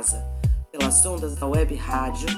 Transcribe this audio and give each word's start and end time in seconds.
Casa 0.00 0.24
pelas 0.72 1.04
ondas 1.04 1.36
da 1.36 1.46
web 1.46 1.74
rádio 1.74 2.28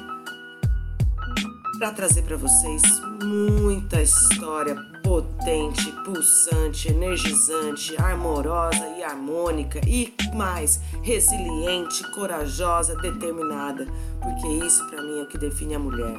para 1.78 1.92
trazer 1.92 2.22
para 2.22 2.36
vocês 2.36 2.82
muita 3.22 4.02
história 4.02 4.74
potente, 5.04 5.92
pulsante, 6.04 6.88
energizante, 6.88 7.96
amorosa 8.00 8.84
e 8.98 9.04
harmônica 9.04 9.80
e 9.86 10.12
mais 10.34 10.80
resiliente, 11.02 12.02
corajosa, 12.10 12.96
determinada, 12.96 13.86
porque 14.20 14.48
isso 14.64 14.84
para 14.88 15.02
mim 15.02 15.20
é 15.20 15.22
o 15.22 15.26
que 15.26 15.38
define 15.38 15.76
a 15.76 15.78
mulher. 15.78 16.16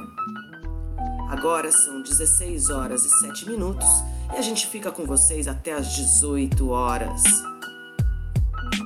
Agora 1.28 1.70
são 1.70 2.00
16 2.00 2.70
horas 2.70 3.04
e 3.04 3.10
7 3.20 3.50
minutos 3.50 3.88
e 4.32 4.36
a 4.36 4.42
gente 4.42 4.66
fica 4.66 4.90
com 4.90 5.04
vocês 5.04 5.46
até 5.46 5.72
as 5.72 5.94
18 5.94 6.70
horas. 6.70 7.22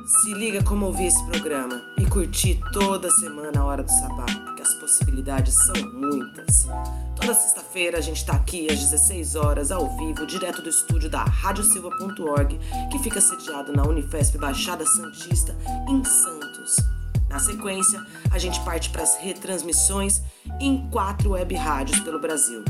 Se 0.06 0.34
liga 0.34 0.62
como 0.64 0.86
ouvir 0.86 1.06
esse 1.06 1.24
programa 1.26 1.87
curtir 2.08 2.60
toda 2.72 3.10
semana 3.10 3.60
a 3.60 3.64
Hora 3.64 3.82
do 3.82 3.90
Sabá, 3.90 4.24
porque 4.44 4.62
as 4.62 4.74
possibilidades 4.74 5.54
são 5.54 5.92
muitas. 5.92 6.66
Toda 7.20 7.34
sexta-feira 7.34 7.98
a 7.98 8.00
gente 8.00 8.18
está 8.18 8.34
aqui 8.34 8.66
às 8.70 8.78
16 8.78 9.36
horas, 9.36 9.70
ao 9.70 9.96
vivo, 9.96 10.26
direto 10.26 10.62
do 10.62 10.68
estúdio 10.68 11.10
da 11.10 11.22
radiosilva.org, 11.22 12.58
que 12.90 12.98
fica 13.00 13.20
sediado 13.20 13.72
na 13.72 13.84
Unifesp 13.84 14.38
Baixada 14.38 14.84
Santista, 14.86 15.56
em 15.88 16.04
Santos. 16.04 16.76
Na 17.28 17.38
sequência, 17.38 18.04
a 18.30 18.38
gente 18.38 18.60
parte 18.60 18.90
para 18.90 19.02
as 19.02 19.16
retransmissões 19.16 20.22
em 20.60 20.88
quatro 20.90 21.30
web 21.30 21.54
rádios 21.54 22.00
pelo 22.00 22.18
Brasil. 22.18 22.64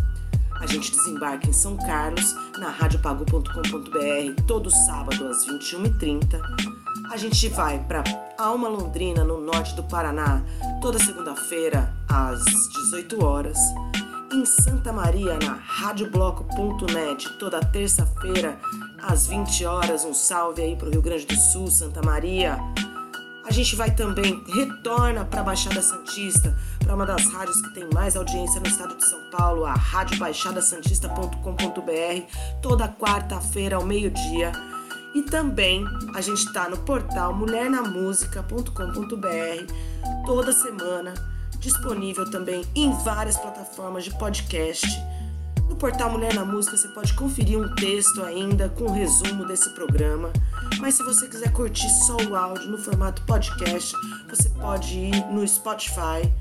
A 0.60 0.66
gente 0.66 0.90
desembarca 0.90 1.48
em 1.48 1.52
São 1.52 1.76
Carlos, 1.76 2.34
na 2.58 2.70
radiopagu.com.br, 2.70 4.42
todo 4.46 4.70
sábado 4.70 5.28
às 5.28 5.46
21h30 5.46 6.77
a 7.10 7.16
gente 7.16 7.48
vai 7.48 7.78
para 7.78 8.04
Alma 8.36 8.68
Londrina, 8.68 9.24
no 9.24 9.40
norte 9.40 9.74
do 9.74 9.82
Paraná, 9.82 10.42
toda 10.80 10.98
segunda-feira 10.98 11.92
às 12.08 12.44
18 12.44 13.24
horas. 13.24 13.58
Em 14.32 14.44
Santa 14.44 14.92
Maria, 14.92 15.38
na 15.38 15.54
radiobloco.net, 15.54 17.38
toda 17.38 17.60
terça-feira 17.60 18.58
às 19.02 19.26
20 19.26 19.64
horas. 19.64 20.04
Um 20.04 20.12
salve 20.12 20.62
aí 20.62 20.76
para 20.76 20.88
o 20.88 20.90
Rio 20.90 21.02
Grande 21.02 21.26
do 21.26 21.36
Sul, 21.36 21.68
Santa 21.68 22.02
Maria. 22.02 22.58
A 23.48 23.50
gente 23.50 23.74
vai 23.74 23.90
também, 23.90 24.44
retorna 24.46 25.24
para 25.24 25.40
a 25.40 25.44
Baixada 25.44 25.80
Santista, 25.80 26.54
para 26.84 26.94
uma 26.94 27.06
das 27.06 27.24
rádios 27.32 27.62
que 27.62 27.72
tem 27.72 27.88
mais 27.94 28.14
audiência 28.14 28.60
no 28.60 28.66
estado 28.66 28.94
de 28.94 29.08
São 29.08 29.18
Paulo, 29.30 29.64
a 29.64 29.72
radiobaixadasantista.com.br, 29.72 32.60
toda 32.60 32.86
quarta-feira 32.86 33.76
ao 33.76 33.86
meio-dia. 33.86 34.52
E 35.14 35.22
também 35.22 35.84
a 36.14 36.20
gente 36.20 36.46
está 36.46 36.68
no 36.68 36.76
portal 36.78 37.34
mulhernamusica.com.br 37.34 39.72
toda 40.26 40.52
semana, 40.52 41.14
disponível 41.58 42.30
também 42.30 42.64
em 42.74 42.92
várias 43.02 43.36
plataformas 43.36 44.04
de 44.04 44.16
podcast. 44.18 44.86
No 45.68 45.76
portal 45.76 46.10
Mulher 46.10 46.34
na 46.34 46.44
Música 46.44 46.76
você 46.76 46.88
pode 46.88 47.12
conferir 47.14 47.58
um 47.58 47.74
texto 47.74 48.22
ainda 48.22 48.68
com 48.70 48.84
um 48.84 48.92
resumo 48.92 49.44
desse 49.44 49.68
programa. 49.70 50.32
Mas 50.80 50.94
se 50.94 51.02
você 51.02 51.26
quiser 51.26 51.52
curtir 51.52 51.88
só 52.06 52.16
o 52.16 52.34
áudio 52.34 52.70
no 52.70 52.78
formato 52.78 53.22
podcast, 53.22 53.94
você 54.28 54.48
pode 54.50 54.98
ir 54.98 55.24
no 55.30 55.46
Spotify, 55.46 56.32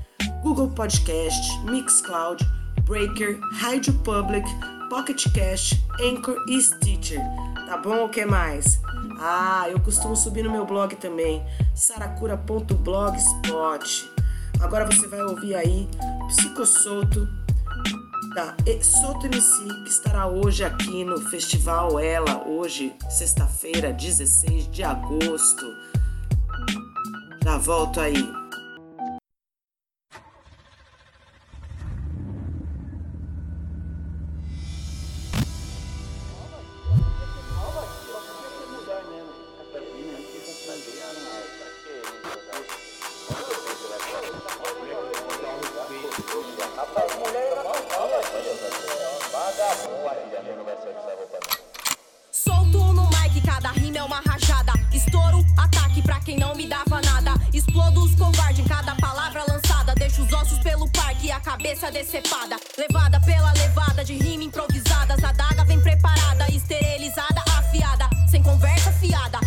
Google 0.42 0.68
Podcast, 0.68 1.58
Mixcloud, 1.64 2.44
Breaker, 2.84 3.38
Radio 3.60 3.92
Public, 4.04 4.46
Pocket 4.88 5.30
Cast, 5.32 5.84
Anchor 6.00 6.36
e 6.48 6.60
Stitcher. 6.60 7.20
Tá 7.68 7.76
bom? 7.76 8.06
O 8.06 8.08
que 8.08 8.24
mais? 8.24 8.80
Ah, 9.20 9.66
eu 9.68 9.78
costumo 9.78 10.16
subir 10.16 10.42
no 10.42 10.50
meu 10.50 10.64
blog 10.64 10.96
também, 10.96 11.44
saracura.blogspot. 11.74 14.10
Agora 14.58 14.86
você 14.86 15.06
vai 15.06 15.20
ouvir 15.20 15.54
aí 15.54 15.86
Psicosolto 16.28 17.28
da 18.34 18.54
Soto 18.82 19.26
MC, 19.26 19.64
que 19.84 19.90
estará 19.90 20.26
hoje 20.26 20.64
aqui 20.64 21.04
no 21.04 21.20
Festival 21.28 22.00
Ela, 22.00 22.42
hoje, 22.48 22.96
sexta-feira, 23.10 23.92
16 23.92 24.70
de 24.70 24.82
agosto. 24.82 25.66
Já 27.44 27.58
volto 27.58 28.00
aí. 28.00 28.47
quem 56.28 56.36
não 56.36 56.54
me 56.54 56.66
dava 56.66 57.00
nada. 57.00 57.32
Explodo 57.54 58.04
os 58.04 58.14
covardes 58.14 58.58
em 58.58 58.68
cada 58.68 58.94
palavra 58.96 59.44
lançada. 59.48 59.94
Deixo 59.94 60.22
os 60.22 60.30
ossos 60.30 60.58
pelo 60.58 60.86
parque 60.90 61.28
e 61.28 61.32
a 61.32 61.40
cabeça 61.40 61.90
decepada. 61.90 62.56
Levada 62.76 63.18
pela 63.22 63.50
levada 63.52 64.04
de 64.04 64.12
rima 64.12 64.44
improvisadas. 64.44 65.24
A 65.24 65.32
daga 65.32 65.64
vem 65.64 65.80
preparada, 65.80 66.46
esterilizada, 66.52 67.42
afiada. 67.56 68.10
Sem 68.30 68.42
conversa 68.42 68.92
fiada. 68.92 69.37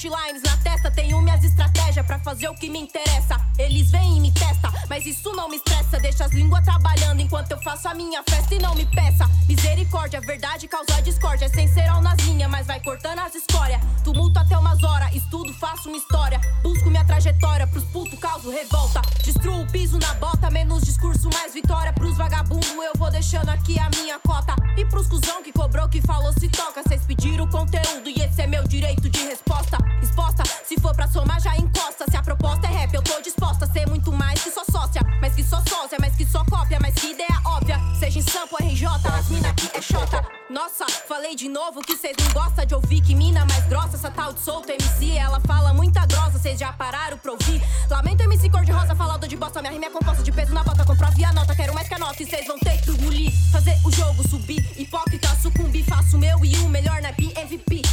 punchlines 0.00 0.42
na 0.42 0.56
testa, 0.56 0.90
tenho 0.90 1.20
minhas 1.20 1.44
estratégias 1.44 2.06
para 2.06 2.18
fazer 2.20 2.48
o 2.48 2.54
que 2.54 2.70
me 2.70 2.78
interessa. 2.80 3.36
Eles 3.58 3.90
vêm 3.90 4.16
e 4.16 4.20
me 4.20 4.32
testa, 4.32 4.72
mas 4.88 5.04
isso 5.04 5.30
não 5.32 5.46
me 5.46 5.56
estressa. 5.56 6.00
Deixa 6.00 6.24
as 6.24 6.32
línguas 6.32 6.64
trabalhando 6.64 7.20
enquanto 7.20 7.50
eu 7.50 7.60
faço 7.62 7.86
a 7.86 7.92
minha 7.92 8.22
festa 8.22 8.54
e 8.54 8.58
não 8.58 8.74
me 8.74 8.86
peça. 8.86 9.28
Misericórdia, 9.46 10.16
é 10.16 10.20
verdade 10.20 10.66
causa 10.68 11.02
discórdia. 11.02 11.50
Sem 11.50 11.68
ser 11.68 11.86
ao 11.88 12.00
nas 12.00 12.18
linhas, 12.20 12.50
mas 12.50 12.66
vai 12.66 12.80
cortando 12.80 13.18
as 13.18 13.34
escórias. 13.34 13.78
Tumulto 14.02 14.38
até 14.38 14.56
umas 14.56 14.82
horas, 14.82 15.14
estudo, 15.14 15.52
faço 15.54 15.90
uma 15.90 15.98
história. 15.98 16.40
Busco 16.62 16.88
minha 16.88 17.04
trajetória, 17.04 17.66
pros 17.66 17.84
putos 17.84 18.18
causo 18.18 18.50
revolta. 18.50 19.02
Destruo 19.22 19.60
o 19.60 19.66
piso 19.70 19.98
na 19.98 20.14
bota, 20.14 20.50
menos 20.50 20.82
discurso, 20.82 21.28
mais 21.34 21.52
vitória. 21.52 21.92
Pros 21.92 22.16
vagabundo 22.16 22.82
eu 22.82 22.92
vou 22.96 23.10
deixando 23.10 23.50
aqui 23.50 23.78
a 23.78 23.90
minha 23.90 24.18
cota. 24.20 24.54
E 24.78 24.84
pros 24.86 25.08
cuzão 25.08 25.42
que 25.42 25.52
cobrou, 25.52 25.88
que 25.90 26.00
falou, 26.00 26.32
se 26.32 26.48
toca. 26.48 26.82
Cês 26.88 27.04
pediram 27.04 27.46
conteúdo 27.48 28.08
e 28.08 28.22
esse 28.22 28.40
é 28.40 28.46
meu 28.46 28.66
direito 28.66 29.10
de 29.10 29.20
resposta 29.26 29.89
exposta. 30.02 30.42
Se 30.64 30.78
for 30.80 30.94
pra 30.94 31.08
somar, 31.08 31.40
já 31.40 31.56
encosta. 31.56 32.04
Se 32.10 32.16
a 32.16 32.22
proposta 32.22 32.66
é 32.66 32.70
rap, 32.70 32.94
eu 32.94 33.02
tô 33.02 33.20
disposta 33.20 33.64
a 33.64 33.68
ser 33.68 33.88
muito 33.88 34.12
mais 34.12 34.42
que 34.42 34.50
só 34.50 34.62
sócia. 34.70 35.02
Mas 35.20 35.34
que 35.34 35.42
só 35.42 35.62
sócia, 35.68 35.98
mas 36.00 36.14
que 36.16 36.24
só 36.24 36.44
cópia, 36.44 36.78
mas 36.80 36.94
que 36.94 37.12
ideia 37.12 37.40
óbvia. 37.44 37.78
Seja 37.98 38.18
em 38.18 38.22
sampo, 38.22 38.56
RJ, 38.62 38.86
as 38.86 39.28
mina 39.28 39.50
aqui 39.50 39.70
é 39.74 39.82
chota. 39.82 40.24
Nossa, 40.48 40.84
falei 41.06 41.36
de 41.36 41.48
novo 41.48 41.80
que 41.80 41.96
cês 41.96 42.16
não 42.18 42.32
gostam 42.32 42.64
de 42.64 42.74
ouvir. 42.74 43.00
Que 43.00 43.14
mina 43.14 43.44
mais 43.44 43.64
grossa, 43.66 43.96
essa 43.96 44.10
tal 44.10 44.32
de 44.32 44.40
solto 44.40 44.70
MC. 44.70 45.16
Ela 45.16 45.40
fala 45.46 45.72
muita 45.72 46.04
grossa, 46.06 46.38
cês 46.38 46.58
já 46.58 46.72
pararam 46.72 47.18
pra 47.18 47.32
ouvir. 47.32 47.62
Lamento 47.88 48.22
MC 48.22 48.48
cor 48.50 48.64
de 48.64 48.72
rosa, 48.72 48.94
falado 48.94 49.28
de 49.28 49.36
bosta. 49.36 49.60
Minha 49.60 49.72
rima 49.72 49.86
é 49.86 49.90
composta 49.90 50.22
de 50.22 50.32
peso 50.32 50.52
na 50.52 50.64
bota. 50.64 50.84
Comprove 50.84 51.24
a 51.24 51.32
nota, 51.32 51.54
quero 51.54 51.74
mais 51.74 51.88
que 51.88 51.94
a 51.94 51.98
nota. 51.98 52.22
E 52.22 52.26
cês 52.26 52.46
vão 52.46 52.58
ter 52.58 52.80
que 52.82 52.90
engolir. 52.90 53.32
Fazer 53.52 53.78
o 53.84 53.90
jogo 53.92 54.28
subir, 54.28 54.64
hipócrita, 54.76 55.28
sucumbi, 55.40 55.82
Faço 55.82 56.18
meu 56.18 56.44
e 56.44 56.56
o 56.58 56.68
melhor 56.68 57.00
na 57.02 57.12
BMVP 57.12 57.89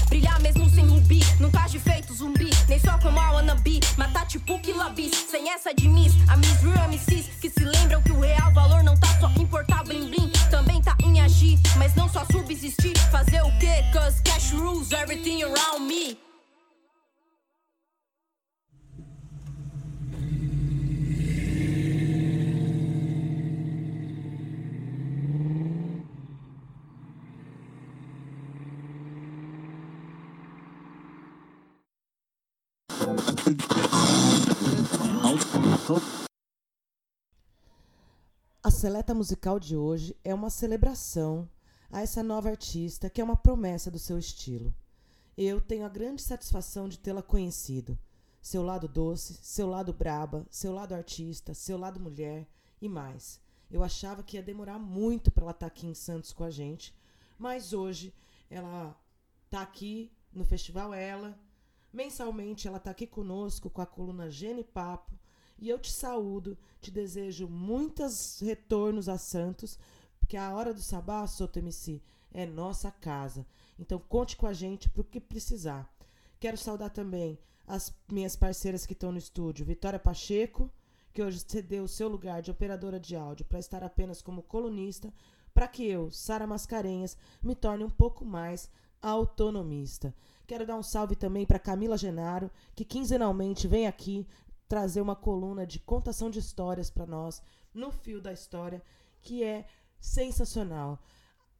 triste 1.77 1.79
feito 1.79 2.13
zumbi. 2.13 2.50
Nem 2.68 2.79
só 2.79 2.97
como 3.00 3.18
tá 3.18 3.27
tipo 3.27 3.27
a 3.27 3.31
wannabe, 3.31 3.79
matar 3.97 4.25
tipo 4.27 4.59
que 4.59 4.74
Bis. 4.95 5.12
Sem 5.29 5.50
essa 5.50 5.74
de 5.74 5.88
Miss, 5.88 6.13
a 6.27 6.38
Miss 6.38 6.62
Real 6.62 6.89
MCs. 6.89 7.27
Que 7.41 7.50
se 7.50 7.63
lembram 7.63 8.01
que 8.01 8.12
o 8.12 8.19
real 8.19 8.51
valor 8.53 8.83
não 8.83 8.95
tá 8.97 9.07
só 9.19 9.29
em 9.38 9.45
portar 9.45 9.83
blim 9.83 10.09
blim. 10.09 10.31
Também 10.50 10.81
tá 10.81 10.95
em 11.03 11.21
agir, 11.21 11.59
mas 11.77 11.95
não 11.95 12.09
só 12.09 12.25
subsistir. 12.31 12.97
Fazer 13.12 13.41
o 13.41 13.51
que? 13.59 13.83
Cause 13.94 14.21
cash 14.24 14.51
rules 14.53 14.91
everything 14.91 15.44
around 15.44 15.81
me. 15.81 16.26
A 38.64 38.72
seleta 38.72 39.14
musical 39.14 39.60
de 39.60 39.75
hoje 39.75 40.16
é 40.24 40.34
uma 40.34 40.50
celebração 40.50 41.50
a 41.90 42.02
essa 42.02 42.22
nova 42.22 42.50
artista 42.50 43.10
que 43.10 43.22
é 43.22 43.24
uma 43.24 43.38
promessa 43.38 43.90
do 43.90 43.98
seu 43.98 44.19
estilo. 44.19 44.74
Eu 45.38 45.62
tenho 45.62 45.86
a 45.86 45.90
grande 45.90 46.22
satisfação 46.22 46.90
de 46.90 47.00
tê-la 47.00 47.22
conhecido. 47.22 47.98
Seu 48.42 48.64
lado 48.64 48.88
doce, 48.88 49.40
seu 49.42 49.68
lado 49.68 49.94
braba, 49.94 50.46
seu 50.50 50.74
lado 50.74 50.94
artista, 50.94 51.54
seu 51.54 51.78
lado 51.78 52.00
mulher 52.00 52.48
e 52.81 52.90
mais. 52.90 53.40
Eu 53.70 53.84
achava 53.84 54.24
que 54.24 54.38
ia 54.38 54.44
demorar 54.44 54.80
muito 54.80 55.30
para 55.31 55.44
ela 55.44 55.52
estar 55.52 55.66
tá 55.66 55.68
aqui 55.68 55.86
em 55.86 55.94
Santos 55.94 56.31
com 56.31 56.44
a 56.44 56.50
gente, 56.50 56.94
mas 57.38 57.74
hoje 57.74 58.13
ela 58.50 59.00
está 59.46 59.62
aqui 59.62 60.12
no 60.34 60.46
Festival 60.46 60.94
Ela. 60.94 61.38
Mensalmente 61.92 62.68
ela 62.68 62.78
está 62.78 62.92
aqui 62.92 63.07
conosco 63.07 63.69
com 63.69 63.81
a 63.81 63.86
coluna 63.86 64.30
Gene 64.30 64.63
Papo 64.63 65.18
e 65.57 65.69
eu 65.69 65.80
te 65.80 65.92
saúdo, 65.92 66.57
te 66.80 66.92
desejo 66.92 67.48
muitos 67.48 68.39
retornos 68.39 69.10
a 69.10 69.18
Santos, 69.18 69.80
porque 70.19 70.38
a 70.38 70.54
hora 70.54 70.74
do 70.74 70.81
sabá, 70.81 71.25
Soto 71.25 71.57
MC, 71.57 72.01
é 72.31 72.45
nossa 72.45 72.92
casa. 72.92 73.45
Então 73.80 74.00
conte 74.00 74.36
com 74.36 74.45
a 74.45 74.54
gente 74.54 74.89
para 74.89 75.01
o 75.01 75.06
que 75.06 75.19
precisar. 75.19 75.92
Quero 76.39 76.57
saudar 76.57 76.89
também 76.89 77.39
as 77.66 77.94
minhas 78.10 78.36
parceiras 78.36 78.86
que 78.86 78.94
estão 78.94 79.12
no 79.12 79.18
estúdio, 79.18 79.66
Vitória 79.66 80.00
Pacheco, 80.00 80.72
que 81.13 81.24
hoje 81.24 81.44
cedeu 81.48 81.84
o 81.84 81.88
seu 81.88 82.07
lugar 82.07 82.42
de 82.42 82.51
operadora 82.51 83.00
de 83.00 83.16
áudio 83.16 83.45
para 83.45 83.60
estar 83.60 83.84
apenas 83.84 84.22
como 84.22 84.44
colunista, 84.44 85.12
para 85.54 85.68
que 85.68 85.84
eu, 85.84 86.12
Sara 86.12 86.45
Mascarenhas, 86.45 87.18
me 87.42 87.56
torne 87.56 87.84
um 87.84 87.89
pouco 87.89 88.24
mais 88.24 88.69
autonomista. 89.01 90.13
Quero 90.48 90.66
dar 90.66 90.78
um 90.78 90.84
salve 90.84 91.14
também 91.14 91.46
para 91.46 91.60
Camila 91.60 91.98
Genaro, 91.98 92.50
que 92.74 92.86
quinzenalmente 92.86 93.68
vem 93.68 93.86
aqui 93.86 94.26
trazer 94.66 95.02
uma 95.02 95.14
coluna 95.16 95.68
de 95.68 95.78
contação 95.78 96.30
de 96.30 96.40
histórias 96.40 96.90
para 96.90 97.06
nós 97.06 97.42
no 97.74 97.92
fio 97.92 98.22
da 98.22 98.32
história, 98.32 98.82
que 99.22 99.44
é 99.44 99.66
sensacional. 100.00 101.04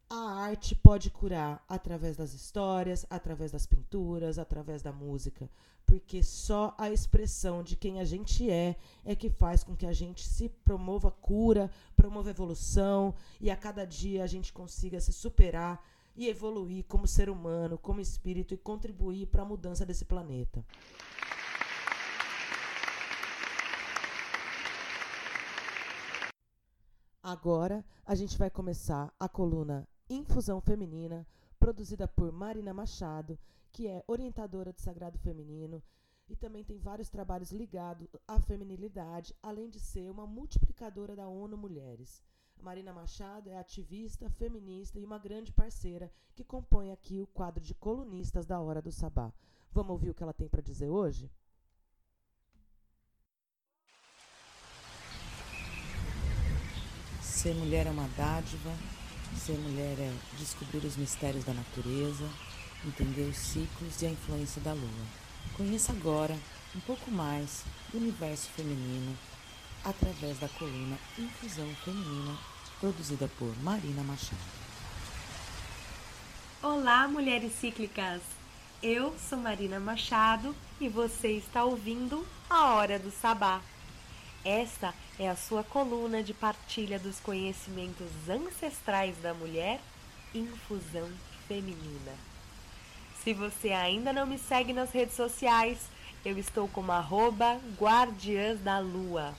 A 0.10 0.40
arte 0.40 0.74
pode 0.74 1.10
curar 1.10 1.62
através 1.68 2.16
das 2.16 2.34
histórias, 2.34 3.06
através 3.10 3.52
das 3.52 3.66
pinturas, 3.66 4.40
através 4.40 4.82
da 4.82 4.94
música, 4.94 5.50
porque 5.86 6.24
só 6.24 6.74
a 6.78 6.90
expressão 6.90 7.62
de 7.62 7.76
quem 7.76 8.00
a 8.00 8.06
gente 8.06 8.50
é 8.50 8.78
é 9.04 9.18
que 9.18 9.30
faz 9.30 9.66
com 9.66 9.76
que 9.76 9.86
a 9.86 9.92
gente 9.92 10.26
se 10.26 10.48
promova 10.48 11.12
cura, 11.12 11.70
promova 11.94 12.30
evolução 12.30 13.14
e 13.42 13.52
a 13.52 13.58
cada 13.58 13.84
dia 13.84 14.24
a 14.24 14.28
gente 14.28 14.54
consiga 14.54 15.02
se 15.02 15.12
superar 15.12 15.84
e 16.18 16.28
evoluir 16.28 16.84
como 16.86 17.08
ser 17.08 17.30
humano, 17.30 17.78
como 17.78 18.02
espírito 18.02 18.54
e 18.54 18.58
contribuir 18.58 19.28
para 19.28 19.44
a 19.44 19.46
mudança 19.46 19.86
desse 19.86 20.04
planeta. 20.04 20.66
Agora 27.22 27.86
a 28.06 28.16
gente 28.16 28.38
vai 28.38 28.50
começar 28.50 29.14
a 29.20 29.30
coluna 29.30 29.88
Infusão 30.10 30.60
Feminina, 30.60 31.28
produzida 31.60 32.08
por 32.08 32.32
Marina 32.32 32.74
Machado, 32.74 33.38
que 33.72 33.88
é 33.88 34.04
orientadora 34.08 34.74
de 34.74 34.82
Sagrado 34.82 35.20
Feminino 35.20 35.84
e 36.30 36.36
também 36.36 36.64
tem 36.64 36.78
vários 36.78 37.10
trabalhos 37.10 37.52
ligados 37.52 38.08
à 38.28 38.40
feminilidade, 38.40 39.36
além 39.42 39.70
de 39.70 39.80
ser 39.80 40.10
uma 40.10 40.26
multiplicadora 40.26 41.16
da 41.16 41.28
ONU 41.28 41.58
Mulheres. 41.58 42.24
A 42.60 42.64
Marina 42.64 42.92
Machado 42.92 43.50
é 43.50 43.58
ativista, 43.58 44.30
feminista 44.32 45.00
e 45.00 45.06
uma 45.06 45.18
grande 45.18 45.52
parceira 45.52 46.12
que 46.36 46.44
compõe 46.44 46.92
aqui 46.92 47.22
o 47.22 47.28
quadro 47.28 47.64
de 47.64 47.74
colunistas 47.74 48.46
da 48.46 48.60
Hora 48.60 48.82
do 48.82 48.92
Sabá. 48.92 49.32
Vamos 49.72 49.92
ouvir 49.92 50.10
o 50.10 50.14
que 50.14 50.24
ela 50.24 50.34
tem 50.34 50.48
para 50.48 50.62
dizer 50.62 50.90
hoje? 50.90 51.30
Ser 57.22 57.54
mulher 57.54 57.86
é 57.86 57.92
uma 57.92 58.08
dádiva, 58.10 58.72
ser 59.36 59.58
mulher 59.60 60.00
é 60.00 60.12
descobrir 60.38 60.86
os 60.86 60.98
mistérios 60.98 61.46
da 61.46 61.54
natureza, 61.54 62.28
entender 62.86 63.30
os 63.30 63.38
ciclos 63.38 64.02
e 64.02 64.08
a 64.08 64.10
influência 64.10 64.62
da 64.62 64.74
lua. 64.74 65.06
Conheça 65.56 65.92
agora 65.92 66.36
um 66.76 66.80
pouco 66.82 67.10
mais 67.12 67.64
do 67.92 67.98
universo 67.98 68.50
feminino 68.50 69.16
através 69.84 70.40
da 70.40 70.48
coluna 70.50 70.98
Infusão 71.18 71.68
Feminina, 71.84 72.38
produzida 72.80 73.30
por 73.38 73.56
Marina 73.64 74.04
Machado. 74.04 74.42
Olá, 76.62 77.08
mulheres 77.08 77.54
cíclicas! 77.54 78.22
Eu 78.82 79.16
sou 79.18 79.40
Marina 79.40 79.80
Machado 79.80 80.56
e 80.80 80.88
você 80.88 81.32
está 81.32 81.64
ouvindo 81.64 82.26
a 82.50 82.74
Hora 82.76 83.00
do 83.00 83.10
Sabá. 83.10 83.62
Esta 84.46 84.94
é 85.20 85.28
a 85.28 85.36
sua 85.36 85.64
coluna 85.64 86.22
de 86.22 86.34
partilha 86.34 87.00
dos 87.00 87.20
conhecimentos 87.20 88.08
ancestrais 88.30 89.18
da 89.18 89.34
mulher, 89.34 89.82
infusão 90.34 91.10
feminina. 91.48 92.14
Se 93.24 93.34
você 93.34 93.72
ainda 93.72 94.14
não 94.14 94.26
me 94.26 94.38
segue 94.38 94.74
nas 94.74 94.92
redes 94.92 95.16
sociais, 95.16 95.80
eu 96.24 96.38
estou 96.38 96.68
como 96.68 96.92
arroba 96.92 97.60
Guardiãs 97.78 98.60
da 98.60 98.80
Lua. 98.80 99.34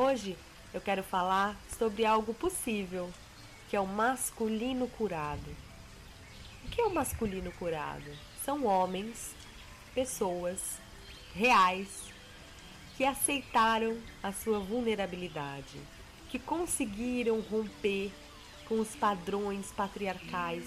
Hoje 0.00 0.38
eu 0.72 0.80
quero 0.80 1.02
falar 1.02 1.56
sobre 1.76 2.06
algo 2.06 2.32
possível, 2.32 3.10
que 3.68 3.74
é 3.74 3.80
o 3.80 3.84
masculino 3.84 4.86
curado. 4.86 5.50
O 6.64 6.68
que 6.68 6.80
é 6.80 6.84
o 6.84 6.94
masculino 6.94 7.50
curado? 7.58 8.08
São 8.44 8.64
homens, 8.64 9.34
pessoas 9.96 10.78
reais, 11.34 12.12
que 12.96 13.04
aceitaram 13.04 13.98
a 14.22 14.30
sua 14.32 14.60
vulnerabilidade, 14.60 15.80
que 16.30 16.38
conseguiram 16.38 17.40
romper 17.40 18.12
com 18.68 18.78
os 18.78 18.94
padrões 18.94 19.72
patriarcais, 19.72 20.64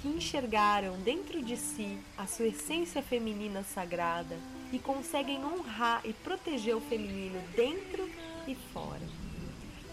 que 0.00 0.06
enxergaram 0.06 1.00
dentro 1.00 1.42
de 1.42 1.56
si 1.56 1.98
a 2.16 2.28
sua 2.28 2.46
essência 2.46 3.02
feminina 3.02 3.64
sagrada 3.64 4.38
e 4.72 4.78
conseguem 4.78 5.44
honrar 5.44 6.00
e 6.04 6.12
proteger 6.12 6.74
o 6.74 6.80
feminino 6.80 7.40
dentro 7.54 8.08
e 8.48 8.54
fora. 8.72 9.06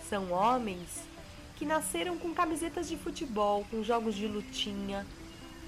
São 0.09 0.31
homens 0.31 1.03
que 1.57 1.65
nasceram 1.65 2.17
com 2.17 2.33
camisetas 2.33 2.88
de 2.88 2.95
futebol, 2.95 3.65
com 3.69 3.83
jogos 3.83 4.15
de 4.15 4.25
lutinha, 4.25 5.05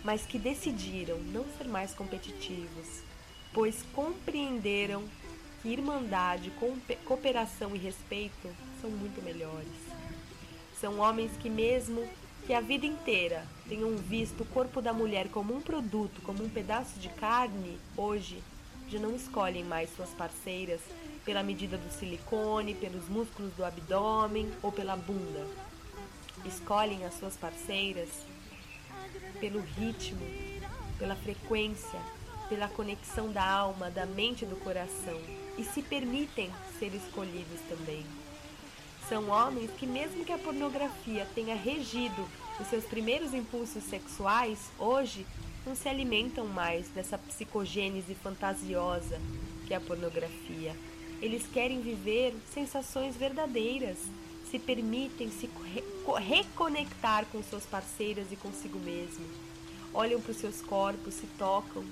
mas 0.03 0.25
que 0.25 0.39
decidiram 0.39 1.19
não 1.19 1.45
ser 1.57 1.67
mais 1.67 1.93
competitivos, 1.93 3.03
pois 3.53 3.83
compreenderam 3.93 5.03
que 5.61 5.69
irmandade, 5.69 6.51
cooperação 7.05 7.75
e 7.75 7.77
respeito 7.77 8.49
são 8.79 8.89
muito 8.89 9.21
melhores. 9.21 9.67
São 10.79 10.99
homens 10.99 11.31
que, 11.37 11.49
mesmo 11.49 12.07
que 12.47 12.53
a 12.53 12.61
vida 12.61 12.85
inteira 12.85 13.45
tenham 13.69 13.95
visto 13.97 14.41
o 14.41 14.45
corpo 14.45 14.81
da 14.81 14.91
mulher 14.91 15.27
como 15.29 15.55
um 15.55 15.61
produto, 15.61 16.21
como 16.23 16.43
um 16.43 16.49
pedaço 16.49 16.99
de 16.99 17.09
carne, 17.09 17.77
hoje 17.95 18.41
já 18.91 18.99
não 18.99 19.15
escolhem 19.15 19.63
mais 19.63 19.89
suas 19.95 20.09
parceiras 20.09 20.81
pela 21.23 21.41
medida 21.41 21.77
do 21.77 21.89
silicone, 21.93 22.75
pelos 22.75 23.07
músculos 23.07 23.53
do 23.53 23.63
abdômen 23.63 24.51
ou 24.61 24.71
pela 24.71 24.97
bunda. 24.97 25.47
Escolhem 26.45 27.05
as 27.05 27.13
suas 27.13 27.37
parceiras 27.37 28.09
pelo 29.39 29.61
ritmo, 29.61 30.25
pela 30.99 31.15
frequência, 31.15 31.99
pela 32.49 32.67
conexão 32.67 33.31
da 33.31 33.47
alma, 33.47 33.89
da 33.89 34.05
mente 34.05 34.43
e 34.43 34.47
do 34.47 34.57
coração 34.57 35.19
e 35.57 35.63
se 35.63 35.81
permitem 35.81 36.51
ser 36.77 36.93
escolhidos 36.93 37.61
também. 37.69 38.05
São 39.07 39.29
homens 39.29 39.71
que, 39.71 39.85
mesmo 39.85 40.25
que 40.25 40.33
a 40.33 40.37
pornografia 40.37 41.25
tenha 41.33 41.55
regido 41.55 42.27
os 42.59 42.67
seus 42.67 42.83
primeiros 42.85 43.33
impulsos 43.33 43.83
sexuais, 43.83 44.59
hoje 44.77 45.25
não 45.65 45.75
se 45.75 45.87
alimentam 45.87 46.45
mais 46.47 46.87
dessa 46.89 47.17
psicogênese 47.17 48.15
fantasiosa 48.15 49.19
que 49.71 49.73
é 49.73 49.77
a 49.77 49.81
pornografia. 49.81 50.75
Eles 51.21 51.47
querem 51.47 51.79
viver 51.79 52.35
sensações 52.53 53.15
verdadeiras, 53.15 53.97
se 54.49 54.59
permitem 54.59 55.31
se 55.31 55.49
reconectar 56.19 57.25
com 57.27 57.41
suas 57.41 57.65
parceiras 57.65 58.31
e 58.31 58.35
consigo 58.35 58.77
mesmo. 58.79 59.25
Olham 59.93 60.19
para 60.19 60.31
os 60.31 60.37
seus 60.37 60.61
corpos, 60.61 61.13
se 61.13 61.27
tocam. 61.37 61.85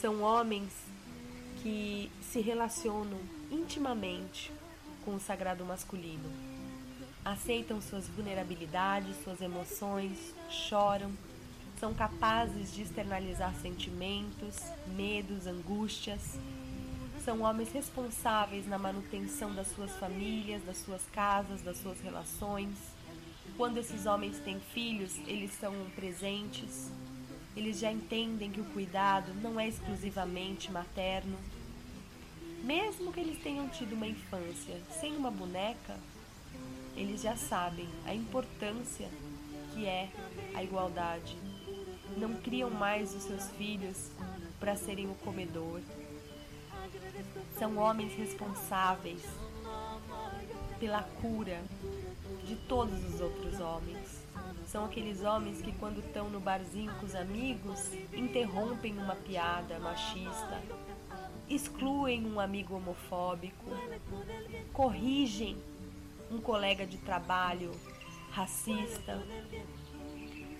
São 0.00 0.22
homens 0.22 0.72
que 1.62 2.10
se 2.22 2.40
relacionam 2.40 3.18
intimamente 3.50 4.50
com 5.04 5.14
o 5.14 5.20
sagrado 5.20 5.62
masculino. 5.64 6.30
aceitam 7.22 7.82
suas 7.82 8.08
vulnerabilidades, 8.08 9.14
suas 9.22 9.42
emoções, 9.42 10.16
choram, 10.48 11.12
são 11.80 11.94
capazes 11.94 12.74
de 12.74 12.82
externalizar 12.82 13.54
sentimentos, 13.54 14.56
medos, 14.94 15.46
angústias. 15.46 16.38
São 17.24 17.40
homens 17.40 17.72
responsáveis 17.72 18.68
na 18.68 18.78
manutenção 18.78 19.54
das 19.54 19.68
suas 19.68 19.90
famílias, 19.96 20.62
das 20.62 20.76
suas 20.76 21.00
casas, 21.10 21.62
das 21.62 21.78
suas 21.78 21.98
relações. 22.00 22.76
Quando 23.56 23.78
esses 23.78 24.04
homens 24.04 24.38
têm 24.40 24.60
filhos, 24.60 25.16
eles 25.26 25.52
são 25.52 25.72
presentes. 25.96 26.92
Eles 27.56 27.78
já 27.78 27.90
entendem 27.90 28.50
que 28.50 28.60
o 28.60 28.64
cuidado 28.66 29.32
não 29.42 29.58
é 29.58 29.66
exclusivamente 29.66 30.70
materno. 30.70 31.38
Mesmo 32.62 33.10
que 33.10 33.20
eles 33.20 33.42
tenham 33.42 33.66
tido 33.70 33.94
uma 33.94 34.06
infância 34.06 34.78
sem 35.00 35.16
uma 35.16 35.30
boneca, 35.30 35.96
eles 36.94 37.22
já 37.22 37.36
sabem 37.36 37.88
a 38.04 38.14
importância 38.14 39.08
que 39.72 39.86
é 39.86 40.10
a 40.54 40.62
igualdade. 40.62 41.49
Não 42.16 42.34
criam 42.34 42.70
mais 42.70 43.14
os 43.14 43.22
seus 43.22 43.50
filhos 43.52 44.10
para 44.58 44.76
serem 44.76 45.10
o 45.10 45.14
comedor. 45.16 45.80
São 47.58 47.78
homens 47.78 48.12
responsáveis 48.14 49.22
pela 50.78 51.02
cura 51.02 51.62
de 52.44 52.56
todos 52.56 53.04
os 53.04 53.20
outros 53.20 53.60
homens. 53.60 54.20
São 54.66 54.84
aqueles 54.84 55.22
homens 55.22 55.60
que, 55.60 55.72
quando 55.72 55.98
estão 55.98 56.30
no 56.30 56.40
barzinho 56.40 56.94
com 56.94 57.06
os 57.06 57.14
amigos, 57.14 57.92
interrompem 58.12 58.96
uma 58.96 59.16
piada 59.16 59.78
machista, 59.78 60.62
excluem 61.48 62.24
um 62.24 62.38
amigo 62.38 62.76
homofóbico, 62.76 63.70
corrigem 64.72 65.56
um 66.30 66.40
colega 66.40 66.86
de 66.86 66.96
trabalho 66.98 67.72
racista. 68.30 69.20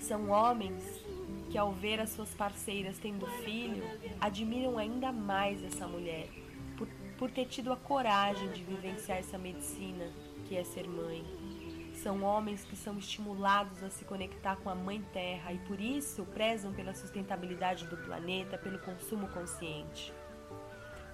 São 0.00 0.30
homens 0.30 0.82
que, 1.50 1.58
ao 1.58 1.72
ver 1.72 2.00
as 2.00 2.10
suas 2.10 2.30
parceiras 2.30 2.98
tendo 2.98 3.26
filho, 3.42 3.82
admiram 4.20 4.78
ainda 4.78 5.10
mais 5.10 5.62
essa 5.64 5.86
mulher 5.86 6.28
por, 6.76 6.88
por 7.18 7.30
ter 7.30 7.46
tido 7.46 7.72
a 7.72 7.76
coragem 7.76 8.48
de 8.52 8.62
vivenciar 8.62 9.18
essa 9.18 9.36
medicina 9.36 10.10
que 10.46 10.56
é 10.56 10.64
ser 10.64 10.88
mãe. 10.88 11.24
São 12.02 12.22
homens 12.22 12.64
que 12.64 12.76
são 12.76 12.96
estimulados 12.96 13.82
a 13.82 13.90
se 13.90 14.06
conectar 14.06 14.56
com 14.56 14.70
a 14.70 14.74
Mãe 14.74 15.02
Terra 15.12 15.52
e 15.52 15.58
por 15.58 15.78
isso 15.78 16.24
prezam 16.24 16.72
pela 16.72 16.94
sustentabilidade 16.94 17.84
do 17.86 17.96
planeta, 17.98 18.56
pelo 18.56 18.78
consumo 18.78 19.28
consciente. 19.28 20.10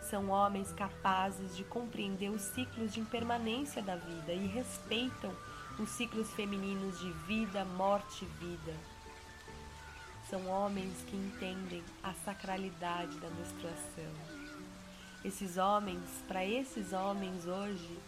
São 0.01 0.31
homens 0.31 0.73
capazes 0.73 1.57
de 1.57 1.65
compreender 1.65 2.31
os 2.31 2.43
ciclos 2.43 2.95
de 2.95 3.01
impermanência 3.01 3.83
da 3.83 3.97
vida 3.97 4.33
e 4.33 4.47
respeitam 4.47 5.35
os 5.81 5.89
ciclos 5.89 6.31
femininos 6.35 7.01
de 7.01 7.11
vida, 7.27 7.65
morte 7.65 8.25
e 8.25 8.45
vida. 8.45 8.96
São 10.29 10.47
homens 10.49 10.93
que 11.07 11.17
entendem 11.17 11.83
a 12.03 12.13
sacralidade 12.25 13.19
da 13.19 13.29
menstruação. 13.31 14.13
Esses 15.25 15.57
homens, 15.57 16.03
para 16.27 16.45
esses 16.45 16.93
homens 16.93 17.47
hoje, 17.47 17.99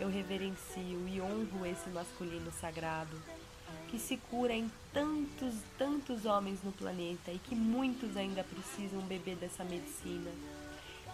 eu 0.00 0.08
reverencio 0.08 1.08
e 1.08 1.20
honro 1.20 1.66
esse 1.66 1.88
masculino 1.90 2.50
sagrado 2.52 3.20
que 3.88 3.98
se 3.98 4.16
cura 4.16 4.52
em 4.52 4.70
tantos, 4.92 5.54
tantos 5.78 6.24
homens 6.24 6.62
no 6.64 6.72
planeta 6.72 7.30
e 7.30 7.38
que 7.38 7.54
muitos 7.54 8.16
ainda 8.16 8.42
precisam 8.42 9.00
beber 9.02 9.36
dessa 9.36 9.62
medicina 9.62 10.30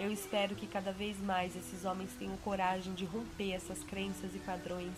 eu 0.01 0.11
espero 0.11 0.55
que 0.55 0.67
cada 0.67 0.93
vez 0.93 1.19
mais 1.21 1.55
esses 1.55 1.85
homens 1.85 2.11
tenham 2.19 2.35
coragem 2.39 2.95
de 2.95 3.05
romper 3.05 3.53
essas 3.53 3.85
crenças 3.85 4.35
e 4.35 4.39
padrões. 4.39 4.97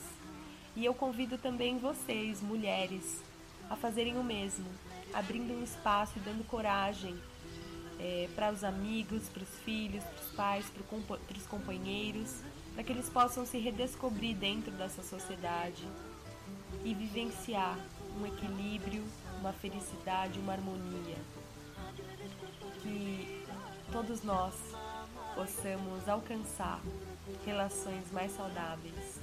E 0.77 0.85
eu 0.85 0.95
convido 0.95 1.37
também 1.37 1.77
vocês, 1.77 2.41
mulheres, 2.41 3.21
a 3.69 3.75
fazerem 3.75 4.17
o 4.17 4.23
mesmo, 4.23 4.65
abrindo 5.13 5.53
um 5.53 5.63
espaço 5.63 6.13
e 6.17 6.21
dando 6.21 6.47
coragem 6.47 7.17
é, 7.99 8.29
para 8.35 8.51
os 8.51 8.65
amigos, 8.65 9.29
para 9.29 9.43
os 9.43 9.59
filhos, 9.65 10.03
para 10.03 10.25
os 10.25 10.31
pais, 10.33 10.67
para 10.71 11.37
os 11.37 11.47
companheiros, 11.47 12.41
para 12.75 12.83
que 12.83 12.93
eles 12.93 13.09
possam 13.09 13.47
se 13.47 13.59
redescobrir 13.59 14.37
dentro 14.37 14.71
dessa 14.73 15.03
sociedade 15.03 15.87
e 16.85 16.95
vivenciar 16.95 17.79
um 18.21 18.27
equilíbrio, 18.27 19.05
uma 19.39 19.53
felicidade, 19.53 20.39
uma 20.39 20.53
harmonia. 20.53 21.17
Que 22.83 23.45
todos 23.93 24.23
nós 24.23 24.55
possamos 25.35 26.09
alcançar 26.09 26.81
relações 27.45 28.11
mais 28.11 28.33
saudáveis, 28.33 29.21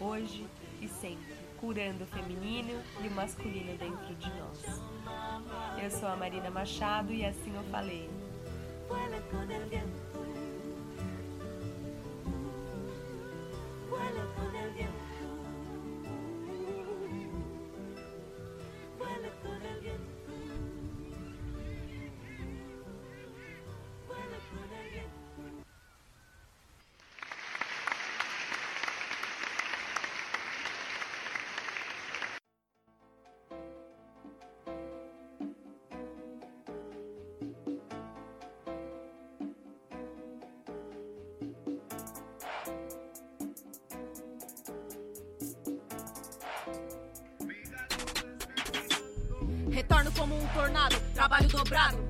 hoje 0.00 0.46
e 0.80 0.88
sempre, 0.88 1.43
curando 1.64 2.04
o 2.04 2.06
feminino 2.06 2.78
e 3.02 3.08
o 3.08 3.10
masculino 3.12 3.74
dentro 3.78 4.14
de 4.16 4.30
nós. 4.38 4.82
Eu 5.82 5.90
sou 5.90 6.10
a 6.10 6.14
Marina 6.14 6.50
Machado 6.50 7.10
e 7.10 7.24
assim 7.24 7.56
eu 7.56 7.64
falei. 7.70 8.10
Retorno 9.10 9.54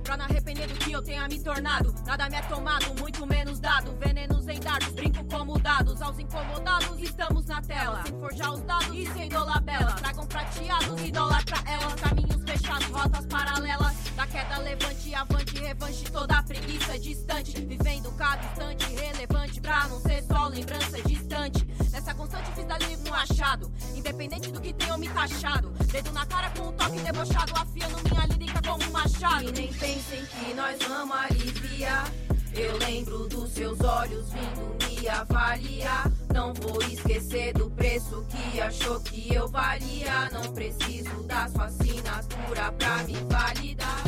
pra 0.02 0.16
não 0.16 0.25
arrepender 0.25 0.69
do 0.69 0.75
que 0.75 0.93
eu 0.93 1.02
tenha 1.02 1.26
me 1.28 1.38
tornado. 1.40 1.95
Nada 2.07 2.28
me 2.28 2.37
é 2.37 2.43
tomado, 2.43 2.95
muito 3.00 3.26
menos 3.26 3.59
dado. 3.59 3.97
Venenos 3.99 4.47
em 4.49 4.61
dardos, 4.61 4.90
brinco 4.90 5.25
como 5.25 5.59
dados. 5.59 6.00
Aos 6.02 6.19
incomodados, 6.19 6.99
estamos 6.99 7.47
na 7.47 7.61
tela. 7.62 8.02
Sem 8.04 8.19
forjar 8.21 8.52
os 8.52 8.62
dados 8.62 8.95
e 8.95 9.07
sem 9.12 9.28
dolabela. 9.28 9.93
Tragam 9.93 10.26
prateados, 10.26 11.02
idolatra 11.02 11.57
elas. 11.66 11.95
Caminhos 11.95 12.43
fechados, 12.45 12.87
rotas 12.88 13.26
paralelas. 13.26 13.95
Da 14.14 14.26
queda 14.26 14.59
levante, 14.59 15.14
avante, 15.14 15.59
revanche. 15.59 16.04
Toda 16.11 16.43
preguiça 16.43 16.99
distante. 16.99 17.64
Vivendo 17.64 18.12
cada 18.12 18.45
instante 18.45 18.95
relevante. 18.95 19.61
Pra 19.61 19.88
não 19.88 20.00
ser 20.00 20.23
só 20.25 20.47
lembrança 20.49 21.02
distante. 21.02 21.66
Nessa 21.90 22.14
constante 22.14 22.50
fiz 22.52 22.66
da 22.66 22.78
livro 22.78 23.11
um 23.11 23.14
achado. 23.14 23.73
Independente 23.95 24.50
do 24.50 24.61
que 24.61 24.73
tenham 24.73 24.99
me 24.99 25.09
taxado. 25.09 25.71
Dedo 25.90 26.12
na 26.12 26.26
cara 26.26 26.50
com 26.50 26.69
um 26.69 26.73
toque 26.73 27.00
debochado 27.00 27.52
afiando 27.57 28.13
E 29.43 29.52
nem 29.52 29.73
pensem 29.73 30.25
que 30.26 30.54
nós 30.54 30.78
vamos 30.87 31.16
aliviar. 31.16 32.11
Eu 32.52 32.76
lembro 32.78 33.26
dos 33.26 33.50
seus 33.52 33.81
olhos 33.81 34.26
vindo 34.31 34.76
me 34.87 35.09
avaliar. 35.09 36.12
Não 36.33 36.52
vou 36.54 36.81
esquecer 36.83 37.54
do 37.54 37.71
preço 37.71 38.25
que 38.28 38.61
achou 38.61 39.00
que 39.00 39.35
eu 39.35 39.49
valia. 39.49 40.31
Não 40.31 40.52
preciso 40.52 41.23
da 41.25 41.49
sua 41.49 41.64
assinatura 41.64 42.71
pra 42.73 42.99
me 43.04 43.14
validar. 43.28 44.04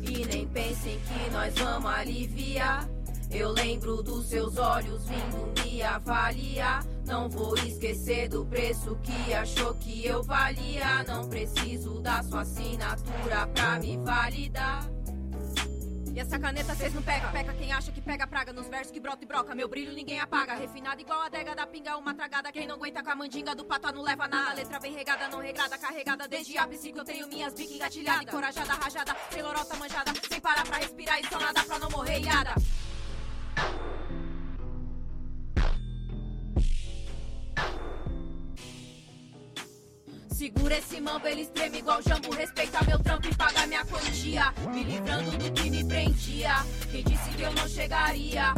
E 0.00 0.24
nem 0.24 0.48
pensem 0.48 0.98
que 1.00 1.30
nós 1.30 1.54
vamos 1.54 1.90
aliviar. 1.90 2.88
Eu 3.30 3.50
lembro 3.52 4.02
dos 4.02 4.26
seus 4.26 4.56
olhos 4.56 5.02
vindo 5.06 5.62
me 5.62 5.82
avaliar. 5.82 6.84
Não 7.06 7.28
vou 7.28 7.56
esquecer 7.58 8.28
do 8.28 8.44
preço 8.44 8.98
que 9.02 9.32
achou 9.32 9.74
que 9.74 10.04
eu 10.04 10.22
valia. 10.22 11.04
Não 11.04 11.28
preciso 11.28 12.00
da 12.00 12.22
sua 12.22 12.40
assinatura 12.40 13.46
pra 13.54 13.78
me 13.78 13.96
validar. 13.98 14.90
E 16.12 16.18
essa 16.18 16.40
caneta 16.40 16.74
cês 16.74 16.92
não 16.92 17.02
pega, 17.02 17.28
peca 17.28 17.52
quem 17.52 17.72
acha 17.72 17.92
que 17.92 18.00
pega 18.00 18.26
praga 18.26 18.52
nos 18.52 18.66
versos 18.66 18.90
que 18.90 18.98
brota 18.98 19.22
e 19.22 19.26
broca. 19.26 19.54
Meu 19.54 19.68
brilho 19.68 19.92
ninguém 19.92 20.18
apaga, 20.18 20.54
refinado 20.54 21.00
igual 21.00 21.20
a 21.20 21.26
adega 21.26 21.54
da 21.54 21.64
pinga, 21.68 21.96
uma 21.96 22.12
tragada. 22.12 22.50
Quem 22.50 22.66
não 22.66 22.74
aguenta 22.74 23.00
com 23.00 23.10
a 23.10 23.14
mandinga 23.14 23.54
do 23.54 23.64
pato 23.64 23.92
não 23.94 24.02
leva 24.02 24.26
nada. 24.26 24.54
Letra 24.54 24.80
bem 24.80 24.92
regada, 24.92 25.28
não 25.28 25.38
regrada, 25.38 25.78
carregada 25.78 26.26
desde 26.26 26.58
a 26.58 26.66
que 26.66 26.92
eu 26.96 27.04
tenho 27.04 27.28
minhas 27.28 27.54
biques 27.54 27.76
engatilhadas. 27.76 28.22
Encorajada, 28.22 28.72
rajada, 28.74 29.16
sem 29.30 29.40
lorota 29.40 29.76
manjada, 29.76 30.12
sem 30.28 30.40
parar 30.40 30.66
pra 30.66 30.78
respirar 30.78 31.20
e 31.20 31.28
só 31.28 31.38
nada 31.38 31.62
pra 31.62 31.78
não 31.78 31.90
morrer 31.90 32.18
iada. 32.18 32.54
Segura 40.40 40.78
esse 40.78 40.98
mambo, 41.02 41.26
ele 41.28 41.44
treme 41.44 41.80
igual 41.80 42.00
jambo. 42.00 42.30
Respeita 42.34 42.82
meu 42.86 42.98
trampo 42.98 43.28
e 43.28 43.34
paga 43.34 43.66
minha 43.66 43.84
quantia. 43.84 44.50
Me 44.72 44.82
livrando 44.84 45.32
do 45.32 45.52
que 45.52 45.68
me 45.68 45.84
prendia. 45.84 46.64
Quem 46.90 47.04
disse 47.04 47.28
que 47.36 47.42
eu 47.42 47.52
não 47.52 47.68
chegaria? 47.68 48.54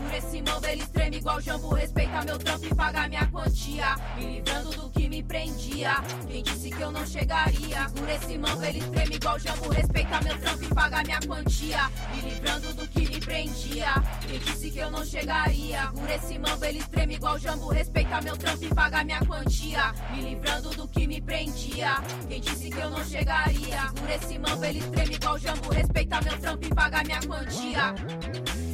Segura 0.00 0.16
esse 0.16 0.42
mão, 0.42 0.60
ele 0.64 0.86
treme 0.86 1.16
igual 1.18 1.40
jambo. 1.42 1.74
Respeita 1.74 2.24
meu 2.24 2.38
trampo 2.38 2.64
e 2.64 2.74
paga 2.74 3.06
minha 3.06 3.26
quantia. 3.26 3.96
Me 4.16 4.36
livrando 4.36 4.70
do 4.70 4.88
que 4.88 5.08
me 5.10 5.22
prendia. 5.22 6.02
Quem 6.26 6.42
disse 6.42 6.70
que 6.70 6.80
eu 6.80 6.90
não 6.90 7.06
chegaria? 7.06 7.88
Segura 7.88 8.14
esse 8.14 8.38
mão, 8.38 8.64
ele 8.64 8.80
treme 8.80 9.16
igual 9.16 9.38
jambo. 9.38 9.68
Respeita 9.68 10.20
meu 10.22 10.38
trampo 10.38 10.64
e 10.64 10.68
paga 10.68 11.02
minha 11.02 11.20
quantia. 11.20 11.90
Me 12.14 12.20
livrando 12.22 12.72
do 12.72 12.88
que 12.88 13.00
me 13.00 13.20
prendia. 13.20 14.02
Quem 14.26 14.38
disse 14.38 14.70
que 14.70 14.78
eu 14.78 14.90
não 14.90 15.04
chegaria? 15.04 15.82
Segura 15.82 16.14
esse 16.14 16.38
mão, 16.38 16.64
ele 16.64 16.82
treme 16.84 17.14
igual 17.16 17.38
jambo. 17.38 17.68
Respeita 17.68 18.20
meu 18.22 18.36
trampo 18.38 18.64
e 18.64 18.68
paga 18.74 19.04
minha 19.04 19.20
quantia. 19.20 19.92
Me 20.12 20.22
livrando 20.22 20.70
do 20.70 20.88
que 20.88 21.06
me 21.06 21.20
prendia. 21.20 22.02
Quem 22.26 22.40
disse 22.40 22.70
que 22.70 22.80
eu 22.80 22.88
não 22.88 23.04
chegaria? 23.04 23.82
Segura 23.88 24.14
esse 24.14 24.38
mão, 24.38 24.64
ele 24.64 24.80
treme 24.80 25.14
igual 25.14 25.38
jambo. 25.38 25.68
Respeita 25.70 26.22
meu 26.22 26.38
trampo 26.38 26.64
e 26.64 26.70
paga 26.70 27.04
minha 27.04 27.20
quantia. 27.20 28.69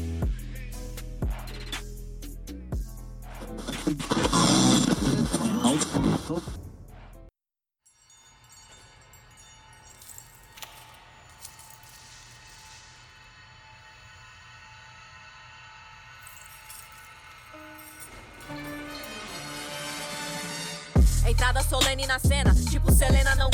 Entrada 21.29 21.63
solene 21.63 22.07
na 22.07 22.19
cena, 22.19 22.55
tipo 22.71 22.91
Selena 22.93 23.35
não 23.35 23.51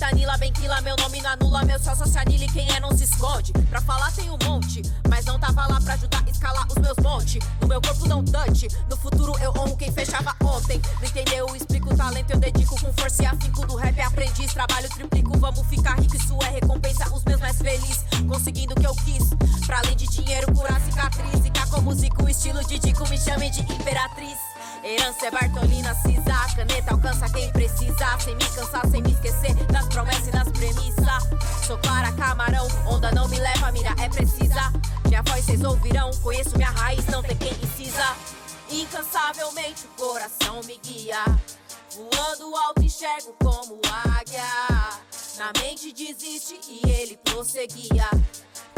Gomes. 0.00 0.10
Vim 0.10 0.10
Quintanila, 0.10 0.38
bem 0.38 0.52
quila, 0.52 0.80
meu 0.80 0.96
nome 0.96 1.20
não 1.20 1.30
anula, 1.30 1.62
meu 1.62 1.78
sócio 1.78 2.06
se 2.06 2.18
anile, 2.18 2.48
quem 2.48 2.66
é 2.70 2.80
não 2.80 2.90
se 2.96 3.04
esconde. 3.04 3.52
Pra 3.68 3.82
falar 3.82 4.10
tem 4.12 4.30
um 4.30 4.38
monte, 4.44 4.82
mas 5.08 5.26
não 5.26 5.38
tava 5.38 5.66
lá 5.66 5.78
pra 5.78 5.94
ajudar 5.94 6.24
a 6.26 6.30
escalar 6.30 6.66
os 6.68 6.74
meus 6.76 6.96
montes. 7.02 7.38
No 7.60 7.68
meu 7.68 7.80
corpo 7.82 8.08
não 8.08 8.24
touch, 8.24 8.66
no 8.88 8.96
futuro 8.96 9.36
eu 9.42 9.50
honro 9.50 9.76
quem 9.76 9.92
fechava 9.92 10.34
ontem. 10.42 10.80
Não 11.00 11.08
entendeu? 11.08 11.48
Eu 11.48 11.54
explico 11.56 11.92
o 11.92 11.96
talento, 11.96 12.30
eu 12.30 12.38
dedico 12.38 12.80
com 12.80 12.92
força 12.94 13.22
e 13.22 13.26
afinco 13.26 13.66
do 13.66 13.76
rap 13.76 14.00
aprendiz. 14.00 14.52
Trabalho 14.54 14.88
triplico, 14.88 15.38
vamos 15.38 15.66
ficar 15.66 16.00
rico, 16.00 16.16
isso 16.16 16.36
é 16.42 16.48
recompensa, 16.48 17.14
os 17.14 17.22
meus 17.24 17.40
mais 17.40 17.58
felizes. 17.58 18.04
Conseguindo 18.26 18.72
o 18.72 18.80
que 18.80 18.86
eu 18.86 18.94
quis, 18.94 19.28
pra 19.66 19.78
além 19.78 19.96
de 19.96 20.06
dinheiro, 20.06 20.52
curar 20.54 20.80
cicatriz. 20.80 21.40
Ficar 21.40 21.68
com 21.68 21.82
músico, 21.82 22.28
estilo 22.28 22.64
de 22.64 22.78
Dico, 22.78 23.06
me 23.08 23.18
chame 23.18 23.50
de 23.50 23.60
imperatriz. 23.60 24.49
Herança 24.82 25.26
é 25.26 25.30
Bartolina, 25.30 25.94
Cisa, 25.96 26.54
caneta 26.56 26.92
alcança 26.92 27.28
quem 27.30 27.50
precisa. 27.52 28.18
Sem 28.18 28.34
me 28.34 28.44
cansar, 28.46 28.86
sem 28.88 29.02
me 29.02 29.12
esquecer 29.12 29.54
das 29.66 29.86
promessas 29.88 30.28
e 30.28 30.30
das 30.30 30.48
premissas. 30.48 31.66
Sou 31.66 31.76
clara, 31.78 32.10
camarão, 32.12 32.66
onda 32.86 33.12
não 33.12 33.28
me 33.28 33.38
leva, 33.38 33.70
mira 33.72 33.94
é 33.98 34.08
precisa. 34.08 34.72
Minha 35.06 35.22
voz 35.22 35.44
vocês 35.44 35.62
ouvirão, 35.62 36.10
conheço 36.22 36.56
minha 36.56 36.70
raiz, 36.70 37.04
não 37.06 37.22
tem 37.22 37.36
quem 37.36 37.52
incisa. 37.62 38.16
Incansavelmente 38.70 39.84
o 39.86 40.02
coração 40.02 40.60
me 40.64 40.78
guia. 40.78 41.24
Voando 41.94 42.56
alto 42.56 42.82
enxergo 42.82 43.34
como 43.42 43.80
águia. 44.18 44.42
Na 45.36 45.52
mente 45.60 45.92
desiste 45.92 46.58
e 46.68 46.88
ele 46.88 47.18
prosseguia. 47.18 48.08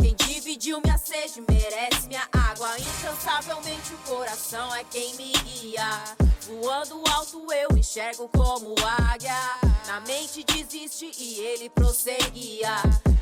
Quem 0.02 0.16
dividiu 0.16 0.80
minha 0.84 0.98
sede 0.98 1.40
merece 1.48 2.08
minha 2.08 2.28
água. 2.32 2.76
Incansavelmente 2.76 3.94
o 3.94 3.98
coração 3.98 4.74
é 4.74 4.82
quem 4.82 5.14
me 5.14 5.32
guia. 5.32 5.86
Voando 6.48 7.00
alto 7.08 7.46
eu 7.52 7.78
enxergo 7.78 8.28
como 8.36 8.74
águia. 9.08 9.32
Na 9.86 10.00
mente 10.00 10.42
desiste 10.42 11.08
e 11.16 11.38
ele 11.38 11.70
prosseguia. 11.70 12.74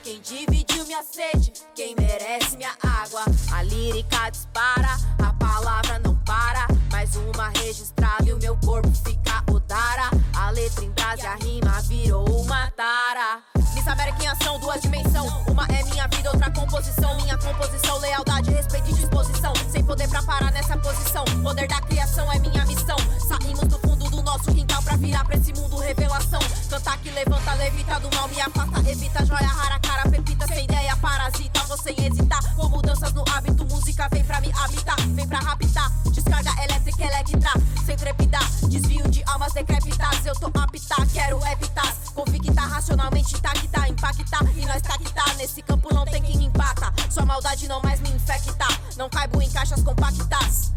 Quem 0.02 0.22
dividiu 0.22 0.86
minha 0.86 1.02
sede, 1.02 1.52
quem 1.74 1.94
merece 1.96 2.56
minha 2.56 2.74
água. 2.82 3.24
A 3.52 3.62
lírica 3.62 4.30
dispara, 4.30 4.96
a 5.22 5.34
palavra 5.34 5.98
não 5.98 6.16
para. 6.24 6.66
Mais 6.90 7.14
uma 7.14 7.50
registrada 7.50 8.26
e 8.26 8.32
o 8.32 8.38
meu 8.38 8.56
corpo 8.64 8.90
fica 9.04 9.44
odara. 9.52 10.08
A 10.34 10.50
letra 10.50 10.82
em 10.82 10.90
brasa 10.92 11.22
e 11.22 11.26
a 11.26 11.34
rima 11.34 11.82
virou 11.82 12.24
uma 12.40 12.70
tara. 12.70 13.59
Miss 13.74 13.86
América 13.86 14.32
ação, 14.32 14.58
duas 14.58 14.80
dimensão. 14.80 15.26
Uma 15.48 15.64
é 15.66 15.82
minha 15.84 16.06
vida, 16.08 16.30
outra 16.30 16.50
composição. 16.50 17.14
Minha 17.16 17.36
composição, 17.38 17.98
lealdade, 17.98 18.50
respeito 18.50 18.90
e 18.90 18.94
disposição. 18.94 19.52
Sem 19.70 19.84
poder 19.84 20.08
pra 20.08 20.22
parar 20.22 20.50
nessa 20.52 20.76
posição. 20.76 21.24
Poder 21.42 21.66
da 21.66 21.80
criação 21.80 22.30
é 22.32 22.38
minha 22.38 22.64
missão. 22.64 22.96
Saímos 23.28 23.66
do 23.66 23.78
fundo 23.78 24.08
do 24.10 24.22
nosso 24.22 24.52
quintal 24.52 24.82
pra 24.82 24.96
virar 24.96 25.24
pra 25.24 25.36
esse 25.36 25.52
mundo 25.52 25.76
revelação. 25.78 26.40
Cantar 26.68 26.98
que 26.98 27.10
levanta, 27.10 27.54
levita 27.54 28.00
do 28.00 28.14
mal, 28.16 28.28
me 28.28 28.40
afasta, 28.40 28.90
evita. 28.90 29.24
Joia 29.26 29.48
rara, 29.48 29.78
cara, 29.80 30.08
pepita, 30.08 30.46
sem 30.46 30.64
ideia, 30.64 30.96
parasita. 30.96 31.60
Vou 31.64 31.78
sem 31.78 31.94
hesitar, 32.04 32.54
com 32.54 32.68
mudanças 32.68 33.12
no 33.12 33.24
hábito. 33.30 33.64
Música 33.66 34.08
vem 34.12 34.24
pra 34.24 34.40
me 34.40 34.52
habitar, 34.52 35.00
vem 35.08 35.28
pra 35.28 35.38
raptar. 35.38 35.90
Descarga 36.12 36.50
elétrica, 36.62 37.04
electra, 37.04 37.52
sem 37.84 37.96
trepidar. 37.96 38.48
Desvio 38.68 39.08
de 39.08 39.22
almas 39.26 39.52
decrépitas, 39.52 40.26
eu 40.26 40.34
tô 40.34 40.46
apta, 40.46 41.06
quero 41.12 41.44
evitar. 41.46 41.99
Convicta, 42.20 42.60
racionalmente 42.60 43.34
intacta, 43.34 43.88
impacta. 43.88 44.38
E 44.54 44.66
nós 44.66 44.82
tá 44.82 44.98
que 44.98 45.10
tá, 45.10 45.34
nesse 45.38 45.62
campo 45.62 45.88
não 45.94 46.04
tem 46.04 46.20
quem 46.20 46.36
me 46.36 46.44
empata. 46.44 46.92
Sua 47.10 47.24
maldade 47.24 47.66
não 47.66 47.80
mais 47.80 47.98
me 48.00 48.10
infecta, 48.10 48.66
não 48.98 49.08
caibo 49.08 49.40
em 49.40 49.50
caixas 49.50 49.82
compactas. 49.82 50.70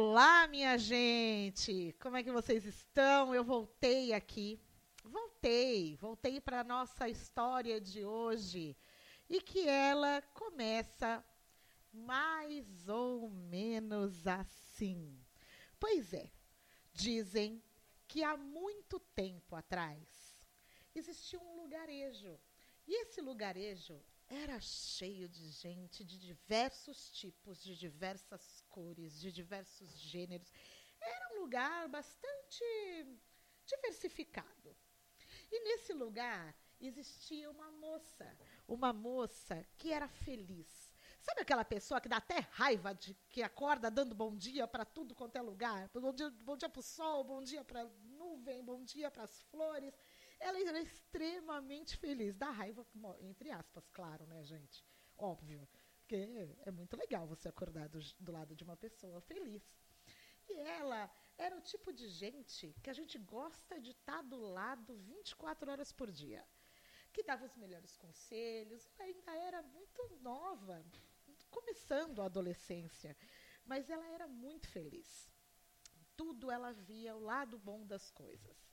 Olá, 0.00 0.46
minha 0.46 0.78
gente! 0.78 1.92
Como 1.98 2.16
é 2.16 2.22
que 2.22 2.30
vocês 2.30 2.64
estão? 2.64 3.34
Eu 3.34 3.42
voltei 3.42 4.12
aqui. 4.12 4.62
Voltei, 5.02 5.96
voltei 5.96 6.40
para 6.40 6.60
a 6.60 6.64
nossa 6.64 7.08
história 7.08 7.80
de 7.80 8.04
hoje. 8.04 8.76
E 9.28 9.40
que 9.40 9.68
ela 9.68 10.22
começa 10.34 11.24
mais 11.92 12.88
ou 12.88 13.28
menos 13.28 14.24
assim. 14.28 15.20
Pois 15.80 16.14
é, 16.14 16.30
dizem 16.92 17.60
que 18.06 18.22
há 18.22 18.36
muito 18.36 19.00
tempo 19.00 19.56
atrás 19.56 20.46
existia 20.94 21.40
um 21.40 21.56
lugarejo. 21.56 22.38
E 22.86 23.02
esse 23.02 23.20
lugarejo 23.20 24.00
era 24.28 24.60
cheio 24.60 25.28
de 25.28 25.48
gente 25.50 26.04
de 26.04 26.18
diversos 26.18 27.10
tipos, 27.10 27.62
de 27.62 27.76
diversas 27.76 28.62
cores, 28.68 29.18
de 29.18 29.32
diversos 29.32 29.90
gêneros. 29.98 30.52
Era 31.00 31.34
um 31.34 31.40
lugar 31.40 31.88
bastante 31.88 32.64
diversificado. 33.64 34.76
E 35.50 35.64
nesse 35.64 35.92
lugar 35.92 36.54
existia 36.80 37.50
uma 37.50 37.70
moça, 37.72 38.38
uma 38.66 38.92
moça 38.92 39.64
que 39.76 39.92
era 39.92 40.08
feliz. 40.08 40.88
Sabe 41.20 41.40
aquela 41.40 41.64
pessoa 41.64 42.00
que 42.00 42.08
dá 42.08 42.18
até 42.18 42.38
raiva 42.38 42.94
de 42.94 43.14
que 43.28 43.42
acorda 43.42 43.90
dando 43.90 44.14
bom 44.14 44.36
dia 44.36 44.66
para 44.66 44.84
tudo 44.84 45.14
quanto 45.14 45.36
é 45.36 45.42
lugar? 45.42 45.88
Bom 45.92 46.12
dia, 46.12 46.30
bom 46.30 46.56
dia 46.56 46.68
para 46.68 46.80
o 46.80 46.82
sol, 46.82 47.24
bom 47.24 47.42
dia 47.42 47.64
para 47.64 47.82
a 47.82 47.88
nuvem, 48.16 48.64
bom 48.64 48.84
dia 48.84 49.10
para 49.10 49.24
as 49.24 49.42
flores. 49.44 49.94
Ela 50.40 50.60
era 50.60 50.80
extremamente 50.80 51.96
feliz. 51.96 52.36
Dá 52.36 52.50
raiva, 52.50 52.86
entre 53.20 53.50
aspas, 53.50 53.88
claro, 53.88 54.26
né, 54.26 54.44
gente? 54.44 54.84
Óbvio. 55.16 55.68
Porque 56.00 56.16
é 56.64 56.70
muito 56.70 56.96
legal 56.96 57.26
você 57.26 57.48
acordar 57.48 57.88
do, 57.88 57.98
do 58.18 58.32
lado 58.32 58.54
de 58.54 58.64
uma 58.64 58.76
pessoa 58.76 59.20
feliz. 59.20 59.62
E 60.48 60.58
ela 60.60 61.10
era 61.36 61.56
o 61.56 61.60
tipo 61.60 61.92
de 61.92 62.08
gente 62.08 62.74
que 62.82 62.88
a 62.88 62.92
gente 62.94 63.18
gosta 63.18 63.78
de 63.80 63.90
estar 63.90 64.16
tá 64.16 64.22
do 64.22 64.38
lado 64.38 64.96
24 64.96 65.70
horas 65.70 65.92
por 65.92 66.10
dia. 66.10 66.46
Que 67.12 67.22
dava 67.22 67.44
os 67.44 67.56
melhores 67.56 67.96
conselhos. 67.96 68.88
Ela 68.98 69.08
ainda 69.08 69.36
era 69.36 69.62
muito 69.62 70.08
nova, 70.20 70.84
começando 71.50 72.22
a 72.22 72.26
adolescência. 72.26 73.16
Mas 73.64 73.90
ela 73.90 74.06
era 74.08 74.26
muito 74.26 74.68
feliz. 74.68 75.30
Tudo 76.16 76.50
ela 76.50 76.72
via 76.72 77.14
o 77.14 77.20
lado 77.20 77.58
bom 77.58 77.86
das 77.86 78.10
coisas. 78.10 78.67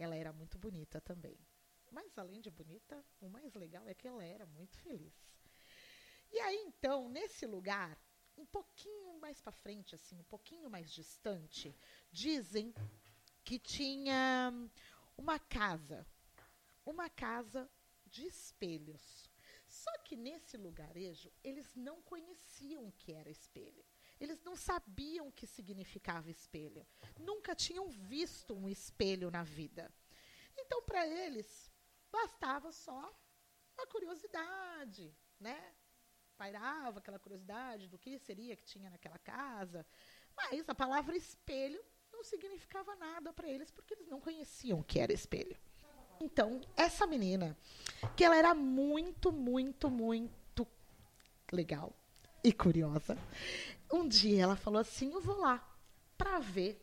Ela 0.00 0.16
era 0.16 0.32
muito 0.32 0.58
bonita 0.58 0.98
também. 0.98 1.38
Mas 1.92 2.16
além 2.16 2.40
de 2.40 2.50
bonita, 2.50 3.04
o 3.20 3.28
mais 3.28 3.52
legal 3.54 3.86
é 3.86 3.92
que 3.92 4.08
ela 4.08 4.24
era 4.24 4.46
muito 4.46 4.78
feliz. 4.78 5.14
E 6.32 6.40
aí 6.40 6.56
então, 6.56 7.06
nesse 7.10 7.44
lugar, 7.44 8.00
um 8.34 8.46
pouquinho 8.46 9.18
mais 9.20 9.42
para 9.42 9.52
frente, 9.52 9.94
assim, 9.94 10.18
um 10.18 10.24
pouquinho 10.24 10.70
mais 10.70 10.90
distante, 10.90 11.76
dizem 12.10 12.72
que 13.44 13.58
tinha 13.58 14.50
uma 15.18 15.38
casa, 15.38 16.06
uma 16.86 17.10
casa 17.10 17.70
de 18.06 18.26
espelhos. 18.26 19.30
Só 19.68 19.90
que 19.98 20.16
nesse 20.16 20.56
lugarejo, 20.56 21.30
eles 21.44 21.74
não 21.76 22.00
conheciam 22.00 22.88
o 22.88 22.92
que 22.92 23.12
era 23.12 23.28
espelho. 23.28 23.84
Eles 24.20 24.42
não 24.42 24.54
sabiam 24.54 25.28
o 25.28 25.32
que 25.32 25.46
significava 25.46 26.30
espelho. 26.30 26.86
Nunca 27.18 27.54
tinham 27.54 27.88
visto 27.88 28.54
um 28.54 28.68
espelho 28.68 29.30
na 29.30 29.42
vida. 29.42 29.90
Então, 30.58 30.82
para 30.82 31.06
eles, 31.06 31.70
bastava 32.12 32.70
só 32.70 33.12
a 33.78 33.86
curiosidade, 33.86 35.16
né? 35.38 35.74
Pairava 36.36 36.98
aquela 36.98 37.18
curiosidade 37.18 37.88
do 37.88 37.98
que 37.98 38.18
seria 38.18 38.54
que 38.56 38.64
tinha 38.64 38.90
naquela 38.90 39.18
casa. 39.18 39.86
Mas 40.36 40.68
a 40.68 40.74
palavra 40.74 41.16
espelho 41.16 41.82
não 42.12 42.22
significava 42.22 42.94
nada 42.96 43.32
para 43.32 43.48
eles, 43.48 43.70
porque 43.70 43.94
eles 43.94 44.08
não 44.08 44.20
conheciam 44.20 44.80
o 44.80 44.84
que 44.84 44.98
era 44.98 45.12
espelho. 45.12 45.56
Então, 46.20 46.60
essa 46.76 47.06
menina, 47.06 47.56
que 48.14 48.22
ela 48.22 48.36
era 48.36 48.54
muito, 48.54 49.32
muito, 49.32 49.90
muito 49.90 50.68
legal 51.50 51.94
e 52.42 52.52
curiosa, 52.52 53.18
um 53.92 54.08
dia 54.08 54.42
ela 54.42 54.56
falou 54.56 54.80
assim: 54.80 55.12
Eu 55.12 55.20
vou 55.20 55.38
lá 55.38 55.66
para 56.16 56.38
ver 56.38 56.80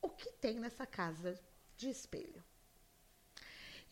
o 0.00 0.08
que 0.08 0.32
tem 0.32 0.58
nessa 0.58 0.86
casa 0.86 1.38
de 1.76 1.88
espelho. 1.88 2.42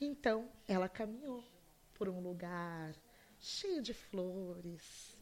Então, 0.01 0.49
ela 0.67 0.89
caminhou 0.89 1.45
por 1.95 2.09
um 2.09 2.21
lugar 2.21 2.95
cheio 3.39 3.83
de 3.83 3.93
flores, 3.93 5.17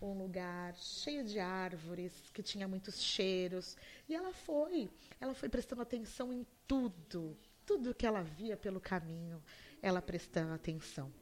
um 0.00 0.12
lugar 0.18 0.74
cheio 0.74 1.24
de 1.24 1.38
árvores, 1.38 2.12
que 2.32 2.42
tinha 2.42 2.66
muitos 2.66 3.00
cheiros, 3.00 3.76
e 4.08 4.14
ela 4.14 4.32
foi, 4.32 4.90
ela 5.20 5.34
foi 5.34 5.48
prestando 5.48 5.82
atenção 5.82 6.32
em 6.32 6.44
tudo, 6.66 7.38
tudo 7.64 7.94
que 7.94 8.06
ela 8.06 8.22
via 8.22 8.56
pelo 8.56 8.80
caminho, 8.80 9.42
ela 9.80 10.02
prestando 10.02 10.52
atenção. 10.52 11.12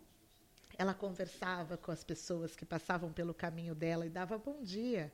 Ela 0.80 0.94
conversava 0.94 1.76
com 1.76 1.92
as 1.92 2.02
pessoas 2.02 2.56
que 2.56 2.64
passavam 2.64 3.12
pelo 3.12 3.34
caminho 3.34 3.74
dela 3.74 4.06
e 4.06 4.08
dava 4.08 4.38
bom 4.38 4.62
dia. 4.62 5.12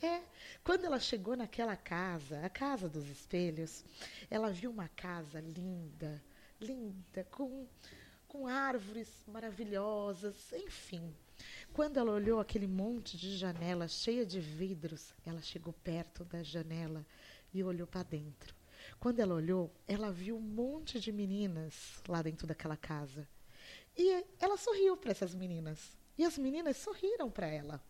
É, 0.00 0.22
quando 0.62 0.84
ela 0.84 1.00
chegou 1.00 1.36
naquela 1.36 1.74
casa, 1.74 2.46
a 2.46 2.48
casa 2.48 2.88
dos 2.88 3.08
espelhos, 3.08 3.84
ela 4.30 4.52
viu 4.52 4.70
uma 4.70 4.86
casa 4.86 5.40
linda, 5.40 6.22
linda, 6.60 7.26
com, 7.32 7.66
com 8.28 8.46
árvores 8.46 9.08
maravilhosas, 9.26 10.52
enfim. 10.52 11.12
Quando 11.72 11.96
ela 11.96 12.12
olhou 12.12 12.38
aquele 12.38 12.68
monte 12.68 13.16
de 13.16 13.36
janela 13.36 13.88
cheia 13.88 14.24
de 14.24 14.38
vidros, 14.38 15.12
ela 15.26 15.42
chegou 15.42 15.72
perto 15.72 16.24
da 16.24 16.44
janela 16.44 17.04
e 17.52 17.64
olhou 17.64 17.88
para 17.88 18.04
dentro. 18.04 18.54
Quando 19.00 19.18
ela 19.18 19.34
olhou, 19.34 19.68
ela 19.88 20.12
viu 20.12 20.36
um 20.36 20.40
monte 20.40 21.00
de 21.00 21.10
meninas 21.10 22.00
lá 22.06 22.22
dentro 22.22 22.46
daquela 22.46 22.76
casa. 22.76 23.26
E 23.96 24.24
ela 24.38 24.56
sorriu 24.56 24.96
para 24.96 25.10
essas 25.10 25.34
meninas. 25.34 25.96
E 26.18 26.24
as 26.24 26.36
meninas 26.38 26.76
sorriram 26.76 27.30
para 27.30 27.46
ela. 27.46 27.82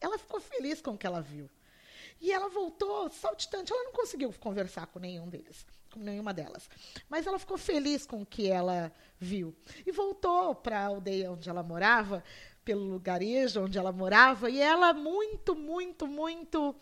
Ela 0.00 0.18
ficou 0.18 0.40
feliz 0.40 0.80
com 0.80 0.92
o 0.92 0.98
que 0.98 1.06
ela 1.06 1.20
viu. 1.20 1.48
E 2.20 2.32
ela 2.32 2.48
voltou 2.48 3.10
saltitante. 3.10 3.72
Ela 3.72 3.84
não 3.84 3.92
conseguiu 3.92 4.32
conversar 4.40 4.86
com 4.86 4.98
nenhum 4.98 5.28
deles, 5.28 5.66
com 5.90 6.00
nenhuma 6.00 6.32
delas. 6.32 6.68
Mas 7.08 7.26
ela 7.26 7.38
ficou 7.38 7.58
feliz 7.58 8.06
com 8.06 8.22
o 8.22 8.26
que 8.26 8.48
ela 8.48 8.92
viu. 9.18 9.54
E 9.86 9.92
voltou 9.92 10.54
para 10.54 10.78
a 10.78 10.86
aldeia 10.86 11.30
onde 11.30 11.48
ela 11.48 11.62
morava, 11.62 12.22
pelo 12.64 12.84
lugarejo 12.84 13.64
onde 13.64 13.76
ela 13.76 13.92
morava, 13.92 14.48
e 14.48 14.60
ela 14.60 14.92
muito, 14.92 15.54
muito, 15.54 16.06
muito 16.06 16.74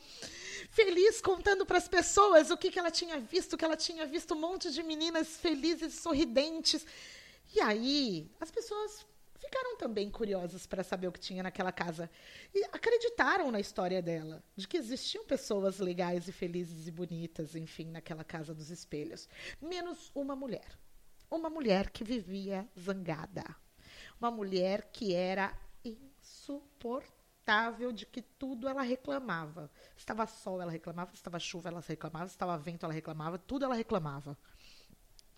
feliz 0.71 1.21
contando 1.21 1.65
para 1.65 1.79
as 1.79 1.89
pessoas 1.89 2.51
o 2.51 2.57
que, 2.57 2.71
que 2.71 2.79
ela 2.79 2.91
tinha 2.91 3.19
visto, 3.19 3.57
que 3.57 3.65
ela 3.65 3.77
tinha 3.77 4.07
visto 4.07 4.35
um 4.35 4.41
monte 4.41 4.71
de 4.71 4.83
meninas 4.83 5.37
felizes, 5.39 5.95
sorridentes. 5.95 6.87
E 7.55 7.61
aí, 7.61 8.31
as 8.41 8.51
pessoas 8.51 9.07
ficaram 9.41 9.77
também 9.77 10.11
curiosas 10.11 10.67
para 10.67 10.85
saber 10.85 11.09
o 11.09 11.13
que 11.13 11.19
tinha 11.19 11.43
naquela 11.43 11.73
casa 11.73 12.11
e 12.55 12.63
acreditaram 12.67 13.51
na 13.51 13.59
história 13.59 14.03
dela, 14.03 14.45
de 14.55 14.69
que 14.69 14.77
existiam 14.77 15.25
pessoas 15.25 15.79
legais 15.79 16.29
e 16.29 16.33
felizes 16.33 16.87
e 16.87 16.91
bonitas, 16.91 17.57
enfim, 17.57 17.87
naquela 17.87 18.23
casa 18.23 18.55
dos 18.55 18.71
espelhos, 18.71 19.29
menos 19.61 20.13
uma 20.15 20.37
mulher. 20.37 20.79
Uma 21.31 21.49
mulher 21.49 21.91
que 21.91 22.05
vivia 22.05 22.69
zangada. 22.79 23.45
Uma 24.21 24.31
mulher 24.31 24.91
que 24.93 25.15
era 25.15 25.57
insuportável 25.85 27.93
de 27.93 28.05
que 28.05 28.21
tudo 28.21 28.69
ela 28.69 28.83
reclamava. 28.83 29.71
Estava 29.97 30.27
sol, 30.27 30.61
ela 30.61 30.71
reclamava, 30.71 31.13
estava 31.15 31.39
chuva, 31.39 31.69
ela 31.69 31.81
reclamava, 31.81 32.27
estava 32.27 32.59
vento, 32.59 32.85
ela 32.85 32.93
reclamava, 32.93 33.39
tudo 33.39 33.65
ela 33.65 33.75
reclamava. 33.75 34.37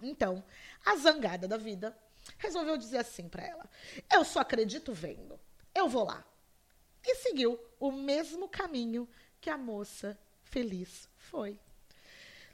Então, 0.06 0.44
a 0.84 0.96
zangada 0.96 1.46
da 1.46 1.56
vida 1.56 1.96
resolveu 2.38 2.76
dizer 2.76 2.98
assim 2.98 3.28
para 3.28 3.44
ela: 3.44 3.68
Eu 4.12 4.24
só 4.24 4.40
acredito 4.40 4.92
vendo. 4.92 5.38
Eu 5.74 5.88
vou 5.88 6.04
lá. 6.04 6.24
E 7.04 7.16
seguiu 7.16 7.58
o 7.80 7.90
mesmo 7.90 8.48
caminho 8.48 9.08
que 9.40 9.50
a 9.50 9.58
moça 9.58 10.18
feliz 10.44 11.08
foi. 11.16 11.58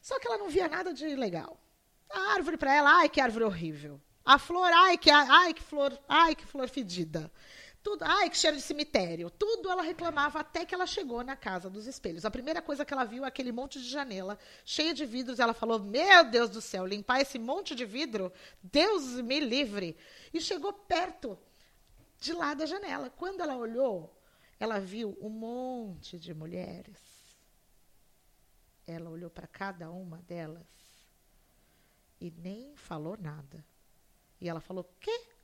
Só 0.00 0.18
que 0.18 0.26
ela 0.26 0.38
não 0.38 0.48
via 0.48 0.68
nada 0.68 0.94
de 0.94 1.14
legal. 1.14 1.60
A 2.08 2.32
árvore 2.32 2.56
para 2.56 2.74
ela, 2.74 2.90
ai 2.96 3.08
que 3.08 3.20
árvore 3.20 3.44
horrível. 3.44 4.00
A 4.24 4.38
flor, 4.38 4.70
ai 4.72 4.96
que, 4.96 5.10
ai 5.10 5.52
que 5.52 5.62
flor, 5.62 5.98
ai 6.08 6.34
que 6.34 6.46
flor 6.46 6.68
fedida. 6.68 7.30
Tudo, 7.88 8.02
ai, 8.04 8.28
que 8.28 8.36
cheiro 8.36 8.54
de 8.54 8.62
cemitério. 8.62 9.30
Tudo 9.30 9.70
ela 9.70 9.80
reclamava 9.80 10.40
até 10.40 10.66
que 10.66 10.74
ela 10.74 10.86
chegou 10.86 11.24
na 11.24 11.34
casa 11.34 11.70
dos 11.70 11.86
espelhos. 11.86 12.26
A 12.26 12.30
primeira 12.30 12.60
coisa 12.60 12.84
que 12.84 12.92
ela 12.92 13.02
viu 13.02 13.24
é 13.24 13.28
aquele 13.28 13.50
monte 13.50 13.80
de 13.80 13.88
janela 13.88 14.38
cheia 14.62 14.92
de 14.92 15.06
vidros. 15.06 15.38
Ela 15.38 15.54
falou: 15.54 15.78
Meu 15.78 16.22
Deus 16.30 16.50
do 16.50 16.60
céu, 16.60 16.84
limpar 16.84 17.22
esse 17.22 17.38
monte 17.38 17.74
de 17.74 17.86
vidro? 17.86 18.30
Deus 18.62 19.14
me 19.22 19.40
livre. 19.40 19.96
E 20.34 20.38
chegou 20.38 20.70
perto 20.70 21.38
de 22.20 22.34
lá 22.34 22.52
da 22.52 22.66
janela. 22.66 23.08
Quando 23.08 23.40
ela 23.40 23.56
olhou, 23.56 24.14
ela 24.60 24.78
viu 24.78 25.16
um 25.18 25.30
monte 25.30 26.18
de 26.18 26.34
mulheres. 26.34 27.00
Ela 28.86 29.08
olhou 29.08 29.30
para 29.30 29.46
cada 29.46 29.90
uma 29.90 30.18
delas 30.18 30.68
e 32.20 32.30
nem 32.30 32.76
falou 32.76 33.16
nada. 33.16 33.64
E 34.38 34.46
ela 34.46 34.60
falou: 34.60 34.84
Quê? 35.00 35.37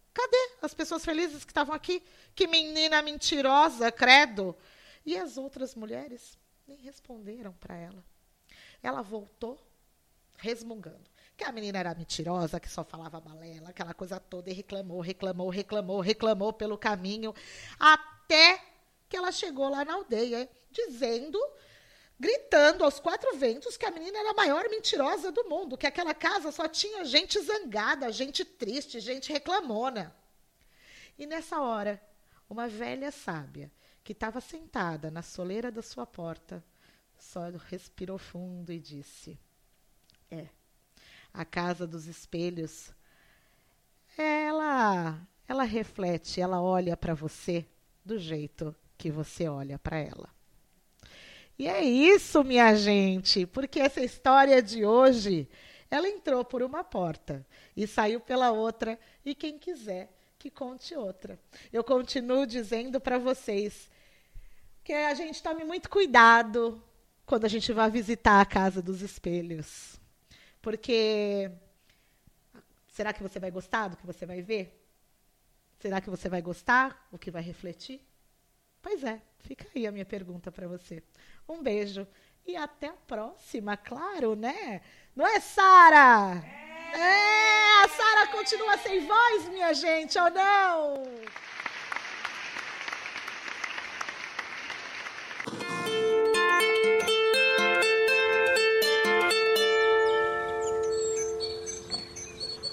As 0.64 0.74
pessoas 0.74 1.05
felizes 1.05 1.44
que 1.44 1.50
estavam 1.50 1.74
aqui? 1.74 2.03
Que 2.35 2.46
menina 2.46 3.03
mentirosa, 3.03 3.92
credo. 3.92 4.57
E 5.05 5.16
as 5.16 5.37
outras 5.37 5.74
mulheres 5.74 6.38
nem 6.66 6.79
responderam 6.79 7.53
para 7.53 7.77
ela. 7.77 8.05
Ela 8.83 9.03
voltou 9.03 9.59
resmungando. 10.37 11.11
Que 11.37 11.44
a 11.44 11.53
menina 11.53 11.79
era 11.79 11.94
mentirosa, 11.94 12.61
que 12.61 12.68
só 12.68 12.85
falava 12.85 13.20
balela, 13.20 13.70
aquela 13.70 13.92
coisa 13.92 14.20
toda, 14.20 14.50
e 14.50 14.53
reclamou, 14.53 15.00
reclamou, 15.00 15.48
reclamou, 15.48 16.00
reclamou 16.00 16.53
pelo 16.53 16.79
caminho, 16.79 17.35
até 17.79 18.62
que 19.09 19.16
ela 19.16 19.33
chegou 19.33 19.68
lá 19.68 19.85
na 19.85 19.94
aldeia, 19.94 20.48
dizendo 20.70 21.38
gritando 22.18 22.85
aos 22.85 23.00
quatro 23.00 23.37
ventos 23.37 23.77
que 23.77 23.85
a 23.85 23.90
menina 23.90 24.16
era 24.18 24.31
a 24.31 24.35
maior 24.35 24.68
mentirosa 24.70 25.33
do 25.33 25.44
mundo, 25.48 25.77
que 25.77 25.87
aquela 25.87 26.14
casa 26.14 26.53
só 26.53 26.68
tinha 26.68 27.05
gente 27.05 27.40
zangada, 27.40 28.11
gente 28.12 28.44
triste, 28.44 29.00
gente 29.00 29.33
reclamona. 29.33 30.14
E 31.18 31.27
nessa 31.27 31.61
hora, 31.61 32.03
uma 32.48 32.68
velha 32.68 33.11
sábia, 33.11 33.70
que 34.03 34.12
estava 34.12 34.40
sentada 34.40 35.11
na 35.11 35.22
soleira 35.22 35.70
da 35.70 35.81
sua 35.81 36.07
porta, 36.07 36.62
só 37.16 37.50
respirou 37.68 38.18
fundo 38.18 38.72
e 38.72 38.79
disse: 38.79 39.38
É, 40.31 40.46
a 41.33 41.44
Casa 41.44 41.87
dos 41.87 42.07
Espelhos, 42.07 42.92
ela, 44.16 45.27
ela 45.48 45.64
reflete, 45.64 46.40
ela 46.40 46.61
olha 46.61 46.96
para 46.96 47.14
você 47.14 47.66
do 48.05 48.18
jeito 48.18 48.74
que 48.98 49.11
você 49.11 49.48
olha 49.48 49.79
para 49.79 49.98
ela. 49.98 50.29
E 51.59 51.68
é 51.68 51.83
isso, 51.85 52.42
minha 52.42 52.74
gente, 52.74 53.46
porque 53.46 53.79
essa 53.79 54.03
história 54.03 54.61
de 54.61 54.85
hoje, 54.85 55.48
ela 55.88 56.09
entrou 56.09 56.44
por 56.44 56.62
uma 56.62 56.83
porta 56.83 57.46
e 57.77 57.87
saiu 57.87 58.20
pela 58.20 58.50
outra, 58.50 58.98
e 59.24 59.35
quem 59.35 59.57
quiser 59.57 60.12
que 60.45 60.51
conte 60.51 60.95
outra. 60.95 61.41
Eu 61.73 61.83
continuo 61.83 62.47
dizendo 62.47 63.01
para 63.01 63.17
vocês 63.17 63.91
que 64.83 64.93
a 64.93 65.15
gente 65.15 65.43
tome 65.43 65.65
muito 65.65 65.89
cuidado 65.89 66.85
quando 67.25 67.47
a 67.47 67.49
gente 67.49 67.73
vai 67.73 67.91
visitar 67.91 68.43
a 68.43 68.45
casa 68.45 68.83
dos 68.83 69.01
espelhos. 69.01 69.99
Porque 70.61 71.51
será 72.89 73.15
que 73.15 73.23
você 73.23 73.41
vai 73.41 73.51
gostar 73.51 73.89
do 73.89 73.97
que 73.97 74.05
você 74.05 74.27
vai 74.27 74.43
ver? 74.43 74.87
Será 75.79 75.99
que 75.99 76.11
você 76.11 76.29
vai 76.29 76.43
gostar 76.43 77.09
o 77.11 77.17
que 77.17 77.31
vai 77.31 77.41
refletir? 77.41 78.07
Pois 78.83 79.03
é, 79.03 79.23
fica 79.39 79.67
aí 79.75 79.87
a 79.87 79.93
minha 79.93 80.05
pergunta 80.05 80.53
para 80.53 80.69
você. 80.69 81.03
Um 81.49 81.63
beijo 81.63 82.07
e 82.47 82.55
até 82.55 82.89
a 82.89 82.93
próxima, 82.93 83.79
claro, 83.79 84.37
né? 84.37 84.83
Não 85.17 85.27
é, 85.27 85.41
Sara? 85.41 86.45
É, 86.45 86.74
é 86.95 87.85
a 87.85 87.89
Sara 87.89 88.27
continua 88.29 88.77
sem 88.79 89.07
voz, 89.07 89.49
minha 89.49 89.75
gente, 89.75 90.19
ou 90.19 90.31
não? 90.31 91.03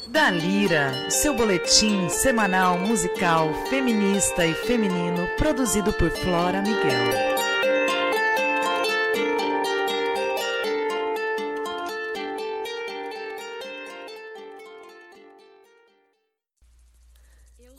Da 0.07 0.29
Lira, 0.29 1.09
seu 1.09 1.33
boletim 1.33 2.09
semanal 2.09 2.77
musical 2.77 3.53
feminista 3.69 4.45
e 4.45 4.53
feminino 4.53 5.25
produzido 5.37 5.93
por 5.93 6.11
Flora 6.11 6.61
Miguel. 6.61 7.30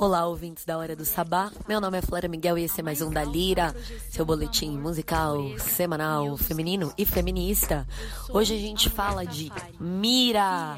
Olá, 0.02 0.26
ouvintes 0.26 0.64
da 0.64 0.76
Hora 0.76 0.96
do 0.96 1.04
Sabá. 1.04 1.52
Meu 1.68 1.80
nome 1.80 1.96
é 1.96 2.02
Flora 2.02 2.26
Miguel 2.26 2.58
e 2.58 2.64
esse 2.64 2.80
é 2.80 2.82
mais 2.82 3.00
um 3.00 3.08
da 3.08 3.22
Lira, 3.22 3.72
seu 4.10 4.26
boletim 4.26 4.76
musical 4.76 5.56
semanal 5.60 6.36
feminino 6.36 6.92
e 6.98 7.06
feminista. 7.06 7.86
Hoje 8.28 8.52
a 8.52 8.58
gente 8.58 8.90
fala 8.90 9.24
de 9.24 9.52
Mira 9.78 10.76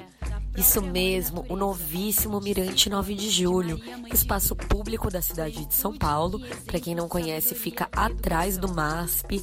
isso 0.59 0.83
mesmo, 0.83 1.47
o 1.49 1.57
novíssimo 1.57 2.39
Mirante 2.39 2.91
9 2.91 3.15
de 3.15 3.31
Julho, 3.31 3.81
espaço 4.13 4.55
público 4.55 5.11
da 5.11 5.23
cidade 5.23 5.65
de 5.65 5.73
São 5.73 5.97
Paulo. 5.97 6.39
Para 6.67 6.79
quem 6.79 6.95
não 6.95 7.09
conhece, 7.09 7.55
fica 7.55 7.89
atrás 7.93 8.59
do 8.59 8.69
MASP, 8.75 9.43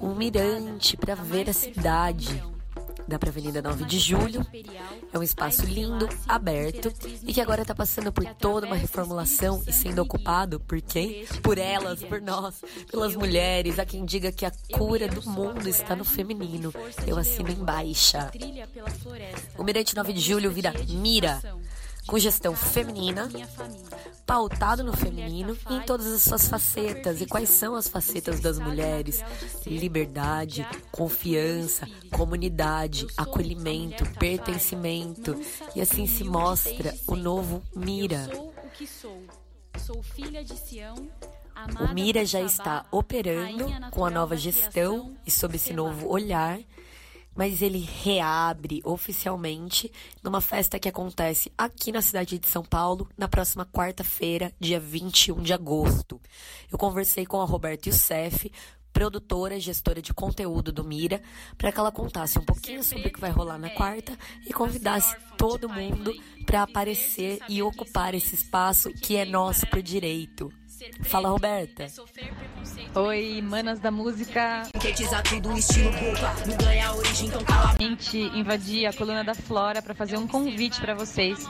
um 0.00 0.12
mirante 0.12 0.96
para 0.96 1.14
ver 1.14 1.48
a 1.48 1.52
cidade 1.52 2.42
dá 3.10 3.18
para 3.18 3.28
a 3.28 3.32
Avenida 3.32 3.60
9 3.60 3.84
de 3.84 3.98
Julho. 3.98 4.46
É 5.12 5.18
um 5.18 5.22
espaço 5.22 5.66
lindo, 5.66 6.08
aberto 6.28 6.92
e 7.24 7.34
que 7.34 7.40
agora 7.40 7.62
está 7.62 7.74
passando 7.74 8.12
por 8.12 8.24
toda 8.36 8.66
uma 8.66 8.76
reformulação 8.76 9.62
e 9.66 9.72
sendo 9.72 10.00
ocupado 10.00 10.60
por 10.60 10.80
quem? 10.80 11.26
Por 11.42 11.58
elas, 11.58 12.02
por 12.04 12.20
nós, 12.20 12.62
pelas 12.88 13.16
mulheres. 13.16 13.80
Há 13.80 13.84
quem 13.84 14.04
diga 14.04 14.30
que 14.30 14.46
a 14.46 14.52
cura 14.72 15.08
do 15.08 15.28
mundo 15.28 15.68
está 15.68 15.96
no 15.96 16.04
feminino. 16.04 16.72
Eu 17.04 17.18
assino 17.18 17.50
em 17.50 17.56
baixa. 17.56 18.30
O 19.58 19.64
Mirante 19.64 19.96
9 19.96 20.12
de 20.12 20.20
Julho 20.20 20.52
vira 20.52 20.72
Mira 20.88 21.42
com 22.10 22.18
gestão 22.18 22.56
feminina, 22.56 23.28
pautado 24.26 24.82
no 24.82 24.92
feminino 24.92 25.56
em 25.70 25.80
todas 25.82 26.08
as 26.08 26.22
suas 26.22 26.48
facetas. 26.48 27.20
E 27.20 27.26
quais 27.26 27.48
são 27.48 27.76
as 27.76 27.86
facetas 27.86 28.40
das 28.40 28.58
mulheres? 28.58 29.22
Liberdade, 29.64 30.66
confiança, 30.90 31.86
comunidade, 32.10 33.06
acolhimento, 33.16 34.04
pertencimento. 34.18 35.40
E 35.76 35.80
assim 35.80 36.08
se 36.08 36.24
mostra 36.24 36.92
o 37.06 37.14
novo 37.14 37.62
Mira. 37.76 38.28
O 41.80 41.94
Mira 41.94 42.24
já 42.24 42.40
está 42.40 42.86
operando 42.90 43.66
com 43.92 44.04
a 44.04 44.10
nova 44.10 44.36
gestão 44.36 45.16
e 45.24 45.30
sob 45.30 45.54
esse 45.54 45.72
novo 45.72 46.08
olhar 46.08 46.58
mas 47.34 47.62
ele 47.62 47.78
reabre 47.78 48.80
oficialmente 48.84 49.90
numa 50.22 50.40
festa 50.40 50.78
que 50.78 50.88
acontece 50.88 51.52
aqui 51.56 51.92
na 51.92 52.02
cidade 52.02 52.38
de 52.38 52.48
São 52.48 52.64
Paulo 52.64 53.08
na 53.16 53.28
próxima 53.28 53.64
quarta-feira, 53.66 54.52
dia 54.58 54.80
21 54.80 55.42
de 55.42 55.52
agosto. 55.52 56.20
Eu 56.70 56.78
conversei 56.78 57.24
com 57.24 57.40
a 57.40 57.44
Roberta 57.44 57.88
Youssef, 57.88 58.50
produtora 58.92 59.56
e 59.56 59.60
gestora 59.60 60.02
de 60.02 60.12
conteúdo 60.12 60.72
do 60.72 60.84
Mira, 60.84 61.22
para 61.56 61.72
que 61.72 61.78
ela 61.78 61.92
contasse 61.92 62.38
um 62.38 62.44
pouquinho 62.44 62.82
sobre 62.82 63.08
o 63.08 63.12
que 63.12 63.20
vai 63.20 63.30
rolar 63.30 63.58
na 63.58 63.70
quarta 63.70 64.16
e 64.46 64.52
convidasse 64.52 65.16
todo 65.36 65.68
mundo 65.68 66.12
para 66.44 66.62
aparecer 66.62 67.38
e 67.48 67.62
ocupar 67.62 68.14
esse 68.14 68.34
espaço 68.34 68.90
que 68.90 69.16
é 69.16 69.24
nosso 69.24 69.66
por 69.68 69.82
direito. 69.82 70.59
Fala, 71.02 71.28
Roberta. 71.28 71.86
Oi, 72.94 73.42
manas 73.42 73.80
da 73.80 73.90
música. 73.90 74.62
A 77.52 77.82
gente 77.82 78.18
invadir 78.18 78.86
a 78.86 78.92
coluna 78.92 79.22
da 79.22 79.34
Flora 79.34 79.82
para 79.82 79.94
fazer 79.94 80.16
um 80.16 80.26
convite 80.26 80.80
para 80.80 80.94
vocês. 80.94 81.46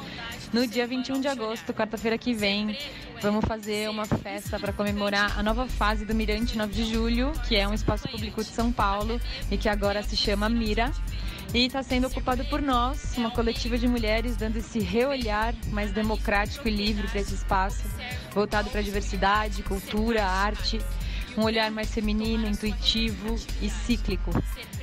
No 0.53 0.66
dia 0.66 0.85
21 0.87 1.21
de 1.21 1.29
agosto, 1.29 1.73
quarta-feira 1.73 2.19
que 2.19 2.35
vem, 2.35 2.77
vamos 3.23 3.45
fazer 3.45 3.88
uma 3.88 4.05
festa 4.05 4.59
para 4.59 4.73
comemorar 4.73 5.38
a 5.38 5.43
nova 5.45 5.69
fase 5.69 6.05
do 6.05 6.12
Mirante 6.12 6.59
9 6.59 6.73
de 6.73 6.93
Julho, 6.93 7.33
que 7.47 7.55
é 7.55 7.69
um 7.69 7.75
espaço 7.75 8.09
público 8.09 8.43
de 8.43 8.51
São 8.51 8.73
Paulo 8.73 9.21
e 9.49 9.57
que 9.57 9.69
agora 9.69 10.03
se 10.03 10.16
chama 10.16 10.49
Mira 10.49 10.93
e 11.53 11.67
está 11.67 11.83
sendo 11.83 12.07
ocupado 12.07 12.45
por 12.45 12.63
nós, 12.63 13.17
uma 13.17 13.31
coletiva 13.31 13.77
de 13.77 13.89
mulheres 13.89 14.37
dando 14.37 14.57
esse 14.57 14.79
reolhar 14.79 15.55
mais 15.73 15.91
democrático 15.91 16.69
e 16.69 16.71
livre 16.71 17.09
para 17.09 17.21
esse 17.21 17.35
espaço, 17.35 17.83
voltado 18.33 18.71
para 18.71 18.81
a 18.81 18.83
diversidade, 18.83 19.63
cultura, 19.65 20.25
arte, 20.25 20.79
um 21.37 21.43
olhar 21.43 21.71
mais 21.71 21.93
feminino, 21.93 22.47
intuitivo 22.47 23.35
e 23.61 23.69
cíclico. 23.69 24.31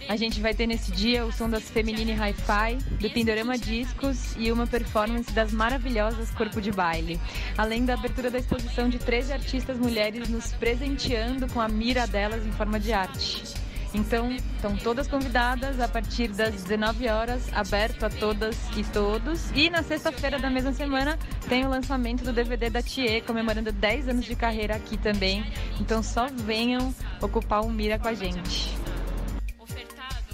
A 0.09 0.15
gente 0.15 0.41
vai 0.41 0.53
ter 0.53 0.67
nesse 0.67 0.91
dia 0.91 1.25
o 1.25 1.31
som 1.31 1.49
das 1.49 1.69
Feminine 1.69 2.13
Hi-Fi, 2.13 2.77
do 2.99 3.09
Pindorama 3.09 3.57
Discos 3.57 4.35
e 4.37 4.51
uma 4.51 4.65
performance 4.65 5.31
das 5.31 5.51
maravilhosas 5.51 6.31
Corpo 6.31 6.61
de 6.61 6.71
Baile. 6.71 7.19
Além 7.57 7.85
da 7.85 7.93
abertura 7.93 8.31
da 8.31 8.39
exposição 8.39 8.87
de 8.87 8.99
13 8.99 9.33
artistas 9.33 9.77
mulheres 9.77 10.29
nos 10.29 10.53
presenteando 10.53 11.47
com 11.47 11.59
a 11.59 11.67
mira 11.67 12.07
delas 12.07 12.45
em 12.45 12.51
forma 12.51 12.79
de 12.79 12.93
arte. 12.93 13.66
Então, 13.93 14.31
estão 14.31 14.75
todas 14.77 15.07
convidadas 15.07 15.79
a 15.79 15.87
partir 15.87 16.27
das 16.29 16.53
19 16.63 17.07
horas, 17.07 17.41
aberto 17.53 18.03
a 18.05 18.09
todas 18.09 18.55
e 18.75 18.83
todos. 18.83 19.49
E 19.55 19.69
na 19.69 19.81
sexta-feira 19.81 20.37
da 20.37 20.49
mesma 20.49 20.73
semana 20.73 21.17
tem 21.47 21.65
o 21.65 21.69
lançamento 21.69 22.23
do 22.23 22.33
DVD 22.33 22.69
da 22.69 22.81
Thier, 22.81 23.23
comemorando 23.23 23.71
10 23.71 24.09
anos 24.09 24.25
de 24.25 24.35
carreira 24.35 24.75
aqui 24.75 24.97
também. 24.97 25.45
Então, 25.79 26.03
só 26.03 26.27
venham 26.27 26.93
ocupar 27.21 27.61
o 27.61 27.69
Mira 27.69 27.97
com 27.97 28.07
a 28.07 28.13
gente. 28.13 28.75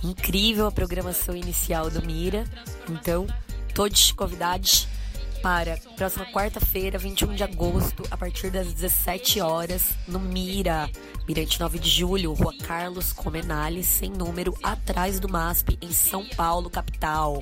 Incrível 0.04 0.68
a 0.68 0.72
programação 0.72 1.36
inicial 1.36 1.89
do 1.89 2.06
Mira. 2.06 2.44
Então, 2.89 3.26
todos 3.74 4.12
convidados 4.12 4.88
para 5.43 5.77
próxima 5.97 6.25
quarta-feira, 6.27 6.97
21 6.97 7.36
de 7.36 7.43
agosto, 7.43 8.01
a 8.10 8.15
partir 8.15 8.49
das 8.49 8.71
17 8.71 9.41
horas, 9.41 9.89
no 10.08 10.17
Mira, 10.17 10.89
Mirante 11.27 11.60
9 11.60 11.79
de 11.79 11.89
Julho, 11.89 12.32
Rua 12.32 12.56
Carlos 12.63 13.12
Comenales, 13.12 13.86
sem 13.86 14.10
número, 14.10 14.58
atrás 14.63 15.19
do 15.19 15.27
MASP, 15.27 15.77
em 15.82 15.91
São 15.91 16.25
Paulo, 16.38 16.69
capital. 16.69 17.41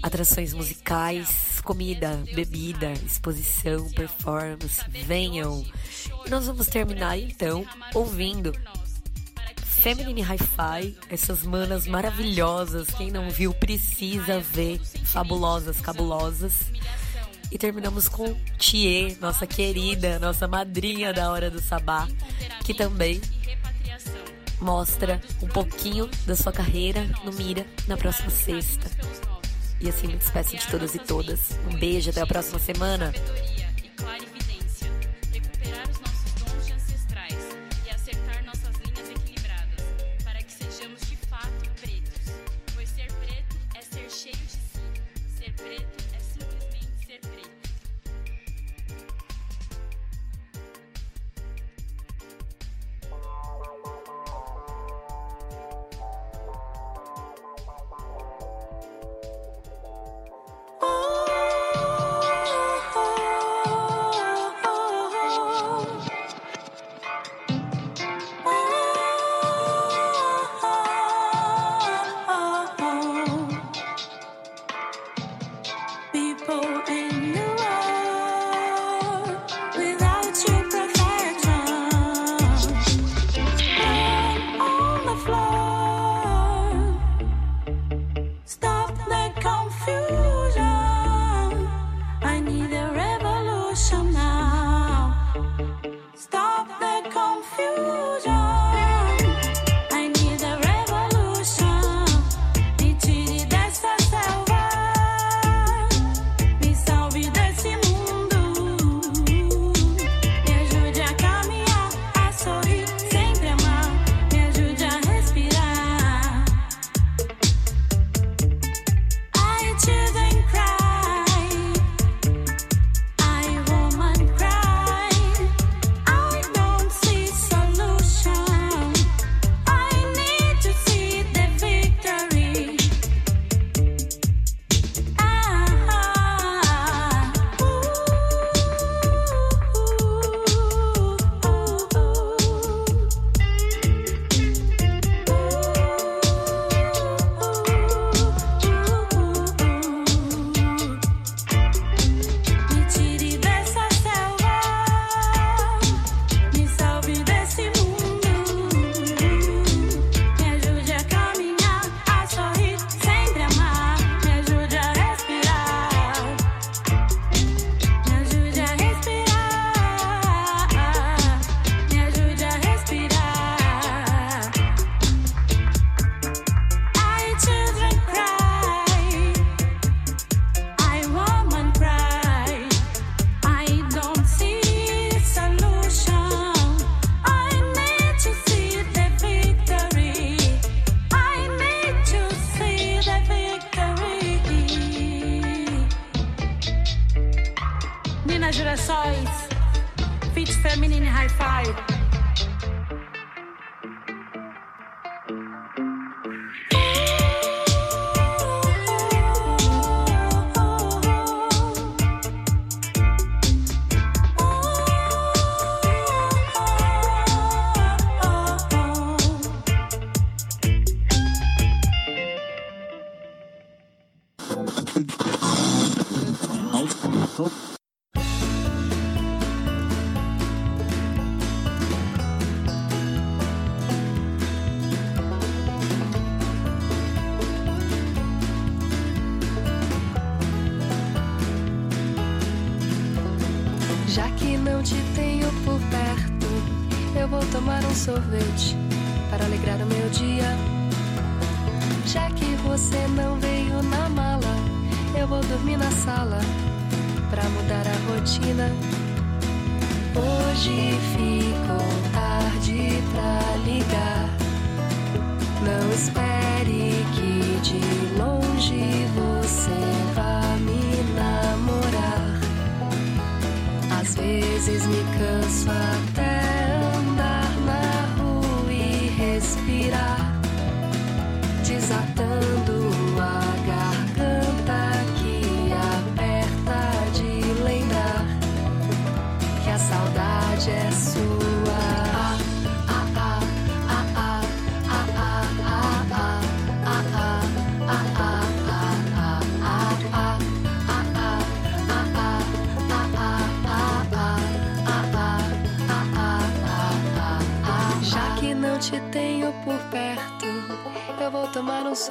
Atrações 0.00 0.54
musicais, 0.54 1.60
comida, 1.64 2.22
bebida, 2.32 2.92
exposição, 2.92 3.90
performance, 3.90 4.80
venham. 4.88 5.66
E 6.24 6.30
nós 6.30 6.46
vamos 6.46 6.68
terminar 6.68 7.18
então 7.18 7.66
ouvindo 7.92 8.52
Feminine 9.80 10.20
Hi-Fi, 10.20 10.94
essas 11.08 11.42
manas 11.42 11.86
maravilhosas. 11.86 12.88
Quem 12.90 13.10
não 13.10 13.30
viu 13.30 13.54
precisa 13.54 14.38
ver. 14.38 14.78
Fabulosas, 15.04 15.80
cabulosas. 15.80 16.70
E 17.50 17.58
terminamos 17.58 18.08
com 18.08 18.34
Thier, 18.58 19.16
nossa 19.20 19.46
querida, 19.46 20.18
nossa 20.18 20.46
madrinha 20.46 21.12
da 21.12 21.30
Hora 21.30 21.50
do 21.50 21.60
Sabá, 21.60 22.06
que 22.64 22.72
também 22.72 23.20
mostra 24.60 25.20
um 25.42 25.48
pouquinho 25.48 26.08
da 26.26 26.36
sua 26.36 26.52
carreira 26.52 27.04
no 27.24 27.32
Mira 27.32 27.66
na 27.88 27.96
próxima 27.96 28.30
sexta. 28.30 28.88
E 29.80 29.88
assim 29.88 30.08
me 30.08 30.16
despeço 30.16 30.56
de 30.56 30.66
todas 30.68 30.94
e 30.94 30.98
todas. 30.98 31.58
Um 31.66 31.78
beijo, 31.78 32.10
até 32.10 32.20
a 32.20 32.26
próxima 32.26 32.58
semana. 32.58 33.12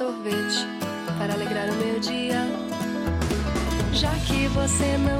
sorvete 0.00 0.66
para 1.18 1.34
alegrar 1.34 1.68
o 1.68 1.74
meu 1.74 2.00
dia. 2.00 2.40
Já 3.92 4.10
que 4.20 4.48
você 4.48 4.96
não 4.96 5.19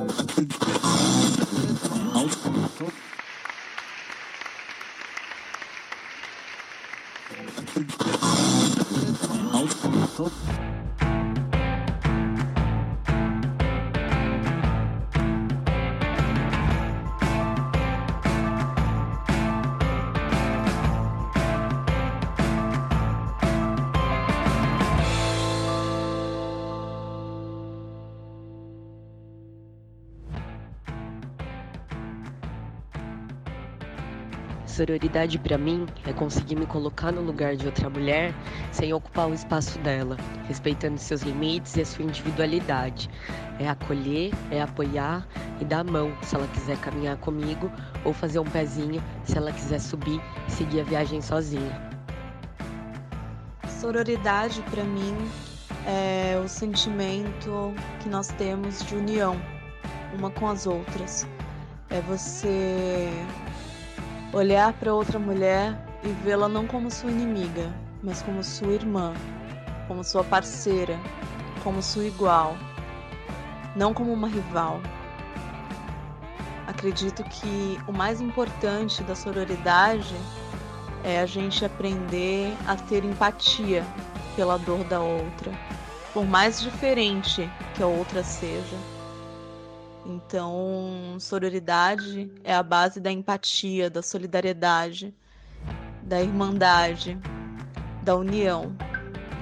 Out. 0.00 0.08
Out. 10.18 10.89
Sororidade 34.80 35.38
para 35.38 35.58
mim 35.58 35.84
é 36.06 36.12
conseguir 36.14 36.56
me 36.56 36.64
colocar 36.64 37.12
no 37.12 37.20
lugar 37.20 37.54
de 37.54 37.66
outra 37.66 37.90
mulher 37.90 38.32
sem 38.72 38.94
ocupar 38.94 39.28
o 39.28 39.34
espaço 39.34 39.78
dela, 39.80 40.16
respeitando 40.48 40.96
seus 40.96 41.20
limites 41.20 41.76
e 41.76 41.82
a 41.82 41.84
sua 41.84 42.02
individualidade. 42.02 43.10
É 43.58 43.68
acolher, 43.68 44.32
é 44.50 44.62
apoiar 44.62 45.28
e 45.60 45.66
dar 45.66 45.80
a 45.80 45.84
mão 45.84 46.16
se 46.22 46.34
ela 46.34 46.46
quiser 46.46 46.78
caminhar 46.78 47.18
comigo 47.18 47.70
ou 48.06 48.14
fazer 48.14 48.38
um 48.38 48.44
pezinho 48.44 49.02
se 49.22 49.36
ela 49.36 49.52
quiser 49.52 49.80
subir 49.80 50.18
e 50.48 50.50
seguir 50.50 50.80
a 50.80 50.84
viagem 50.84 51.20
sozinha. 51.20 51.78
Sororidade 53.68 54.62
para 54.70 54.82
mim 54.82 55.14
é 55.86 56.40
o 56.42 56.48
sentimento 56.48 57.74
que 58.02 58.08
nós 58.08 58.28
temos 58.28 58.82
de 58.86 58.94
união 58.94 59.36
uma 60.18 60.30
com 60.30 60.48
as 60.48 60.66
outras. 60.66 61.28
É 61.90 62.00
você 62.00 63.10
olhar 64.32 64.72
para 64.74 64.94
outra 64.94 65.18
mulher 65.18 65.76
e 66.04 66.08
vê-la 66.24 66.48
não 66.48 66.66
como 66.66 66.90
sua 66.90 67.10
inimiga, 67.10 67.72
mas 68.02 68.22
como 68.22 68.42
sua 68.44 68.72
irmã, 68.72 69.12
como 69.88 70.04
sua 70.04 70.22
parceira, 70.22 70.98
como 71.64 71.82
sua 71.82 72.04
igual, 72.04 72.56
não 73.74 73.92
como 73.92 74.12
uma 74.12 74.28
rival. 74.28 74.80
Acredito 76.66 77.24
que 77.24 77.78
o 77.88 77.92
mais 77.92 78.20
importante 78.20 79.02
da 79.02 79.16
sororidade 79.16 80.14
é 81.02 81.20
a 81.20 81.26
gente 81.26 81.64
aprender 81.64 82.56
a 82.68 82.76
ter 82.76 83.04
empatia 83.04 83.84
pela 84.36 84.56
dor 84.56 84.84
da 84.84 85.00
outra, 85.00 85.52
por 86.14 86.24
mais 86.24 86.60
diferente 86.60 87.50
que 87.74 87.82
a 87.82 87.86
outra 87.86 88.22
seja. 88.22 88.76
Então, 90.04 91.16
sororidade 91.20 92.32
é 92.42 92.54
a 92.54 92.62
base 92.62 93.00
da 93.00 93.10
empatia, 93.12 93.90
da 93.90 94.02
solidariedade, 94.02 95.14
da 96.02 96.20
irmandade, 96.20 97.18
da 98.02 98.16
união, 98.16 98.74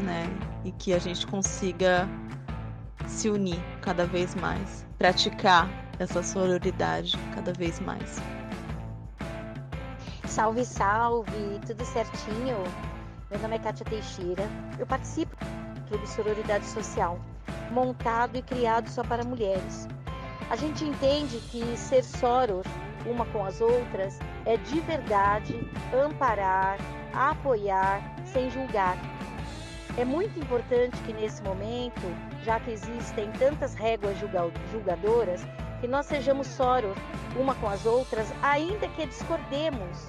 né? 0.00 0.26
E 0.64 0.72
que 0.72 0.92
a 0.92 0.98
gente 0.98 1.26
consiga 1.26 2.08
se 3.06 3.30
unir 3.30 3.60
cada 3.80 4.04
vez 4.04 4.34
mais, 4.34 4.84
praticar 4.98 5.68
essa 5.98 6.22
sororidade 6.22 7.16
cada 7.34 7.52
vez 7.52 7.80
mais. 7.80 8.20
Salve, 10.26 10.64
salve, 10.64 11.60
tudo 11.66 11.84
certinho? 11.84 12.56
Meu 13.30 13.40
nome 13.40 13.56
é 13.56 13.58
Kátia 13.58 13.84
Teixeira, 13.84 14.44
eu 14.78 14.86
participo 14.86 15.36
do 15.74 15.88
Clube 15.88 16.06
Sororidade 16.08 16.66
Social, 16.66 17.18
montado 17.70 18.36
e 18.36 18.42
criado 18.42 18.88
só 18.88 19.02
para 19.02 19.24
mulheres. 19.24 19.88
A 20.50 20.56
gente 20.56 20.82
entende 20.84 21.38
que 21.50 21.76
ser 21.76 22.02
soror 22.02 22.64
uma 23.04 23.26
com 23.26 23.44
as 23.44 23.60
outras 23.60 24.18
é 24.46 24.56
de 24.56 24.80
verdade 24.80 25.60
amparar, 25.94 26.78
apoiar, 27.12 28.02
sem 28.24 28.50
julgar. 28.50 28.96
É 29.98 30.04
muito 30.04 30.38
importante 30.38 30.96
que 31.02 31.12
nesse 31.12 31.42
momento, 31.42 32.00
já 32.44 32.58
que 32.60 32.70
existem 32.70 33.30
tantas 33.32 33.74
réguas 33.74 34.16
julgadoras, 34.72 35.44
que 35.80 35.86
nós 35.86 36.06
sejamos 36.06 36.46
soror 36.46 36.94
uma 37.36 37.54
com 37.56 37.68
as 37.68 37.84
outras, 37.84 38.32
ainda 38.42 38.88
que 38.88 39.06
discordemos. 39.06 40.06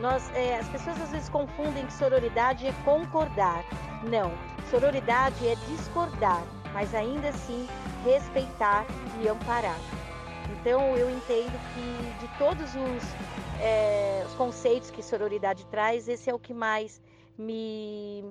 Nós, 0.00 0.30
é, 0.34 0.58
as 0.58 0.68
pessoas 0.68 1.00
às 1.00 1.10
vezes 1.10 1.28
confundem 1.28 1.86
que 1.86 1.92
sororidade 1.92 2.66
é 2.66 2.72
concordar. 2.84 3.64
Não, 4.04 4.32
sororidade 4.70 5.46
é 5.46 5.54
discordar, 5.68 6.42
mas 6.72 6.94
ainda 6.94 7.28
assim 7.28 7.66
respeitar 8.04 8.84
e 9.22 9.28
amparar. 9.28 9.78
Então 10.60 10.96
eu 10.96 11.10
entendo 11.10 11.52
que 11.74 12.26
de 12.26 12.38
todos 12.38 12.74
os, 12.74 13.62
é, 13.62 14.24
os 14.26 14.34
conceitos 14.34 14.90
que 14.90 15.02
sororidade 15.02 15.64
traz, 15.66 16.08
esse 16.08 16.28
é 16.30 16.34
o 16.34 16.38
que 16.38 16.54
mais 16.54 17.00
me, 17.38 18.24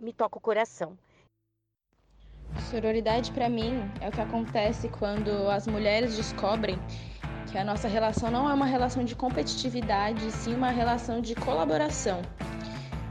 me 0.00 0.12
toca 0.12 0.38
o 0.38 0.40
coração. 0.40 0.96
Sororidade 2.70 3.32
para 3.32 3.48
mim 3.48 3.80
é 4.00 4.08
o 4.08 4.12
que 4.12 4.20
acontece 4.20 4.88
quando 4.88 5.30
as 5.50 5.66
mulheres 5.66 6.16
descobrem 6.16 6.78
que 7.50 7.58
a 7.58 7.64
nossa 7.64 7.88
relação 7.88 8.30
não 8.30 8.48
é 8.48 8.54
uma 8.54 8.66
relação 8.66 9.04
de 9.04 9.16
competitividade, 9.16 10.30
sim 10.30 10.54
uma 10.54 10.70
relação 10.70 11.20
de 11.20 11.34
colaboração. 11.34 12.22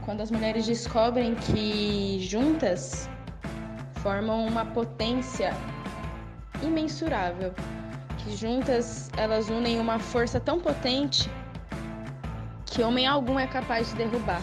Quando 0.04 0.22
as 0.22 0.30
mulheres 0.30 0.64
descobrem 0.66 1.34
que 1.34 2.18
juntas 2.20 3.08
formam 4.02 4.46
uma 4.46 4.64
potência 4.64 5.52
imensurável, 6.62 7.54
que 8.18 8.36
juntas 8.36 9.10
elas 9.16 9.48
unem 9.48 9.78
uma 9.78 9.98
força 9.98 10.38
tão 10.38 10.60
potente 10.60 11.30
que 12.66 12.82
homem 12.82 13.06
algum 13.06 13.38
é 13.38 13.46
capaz 13.46 13.90
de 13.90 13.96
derrubar. 13.96 14.42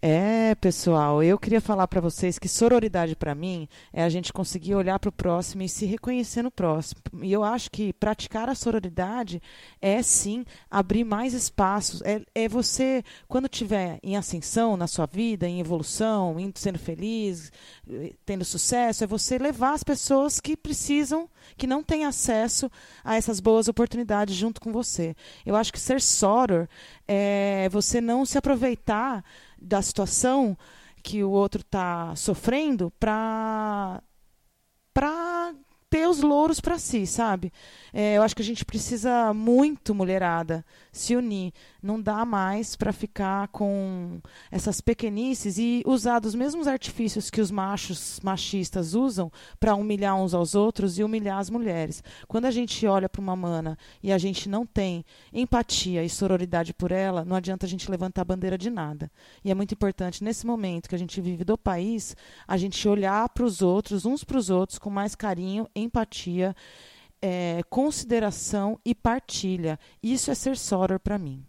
É, 0.00 0.54
pessoal, 0.54 1.24
eu 1.24 1.36
queria 1.36 1.60
falar 1.60 1.88
para 1.88 2.00
vocês 2.00 2.38
que 2.38 2.48
sororidade 2.48 3.16
para 3.16 3.34
mim 3.34 3.68
é 3.92 4.04
a 4.04 4.08
gente 4.08 4.32
conseguir 4.32 4.76
olhar 4.76 4.96
para 5.00 5.08
o 5.08 5.12
próximo 5.12 5.62
e 5.64 5.68
se 5.68 5.86
reconhecer 5.86 6.40
no 6.40 6.52
próximo. 6.52 7.00
E 7.20 7.32
eu 7.32 7.42
acho 7.42 7.68
que 7.68 7.92
praticar 7.92 8.48
a 8.48 8.54
sororidade 8.54 9.42
é 9.82 10.00
sim 10.00 10.44
abrir 10.70 11.02
mais 11.02 11.34
espaços. 11.34 12.00
É, 12.02 12.22
é 12.32 12.48
você, 12.48 13.02
quando 13.26 13.46
estiver 13.46 13.98
em 14.00 14.16
ascensão 14.16 14.76
na 14.76 14.86
sua 14.86 15.04
vida, 15.04 15.48
em 15.48 15.58
evolução, 15.58 16.38
indo 16.38 16.60
sendo 16.60 16.78
feliz, 16.78 17.50
tendo 18.24 18.44
sucesso, 18.44 19.02
é 19.02 19.06
você 19.06 19.36
levar 19.36 19.72
as 19.72 19.82
pessoas 19.82 20.38
que 20.38 20.56
precisam, 20.56 21.28
que 21.56 21.66
não 21.66 21.82
têm 21.82 22.04
acesso 22.04 22.70
a 23.02 23.16
essas 23.16 23.40
boas 23.40 23.66
oportunidades 23.66 24.36
junto 24.36 24.60
com 24.60 24.70
você. 24.70 25.16
Eu 25.44 25.56
acho 25.56 25.72
que 25.72 25.80
ser 25.80 26.00
soror 26.00 26.68
é 27.08 27.68
você 27.72 28.00
não 28.00 28.24
se 28.24 28.38
aproveitar 28.38 29.24
da 29.60 29.82
situação 29.82 30.56
que 31.02 31.22
o 31.22 31.30
outro 31.30 31.60
está 31.60 32.14
sofrendo 32.16 32.92
para 32.98 34.02
para 34.92 35.54
ter 35.90 36.06
os 36.06 36.20
louros 36.20 36.60
para 36.60 36.78
si, 36.78 37.06
sabe? 37.06 37.52
É, 37.92 38.16
eu 38.16 38.22
acho 38.22 38.36
que 38.36 38.42
a 38.42 38.44
gente 38.44 38.64
precisa 38.64 39.32
muito, 39.32 39.94
mulherada, 39.94 40.64
se 40.92 41.16
unir. 41.16 41.52
Não 41.80 42.00
dá 42.00 42.24
mais 42.24 42.74
para 42.74 42.92
ficar 42.92 43.46
com 43.48 44.20
essas 44.50 44.80
pequenices 44.80 45.58
e 45.58 45.82
usar 45.86 46.18
dos 46.18 46.34
mesmos 46.34 46.66
artifícios 46.66 47.30
que 47.30 47.40
os 47.40 47.52
machos 47.52 48.18
machistas 48.20 48.94
usam 48.94 49.30
para 49.60 49.76
humilhar 49.76 50.16
uns 50.16 50.34
aos 50.34 50.56
outros 50.56 50.98
e 50.98 51.04
humilhar 51.04 51.38
as 51.38 51.48
mulheres. 51.48 52.02
Quando 52.26 52.46
a 52.46 52.50
gente 52.50 52.84
olha 52.86 53.08
para 53.08 53.20
uma 53.20 53.36
mana 53.36 53.78
e 54.02 54.12
a 54.12 54.18
gente 54.18 54.48
não 54.48 54.66
tem 54.66 55.04
empatia 55.32 56.02
e 56.02 56.10
sororidade 56.10 56.74
por 56.74 56.90
ela, 56.90 57.24
não 57.24 57.36
adianta 57.36 57.64
a 57.64 57.68
gente 57.68 57.88
levantar 57.88 58.22
a 58.22 58.24
bandeira 58.24 58.58
de 58.58 58.70
nada. 58.70 59.08
E 59.44 59.50
é 59.50 59.54
muito 59.54 59.72
importante, 59.72 60.24
nesse 60.24 60.44
momento 60.44 60.88
que 60.88 60.94
a 60.96 60.98
gente 60.98 61.20
vive 61.20 61.44
do 61.44 61.56
país, 61.56 62.16
a 62.46 62.56
gente 62.56 62.88
olhar 62.88 63.28
para 63.28 63.44
os 63.44 63.62
outros, 63.62 64.04
uns 64.04 64.24
para 64.24 64.38
os 64.38 64.50
outros, 64.50 64.78
com 64.80 64.90
mais 64.90 65.14
carinho, 65.14 65.68
empatia 65.76 66.56
é, 67.20 67.62
consideração 67.68 68.78
e 68.84 68.94
partilha. 68.94 69.78
Isso 70.02 70.30
é 70.30 70.34
ser 70.34 70.56
soror 70.56 70.98
para 70.98 71.18
mim. 71.18 71.47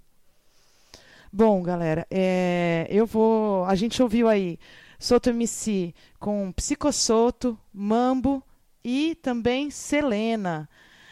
Bom, 1.31 1.61
galera, 1.61 2.07
é, 2.09 2.87
eu 2.89 3.05
vou. 3.05 3.63
A 3.65 3.75
gente 3.75 4.01
ouviu 4.01 4.27
aí 4.27 4.57
Soto 4.97 5.29
MC 5.29 5.93
com 6.19 6.51
Psicossoto, 6.51 7.57
Mambo 7.71 8.43
e 8.83 9.15
também 9.15 9.69
Selena. 9.69 10.67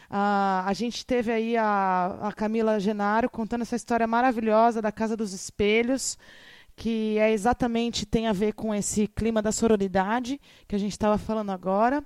Ah, 0.10 0.64
a 0.66 0.74
gente 0.74 1.06
teve 1.06 1.32
aí 1.32 1.56
a, 1.56 2.18
a 2.22 2.34
Camila 2.34 2.80
Genaro 2.80 3.30
contando 3.30 3.62
essa 3.62 3.76
história 3.76 4.08
maravilhosa 4.08 4.82
da 4.82 4.92
Casa 4.92 5.16
dos 5.16 5.34
Espelhos, 5.34 6.18
que 6.76 7.18
é 7.20 7.32
exatamente 7.32 8.06
tem 8.06 8.28
a 8.28 8.34
ver 8.34 8.54
com 8.54 8.74
esse 8.74 9.08
clima 9.08 9.42
da 9.42 9.52
sororidade 9.52 10.42
que 10.68 10.76
a 10.76 10.80
gente 10.80 10.94
estava 10.94 11.18
falando 11.18 11.52
agora 11.52 12.04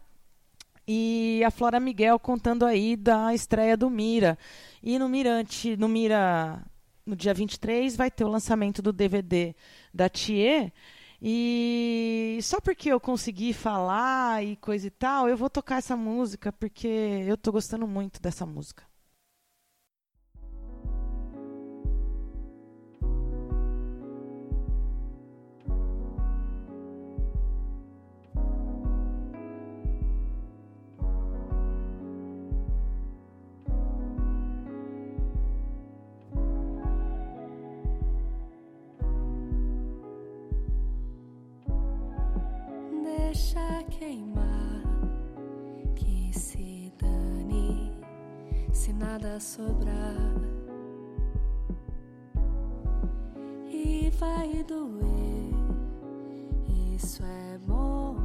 e 0.88 1.42
a 1.46 1.52
Flora 1.52 1.80
Miguel 1.80 2.20
contando 2.20 2.66
aí 2.66 2.96
da 2.98 3.34
estreia 3.34 3.78
do 3.78 3.90
Mira. 3.90 4.38
E 4.84 5.00
no 5.00 5.08
Mirante, 5.08 5.78
no 5.78 5.88
Mira, 5.88 6.62
no 7.06 7.16
dia 7.16 7.34
23, 7.34 7.96
vai 7.96 8.12
ter 8.12 8.24
o 8.24 8.30
lançamento 8.30 8.82
do 8.82 8.94
DVD 8.94 9.56
da 9.94 10.10
Thier. 10.10 10.72
E 11.22 12.40
só 12.42 12.60
porque 12.60 12.90
eu 12.90 13.00
consegui 13.00 13.54
falar 13.54 14.44
e 14.44 14.56
coisa 14.56 14.88
e 14.88 14.90
tal, 14.90 15.30
eu 15.30 15.38
vou 15.38 15.50
tocar 15.50 15.78
essa 15.78 15.96
música 15.96 16.52
porque 16.52 16.88
eu 16.88 17.38
tô 17.38 17.52
gostando 17.52 17.88
muito 17.88 18.20
dessa 18.22 18.46
música. 18.46 18.91
Deixa 43.32 43.84
queimar, 43.90 44.84
que 45.96 46.38
se 46.38 46.92
dane 47.00 47.98
se 48.74 48.92
nada 48.92 49.40
sobrar. 49.40 50.36
E 53.70 54.12
vai 54.20 54.62
doer, 54.66 55.54
isso 56.94 57.24
é 57.24 57.58
bom. 57.66 58.18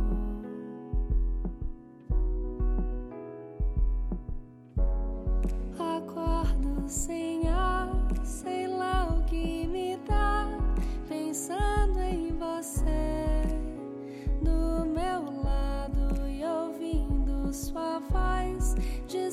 Acordo 5.78 6.82
sem 6.88 7.35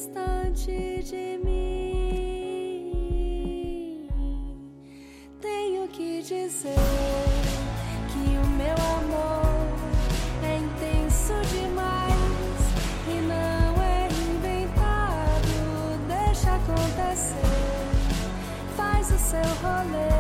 distante 0.04 1.02
de 1.04 1.40
mim. 1.46 2.10
Tenho 5.40 5.88
que 5.88 6.22
dizer 6.22 6.76
que 8.10 8.38
o 8.38 8.48
meu 8.58 8.76
amor 8.98 9.56
é 10.44 10.58
intenso 10.58 11.34
demais 11.54 12.60
e 13.08 13.22
não 13.22 13.82
é 13.82 14.10
inventado. 14.36 15.56
Deixa 16.08 16.50
acontecer, 16.56 17.38
faz 18.76 19.10
o 19.10 19.18
seu 19.18 19.48
rolê, 19.62 20.13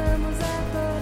nós 0.00 0.08
estamos 0.08 0.40
acordados. 0.40 0.99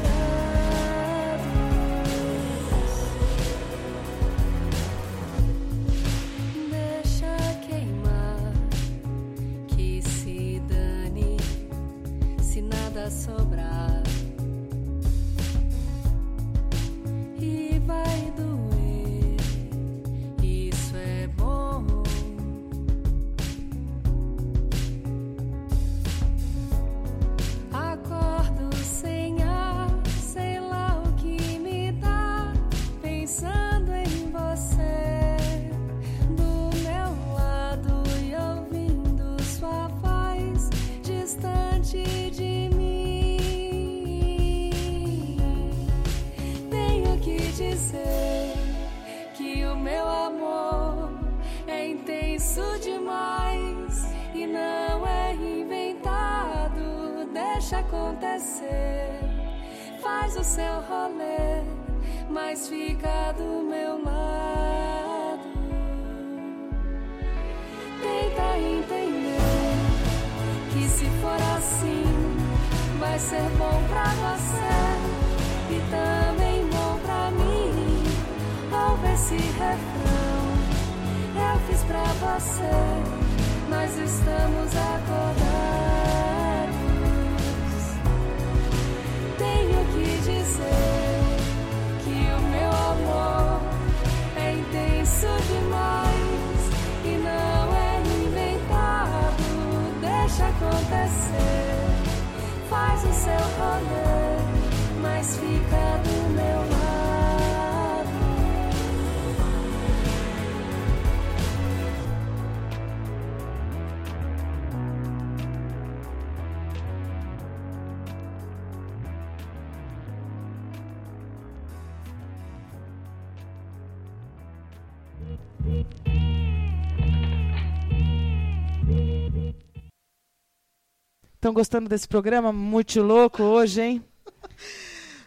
Estão 131.49 131.55
gostando 131.55 131.89
desse 131.89 132.07
programa 132.07 132.53
muito 132.53 133.01
louco 133.01 133.43
hoje, 133.43 133.81
hein? 133.81 134.05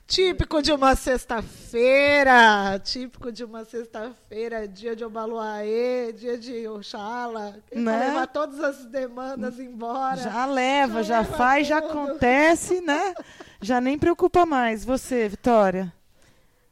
Típico 0.05 0.61
de 0.61 0.71
uma 0.71 0.95
sexta-feira, 0.95 2.77
típico 2.77 3.31
de 3.31 3.43
uma 3.43 3.65
sexta-feira, 3.65 4.67
dia 4.67 4.95
de 4.95 5.03
Obaluaê, 5.03 6.13
dia 6.13 6.37
de 6.37 6.67
Oxala, 6.67 7.55
Né? 7.73 7.99
levar 8.09 8.27
todas 8.27 8.59
as 8.59 8.85
demandas 8.85 9.59
embora. 9.59 10.17
Já 10.17 10.45
leva, 10.45 11.01
já, 11.01 11.21
leva 11.21 11.33
faz, 11.37 11.65
já 11.65 11.81
tudo. 11.81 11.91
acontece, 11.91 12.81
né? 12.81 13.15
Já 13.59 13.81
nem 13.81 13.97
preocupa 13.97 14.45
mais. 14.45 14.85
Você, 14.85 15.27
Vitória? 15.27 15.91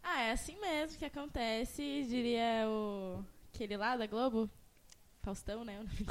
Ah, 0.04 0.22
é 0.22 0.32
assim 0.34 0.58
mesmo 0.62 0.96
que 0.96 1.06
acontece, 1.06 2.06
diria 2.08 2.68
o 2.68 3.26
aquele 3.52 3.78
lá 3.78 3.98
da 3.98 4.06
Globo. 4.06 4.48
Faustão, 5.30 5.64
né? 5.64 5.78
o 5.78 5.84
nome 5.84 5.94
dele. 5.94 6.08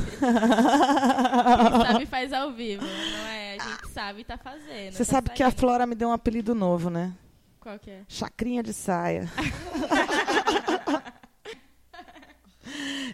Quem 1.70 1.86
sabe 1.92 2.06
faz 2.06 2.32
ao 2.32 2.52
vivo, 2.52 2.84
não 2.84 3.26
é? 3.26 3.56
A 3.56 3.64
gente 3.64 3.88
sabe 3.88 4.20
e 4.20 4.24
tá 4.24 4.38
fazendo. 4.38 4.92
Você 4.92 5.04
tá 5.04 5.10
sabe 5.10 5.30
que 5.30 5.42
a 5.42 5.46
saindo. 5.46 5.58
Flora 5.58 5.84
me 5.86 5.96
deu 5.96 6.08
um 6.08 6.12
apelido 6.12 6.54
novo, 6.54 6.88
né? 6.88 7.12
Qual 7.58 7.76
que 7.80 7.90
é? 7.90 8.02
Chacrinha 8.06 8.62
de 8.62 8.72
saia. 8.72 9.28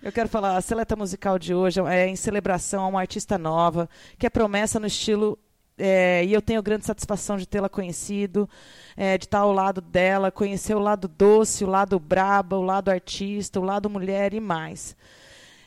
Eu 0.02 0.12
quero 0.12 0.28
falar, 0.28 0.58
a 0.58 0.60
seleta 0.60 0.94
musical 0.94 1.38
de 1.38 1.54
hoje 1.54 1.80
é 1.80 2.06
em 2.06 2.16
celebração 2.16 2.84
a 2.84 2.88
uma 2.88 3.00
artista 3.00 3.38
nova, 3.38 3.88
que 4.18 4.26
é 4.26 4.30
promessa 4.30 4.78
no 4.78 4.86
estilo. 4.86 5.38
é, 5.78 6.22
e 6.22 6.34
eu 6.34 6.42
tenho 6.42 6.62
grande 6.62 6.84
satisfação 6.84 7.38
de 7.38 7.46
tê-la 7.46 7.70
conhecido, 7.70 8.46
é, 8.94 9.16
de 9.16 9.24
estar 9.24 9.38
ao 9.38 9.52
lado 9.52 9.80
dela, 9.80 10.30
conhecer 10.30 10.74
o 10.74 10.80
lado 10.80 11.08
doce, 11.08 11.64
o 11.64 11.68
lado 11.68 11.98
braba, 11.98 12.58
o 12.58 12.62
lado 12.62 12.90
artista, 12.90 13.58
o 13.58 13.64
lado 13.64 13.88
mulher 13.88 14.34
e 14.34 14.40
mais. 14.40 14.94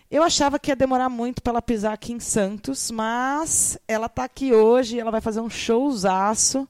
Eu 0.09 0.23
achava 0.23 0.57
que 0.57 0.71
ia 0.71 0.75
demorar 0.75 1.09
muito 1.09 1.41
para 1.41 1.51
ela 1.51 1.61
pisar 1.61 1.91
aqui 1.91 2.13
em 2.13 2.19
Santos, 2.19 2.89
mas 2.91 3.77
ela 3.85 4.05
está 4.05 4.23
aqui 4.23 4.53
hoje, 4.53 4.97
ela 4.97 5.11
vai 5.11 5.19
fazer 5.19 5.41
um 5.41 5.49
showzaço 5.49 6.67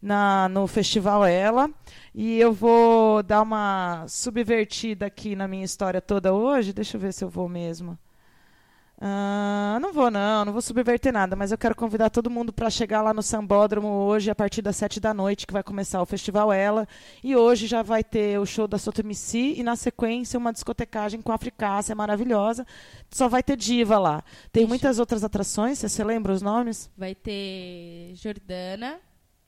na, 0.00 0.48
no 0.48 0.68
Festival 0.68 1.24
Ela. 1.24 1.68
E 2.14 2.38
eu 2.38 2.52
vou 2.52 3.24
dar 3.24 3.42
uma 3.42 4.06
subvertida 4.08 5.06
aqui 5.06 5.34
na 5.34 5.48
minha 5.48 5.64
história 5.64 6.00
toda 6.00 6.32
hoje. 6.32 6.72
Deixa 6.72 6.96
eu 6.96 7.00
ver 7.00 7.12
se 7.12 7.24
eu 7.24 7.28
vou 7.28 7.48
mesmo. 7.48 7.98
Ah, 8.98 9.78
não 9.80 9.92
vou, 9.92 10.10
não, 10.10 10.46
não 10.46 10.52
vou 10.52 10.62
subverter 10.62 11.12
nada, 11.12 11.36
mas 11.36 11.52
eu 11.52 11.58
quero 11.58 11.76
convidar 11.76 12.08
todo 12.08 12.30
mundo 12.30 12.50
para 12.50 12.70
chegar 12.70 13.02
lá 13.02 13.12
no 13.12 13.22
Sambódromo 13.22 13.88
hoje, 13.88 14.30
a 14.30 14.34
partir 14.34 14.62
das 14.62 14.76
sete 14.76 14.98
da 14.98 15.12
noite, 15.12 15.46
que 15.46 15.52
vai 15.52 15.62
começar 15.62 16.00
o 16.00 16.06
Festival 16.06 16.50
Ela. 16.50 16.88
E 17.22 17.36
hoje 17.36 17.66
já 17.66 17.82
vai 17.82 18.02
ter 18.02 18.40
o 18.40 18.46
show 18.46 18.66
da 18.66 18.78
Sotomici 18.78 19.54
e, 19.58 19.62
na 19.62 19.76
sequência, 19.76 20.38
uma 20.38 20.52
discotecagem 20.52 21.20
com 21.20 21.30
a 21.30 21.34
Africácia 21.34 21.94
maravilhosa. 21.94 22.66
Só 23.10 23.28
vai 23.28 23.42
ter 23.42 23.56
diva 23.56 23.98
lá. 23.98 24.24
Tem 24.50 24.62
Ixi. 24.62 24.68
muitas 24.68 24.98
outras 24.98 25.22
atrações, 25.22 25.78
você 25.78 26.02
lembra 26.02 26.32
os 26.32 26.40
nomes? 26.40 26.90
Vai 26.96 27.14
ter 27.14 28.12
Jordana, 28.14 28.98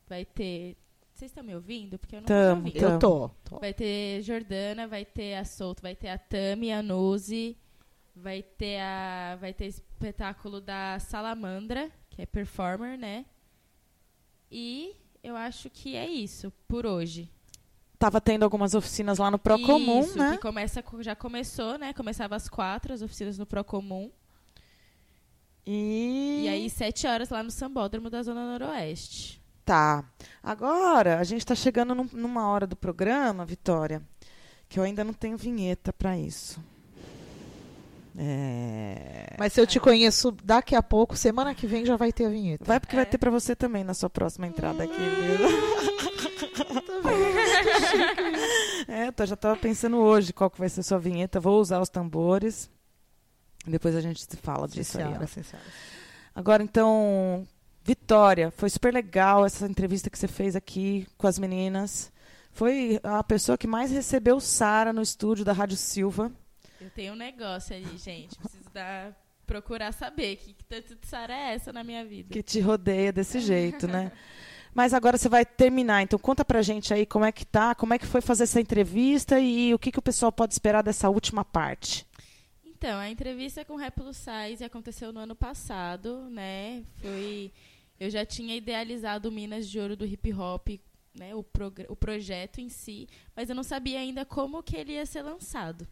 vai 0.07 0.27
ter. 0.27 0.77
Vocês 1.15 1.31
estão 1.31 1.43
me 1.43 1.55
ouvindo? 1.55 1.99
Porque 1.99 2.17
eu 2.17 2.21
não 2.21 2.27
Tamo, 2.27 2.61
tô 2.61 2.67
ouvindo. 2.67 2.83
Eu 2.85 2.99
tô. 2.99 3.31
tô. 3.45 3.59
Vai 3.61 3.73
ter 3.73 4.21
Jordana, 4.21 4.87
vai 4.87 5.07
ter 5.07 5.37
a 5.37 5.45
Souto, 5.45 5.81
vai 5.81 5.97
ter 5.97 6.11
a 6.11 6.19
Tami, 6.19 6.71
a 6.71 6.83
Nuzi, 6.83 7.57
vai 8.23 8.43
ter 8.43 8.81
a 8.81 9.37
vai 9.41 9.53
ter 9.53 9.67
espetáculo 9.67 10.61
da 10.61 10.99
Salamandra, 10.99 11.91
que 12.11 12.23
é 12.23 12.27
performer, 12.27 12.99
né? 12.99 13.25
E 14.51 14.95
eu 15.23 15.37
acho 15.37 15.69
que 15.71 15.95
é 15.97 16.07
isso 16.09 16.53
por 16.67 16.87
hoje. 16.87 17.31
Tava 17.99 18.21
tendo 18.21 18.45
algumas 18.45 18.75
oficinas 18.75 19.19
lá 19.19 19.31
no 19.31 19.39
Procomum, 19.39 20.01
isso, 20.01 20.17
né? 20.19 20.33
que 20.37 20.39
começa 20.43 20.83
co- 20.83 21.03
já 21.03 21.17
começou, 21.17 21.77
né? 21.79 21.93
Começava 21.93 22.37
às 22.37 22.49
quatro 22.49 22.93
as 22.95 23.03
oficinas 23.03 23.37
no 23.39 23.45
Procomum. 23.45 24.11
E... 25.67 26.43
E 26.45 26.49
aí 26.49 26.71
sete 26.71 27.07
horas 27.07 27.29
lá 27.29 27.43
no 27.43 27.51
Sambódromo 27.51 28.09
da 28.09 28.23
Zona 28.23 28.47
Noroeste. 28.53 29.43
Tá. 29.65 30.09
Agora, 30.43 31.19
a 31.19 31.25
gente 31.25 31.41
está 31.41 31.55
chegando 31.55 31.95
num- 31.95 32.09
numa 32.13 32.49
hora 32.49 32.67
do 32.67 32.75
programa, 32.77 33.45
Vitória, 33.45 34.01
que 34.69 34.79
eu 34.79 34.83
ainda 34.83 35.05
não 35.05 35.13
tenho 35.13 35.37
vinheta 35.37 35.93
para 35.93 36.17
isso. 36.17 36.63
É... 38.21 39.37
Mas 39.39 39.53
se 39.53 39.61
eu 39.61 39.67
te 39.67 39.79
conheço 39.79 40.33
daqui 40.43 40.75
a 40.75 40.83
pouco, 40.83 41.17
semana 41.17 41.55
que 41.55 41.69
vem 41.69 41.87
já 41.87 41.95
vai 41.97 42.13
ter 42.13 42.25
a 42.25 42.29
vinheta. 42.29 42.65
Vai 42.65 42.81
porque 42.81 42.97
vai 42.97 43.05
É. 43.05 43.09
ter 43.09 43.17
para 43.17 43.31
você 43.31 43.55
também 43.55 43.85
na 43.85 43.95
sua 43.95 44.11
próxima 44.11 44.45
entrada 44.47 44.83
aqui, 44.83 44.97
viu? 44.99 45.49
é, 48.89 49.11
tô, 49.13 49.25
já 49.25 49.37
tava 49.37 49.57
pensando 49.57 49.99
hoje 49.99 50.33
qual 50.33 50.51
que 50.51 50.59
vai 50.59 50.69
ser 50.69 50.81
a 50.81 50.83
sua 50.83 50.99
vinheta. 50.99 51.39
Vou 51.39 51.61
usar 51.61 51.81
os 51.81 51.89
tambores. 51.89 52.69
Depois 53.67 53.95
a 53.95 54.01
gente 54.01 54.21
se 54.23 54.37
fala 54.37 54.67
Sim, 54.69 54.75
disso 54.75 54.99
aí. 54.99 55.05
senhora, 55.05 55.27
sim, 55.27 55.43
senhora. 55.43 55.69
Agora, 56.35 56.63
então, 56.63 57.47
Vitória, 57.85 58.51
foi 58.57 58.69
super 58.71 58.93
legal 58.93 59.45
essa 59.47 59.67
entrevista 59.67 60.11
que 60.11 60.19
você 60.19 60.29
fez 60.29 60.57
aqui 60.57 61.07
com 61.17 61.27
as 61.27 61.39
meninas. 61.39 62.11
Foi 62.51 62.99
a 63.03 63.23
pessoa 63.23 63.57
que 63.59 63.67
mais 63.67 63.91
recebeu 63.91 64.41
Sara 64.41 64.93
no 64.93 65.03
estúdio 65.03 65.45
da 65.45 65.53
Rádio 65.53 65.77
Silva. 65.77 66.33
Eu 66.81 66.91
tenho 66.91 67.13
um 67.13 67.17
negócio 67.17 67.75
ali, 67.75 67.99
gente. 67.99 68.39
Preciso 68.39 68.71
dar, 68.73 69.17
procurar 69.47 69.93
saber 69.93 70.37
que, 70.37 70.53
que 70.53 70.65
tanto 70.65 70.95
de 70.95 71.07
Sara 71.07 71.35
é 71.35 71.55
essa 71.55 71.73
na 71.73 71.83
minha 71.83 72.05
vida. 72.05 72.33
que 72.33 72.43
te 72.43 72.61
rodeia 72.61 73.13
desse 73.13 73.41
jeito, 73.41 73.89
né? 73.89 74.13
Mas 74.75 74.95
agora 74.95 75.17
você 75.17 75.29
vai 75.29 75.45
terminar, 75.45 76.03
então 76.03 76.19
conta 76.19 76.45
pra 76.45 76.63
gente 76.63 76.95
aí 76.95 77.05
como 77.05 77.25
é 77.25 77.33
que 77.33 77.45
tá, 77.45 77.75
como 77.75 77.95
é 77.95 77.99
que 77.99 78.07
foi 78.07 78.21
fazer 78.21 78.45
essa 78.45 78.61
entrevista 78.61 79.41
e 79.41 79.75
o 79.75 79.79
que, 79.79 79.91
que 79.91 79.99
o 79.99 80.03
pessoal 80.03 80.31
pode 80.31 80.53
esperar 80.53 80.83
dessa 80.83 81.09
última 81.09 81.45
parte. 81.45 82.07
Então, 82.65 82.97
a 82.97 83.11
entrevista 83.11 83.65
com 83.65 83.75
o 83.75 83.93
Plus 83.93 84.17
Size 84.17 84.63
aconteceu 84.63 85.13
no 85.13 85.19
ano 85.19 85.35
passado, 85.35 86.29
né? 86.31 86.85
Foi, 87.03 87.51
eu 87.99 88.09
já 88.09 88.25
tinha 88.25 88.55
idealizado 88.55 89.31
o 89.31 89.33
Minas 89.33 89.69
de 89.69 89.81
Ouro 89.81 89.97
do 89.97 90.07
Hip 90.07 90.33
Hop, 90.33 90.69
né? 91.19 91.35
O, 91.35 91.45
o 91.89 91.97
projeto 91.97 92.61
em 92.61 92.69
si, 92.69 93.09
mas 93.35 93.49
eu 93.49 93.57
não 93.57 93.65
sabia 93.65 93.99
ainda 93.99 94.25
como 94.25 94.63
que 94.63 94.77
ele 94.77 94.93
ia 94.93 95.07
ser 95.07 95.23
lançado. 95.23 95.89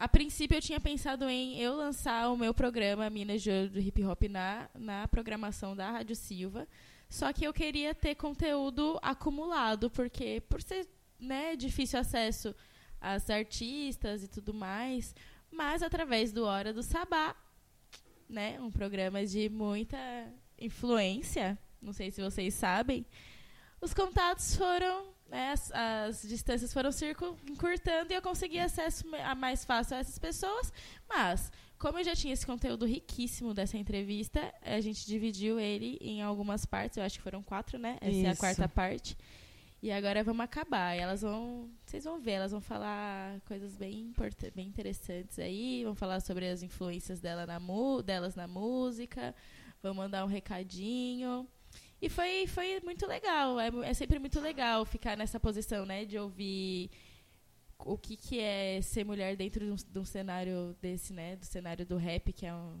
A 0.00 0.08
princípio, 0.08 0.56
eu 0.56 0.62
tinha 0.62 0.80
pensado 0.80 1.28
em 1.28 1.60
eu 1.60 1.76
lançar 1.76 2.30
o 2.30 2.36
meu 2.36 2.54
programa 2.54 3.10
Minas 3.10 3.42
de 3.42 3.50
Ouro 3.50 3.68
do 3.68 3.78
Hip 3.78 4.02
Hop 4.02 4.22
na, 4.30 4.66
na 4.74 5.06
programação 5.06 5.76
da 5.76 5.90
Rádio 5.90 6.16
Silva, 6.16 6.66
só 7.10 7.30
que 7.34 7.44
eu 7.44 7.52
queria 7.52 7.94
ter 7.94 8.14
conteúdo 8.14 8.98
acumulado, 9.02 9.90
porque 9.90 10.42
por 10.48 10.62
ser 10.62 10.88
né, 11.18 11.54
difícil 11.54 12.00
acesso 12.00 12.54
às 12.98 13.28
artistas 13.28 14.24
e 14.24 14.28
tudo 14.28 14.54
mais, 14.54 15.14
mas 15.50 15.82
através 15.82 16.32
do 16.32 16.46
Hora 16.46 16.72
do 16.72 16.82
Sabá, 16.82 17.36
né, 18.26 18.58
um 18.58 18.70
programa 18.70 19.26
de 19.26 19.50
muita 19.50 19.98
influência, 20.58 21.58
não 21.82 21.92
sei 21.92 22.10
se 22.10 22.22
vocês 22.22 22.54
sabem, 22.54 23.04
os 23.82 23.92
contatos 23.92 24.56
foram, 24.56 25.12
né, 25.30 25.52
as, 25.52 25.72
as 25.72 26.22
distâncias 26.22 26.72
foram 26.72 26.90
se 26.90 27.06
encurtando 27.48 28.12
e 28.12 28.16
eu 28.16 28.22
consegui 28.22 28.58
acesso 28.58 29.04
a 29.24 29.34
mais 29.34 29.64
fácil 29.64 29.96
a 29.96 30.00
essas 30.00 30.18
pessoas, 30.18 30.72
mas 31.08 31.50
como 31.78 31.98
eu 31.98 32.04
já 32.04 32.14
tinha 32.14 32.34
esse 32.34 32.44
conteúdo 32.44 32.84
riquíssimo 32.84 33.54
dessa 33.54 33.78
entrevista, 33.78 34.52
a 34.60 34.80
gente 34.80 35.06
dividiu 35.06 35.58
ele 35.58 35.96
em 36.00 36.20
algumas 36.20 36.66
partes, 36.66 36.98
eu 36.98 37.04
acho 37.04 37.16
que 37.16 37.22
foram 37.22 37.42
quatro, 37.42 37.78
né? 37.78 37.96
Essa 38.02 38.18
é 38.18 38.26
a 38.26 38.32
Isso. 38.32 38.40
quarta 38.40 38.68
parte. 38.68 39.16
E 39.82 39.90
agora 39.90 40.22
vamos 40.22 40.44
acabar. 40.44 40.94
E 40.94 41.00
elas 41.00 41.22
vão. 41.22 41.70
Vocês 41.86 42.04
vão 42.04 42.20
ver, 42.20 42.32
elas 42.32 42.52
vão 42.52 42.60
falar 42.60 43.40
coisas 43.46 43.76
bem, 43.78 44.12
bem 44.54 44.68
interessantes 44.68 45.38
aí. 45.38 45.82
Vão 45.82 45.94
falar 45.94 46.20
sobre 46.20 46.46
as 46.50 46.62
influências 46.62 47.18
dela 47.18 47.46
na 47.46 47.58
delas 48.02 48.34
na 48.34 48.46
música. 48.46 49.34
Vão 49.82 49.94
mandar 49.94 50.22
um 50.24 50.28
recadinho. 50.28 51.48
E 52.02 52.08
foi, 52.08 52.46
foi 52.46 52.80
muito 52.80 53.06
legal. 53.06 53.60
É, 53.60 53.70
é 53.84 53.94
sempre 53.94 54.18
muito 54.18 54.40
legal 54.40 54.84
ficar 54.84 55.16
nessa 55.16 55.38
posição, 55.38 55.84
né? 55.84 56.04
De 56.04 56.18
ouvir 56.18 56.90
o 57.78 57.96
que, 57.96 58.16
que 58.16 58.40
é 58.40 58.80
ser 58.82 59.04
mulher 59.04 59.36
dentro 59.36 59.64
de 59.64 59.72
um, 59.72 59.76
de 59.76 59.98
um 59.98 60.04
cenário 60.04 60.76
desse, 60.80 61.12
né? 61.12 61.36
Do 61.36 61.44
cenário 61.44 61.84
do 61.84 61.96
rap, 61.96 62.32
que 62.32 62.46
é 62.46 62.54
um, 62.54 62.74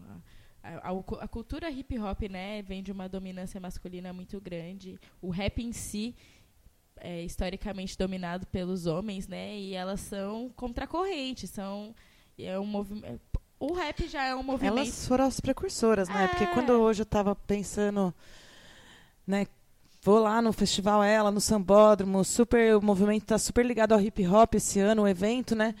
a, 0.62 0.90
a, 0.90 1.24
a 1.24 1.28
cultura 1.28 1.70
hip 1.70 1.98
hop, 1.98 2.22
né? 2.30 2.62
Vem 2.62 2.82
de 2.82 2.92
uma 2.92 3.08
dominância 3.08 3.60
masculina 3.60 4.12
muito 4.12 4.40
grande. 4.40 4.98
O 5.20 5.30
rap 5.30 5.62
em 5.62 5.72
si 5.72 6.14
é 6.96 7.22
historicamente 7.22 7.96
dominado 7.96 8.46
pelos 8.46 8.86
homens, 8.86 9.26
né? 9.26 9.56
E 9.56 9.74
elas 9.74 10.00
são 10.00 10.50
contracorrentes, 10.56 11.50
são 11.50 11.94
é 12.38 12.58
um 12.58 12.66
movimento. 12.66 13.20
O 13.58 13.74
rap 13.74 14.08
já 14.08 14.24
é 14.24 14.34
um 14.34 14.42
movimento. 14.42 14.78
Elas 14.78 15.06
foram 15.06 15.26
as 15.26 15.38
precursoras, 15.40 16.08
né? 16.08 16.28
Porque 16.28 16.44
É. 16.44 16.54
quando 16.54 16.70
hoje 16.70 17.02
eu 17.02 17.06
tava 17.06 17.34
pensando, 17.34 18.14
né? 19.30 19.46
Vou 20.02 20.18
lá 20.18 20.40
no 20.40 20.52
festival 20.52 21.02
Ela, 21.02 21.30
no 21.30 21.40
Sambódromo, 21.40 22.24
super, 22.24 22.76
o 22.76 22.82
movimento 22.82 23.26
tá 23.26 23.38
super 23.38 23.64
ligado 23.64 23.92
ao 23.92 24.00
hip 24.00 24.26
hop 24.26 24.54
esse 24.54 24.80
ano, 24.80 25.02
o 25.02 25.08
evento, 25.08 25.54
né? 25.54 25.74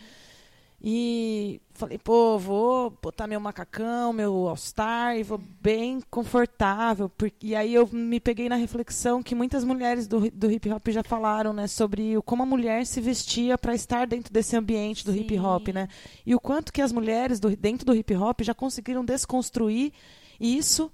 E 0.82 1.60
falei, 1.74 1.98
pô, 1.98 2.38
vou 2.38 2.90
botar 3.02 3.26
meu 3.26 3.38
macacão, 3.38 4.14
meu 4.14 4.48
All-Star 4.48 5.16
e 5.16 5.22
vou 5.22 5.38
bem 5.38 6.00
confortável. 6.10 7.08
Porque, 7.10 7.48
e 7.48 7.54
aí 7.54 7.74
eu 7.74 7.86
me 7.92 8.18
peguei 8.18 8.48
na 8.48 8.56
reflexão 8.56 9.22
que 9.22 9.34
muitas 9.34 9.62
mulheres 9.62 10.06
do, 10.06 10.30
do 10.30 10.50
hip 10.50 10.70
hop 10.70 10.88
já 10.88 11.02
falaram, 11.02 11.52
né? 11.52 11.66
Sobre 11.66 12.16
o, 12.16 12.22
como 12.22 12.42
a 12.42 12.46
mulher 12.46 12.86
se 12.86 12.98
vestia 13.00 13.58
para 13.58 13.74
estar 13.74 14.06
dentro 14.06 14.32
desse 14.32 14.56
ambiente 14.56 15.04
do 15.04 15.14
hip 15.14 15.38
hop, 15.38 15.66
Sim. 15.66 15.72
né? 15.72 15.88
E 16.24 16.34
o 16.34 16.40
quanto 16.40 16.72
que 16.72 16.80
as 16.80 16.92
mulheres 16.92 17.38
do, 17.38 17.54
dentro 17.54 17.84
do 17.84 17.94
hip 17.94 18.14
hop 18.14 18.40
já 18.42 18.54
conseguiram 18.54 19.04
desconstruir 19.04 19.92
isso 20.38 20.90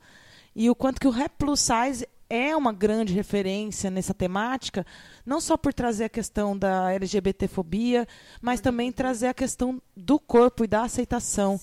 e 0.55 0.69
o 0.69 0.75
quanto 0.75 1.01
que 1.01 1.07
o 1.07 1.11
Rap 1.11 1.33
Plus 1.39 1.61
Size 1.61 2.09
é 2.29 2.57
uma 2.57 2.72
grande 2.72 3.12
referência 3.12 3.91
nessa 3.91 4.12
temática, 4.12 4.85
não 5.24 5.41
só 5.41 5.57
por 5.57 5.72
trazer 5.72 6.05
a 6.05 6.09
questão 6.09 6.57
da 6.57 6.93
LGBTfobia, 6.93 8.07
mas 8.41 8.61
também 8.61 8.91
trazer 8.91 9.29
a 9.29 9.35
questão 9.35 9.81
do 9.97 10.18
corpo 10.18 10.64
e 10.64 10.66
da 10.66 10.83
aceitação. 10.83 11.61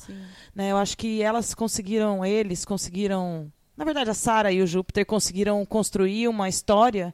Né? 0.56 0.72
Eu 0.72 0.78
acho 0.78 0.98
que 0.98 1.22
elas 1.22 1.54
conseguiram, 1.54 2.26
eles 2.26 2.66
conseguiram, 2.66 3.52
na 3.76 3.86
verdade 3.86 4.10
a 4.10 4.14
Sara 4.14 4.52
e 4.52 4.62
o 4.62 4.68
Júpiter 4.68 5.06
conseguiram 5.06 5.66
construir 5.66 6.28
uma 6.28 6.48
história 6.48 7.14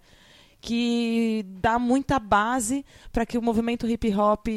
que 0.61 1.45
dá 1.61 1.79
muita 1.79 2.19
base 2.19 2.85
para 3.11 3.25
que 3.25 3.37
o 3.37 3.41
movimento 3.41 3.87
hip 3.87 4.13
hop 4.13 4.47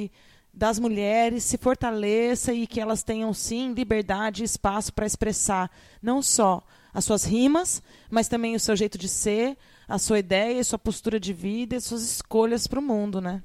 das 0.53 0.79
mulheres 0.79 1.45
se 1.45 1.57
fortaleça 1.57 2.53
e 2.53 2.67
que 2.67 2.81
elas 2.81 3.03
tenham 3.03 3.33
sim 3.33 3.73
liberdade 3.73 4.43
e 4.43 4.45
espaço 4.45 4.93
para 4.93 5.07
expressar 5.07 5.71
não 6.03 6.21
só 6.21 6.63
as 6.93 7.05
suas 7.05 7.25
rimas, 7.25 7.83
mas 8.11 8.29
também 8.29 8.55
o 8.55 8.61
seu 8.61 8.77
jeito 8.77 8.99
de 8.99 9.09
ser, 9.09 9.57
a 9.89 9.99
sua 9.99 10.19
ideia, 10.19 10.61
a 10.61 10.65
sua 10.65 10.79
postura 10.79 11.19
de 11.19 11.33
vida 11.33 11.77
e 11.77 11.81
suas 11.81 12.03
escolhas 12.03 12.67
para 12.67 12.79
o 12.79 12.83
mundo, 12.83 13.21
né? 13.21 13.43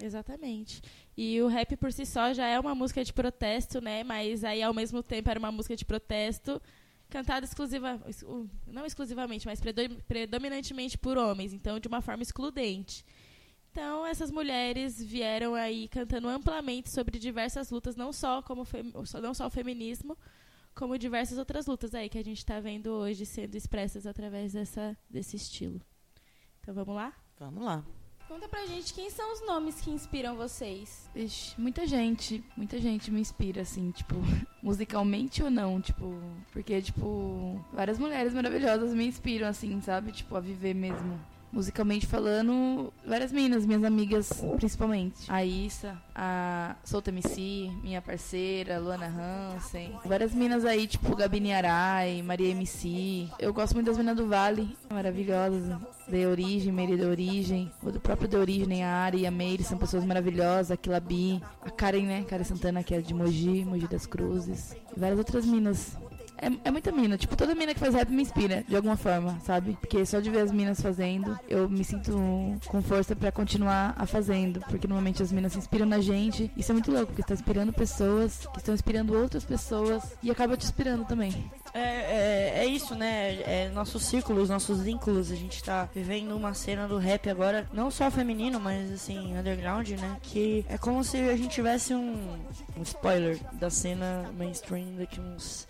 Exatamente. 0.00 0.80
E 1.16 1.40
o 1.42 1.48
rap 1.48 1.76
por 1.76 1.92
si 1.92 2.06
só 2.06 2.32
já 2.32 2.46
é 2.46 2.58
uma 2.60 2.74
música 2.74 3.04
de 3.04 3.12
protesto, 3.12 3.80
né? 3.80 4.04
Mas 4.04 4.44
aí 4.44 4.62
ao 4.62 4.72
mesmo 4.72 5.02
tempo 5.02 5.28
era 5.28 5.38
uma 5.38 5.50
música 5.50 5.74
de 5.76 5.84
protesto 5.84 6.62
cantada 7.10 7.44
exclusiva, 7.44 8.00
ex- 8.06 8.24
não 8.66 8.86
exclusivamente, 8.86 9.46
mas 9.46 9.60
predo- 9.60 9.96
predominantemente 10.06 10.96
por 10.98 11.16
homens, 11.18 11.52
então 11.52 11.80
de 11.80 11.88
uma 11.88 12.00
forma 12.02 12.22
excludente. 12.22 13.04
Então, 13.72 14.04
essas 14.06 14.30
mulheres 14.30 15.02
vieram 15.02 15.54
aí 15.54 15.88
cantando 15.88 16.28
amplamente 16.28 16.90
sobre 16.90 17.18
diversas 17.18 17.70
lutas, 17.70 17.96
não 17.96 18.12
só 18.12 18.42
como 18.42 18.66
não 19.22 19.34
só 19.34 19.46
o 19.46 19.50
feminismo, 19.50 20.16
como 20.78 20.96
diversas 20.96 21.36
outras 21.38 21.66
lutas 21.66 21.92
aí 21.92 22.08
que 22.08 22.16
a 22.16 22.22
gente 22.22 22.38
está 22.38 22.60
vendo 22.60 22.92
hoje 22.92 23.26
sendo 23.26 23.56
expressas 23.56 24.06
através 24.06 24.52
dessa, 24.52 24.96
desse 25.10 25.34
estilo. 25.34 25.80
Então, 26.60 26.72
vamos 26.72 26.94
lá? 26.94 27.12
Vamos 27.36 27.64
lá. 27.64 27.84
Conta 28.28 28.48
pra 28.48 28.64
gente 28.64 28.94
quem 28.94 29.10
são 29.10 29.32
os 29.32 29.44
nomes 29.44 29.80
que 29.80 29.90
inspiram 29.90 30.36
vocês. 30.36 31.10
Ixi, 31.16 31.60
muita 31.60 31.84
gente, 31.84 32.44
muita 32.56 32.78
gente 32.78 33.10
me 33.10 33.20
inspira, 33.20 33.62
assim, 33.62 33.90
tipo, 33.90 34.14
musicalmente 34.62 35.42
ou 35.42 35.50
não, 35.50 35.80
tipo, 35.80 36.20
porque, 36.52 36.80
tipo, 36.80 37.58
várias 37.72 37.98
mulheres 37.98 38.32
maravilhosas 38.32 38.94
me 38.94 39.04
inspiram, 39.04 39.48
assim, 39.48 39.80
sabe? 39.80 40.12
Tipo, 40.12 40.36
a 40.36 40.40
viver 40.40 40.74
mesmo. 40.74 41.18
Musicalmente 41.50 42.06
falando, 42.06 42.92
várias 43.06 43.32
meninas, 43.32 43.64
minhas 43.64 43.82
amigas, 43.82 44.44
principalmente. 44.56 45.30
A 45.30 45.44
Issa, 45.44 45.96
a 46.14 46.76
Solta 46.84 47.10
MC, 47.10 47.70
minha 47.82 48.02
parceira, 48.02 48.78
Luana 48.78 49.06
Hansen. 49.06 49.98
Várias 50.04 50.34
meninas 50.34 50.64
aí, 50.64 50.86
tipo 50.86 51.16
Gabine 51.16 51.52
Arai, 51.52 52.20
Maria 52.22 52.50
MC. 52.50 53.28
Eu 53.38 53.52
gosto 53.52 53.74
muito 53.74 53.86
das 53.86 53.96
meninas 53.96 54.16
do 54.16 54.28
Vale, 54.28 54.76
maravilhosas. 54.90 55.78
De 56.06 56.26
Origem, 56.26 56.72
Meire 56.72 56.96
de 56.96 57.04
Origem. 57.04 57.70
O 57.82 57.90
do 57.90 58.00
próprio 58.00 58.28
De 58.28 58.36
Origem, 58.36 58.82
a 58.82 59.04
Ari 59.04 59.20
e 59.20 59.26
a 59.26 59.30
Meire 59.30 59.62
são 59.62 59.76
pessoas 59.76 60.04
maravilhosas. 60.04 60.70
A 60.70 60.76
Kilabi, 60.76 61.42
a 61.62 61.70
Karen, 61.70 62.02
né? 62.02 62.24
Karen 62.24 62.44
Santana, 62.44 62.82
que 62.82 62.94
é 62.94 63.00
de 63.00 63.12
Mogi, 63.12 63.64
Mogi 63.64 63.86
das 63.86 64.06
Cruzes. 64.06 64.74
E 64.96 64.98
várias 64.98 65.18
outras 65.18 65.44
minas. 65.44 65.96
É, 66.40 66.68
é 66.68 66.70
muita 66.70 66.92
mina, 66.92 67.16
tipo, 67.16 67.36
toda 67.36 67.54
mina 67.54 67.74
que 67.74 67.80
faz 67.80 67.94
rap 67.94 68.10
me 68.10 68.22
inspira, 68.22 68.64
de 68.66 68.76
alguma 68.76 68.96
forma, 68.96 69.38
sabe? 69.44 69.76
Porque 69.80 70.04
só 70.06 70.20
de 70.20 70.30
ver 70.30 70.40
as 70.40 70.52
minas 70.52 70.80
fazendo, 70.80 71.38
eu 71.48 71.68
me 71.68 71.84
sinto 71.84 72.12
com 72.66 72.82
força 72.82 73.14
pra 73.16 73.32
continuar 73.32 73.94
a 73.96 74.06
fazendo. 74.06 74.60
Porque 74.68 74.86
normalmente 74.86 75.22
as 75.22 75.32
minas 75.32 75.52
se 75.52 75.58
inspiram 75.58 75.86
na 75.86 76.00
gente. 76.00 76.50
Isso 76.56 76.70
é 76.70 76.74
muito 76.74 76.90
louco, 76.90 77.06
porque 77.06 77.22
está 77.22 77.34
inspirando 77.34 77.72
pessoas 77.72 78.46
que 78.52 78.58
estão 78.58 78.74
inspirando 78.74 79.16
outras 79.16 79.44
pessoas 79.44 80.16
e 80.22 80.30
acaba 80.30 80.56
te 80.56 80.64
inspirando 80.64 81.04
também. 81.04 81.50
É, 81.74 81.80
é, 81.80 82.52
é 82.60 82.66
isso, 82.66 82.94
né? 82.94 83.40
É 83.42 83.70
nossos 83.74 84.04
círculos, 84.04 84.48
nossos 84.48 84.82
vínculos. 84.82 85.30
A 85.30 85.36
gente 85.36 85.62
tá 85.62 85.88
vivendo 85.94 86.36
uma 86.36 86.54
cena 86.54 86.86
do 86.86 86.98
rap 86.98 87.28
agora, 87.28 87.68
não 87.72 87.90
só 87.90 88.10
feminino, 88.10 88.60
mas 88.60 88.92
assim, 88.92 89.36
underground, 89.36 89.88
né? 89.90 90.16
Que 90.22 90.64
é 90.68 90.78
como 90.78 91.02
se 91.04 91.16
a 91.16 91.36
gente 91.36 91.50
tivesse 91.50 91.94
um, 91.94 92.38
um 92.76 92.82
spoiler 92.82 93.38
da 93.52 93.70
cena 93.70 94.30
mainstream 94.36 94.96
daqui 94.96 95.20
uns 95.20 95.66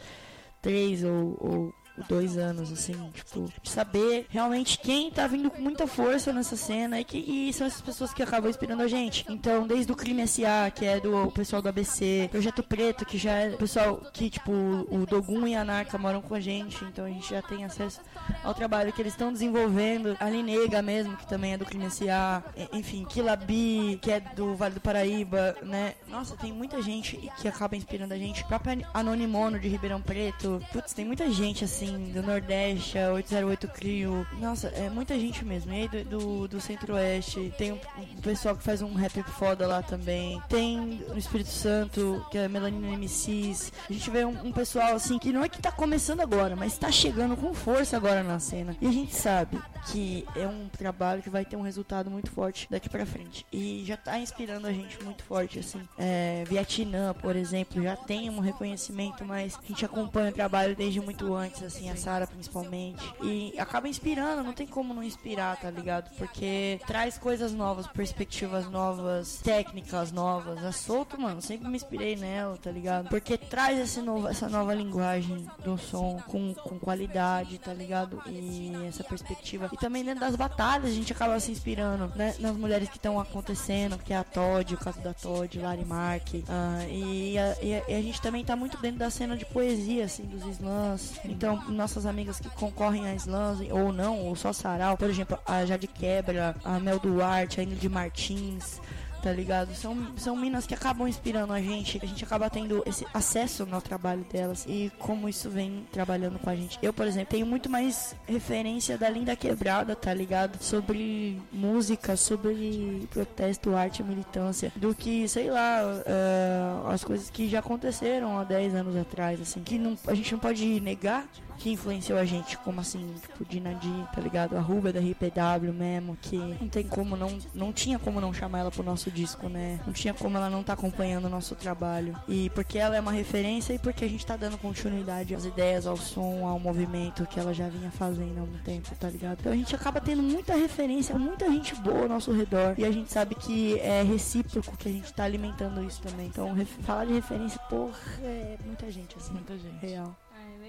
três 0.60 1.04
ou, 1.04 1.36
ou 1.40 1.74
dois 2.08 2.36
anos, 2.36 2.72
assim, 2.72 2.94
tipo, 3.14 3.52
de 3.62 3.70
saber 3.70 4.26
realmente 4.28 4.78
quem 4.78 5.10
tá 5.10 5.26
vindo 5.26 5.50
com 5.50 5.60
muita 5.60 5.86
força 5.86 6.32
nessa 6.32 6.56
cena 6.56 7.00
e, 7.00 7.04
que, 7.04 7.18
e 7.18 7.52
são 7.52 7.66
essas 7.66 7.80
pessoas 7.80 8.12
que 8.12 8.22
acabam 8.22 8.50
inspirando 8.50 8.82
a 8.82 8.88
gente. 8.88 9.24
Então, 9.28 9.66
desde 9.66 9.90
o 9.92 9.96
Crime 9.96 10.26
SA, 10.26 10.70
que 10.74 10.84
é 10.84 11.00
do 11.00 11.30
pessoal 11.30 11.62
do 11.62 11.68
ABC, 11.68 12.28
Projeto 12.30 12.62
Preto, 12.62 13.04
que 13.04 13.18
já 13.18 13.32
é 13.32 13.48
o 13.50 13.56
pessoal 13.56 14.02
que, 14.12 14.30
tipo, 14.30 14.52
o 14.52 15.06
Dogun 15.06 15.46
e 15.46 15.54
a 15.54 15.64
Narca 15.64 15.98
moram 15.98 16.20
com 16.20 16.34
a 16.34 16.40
gente, 16.40 16.84
então 16.84 17.04
a 17.04 17.08
gente 17.08 17.30
já 17.30 17.42
tem 17.42 17.64
acesso 17.64 18.00
ao 18.42 18.54
trabalho 18.54 18.92
que 18.92 19.00
eles 19.00 19.12
estão 19.12 19.32
desenvolvendo. 19.32 20.16
A 20.20 20.28
Linega 20.28 20.82
mesmo, 20.82 21.16
que 21.16 21.26
também 21.26 21.54
é 21.54 21.58
do 21.58 21.64
Crime 21.64 21.90
SA, 21.90 22.42
enfim, 22.72 23.04
Kilabi, 23.04 23.98
que 24.00 24.10
é 24.10 24.20
do 24.20 24.54
Vale 24.54 24.74
do 24.74 24.80
Paraíba, 24.80 25.56
né? 25.62 25.94
Nossa, 26.08 26.36
tem 26.36 26.52
muita 26.52 26.80
gente 26.82 27.30
que 27.40 27.48
acaba 27.48 27.76
inspirando 27.76 28.14
a 28.14 28.18
gente. 28.18 28.42
O 28.42 28.46
próprio 28.46 28.86
Anonimono 28.92 29.58
de 29.58 29.68
Ribeirão 29.68 30.00
Preto. 30.00 30.62
Putz, 30.72 30.92
tem 30.92 31.04
muita 31.04 31.30
gente 31.30 31.64
assim, 31.64 31.87
do 32.12 32.22
Nordeste, 32.22 32.98
a 32.98 33.12
808 33.12 33.68
Crio. 33.68 34.26
Nossa, 34.40 34.68
é 34.68 34.88
muita 34.90 35.18
gente 35.18 35.44
mesmo. 35.44 35.72
E 35.72 35.82
aí 35.82 35.88
do, 35.88 36.04
do, 36.04 36.48
do 36.48 36.60
Centro-Oeste, 36.60 37.52
tem 37.56 37.72
um, 37.72 37.78
um 38.16 38.20
pessoal 38.20 38.56
que 38.56 38.62
faz 38.62 38.82
um 38.82 38.94
rap 38.94 39.22
foda 39.22 39.66
lá 39.66 39.82
também. 39.82 40.40
Tem 40.48 41.02
no 41.08 41.18
Espírito 41.18 41.50
Santo, 41.50 42.24
que 42.30 42.38
é 42.38 42.48
Melanina 42.48 42.96
MCs. 42.96 43.72
A 43.88 43.92
gente 43.92 44.10
vê 44.10 44.24
um, 44.24 44.46
um 44.46 44.52
pessoal 44.52 44.94
assim 44.94 45.18
que 45.18 45.32
não 45.32 45.42
é 45.42 45.48
que 45.48 45.60
tá 45.60 45.70
começando 45.70 46.20
agora, 46.20 46.56
mas 46.56 46.76
tá 46.78 46.90
chegando 46.90 47.36
com 47.36 47.54
força 47.54 47.96
agora 47.96 48.22
na 48.22 48.38
cena. 48.38 48.76
E 48.80 48.86
a 48.86 48.92
gente 48.92 49.14
sabe 49.14 49.60
que 49.86 50.26
é 50.36 50.46
um 50.46 50.68
trabalho 50.68 51.22
que 51.22 51.30
vai 51.30 51.44
ter 51.44 51.56
um 51.56 51.62
resultado 51.62 52.10
muito 52.10 52.30
forte 52.30 52.66
daqui 52.70 52.88
pra 52.88 53.06
frente. 53.06 53.46
E 53.52 53.84
já 53.86 53.96
tá 53.96 54.18
inspirando 54.18 54.66
a 54.66 54.72
gente 54.72 55.02
muito 55.02 55.22
forte, 55.24 55.58
assim. 55.58 55.80
É, 55.96 56.44
Vietnã, 56.48 57.14
por 57.14 57.36
exemplo, 57.36 57.82
já 57.82 57.96
tem 57.96 58.30
um 58.30 58.40
reconhecimento, 58.40 59.24
mas 59.24 59.58
a 59.62 59.66
gente 59.66 59.84
acompanha 59.84 60.30
o 60.30 60.34
trabalho 60.34 60.74
desde 60.74 61.00
muito 61.00 61.34
antes, 61.34 61.62
assim, 61.62 61.77
a 61.90 61.96
Sara 61.96 62.26
principalmente. 62.26 63.02
E 63.22 63.54
acaba 63.58 63.88
inspirando, 63.88 64.42
não 64.42 64.52
tem 64.52 64.66
como 64.66 64.94
não 64.94 65.02
inspirar, 65.02 65.56
tá 65.60 65.70
ligado? 65.70 66.10
Porque 66.16 66.80
traz 66.86 67.18
coisas 67.18 67.52
novas, 67.52 67.86
perspectivas 67.88 68.68
novas, 68.70 69.40
técnicas 69.42 70.10
novas. 70.12 70.64
A 70.64 70.72
Solto, 70.72 71.20
mano, 71.20 71.42
sempre 71.42 71.68
me 71.68 71.76
inspirei 71.76 72.16
nela, 72.16 72.56
tá 72.56 72.70
ligado? 72.70 73.08
Porque 73.08 73.36
traz 73.36 73.78
esse 73.78 74.00
novo, 74.00 74.28
essa 74.28 74.48
nova 74.48 74.72
linguagem 74.74 75.46
do 75.64 75.76
som 75.76 76.18
com, 76.26 76.54
com 76.54 76.78
qualidade, 76.78 77.58
tá 77.58 77.72
ligado? 77.74 78.22
E 78.26 78.72
essa 78.88 79.04
perspectiva. 79.04 79.68
E 79.72 79.76
também 79.76 80.04
dentro 80.04 80.20
das 80.20 80.36
batalhas 80.36 80.86
a 80.90 80.94
gente 80.94 81.12
acaba 81.12 81.38
se 81.40 81.50
inspirando, 81.50 82.12
né? 82.16 82.34
Nas 82.38 82.56
mulheres 82.56 82.88
que 82.88 82.96
estão 82.96 83.20
acontecendo, 83.20 83.98
que 83.98 84.12
é 84.12 84.16
a 84.16 84.24
Todd, 84.24 84.74
o 84.74 84.78
caso 84.78 85.00
da 85.00 85.12
Todd, 85.12 85.58
Lari 85.58 85.84
Mark. 85.84 86.28
a, 86.48 86.84
e 86.88 87.36
a- 87.38 87.56
e 87.88 87.94
a 87.94 88.00
gente 88.02 88.20
também 88.22 88.44
tá 88.44 88.54
muito 88.56 88.76
dentro 88.78 88.98
da 88.98 89.10
cena 89.10 89.36
de 89.36 89.44
poesia, 89.44 90.04
assim, 90.04 90.24
dos 90.24 90.44
slams. 90.46 91.12
Então, 91.24 91.62
nossas 91.68 92.06
amigas 92.06 92.40
que 92.40 92.48
concorrem 92.50 93.06
a 93.08 93.14
slams, 93.14 93.60
ou 93.70 93.92
não, 93.92 94.20
ou 94.20 94.36
só 94.36 94.52
sarau, 94.52 94.96
por 94.96 95.08
exemplo, 95.08 95.38
a 95.46 95.64
Jade 95.64 95.86
Quebra, 95.86 96.56
a 96.64 96.78
Mel 96.78 96.98
Duarte, 96.98 97.60
a 97.60 97.64
Ingrid 97.64 97.88
Martins 97.88 98.80
tá 99.22 99.32
ligado? 99.32 99.74
São, 99.74 99.96
são 100.16 100.36
minas 100.36 100.66
que 100.66 100.74
acabam 100.74 101.06
inspirando 101.08 101.52
a 101.52 101.60
gente, 101.60 102.00
a 102.02 102.06
gente 102.06 102.24
acaba 102.24 102.48
tendo 102.48 102.82
esse 102.86 103.06
acesso 103.12 103.66
no 103.66 103.80
trabalho 103.80 104.24
delas 104.30 104.64
e 104.66 104.92
como 104.98 105.28
isso 105.28 105.50
vem 105.50 105.86
trabalhando 105.92 106.38
com 106.38 106.48
a 106.48 106.56
gente. 106.56 106.78
Eu, 106.82 106.92
por 106.92 107.06
exemplo, 107.06 107.30
tenho 107.30 107.46
muito 107.46 107.68
mais 107.68 108.14
referência 108.26 108.96
da 108.96 109.08
Linda 109.08 109.36
Quebrada, 109.36 109.94
tá 109.96 110.12
ligado? 110.14 110.62
Sobre 110.62 111.40
música, 111.52 112.16
sobre 112.16 113.06
protesto, 113.10 113.74
arte 113.74 114.02
militância, 114.02 114.72
do 114.76 114.94
que, 114.94 115.28
sei 115.28 115.50
lá, 115.50 115.80
é, 116.06 116.92
as 116.92 117.04
coisas 117.04 117.30
que 117.30 117.48
já 117.48 117.58
aconteceram 117.58 118.38
há 118.38 118.44
10 118.44 118.74
anos 118.74 118.96
atrás, 118.96 119.40
assim, 119.40 119.62
que 119.62 119.78
não, 119.78 119.96
a 120.06 120.14
gente 120.14 120.32
não 120.32 120.38
pode 120.38 120.80
negar 120.80 121.26
que 121.58 121.70
influenciou 121.70 122.18
a 122.18 122.24
gente, 122.24 122.56
como 122.58 122.80
assim, 122.80 123.14
tipo, 123.20 123.44
Dina 123.44 123.74
D, 123.74 123.88
tá 124.14 124.20
ligado? 124.20 124.56
A 124.56 124.60
Ruba 124.60 124.92
da 124.92 125.00
RPW 125.00 125.72
mesmo, 125.72 126.16
que 126.20 126.36
não 126.36 126.68
tem 126.68 126.84
como 126.84 127.16
não, 127.16 127.38
não 127.54 127.72
tinha 127.72 127.98
como 127.98 128.20
não 128.20 128.32
chamar 128.32 128.60
ela 128.60 128.70
pro 128.70 128.82
nosso 128.82 129.10
disco, 129.10 129.48
né? 129.48 129.80
Não 129.84 129.92
tinha 129.92 130.14
como 130.14 130.36
ela 130.36 130.48
não 130.48 130.62
tá 130.62 130.72
acompanhando 130.74 131.26
o 131.26 131.28
nosso 131.28 131.54
trabalho. 131.54 132.16
E 132.28 132.50
porque 132.50 132.78
ela 132.78 132.96
é 132.96 133.00
uma 133.00 133.12
referência 133.12 133.72
e 133.72 133.78
porque 133.78 134.04
a 134.04 134.08
gente 134.08 134.24
tá 134.24 134.36
dando 134.36 134.56
continuidade 134.58 135.34
às 135.34 135.44
ideias, 135.44 135.86
ao 135.86 135.96
som, 135.96 136.46
ao 136.46 136.58
movimento 136.58 137.26
que 137.26 137.40
ela 137.40 137.52
já 137.52 137.68
vinha 137.68 137.90
fazendo 137.90 138.38
há 138.38 138.42
um 138.42 138.58
tempo, 138.64 138.94
tá 138.98 139.10
ligado? 139.10 139.38
Então 139.40 139.52
a 139.52 139.56
gente 139.56 139.74
acaba 139.74 140.00
tendo 140.00 140.22
muita 140.22 140.54
referência, 140.54 141.18
muita 141.18 141.50
gente 141.50 141.74
boa 141.76 142.02
ao 142.02 142.08
nosso 142.08 142.32
redor. 142.32 142.74
E 142.78 142.84
a 142.84 142.92
gente 142.92 143.12
sabe 143.12 143.34
que 143.34 143.78
é 143.80 144.02
recíproco 144.02 144.76
que 144.76 144.88
a 144.88 144.92
gente 144.92 145.12
tá 145.12 145.24
alimentando 145.24 145.82
isso 145.82 146.00
também. 146.00 146.26
Então, 146.26 146.54
falar 146.82 147.06
de 147.06 147.14
referência, 147.14 147.58
porra, 147.68 147.98
é 148.22 148.56
muita 148.64 148.90
gente, 148.90 149.16
assim. 149.16 149.32
Muita 149.32 149.58
gente. 149.58 149.78
Real. 149.80 150.16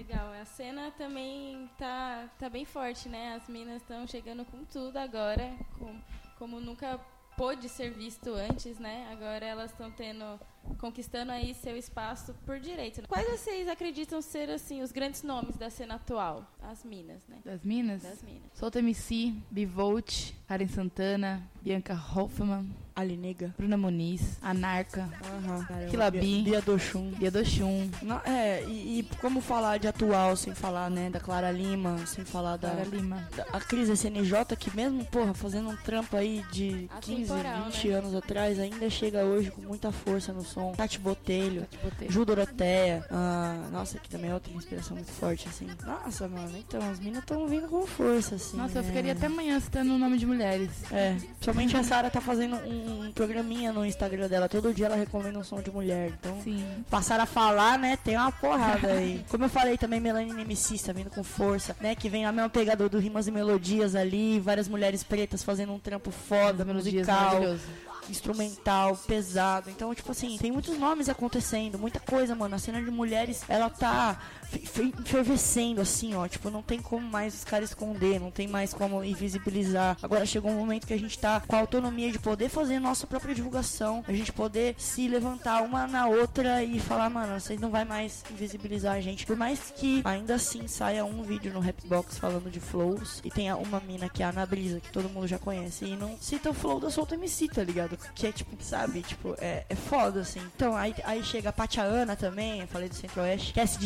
Legal. 0.00 0.32
A 0.32 0.46
cena 0.46 0.90
também 0.92 1.68
tá, 1.76 2.26
tá 2.38 2.48
bem 2.48 2.64
forte, 2.64 3.06
né? 3.06 3.34
As 3.34 3.46
minas 3.50 3.82
estão 3.82 4.06
chegando 4.06 4.46
com 4.46 4.64
tudo 4.64 4.96
agora, 4.96 5.54
com, 5.78 5.94
como 6.38 6.58
nunca 6.58 6.98
pôde 7.36 7.68
ser 7.68 7.90
visto 7.90 8.32
antes, 8.32 8.78
né? 8.78 9.06
Agora 9.12 9.44
elas 9.44 9.70
estão 9.70 9.90
tendo 9.90 10.40
conquistando 10.78 11.32
aí 11.32 11.54
seu 11.54 11.76
espaço 11.76 12.34
por 12.46 12.58
direito. 12.60 13.02
Quais 13.08 13.28
vocês 13.28 13.68
acreditam 13.68 14.20
ser 14.22 14.50
assim 14.50 14.82
os 14.82 14.92
grandes 14.92 15.22
nomes 15.22 15.56
da 15.56 15.68
cena 15.70 15.94
atual? 15.96 16.44
As 16.62 16.84
minas, 16.84 17.22
né? 17.28 17.38
Das 17.44 17.62
minas? 17.62 18.02
Das 18.02 18.22
minas. 18.22 18.42
Solta 18.54 18.78
MC, 18.78 19.34
Bivolt, 19.50 20.32
Karen 20.46 20.68
Santana, 20.68 21.42
Bianca 21.62 21.94
Hoffman, 21.94 22.68
Alinega, 22.94 23.54
Bruna 23.56 23.76
Muniz, 23.76 24.38
Anarca, 24.42 25.08
Caramba, 25.20 25.66
Kilabi, 25.90 26.42
Bia- 26.42 26.60
Dochum. 26.60 27.10
Bia 27.12 27.30
Dochum. 27.30 27.90
Não, 28.02 28.18
é, 28.24 28.62
e, 28.64 28.98
e 29.00 29.02
como 29.20 29.40
falar 29.40 29.78
de 29.78 29.88
atual 29.88 30.36
sem 30.36 30.54
falar, 30.54 30.90
né, 30.90 31.08
da 31.08 31.18
Clara 31.18 31.50
Lima, 31.50 32.04
sem 32.06 32.24
falar 32.24 32.56
da. 32.56 32.70
Clara 32.70 32.84
Lima. 32.84 33.28
da- 33.34 33.46
a 33.52 33.60
Cris 33.60 33.88
SNJ, 33.88 34.54
que 34.58 34.74
mesmo, 34.76 35.04
porra, 35.06 35.32
fazendo 35.32 35.70
um 35.70 35.76
trampo 35.76 36.16
aí 36.16 36.44
de 36.52 36.88
15, 37.00 37.32
Atemporal, 37.32 37.64
20 37.64 37.88
né? 37.88 37.94
anos 37.94 38.14
atrás, 38.14 38.58
ainda 38.58 38.90
chega 38.90 39.24
hoje 39.24 39.50
com 39.50 39.62
muita 39.62 39.90
força 39.90 40.32
no 40.32 40.44
Tati 40.76 40.98
Botelho, 40.98 41.66
Botelho. 41.82 42.10
Ju 42.10 42.24
Doroteia, 42.24 43.04
ah, 43.10 43.68
nossa, 43.70 43.98
que 43.98 44.08
também 44.08 44.30
é 44.30 44.34
outra 44.34 44.52
inspiração 44.52 44.96
muito 44.96 45.10
forte, 45.10 45.48
assim. 45.48 45.66
Nossa, 45.84 46.28
mano, 46.28 46.56
então, 46.56 46.80
as 46.90 46.98
minas 46.98 47.20
estão 47.20 47.46
vindo 47.46 47.68
com 47.68 47.86
força, 47.86 48.34
assim. 48.34 48.56
Nossa, 48.56 48.78
eu 48.78 48.82
né? 48.82 48.88
ficaria 48.88 49.12
até 49.12 49.26
amanhã 49.26 49.58
citando 49.60 49.94
o 49.94 49.98
nome 49.98 50.18
de 50.18 50.26
mulheres. 50.26 50.70
É, 50.90 51.16
somente 51.40 51.76
a 51.76 51.82
Sara 51.82 52.10
tá 52.10 52.20
fazendo 52.20 52.56
um, 52.56 53.06
um, 53.06 53.12
programinha 53.12 53.72
no 53.72 53.84
Instagram 53.84 54.28
dela. 54.28 54.48
Todo 54.48 54.72
dia 54.74 54.86
ela 54.86 54.96
recomenda 54.96 55.38
um 55.38 55.44
som 55.44 55.60
de 55.60 55.70
mulher. 55.70 56.12
Então, 56.18 56.40
Sim. 56.42 56.64
passaram 56.88 57.24
a 57.24 57.26
falar, 57.26 57.78
né? 57.78 57.96
Tem 57.96 58.16
uma 58.16 58.32
porrada 58.32 58.88
aí. 58.88 59.24
Como 59.28 59.44
eu 59.44 59.48
falei 59.48 59.76
também, 59.76 60.00
Melanie 60.00 60.40
MC 60.40 60.78
tá 60.78 60.92
vindo 60.92 61.10
com 61.10 61.22
força, 61.22 61.76
né? 61.80 61.94
Que 61.94 62.08
vem 62.08 62.24
a 62.24 62.32
mesma 62.32 62.50
pegada 62.50 62.88
do 62.88 62.98
Rimas 62.98 63.26
e 63.26 63.30
Melodias 63.30 63.94
ali. 63.94 64.40
Várias 64.40 64.68
mulheres 64.68 65.02
pretas 65.02 65.42
fazendo 65.42 65.72
um 65.72 65.78
trampo 65.78 66.10
foda, 66.10 66.64
Melodias 66.64 67.06
musical. 67.06 67.56
Instrumental, 68.10 68.96
pesado. 69.06 69.70
Então, 69.70 69.94
tipo 69.94 70.12
assim, 70.12 70.36
tem 70.38 70.50
muitos 70.50 70.78
nomes 70.78 71.08
acontecendo, 71.08 71.78
muita 71.78 72.00
coisa, 72.00 72.34
mano. 72.34 72.54
A 72.54 72.58
cena 72.58 72.82
de 72.82 72.90
mulheres, 72.90 73.42
ela 73.48 73.70
tá 73.70 74.20
fe- 74.50 74.66
fe- 74.66 74.92
fervescendo, 75.04 75.80
assim, 75.80 76.14
ó. 76.14 76.26
Tipo, 76.26 76.50
não 76.50 76.62
tem 76.62 76.80
como 76.80 77.06
mais 77.08 77.34
os 77.34 77.44
caras 77.44 77.70
esconder, 77.70 78.20
não 78.20 78.30
tem 78.30 78.46
mais 78.48 78.74
como 78.74 79.02
invisibilizar. 79.04 79.96
Agora 80.02 80.26
chegou 80.26 80.50
um 80.50 80.56
momento 80.58 80.86
que 80.86 80.94
a 80.94 80.98
gente 80.98 81.18
tá 81.18 81.40
com 81.46 81.56
a 81.56 81.60
autonomia 81.60 82.10
de 82.10 82.18
poder 82.18 82.48
fazer 82.48 82.78
nossa 82.78 83.06
própria 83.06 83.34
divulgação, 83.34 84.04
a 84.06 84.12
gente 84.12 84.32
poder 84.32 84.74
se 84.78 85.08
levantar 85.08 85.62
uma 85.62 85.86
na 85.86 86.06
outra 86.06 86.62
e 86.64 86.78
falar, 86.80 87.08
mano, 87.10 87.38
vocês 87.40 87.60
não 87.60 87.70
vai 87.70 87.84
mais 87.84 88.24
invisibilizar 88.30 88.94
a 88.96 89.00
gente. 89.00 89.26
Por 89.26 89.36
mais 89.36 89.72
que 89.76 90.02
ainda 90.04 90.34
assim 90.34 90.66
saia 90.66 91.04
um 91.04 91.22
vídeo 91.22 91.52
no 91.52 91.60
Rapbox 91.60 92.18
falando 92.18 92.50
de 92.50 92.60
flows 92.60 93.20
e 93.24 93.30
tenha 93.30 93.56
uma 93.56 93.80
mina 93.80 94.08
que 94.08 94.22
é 94.22 94.26
a 94.26 94.30
Ana 94.30 94.46
Brisa, 94.46 94.80
que 94.80 94.90
todo 94.90 95.08
mundo 95.08 95.26
já 95.26 95.38
conhece, 95.38 95.84
e 95.84 95.96
não 95.96 96.16
cita 96.20 96.50
o 96.50 96.54
flow 96.54 96.80
da 96.80 96.90
Solta 96.90 97.14
MC, 97.14 97.48
tá 97.48 97.62
ligado? 97.62 97.96
Que 98.14 98.26
é 98.26 98.32
tipo, 98.32 98.56
sabe, 98.62 99.02
tipo, 99.02 99.34
é, 99.38 99.64
é 99.68 99.74
foda 99.74 100.20
assim. 100.20 100.40
Então 100.56 100.76
aí, 100.76 100.94
aí 101.04 101.22
chega 101.22 101.50
a 101.50 101.52
Patiana 101.52 102.16
também, 102.16 102.60
eu 102.60 102.66
falei 102.66 102.88
do 102.88 102.94
Centro-Oeste, 102.94 103.52
Cass 103.52 103.76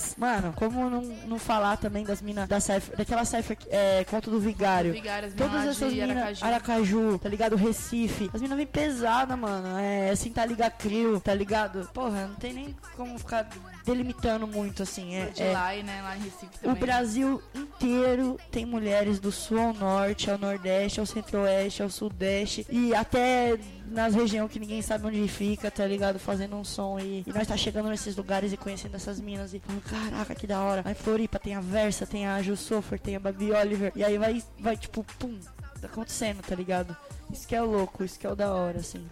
Cass. 0.00 0.14
Mano, 0.16 0.52
como 0.56 0.88
não, 0.88 1.02
não 1.02 1.38
falar 1.38 1.76
também 1.76 2.04
das 2.04 2.22
minas 2.22 2.48
da 2.48 2.60
Cypher, 2.60 2.96
daquela 2.96 3.24
Cypher 3.24 3.56
é, 3.68 4.04
Conto 4.04 4.30
do 4.30 4.40
Vigário. 4.40 4.92
Vigário, 4.92 5.28
as 5.28 5.34
Todas 5.34 5.66
essas 5.66 5.92
minas, 5.92 6.10
Aracaju. 6.10 6.44
Aracaju, 6.44 7.18
tá 7.18 7.28
ligado? 7.28 7.56
Recife. 7.56 8.30
As 8.32 8.40
minas 8.40 8.56
vêm 8.56 8.66
pesada, 8.66 9.36
mano. 9.36 9.78
É, 9.78 10.10
assim, 10.10 10.30
tá 10.30 10.44
ligado? 10.44 10.72
Crio, 10.78 11.20
tá 11.20 11.34
ligado? 11.34 11.88
Porra, 11.92 12.26
não 12.26 12.34
tem 12.36 12.52
nem 12.52 12.76
como 12.96 13.18
ficar 13.18 13.48
delimitando 13.84 14.46
muito, 14.46 14.82
assim. 14.82 15.14
É, 15.14 15.26
De 15.26 15.42
é- 15.42 15.52
lá 15.52 15.74
e 15.74 15.82
né, 15.82 16.00
lá 16.02 16.16
em 16.16 16.20
Recife 16.20 16.46
o 16.46 16.60
também. 16.60 16.80
Brasil 16.80 17.42
inteiro 17.54 18.38
tem 18.50 18.64
mulheres 18.66 19.18
do 19.18 19.32
sul 19.32 19.58
ao 19.58 19.74
norte, 19.74 20.30
ao 20.30 20.38
nordeste, 20.38 21.00
ao 21.00 21.06
centro-oeste, 21.06 21.82
ao 21.82 21.90
sudeste 21.90 22.66
e 22.70 22.94
até 22.94 23.58
nas 23.86 24.14
regiões 24.14 24.50
que 24.50 24.60
ninguém 24.60 24.82
sabe 24.82 25.06
onde 25.06 25.26
fica, 25.28 25.70
tá 25.70 25.86
ligado? 25.86 26.18
Fazendo 26.18 26.56
um 26.56 26.64
som 26.64 26.98
e, 26.98 27.24
e 27.26 27.32
nós 27.32 27.46
tá 27.46 27.56
chegando 27.56 27.88
nesses 27.88 28.16
lugares 28.16 28.52
e 28.52 28.56
conhecendo 28.56 28.94
essas 28.96 29.20
minas 29.20 29.52
e 29.54 29.58
falando, 29.60 29.82
caraca, 29.82 30.34
que 30.34 30.46
da 30.46 30.60
hora. 30.60 30.82
Aí 30.84 30.94
Floripa 30.94 31.38
tem 31.38 31.54
a 31.54 31.60
Versa, 31.60 32.06
tem 32.06 32.26
a 32.26 32.40
Ju 32.42 32.56
Sofer, 32.56 33.00
tem 33.00 33.16
a 33.16 33.20
Babi 33.20 33.50
Oliver 33.50 33.92
e 33.96 34.04
aí 34.04 34.16
vai, 34.18 34.42
vai 34.58 34.76
tipo, 34.76 35.04
pum, 35.18 35.38
tá 35.80 35.88
acontecendo, 35.88 36.42
tá 36.42 36.54
ligado? 36.54 36.96
Isso 37.32 37.46
que 37.48 37.54
é 37.56 37.62
o 37.62 37.66
louco, 37.66 38.04
isso 38.04 38.18
que 38.18 38.26
é 38.26 38.30
o 38.30 38.36
da 38.36 38.52
hora, 38.52 38.78
assim. 38.80 39.04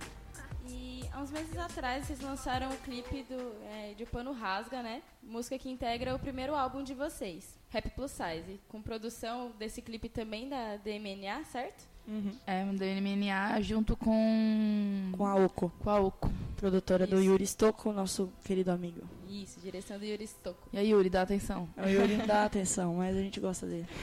Há 1.18 1.20
uns 1.20 1.32
meses 1.32 1.58
atrás 1.58 2.06
vocês 2.06 2.20
lançaram 2.20 2.70
o 2.70 2.76
clipe 2.76 3.24
do, 3.24 3.52
é, 3.64 3.92
de 3.92 4.06
Pano 4.06 4.30
Rasga, 4.30 4.84
né? 4.84 5.02
Música 5.20 5.58
que 5.58 5.68
integra 5.68 6.14
o 6.14 6.18
primeiro 6.18 6.54
álbum 6.54 6.84
de 6.84 6.94
vocês, 6.94 7.58
Rap 7.70 7.90
Plus 7.90 8.12
Size, 8.12 8.60
com 8.68 8.80
produção 8.80 9.50
desse 9.58 9.82
clipe 9.82 10.08
também 10.08 10.48
da 10.48 10.76
DMNA, 10.76 11.42
certo? 11.46 11.87
É, 12.46 12.64
um 12.64 12.74
DMNA 12.74 13.60
junto 13.60 13.96
com. 13.96 15.12
Com 15.12 15.26
a 15.26 15.34
Oco. 15.34 15.70
Com 15.78 15.90
a 15.90 16.00
Oco. 16.00 16.30
Produtora 16.56 17.06
do 17.06 17.16
Isso. 17.16 17.24
Yuri 17.24 17.44
Stocco, 17.46 17.92
nosso 17.92 18.32
querido 18.44 18.70
amigo. 18.72 19.02
Isso, 19.28 19.60
direção 19.60 19.98
do 19.98 20.04
Yuri 20.04 20.24
Stocco. 20.24 20.68
E 20.72 20.78
aí, 20.78 20.90
Yuri, 20.90 21.10
dá 21.10 21.22
atenção. 21.22 21.68
O 21.76 21.86
Yuri 21.86 22.16
não 22.16 22.26
dá 22.26 22.44
atenção, 22.44 22.94
mas 22.94 23.16
a 23.16 23.20
gente 23.20 23.38
gosta 23.38 23.66
dele. 23.66 23.86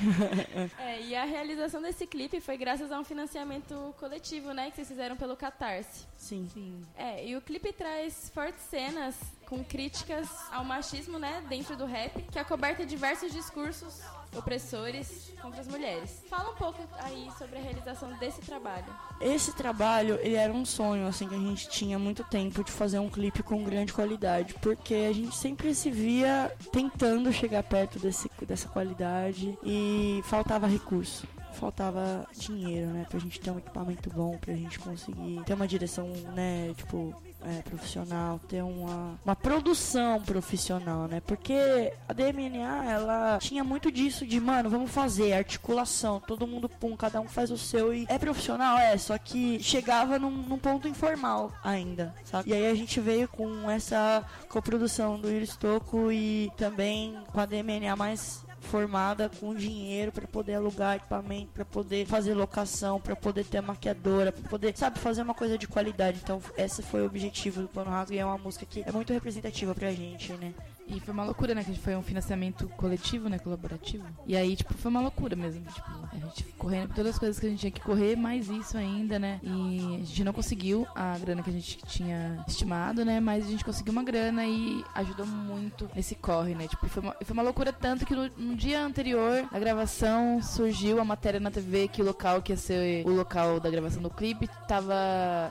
É, 0.80 1.02
e 1.02 1.16
a 1.16 1.26
realização 1.26 1.82
desse 1.82 2.06
clipe 2.06 2.40
foi 2.40 2.58
graças 2.58 2.92
a 2.92 3.00
um 3.00 3.04
financiamento 3.04 3.94
coletivo, 4.00 4.54
né? 4.54 4.70
Que 4.70 4.76
vocês 4.78 4.88
fizeram 4.88 5.16
pelo 5.18 5.36
Catarse. 5.36 6.06
Sim. 6.16 6.48
Sim. 6.54 6.82
É, 6.96 7.28
e 7.28 7.36
o 7.36 7.42
clipe 7.42 7.74
traz 7.74 8.30
fortes 8.30 8.64
cenas 8.66 9.16
com 9.46 9.64
críticas 9.64 10.28
ao 10.52 10.64
machismo, 10.64 11.20
né, 11.20 11.44
dentro 11.48 11.76
do 11.78 11.86
rap, 11.86 12.22
que 12.32 12.40
acoberta 12.40 12.86
diversos 12.86 13.32
discursos 13.32 14.02
opressores 14.36 15.34
contra 15.42 15.62
as 15.62 15.68
mulheres. 15.68 16.24
Fala 16.30 16.52
um 16.52 16.56
pouco 16.56 16.82
aí 17.00 17.28
sobre 17.38 17.58
a 17.58 17.62
realização 17.62 18.12
desse 18.18 18.42
trabalho. 18.42 18.86
Esse 19.22 19.56
trabalho, 19.56 20.20
ele 20.22 20.36
era 20.36 20.52
um 20.52 20.66
sonho, 20.66 21.08
assim, 21.08 21.28
que 21.28 21.36
a 21.36 21.40
gente 21.40 21.70
tinha 21.70 21.98
muito 22.00 22.24
tempo 22.24 22.64
de 22.64 22.72
fazer 22.72 23.00
um 23.00 23.10
clipe 23.10 23.44
com 23.44 23.64
grande 23.64 23.94
qualidade, 23.94 24.56
porque 24.56 24.94
a 25.10 25.14
gente 25.14 25.36
sempre 25.36 25.74
se 25.74 25.92
via 25.92 26.52
tentando 26.72 27.32
chegar 27.32 27.64
perto 27.64 28.00
desse, 28.00 28.30
dessa 28.46 28.68
qualidade 28.68 29.58
e 29.64 30.22
faltava 30.26 30.68
recurso. 30.68 31.28
Faltava 31.54 32.28
dinheiro, 32.34 32.88
né? 32.88 33.06
Pra 33.10 33.18
gente 33.18 33.40
ter 33.40 33.50
um 33.50 33.58
equipamento 33.58 34.10
bom, 34.10 34.38
pra 34.38 34.54
gente 34.54 34.78
conseguir 34.78 35.42
ter 35.46 35.54
uma 35.54 35.68
direção, 35.68 36.08
né? 36.34 36.74
Tipo, 36.76 37.16
é, 37.46 37.62
profissional, 37.62 38.40
ter 38.48 38.64
uma, 38.64 39.20
uma 39.24 39.36
produção 39.36 40.22
profissional, 40.22 41.08
né? 41.08 41.22
Porque 41.22 41.94
a 42.08 42.14
DMNA, 42.14 42.92
ela 42.92 43.38
tinha 43.40 43.64
muito 43.64 43.92
disso 43.92 44.26
de, 44.26 44.40
mano, 44.40 44.70
vamos 44.70 44.92
fazer 44.92 45.34
articulação, 45.34 46.20
todo 46.20 46.48
mundo, 46.48 46.68
pum, 46.68 46.96
cada 46.96 47.22
um 47.22 47.28
faz 47.28 47.52
o 47.52 47.58
seu 47.58 47.94
e 47.94 48.06
é 48.10 48.18
profissional, 48.18 48.78
é, 48.78 48.98
só 48.98 49.18
que 49.18 49.62
chegava 49.62 50.18
num, 50.18 50.32
num 50.32 50.58
ponto 50.58 50.88
informal 50.88 51.52
ainda, 51.64 52.14
sabe? 52.24 52.50
E 52.50 52.54
aí 52.54 52.68
a 52.68 52.76
gente 52.76 53.00
veio 53.00 53.28
com 53.28 53.70
essa 53.70 54.24
coprodução 54.50 55.20
do 55.20 55.32
Iris 55.32 55.56
Toco 55.56 56.12
e 56.12 56.52
também 56.58 57.18
com 57.32 57.40
a 57.40 57.46
DMNA 57.46 57.96
mais 57.96 58.45
formada 58.66 59.30
com 59.40 59.56
dinheiro 59.56 60.12
para 60.12 60.28
poder 60.28 60.56
alugar 60.56 60.98
equipamento, 60.98 61.52
para 61.54 61.66
poder 61.66 62.06
fazer 62.06 62.34
locação, 62.34 63.00
para 63.00 63.16
poder 63.16 63.46
ter 63.46 63.62
maquiadora, 63.62 64.32
para 64.32 64.50
poder, 64.50 64.78
sabe, 64.78 65.00
fazer 65.00 65.22
uma 65.22 65.34
coisa 65.34 65.58
de 65.58 65.68
qualidade. 65.68 66.20
Então, 66.22 66.42
esse 66.58 66.82
foi 66.84 67.02
o 67.02 67.06
objetivo 67.06 67.62
do 67.62 67.68
Plano 67.68 67.92
Rasgo 67.92 68.14
e 68.14 68.20
é 68.20 68.26
uma 68.26 68.38
música 68.38 68.66
que 68.66 68.84
é 68.86 68.92
muito 68.92 69.14
representativa 69.14 69.74
pra 69.74 69.92
gente, 69.92 70.34
né? 70.34 70.54
E 70.88 71.00
foi 71.00 71.14
uma 71.14 71.24
loucura, 71.24 71.56
né? 71.56 71.64
Que 71.64 71.78
foi 71.80 71.96
um 71.96 72.02
financiamento 72.02 72.68
coletivo, 72.70 73.28
né? 73.28 73.40
Colaborativo. 73.40 74.06
E 74.28 74.36
aí, 74.36 74.56
tipo, 74.56 74.74
foi 74.74 74.92
uma 74.92 75.02
loucura 75.02 75.36
mesmo. 75.36 75.66
Tipo, 75.66 75.90
a 76.12 76.18
gente 76.18 76.44
correndo 76.58 76.88
por 76.90 76.96
todas 76.96 77.14
as 77.14 77.20
coisas 77.20 77.40
que 77.40 77.48
a 77.48 77.50
gente 77.50 77.60
tinha 77.60 77.72
que 77.72 77.82
correr, 77.82 78.16
mais 78.16 78.50
isso 78.50 78.78
ainda, 78.78 79.18
né? 79.18 79.40
E 79.42 80.00
a 80.02 80.06
gente 80.06 80.24
não 80.24 80.34
conseguiu 80.34 80.86
a 80.96 81.18
grana 81.18 81.42
que 81.42 81.50
a 81.50 81.54
gente 81.54 81.78
tinha 81.86 82.44
estimado, 82.48 83.04
né? 83.04 83.20
Mas 83.20 83.46
a 83.46 83.50
gente 83.50 83.66
conseguiu 83.66 83.92
uma 83.92 84.04
grana 84.04 84.46
e 84.46 84.84
ajudou 84.96 85.26
muito 85.26 85.90
nesse 85.96 86.16
corre, 86.16 86.54
né? 86.54 86.68
Tipo, 86.68 86.88
foi 86.88 87.02
uma, 87.02 87.16
foi 87.24 87.34
uma 87.34 87.44
loucura 87.44 87.74
tanto 87.74 88.06
que 88.06 88.16
no, 88.16 88.30
no 88.38 88.56
dia 88.56 88.82
anterior 88.82 89.48
da 89.52 89.60
gravação 89.60 90.42
surgiu 90.42 91.00
a 91.00 91.06
matéria 91.06 91.40
na 91.40 91.50
TV 91.50 91.88
que 91.88 92.02
o 92.02 92.06
local 92.06 92.42
que 92.42 92.52
ia 92.54 92.58
ser 92.58 93.06
o 93.06 93.10
local 93.10 93.60
da 93.60 93.70
gravação 93.70 94.02
do 94.02 94.10
clipe 94.10 94.48
tava. 94.68 94.94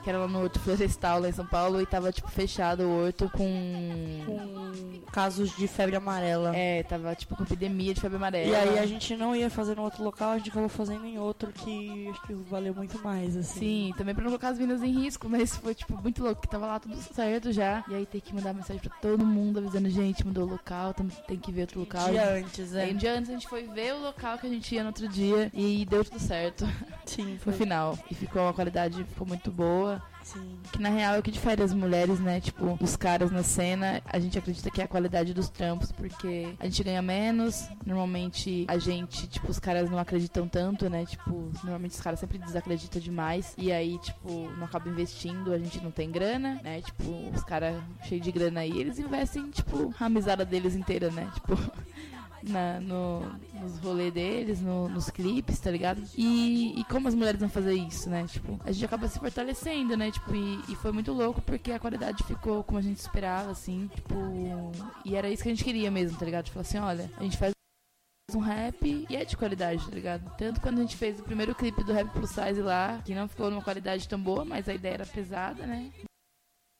que 0.03 0.09
era 0.09 0.19
lá 0.19 0.27
no 0.27 0.41
Horto 0.41 0.59
Florestal, 0.59 1.19
lá 1.19 1.29
em 1.29 1.33
São 1.33 1.45
Paulo, 1.45 1.81
e 1.81 1.85
tava, 1.85 2.11
tipo, 2.11 2.29
fechado 2.29 2.83
o 2.83 3.05
horto 3.05 3.29
com. 3.29 3.45
Com 5.13 5.24
casos 5.25 5.55
de 5.55 5.67
febre 5.67 5.95
amarela. 5.95 6.55
É, 6.55 6.83
tava 6.83 7.15
tipo 7.15 7.35
com 7.35 7.43
epidemia 7.43 7.93
de 7.93 7.99
febre 8.01 8.17
amarela. 8.17 8.47
E 8.47 8.55
aí 8.55 8.79
a 8.79 8.85
gente 8.85 9.15
não 9.15 9.35
ia 9.35 9.49
fazer 9.49 9.75
no 9.75 9.81
outro 9.81 10.03
local, 10.03 10.31
a 10.31 10.37
gente 10.37 10.51
acabou 10.51 10.69
fazendo 10.69 11.05
em 11.05 11.17
outro 11.17 11.51
que 11.51 12.07
acho 12.09 12.21
que 12.23 12.33
valeu 12.33 12.73
muito 12.75 13.01
mais, 13.03 13.35
assim. 13.35 13.59
Sim, 13.59 13.93
também 13.97 14.13
pra 14.13 14.23
não 14.23 14.29
colocar 14.29 14.49
as 14.49 14.59
meninas 14.59 14.83
em 14.83 14.91
risco, 14.91 15.27
mas 15.27 15.55
foi 15.55 15.73
tipo 15.73 15.99
muito 16.01 16.23
louco, 16.23 16.41
que 16.41 16.47
tava 16.47 16.67
lá 16.67 16.79
tudo 16.79 16.95
certo 16.95 17.51
já. 17.51 17.83
E 17.87 17.95
aí 17.95 18.05
tem 18.05 18.21
que 18.21 18.33
mandar 18.33 18.53
mensagem 18.53 18.81
pra 18.81 18.95
todo 19.01 19.25
mundo 19.25 19.59
avisando, 19.59 19.89
gente, 19.89 20.25
mudou 20.25 20.45
o 20.45 20.49
local, 20.51 20.93
tem 21.27 21.39
que 21.39 21.51
ver 21.51 21.61
outro 21.61 21.79
local. 21.79 22.09
dia 22.09 22.33
antes, 22.35 22.75
é. 22.75 22.83
Aí 22.83 22.93
um 22.93 22.97
dia 22.97 23.13
antes 23.13 23.29
a 23.29 23.33
gente 23.33 23.47
foi 23.47 23.63
ver 23.63 23.95
o 23.95 24.01
local 24.01 24.37
que 24.37 24.45
a 24.45 24.49
gente 24.49 24.75
ia 24.75 24.83
no 24.83 24.89
outro 24.89 25.07
dia 25.07 25.49
e 25.53 25.85
deu 25.85 26.05
tudo 26.05 26.19
certo. 26.19 26.67
Sim, 27.05 27.39
No 27.45 27.53
final. 27.53 27.97
E 28.09 28.15
ficou 28.15 28.41
uma 28.43 28.53
qualidade, 28.53 29.03
ficou 29.03 29.27
muito 29.27 29.51
boa. 29.51 30.01
Sim. 30.25 30.57
Que 30.71 30.81
na 30.81 30.89
real 30.89 31.13
é 31.13 31.19
o 31.19 31.23
que 31.23 31.29
difere 31.29 31.61
as 31.61 31.71
mulheres, 31.71 32.19
né? 32.19 32.41
Tipo, 32.41 32.75
dos 32.77 32.95
caras 32.95 33.29
na 33.29 33.43
cena. 33.43 34.01
A 34.07 34.17
gente 34.17 34.39
acredita 34.39 34.71
que 34.71 34.81
é 34.81 34.85
a 34.85 34.87
qualidade 34.87 35.35
dos 35.35 35.49
trampos, 35.49 35.91
porque 35.91 36.55
a 36.59 36.65
gente 36.65 36.83
ganha 36.83 37.01
menos. 37.01 37.69
Normalmente 37.85 38.65
a 38.67 38.79
gente, 38.79 39.27
tipo, 39.27 39.51
os 39.51 39.59
caras 39.59 39.87
não 39.87 39.99
acreditam 39.99 40.47
tanto, 40.47 40.89
né? 40.89 41.05
Tipo, 41.05 41.51
normalmente 41.63 41.91
os 41.91 42.01
caras 42.01 42.19
sempre 42.19 42.39
desacreditam 42.39 42.99
demais. 42.99 43.53
E 43.55 43.71
aí, 43.71 43.99
tipo, 43.99 44.49
não 44.57 44.65
acaba 44.65 44.89
investindo, 44.89 45.53
a 45.53 45.59
gente 45.59 45.79
não 45.83 45.91
tem 45.91 46.09
grana, 46.09 46.59
né? 46.63 46.81
Tipo, 46.81 47.29
os 47.29 47.43
caras 47.43 47.79
cheios 48.05 48.25
de 48.25 48.31
grana 48.31 48.61
aí, 48.61 48.75
eles 48.79 48.97
investem, 48.97 49.51
tipo, 49.51 49.93
a 49.99 50.09
mesada 50.09 50.43
deles 50.43 50.75
inteira, 50.75 51.11
né? 51.11 51.29
Tipo. 51.35 51.55
na- 52.47 52.79
no, 52.79 53.21
nos 53.61 53.77
rolês 53.79 54.13
deles, 54.13 54.61
no- 54.61 54.87
nos 54.89 55.09
clipes, 55.09 55.59
tá 55.59 55.71
ligado? 55.71 56.01
E, 56.17 56.79
e 56.79 56.83
como 56.85 57.07
as 57.07 57.15
mulheres 57.15 57.39
vão 57.39 57.49
fazer 57.49 57.73
isso, 57.73 58.09
né? 58.09 58.25
Tipo, 58.27 58.59
a 58.63 58.71
gente 58.71 58.85
acaba 58.85 59.07
se 59.07 59.19
fortalecendo, 59.19 59.95
né? 59.97 60.11
Tipo, 60.11 60.35
e, 60.35 60.61
e 60.69 60.75
foi 60.75 60.91
muito 60.91 61.11
louco 61.11 61.41
porque 61.41 61.71
a 61.71 61.79
qualidade 61.79 62.23
ficou 62.23 62.63
como 62.63 62.79
a 62.79 62.81
gente 62.81 62.97
esperava, 62.99 63.51
assim, 63.51 63.89
tipo, 63.93 64.15
e 65.03 65.15
era 65.15 65.29
isso 65.29 65.43
que 65.43 65.49
a 65.49 65.53
gente 65.53 65.63
queria 65.63 65.89
mesmo, 65.91 66.17
tá 66.17 66.25
ligado? 66.25 66.45
Tipo 66.45 66.59
assim, 66.59 66.77
olha, 66.77 67.09
a 67.17 67.23
gente 67.23 67.37
faz 67.37 67.53
um 68.33 68.39
rap 68.39 69.05
e 69.09 69.15
é 69.15 69.23
de 69.23 69.37
qualidade, 69.37 69.85
tá 69.87 69.93
ligado? 69.95 70.35
Tanto 70.37 70.59
quando 70.59 70.79
a 70.79 70.81
gente 70.81 70.95
fez 70.97 71.19
o 71.19 71.23
primeiro 71.23 71.53
clipe 71.55 71.83
do 71.83 71.93
Rap 71.93 72.09
Plus 72.11 72.31
Size 72.31 72.61
lá, 72.61 72.99
que 73.05 73.13
não 73.13 73.27
ficou 73.27 73.49
numa 73.51 73.61
qualidade 73.61 74.07
tão 74.09 74.19
boa, 74.19 74.43
mas 74.43 74.67
a 74.67 74.73
ideia 74.73 74.95
era 74.95 75.05
pesada, 75.05 75.65
né? 75.65 75.91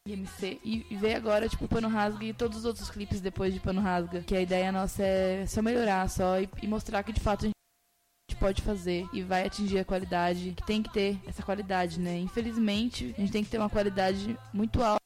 E, 0.07 0.85
e 0.89 0.95
veio 0.95 1.17
agora, 1.17 1.49
tipo, 1.49 1.67
Pano 1.67 1.87
Rasga 1.87 2.25
e 2.25 2.33
todos 2.33 2.59
os 2.59 2.65
outros 2.65 2.89
clipes 2.89 3.19
depois 3.19 3.53
de 3.53 3.59
Pano 3.59 3.81
Rasga. 3.81 4.21
Que 4.21 4.35
a 4.35 4.41
ideia 4.41 4.71
nossa 4.71 5.01
é 5.03 5.45
só 5.47 5.61
melhorar, 5.61 6.07
só 6.09 6.39
e, 6.39 6.47
e 6.61 6.67
mostrar 6.67 7.01
que 7.01 7.11
de 7.11 7.19
fato 7.19 7.45
a 7.45 7.47
gente 7.47 8.39
pode 8.39 8.61
fazer 8.61 9.07
e 9.11 9.23
vai 9.23 9.47
atingir 9.47 9.79
a 9.79 9.85
qualidade 9.85 10.53
que 10.55 10.65
tem 10.65 10.83
que 10.83 10.93
ter 10.93 11.19
essa 11.25 11.41
qualidade, 11.41 11.99
né? 11.99 12.19
Infelizmente, 12.19 13.15
a 13.17 13.21
gente 13.21 13.31
tem 13.31 13.43
que 13.43 13.49
ter 13.49 13.57
uma 13.57 13.69
qualidade 13.69 14.37
muito 14.53 14.81
alta 14.83 15.05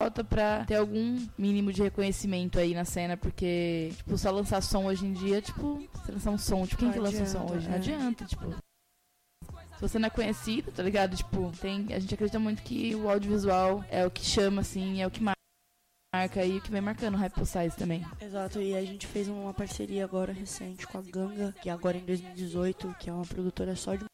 falta 0.00 0.22
pra 0.22 0.64
ter 0.64 0.76
algum 0.76 1.26
mínimo 1.36 1.72
de 1.72 1.82
reconhecimento 1.82 2.58
aí 2.58 2.72
na 2.72 2.84
cena, 2.84 3.16
porque, 3.16 3.92
tipo, 3.96 4.16
só 4.16 4.30
lançar 4.30 4.62
som 4.62 4.84
hoje 4.84 5.04
em 5.04 5.12
dia, 5.12 5.42
tipo, 5.42 5.82
lançar 6.08 6.30
um 6.30 6.38
som, 6.38 6.64
tipo, 6.64 6.78
quem 6.78 6.86
Não 6.86 6.94
que 6.94 7.00
lança 7.00 7.22
um 7.22 7.26
som 7.26 7.52
hoje? 7.52 7.66
Não 7.66 7.74
é. 7.74 7.78
adianta, 7.78 8.24
tipo. 8.24 8.54
Se 9.78 9.82
você 9.82 9.96
não 9.96 10.08
é 10.08 10.10
conhecido, 10.10 10.72
tá 10.72 10.82
ligado? 10.82 11.16
Tipo, 11.16 11.52
tem, 11.60 11.94
a 11.94 12.00
gente 12.00 12.12
acredita 12.12 12.40
muito 12.40 12.64
que 12.64 12.96
o 12.96 13.08
audiovisual 13.08 13.84
é 13.88 14.04
o 14.04 14.10
que 14.10 14.24
chama, 14.24 14.62
assim, 14.62 15.00
é 15.00 15.06
o 15.06 15.10
que 15.10 15.22
mar- 15.22 15.36
marca 16.12 16.40
aí, 16.40 16.58
o 16.58 16.60
que 16.60 16.68
vem 16.68 16.80
marcando 16.80 17.14
o 17.16 17.30
Plus 17.30 17.48
Size 17.48 17.76
também. 17.76 18.04
Exato, 18.20 18.60
e 18.60 18.74
a 18.74 18.84
gente 18.84 19.06
fez 19.06 19.28
uma 19.28 19.54
parceria 19.54 20.04
agora 20.04 20.32
recente 20.32 20.84
com 20.84 20.98
a 20.98 21.00
Ganga, 21.00 21.52
que 21.62 21.68
é 21.68 21.72
agora 21.72 21.96
em 21.96 22.04
2018, 22.04 22.92
que 22.98 23.08
é 23.08 23.12
uma 23.12 23.24
produtora 23.24 23.76
só 23.76 23.94
de 23.94 24.04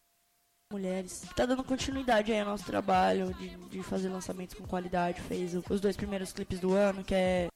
mulheres. 0.70 1.24
Tá 1.34 1.46
dando 1.46 1.64
continuidade 1.64 2.30
aí 2.30 2.40
ao 2.40 2.46
nosso 2.46 2.66
trabalho 2.66 3.32
de, 3.32 3.56
de 3.68 3.82
fazer 3.82 4.10
lançamentos 4.10 4.54
com 4.54 4.66
qualidade. 4.66 5.22
Fez 5.22 5.54
os 5.54 5.80
dois 5.80 5.96
primeiros 5.96 6.30
clipes 6.30 6.60
do 6.60 6.74
ano, 6.74 7.02
que 7.02 7.14
é, 7.14 7.46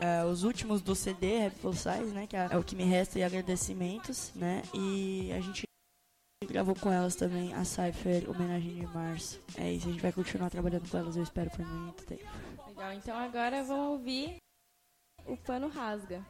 é, 0.00 0.24
os 0.24 0.42
últimos 0.42 0.80
do 0.80 0.94
CD, 0.94 1.40
Rap 1.40 1.54
Full 1.58 1.74
Size, 1.74 2.14
né? 2.14 2.26
Que 2.26 2.36
é, 2.36 2.48
é 2.52 2.56
o 2.56 2.64
que 2.64 2.74
me 2.74 2.84
resta 2.84 3.18
e 3.18 3.22
agradecimentos, 3.22 4.32
né? 4.34 4.62
E 4.72 5.30
a 5.32 5.40
gente 5.40 5.66
gravou 6.56 6.74
com 6.74 6.90
elas 6.90 7.14
também 7.14 7.52
a 7.52 7.64
Cypher 7.66 8.30
Homenagem 8.30 8.76
de 8.76 8.86
Março. 8.86 9.38
É 9.58 9.70
isso, 9.70 9.88
a 9.88 9.92
gente 9.92 10.00
vai 10.00 10.10
continuar 10.10 10.48
trabalhando 10.48 10.90
com 10.90 10.96
elas, 10.96 11.14
eu 11.14 11.22
espero 11.22 11.50
por 11.50 11.66
muito 11.66 12.02
tempo. 12.06 12.24
Legal, 12.68 12.92
então 12.94 13.18
agora 13.18 13.62
vamos 13.62 13.98
ouvir 13.98 14.38
o 15.26 15.36
pano 15.36 15.68
rasga. 15.68 16.24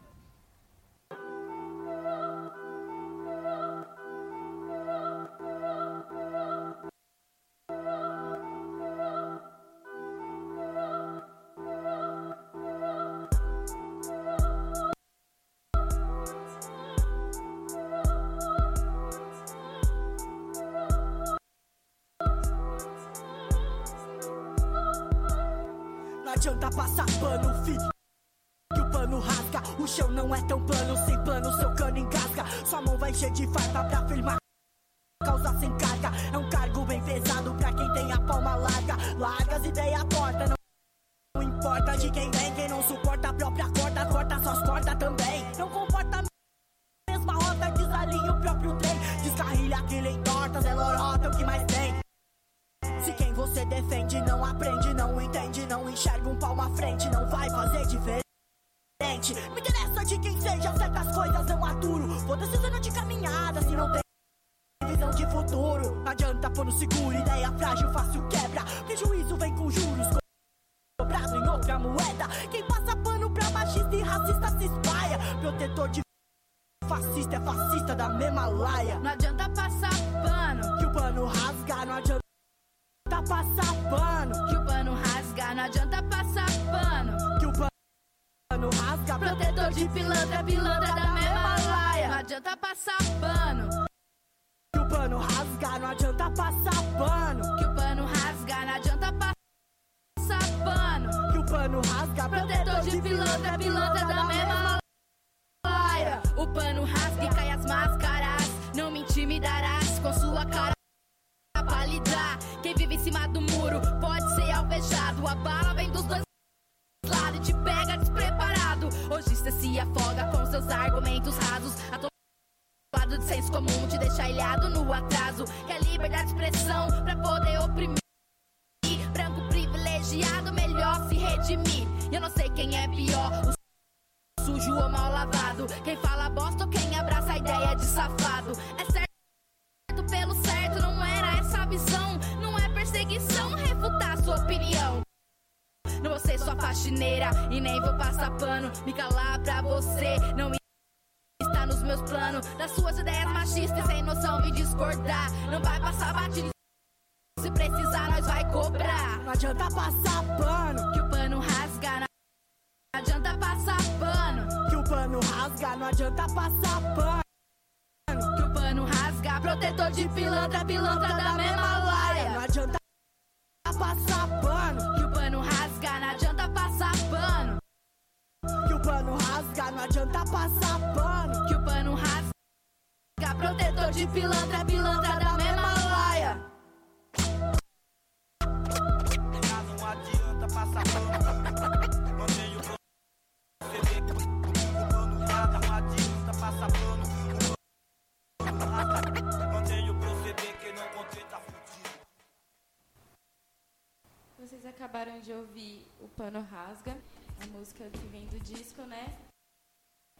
Acabaram 204.76 205.18
de 205.20 205.32
ouvir 205.32 205.82
o 206.00 206.08
Pano 206.08 206.42
Rasga, 206.42 206.94
a 207.42 207.46
música 207.46 207.88
que 207.88 208.06
vem 208.08 208.26
do 208.26 208.38
disco, 208.40 208.82
né? 208.82 209.06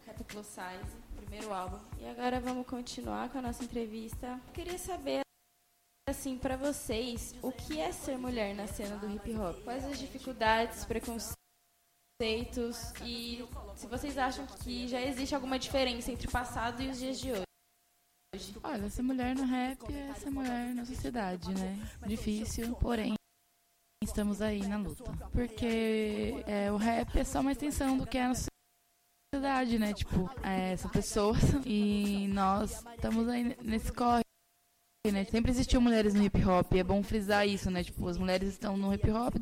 Rap 0.07 0.25
Plus 0.25 0.47
Size, 0.47 0.97
primeiro 1.15 1.53
álbum. 1.53 1.79
E 2.01 2.07
agora 2.07 2.41
vamos 2.41 2.67
continuar 2.67 3.29
com 3.29 3.37
a 3.37 3.43
nossa 3.43 3.63
entrevista. 3.63 4.41
Eu 4.47 4.53
queria 4.55 4.79
saber, 4.79 5.21
assim, 6.09 6.39
pra 6.39 6.57
vocês, 6.57 7.35
o 7.43 7.53
que 7.53 7.79
é 7.79 7.93
ser 7.93 8.17
mulher 8.17 8.55
na 8.55 8.67
cena 8.67 8.97
do 8.97 9.11
hip 9.11 9.35
hop? 9.37 9.63
Quais 9.63 9.85
as 9.85 9.99
dificuldades, 9.99 10.87
preconceitos 10.87 11.37
e 13.05 13.47
se 13.77 13.87
vocês 13.89 14.17
acham 14.17 14.47
que 14.47 14.89
já 14.89 15.03
existe 15.03 15.35
alguma 15.35 15.59
diferença 15.59 16.11
entre 16.11 16.29
o 16.29 16.31
passado 16.31 16.83
e 16.83 16.89
os 16.89 16.99
dias 16.99 17.21
de 17.21 17.31
hoje? 17.31 17.45
Olha, 18.63 18.89
ser 18.89 19.03
mulher 19.03 19.35
no 19.35 19.45
rap 19.45 19.83
é 19.93 20.15
ser 20.15 20.31
mulher 20.31 20.75
na 20.75 20.87
sociedade, 20.87 21.53
né? 21.55 21.77
Difícil, 22.07 22.75
porém 22.77 23.17
estamos 24.09 24.41
aí 24.41 24.67
na 24.67 24.79
luta. 24.79 25.05
Porque 25.33 26.43
é, 26.47 26.71
o 26.73 26.77
rap 26.77 27.19
é 27.19 27.25
só 27.25 27.41
uma 27.41 27.53
extensão 27.53 27.99
do 27.99 28.07
que 28.07 28.19
é 28.19 28.27
a 28.27 28.35
sociedade. 28.35 29.79
né? 29.79 29.93
Tipo, 29.93 30.31
é, 30.43 30.77
são 30.77 30.91
pessoas 30.91 31.39
e 31.67 32.29
nós 32.29 32.85
estamos 32.95 33.29
aí 33.29 33.57
nesse 33.63 33.93
corre. 33.93 34.23
Né? 35.13 35.25
Sempre 35.25 35.53
existiu 35.53 35.81
mulheres 35.81 36.15
no 36.15 36.23
hip 36.23 36.45
hop, 36.45 36.73
é 36.73 36.83
bom 36.83 37.03
frisar 37.03 37.47
isso, 37.47 37.71
né? 37.71 37.85
Tipo, 37.85 38.09
as 38.09 38.19
mulheres 38.19 38.49
estão 38.49 38.77
no 38.77 38.93
hip 38.93 39.09
hop 39.11 39.37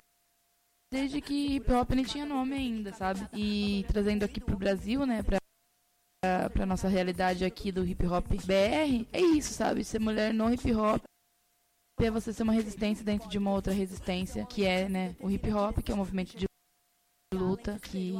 desde 0.94 1.20
que 1.20 1.56
hip 1.56 1.72
hop 1.72 1.90
nem 1.90 2.04
tinha 2.04 2.24
nome 2.24 2.54
ainda, 2.54 2.92
sabe? 2.92 3.28
E 3.32 3.84
trazendo 3.88 4.24
aqui 4.24 4.40
pro 4.40 4.56
Brasil, 4.56 5.04
né, 5.04 5.24
pra, 5.24 5.38
pra 6.50 6.64
nossa 6.64 6.86
realidade 6.86 7.44
aqui 7.44 7.72
do 7.72 7.84
hip 7.84 8.06
hop 8.06 8.26
BR, 8.28 9.04
é 9.12 9.20
isso, 9.20 9.52
sabe? 9.52 9.82
Ser 9.82 9.98
mulher 9.98 10.32
no 10.32 10.52
hip 10.52 10.72
hop 10.72 11.02
é 12.01 12.11
você 12.11 12.32
ser 12.32 12.42
uma 12.42 12.53
resistência 12.53 13.05
dentro 13.05 13.28
de 13.28 13.38
uma 13.38 13.53
outra 13.53 13.72
resistência, 13.72 14.45
que 14.47 14.64
é, 14.64 14.88
né, 14.88 15.14
o 15.20 15.30
hip 15.30 15.51
hop, 15.53 15.78
que 15.78 15.92
é 15.92 15.95
um 15.95 15.99
movimento 15.99 16.36
de 16.36 16.47
luta, 17.34 17.78
que 17.80 18.14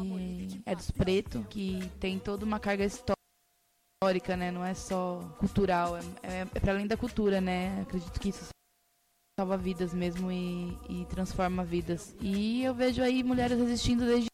é 0.67 0.75
dos 0.75 0.91
pretos, 0.91 1.45
que 1.47 1.91
tem 2.01 2.19
toda 2.19 2.45
uma 2.45 2.61
carga 2.61 2.85
histórica, 2.85 4.37
né? 4.37 4.51
Não 4.51 4.65
é 4.65 4.75
só 4.75 5.21
cultural, 5.39 5.97
é, 5.97 6.01
é, 6.23 6.41
é 6.41 6.61
para 6.61 6.73
além 6.73 6.87
da 6.87 6.97
cultura, 6.97 7.41
né? 7.41 7.81
Acredito 7.83 8.19
que 8.21 8.29
isso 8.29 8.49
salva 9.39 9.57
vidas 9.57 9.93
mesmo 9.93 10.31
e, 10.31 10.77
e 10.89 11.07
transforma 11.07 11.65
vidas. 11.65 12.15
E 12.21 12.63
eu 12.63 12.75
vejo 12.75 13.03
aí 13.03 13.23
mulheres 13.23 13.59
resistindo 13.59 14.05
desde 14.05 14.29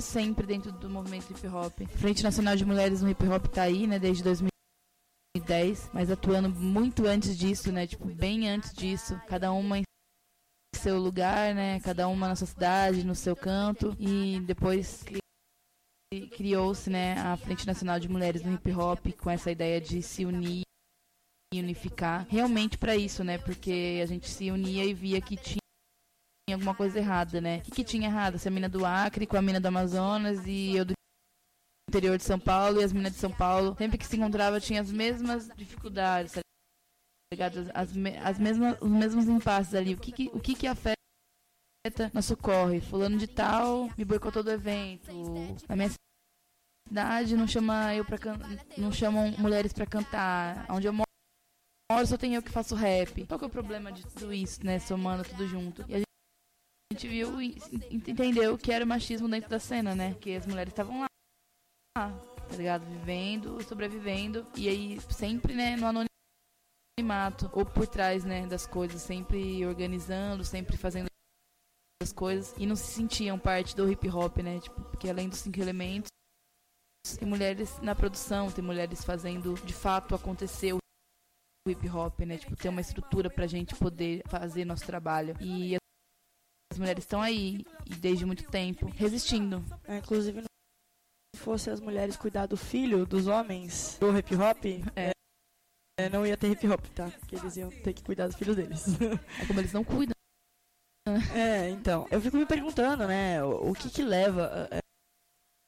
sempre 0.00 0.46
dentro 0.46 0.72
do 0.72 0.90
movimento 0.90 1.30
hip 1.30 1.46
hop. 1.46 1.86
Frente 1.96 2.22
Nacional 2.22 2.56
de 2.56 2.64
Mulheres 2.64 3.00
no 3.00 3.08
Hip 3.08 3.26
Hop 3.28 3.46
tá 3.46 3.62
aí, 3.62 3.86
né, 3.86 3.98
desde 3.98 4.24
2010, 5.36 5.90
mas 5.92 6.10
atuando 6.10 6.48
muito 6.48 7.06
antes 7.06 7.36
disso, 7.36 7.72
né, 7.72 7.86
tipo, 7.86 8.06
bem 8.06 8.48
antes 8.48 8.72
disso, 8.72 9.20
cada 9.26 9.52
uma 9.52 9.78
em 9.78 9.82
seu 10.76 10.98
lugar, 10.98 11.54
né, 11.54 11.80
cada 11.80 12.06
uma 12.06 12.28
na 12.28 12.36
sua 12.36 12.46
cidade, 12.46 13.04
no 13.04 13.14
seu 13.14 13.34
canto, 13.34 13.96
e 13.98 14.40
depois 14.40 15.04
criou-se, 16.36 16.88
né, 16.88 17.18
a 17.18 17.36
Frente 17.36 17.66
Nacional 17.66 17.98
de 17.98 18.08
Mulheres 18.08 18.42
no 18.42 18.54
Hip 18.54 18.72
Hop 18.72 19.12
com 19.18 19.28
essa 19.28 19.50
ideia 19.50 19.80
de 19.80 20.02
se 20.02 20.24
unir 20.24 20.62
unificar 21.58 22.26
realmente 22.28 22.76
para 22.76 22.96
isso, 22.96 23.22
né? 23.22 23.38
Porque 23.38 24.00
a 24.02 24.06
gente 24.06 24.28
se 24.28 24.50
unia 24.50 24.84
e 24.84 24.92
via 24.92 25.20
que 25.20 25.36
tinha 25.36 25.60
alguma 26.52 26.74
coisa 26.74 26.98
errada, 26.98 27.40
né? 27.40 27.58
O 27.58 27.62
que, 27.62 27.70
que 27.70 27.84
tinha 27.84 28.08
errado? 28.08 28.38
Se 28.38 28.48
a 28.48 28.50
mina 28.50 28.68
do 28.68 28.84
Acre 28.84 29.24
com 29.24 29.36
a 29.36 29.42
mina 29.42 29.60
do 29.60 29.66
Amazonas 29.66 30.44
e 30.46 30.74
eu 30.74 30.84
do 30.84 30.94
interior 31.88 32.16
de 32.16 32.24
São 32.24 32.38
Paulo 32.38 32.80
e 32.80 32.84
as 32.84 32.92
minas 32.92 33.12
de 33.12 33.18
São 33.18 33.30
Paulo, 33.30 33.74
sempre 33.78 33.98
que 33.98 34.06
se 34.06 34.16
encontrava 34.16 34.60
tinha 34.60 34.80
as 34.80 34.90
mesmas 34.90 35.48
dificuldades, 35.56 36.32
tá 36.32 36.40
ligado? 37.32 37.70
As, 37.74 37.90
as 38.24 38.38
mesmas, 38.38 38.80
os 38.80 38.90
mesmos 38.90 39.28
impasses 39.28 39.74
ali. 39.74 39.94
O 39.94 39.98
que, 39.98 40.12
que 40.12 40.30
o 40.32 40.40
que, 40.40 40.54
que 40.54 40.66
afeta 40.66 40.94
nosso 42.12 42.36
corre? 42.36 42.80
Fulano 42.80 43.18
de 43.18 43.26
tal 43.26 43.88
me 43.96 44.04
boicotou 44.04 44.42
do 44.42 44.50
evento. 44.50 45.10
A 45.68 45.76
minha 45.76 45.90
cidade 46.88 47.36
não 47.36 47.46
chama 47.46 47.94
eu 47.94 48.04
para 48.04 48.18
não 48.76 48.92
chamam 48.92 49.30
mulheres 49.38 49.72
para 49.72 49.86
cantar. 49.86 50.66
Onde 50.70 50.86
eu 50.86 50.92
moro 50.92 52.06
só 52.06 52.16
tem 52.16 52.34
eu 52.34 52.42
que 52.42 52.50
faço 52.50 52.74
rap. 52.74 53.26
Qual 53.26 53.38
que 53.38 53.44
é 53.44 53.48
o 53.48 53.50
problema 53.50 53.92
de 53.92 54.02
tudo 54.06 54.32
isso, 54.32 54.64
né? 54.64 54.78
Somando 54.78 55.24
tudo 55.24 55.46
junto. 55.46 55.84
E 55.88 55.96
a 55.96 56.00
gente 56.92 57.08
viu 57.08 57.40
e 57.40 57.58
entendeu 57.90 58.56
que 58.56 58.72
era 58.72 58.84
o 58.84 58.88
machismo 58.88 59.28
dentro 59.28 59.50
da 59.50 59.58
cena, 59.58 59.94
né? 59.94 60.14
Que 60.14 60.36
as 60.36 60.46
mulheres 60.46 60.72
estavam 60.72 61.00
lá, 61.00 61.06
tá 61.94 62.56
ligado? 62.56 62.84
Vivendo, 62.84 63.62
sobrevivendo. 63.62 64.46
E 64.56 64.68
aí 64.68 65.00
sempre, 65.10 65.54
né, 65.54 65.76
no 65.76 65.86
anonimato. 65.86 67.50
Ou 67.52 67.64
por 67.64 67.86
trás, 67.86 68.24
né, 68.24 68.46
das 68.46 68.66
coisas. 68.66 69.00
Sempre 69.00 69.64
organizando, 69.64 70.44
sempre 70.44 70.76
fazendo 70.76 71.06
as 72.02 72.12
coisas. 72.12 72.54
E 72.58 72.66
não 72.66 72.76
se 72.76 72.92
sentiam 72.92 73.38
parte 73.38 73.76
do 73.76 73.90
hip 73.90 74.08
hop, 74.08 74.38
né? 74.38 74.60
Tipo, 74.60 74.82
porque 74.82 75.08
além 75.08 75.28
dos 75.28 75.38
cinco 75.38 75.60
elementos. 75.60 76.08
Tem 77.18 77.28
mulheres 77.28 77.78
na 77.80 77.94
produção, 77.94 78.50
tem 78.50 78.64
mulheres 78.64 79.04
fazendo 79.04 79.54
de 79.62 79.74
fato 79.74 80.14
acontecer 80.14 80.72
o 80.72 80.78
hip 81.68 81.88
hop, 81.88 82.20
né? 82.20 82.38
Tipo, 82.38 82.56
ter 82.56 82.70
uma 82.70 82.80
estrutura 82.80 83.28
pra 83.28 83.46
gente 83.46 83.74
poder 83.76 84.22
fazer 84.26 84.64
nosso 84.64 84.86
trabalho. 84.86 85.36
E 85.38 85.76
as 86.72 86.78
mulheres 86.78 87.04
estão 87.04 87.20
aí, 87.20 87.64
e 87.86 87.94
desde 87.94 88.24
muito 88.24 88.50
tempo, 88.50 88.86
resistindo. 88.86 89.62
É, 89.84 89.98
inclusive, 89.98 90.44
fosse 91.34 91.70
as 91.70 91.80
mulheres 91.80 92.16
cuidar 92.16 92.46
do 92.46 92.56
filho 92.56 93.04
dos 93.06 93.26
homens 93.26 93.98
do 93.98 94.16
hip 94.16 94.34
hop, 94.34 94.64
é. 94.96 95.10
É, 95.98 96.08
não 96.08 96.26
ia 96.26 96.36
ter 96.36 96.50
hip 96.50 96.66
hop, 96.68 96.84
tá? 96.94 97.10
Porque 97.20 97.36
eles 97.36 97.56
iam 97.56 97.70
ter 97.70 97.92
que 97.92 98.02
cuidar 98.02 98.26
dos 98.26 98.36
filhos 98.36 98.56
deles. 98.56 98.84
É 99.40 99.46
como 99.46 99.60
eles 99.60 99.72
não 99.72 99.84
cuidam. 99.84 100.14
É, 101.36 101.68
então, 101.68 102.08
eu 102.10 102.20
fico 102.20 102.36
me 102.36 102.46
perguntando, 102.46 103.06
né, 103.06 103.42
o, 103.44 103.70
o 103.70 103.74
que 103.74 103.90
que 103.90 104.02
leva... 104.02 104.68
É, 104.70 104.78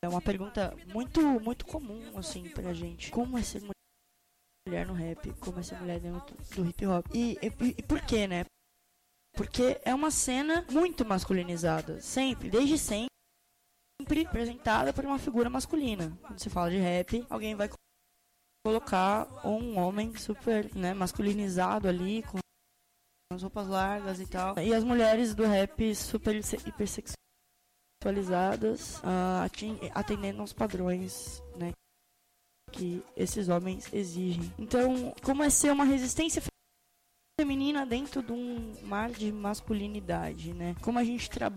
é 0.02 0.08
uma 0.08 0.20
pergunta 0.20 0.74
muito, 0.92 1.20
muito 1.40 1.66
comum, 1.66 2.16
assim, 2.16 2.48
pra 2.48 2.72
gente. 2.72 3.10
Como 3.10 3.36
é 3.36 3.42
ser 3.42 3.60
mulher? 3.60 3.76
no 4.86 4.94
rap, 4.94 5.32
como 5.34 5.60
essa 5.60 5.76
mulher 5.78 6.00
dentro 6.00 6.36
do 6.54 6.68
hip 6.68 6.86
hop. 6.86 7.06
E, 7.14 7.38
e, 7.40 7.74
e 7.78 7.82
por 7.82 8.00
quê, 8.00 8.26
né? 8.26 8.44
Porque 9.36 9.80
é 9.84 9.94
uma 9.94 10.10
cena 10.10 10.64
muito 10.70 11.04
masculinizada, 11.04 12.00
sempre, 12.00 12.50
desde 12.50 12.78
sempre, 12.78 13.15
apresentada 14.28 14.92
por 14.92 15.05
uma 15.05 15.18
figura 15.18 15.51
masculina. 15.51 16.16
Quando 16.22 16.38
se 16.38 16.51
fala 16.51 16.70
de 16.70 16.78
rap, 16.78 17.26
alguém 17.28 17.55
vai 17.55 17.68
colocar 18.64 19.47
um 19.47 19.78
homem 19.78 20.16
super, 20.16 20.74
né, 20.74 20.92
masculinizado 20.92 21.88
ali, 21.88 22.22
com 22.22 22.38
as 23.32 23.42
roupas 23.42 23.68
largas 23.68 24.20
e 24.20 24.26
tal. 24.26 24.59
E 24.59 24.74
as 24.74 24.84
mulheres 24.84 25.34
do 25.34 25.44
rap 25.44 25.94
super 25.94 26.36
hipersexualizadas, 26.36 28.98
uh, 28.98 29.47
atendendo 29.94 30.40
aos 30.40 30.52
padrões, 30.52 31.43
né, 31.56 31.73
que 32.73 33.02
esses 33.16 33.48
homens 33.48 33.93
exigem. 33.93 34.52
Então, 34.59 35.14
como 35.23 35.43
é 35.43 35.51
ser 35.51 35.73
uma 35.73 35.85
resistência 35.85 36.43
feminina 37.40 37.86
dentro 37.86 38.23
de 38.23 38.32
um 38.32 38.74
mar 38.86 39.10
de 39.10 39.31
masculinidade, 39.31 40.55
né? 40.55 40.74
Como 40.82 40.98
a 40.98 41.05
gente 41.05 41.28
trabalha 41.28 41.56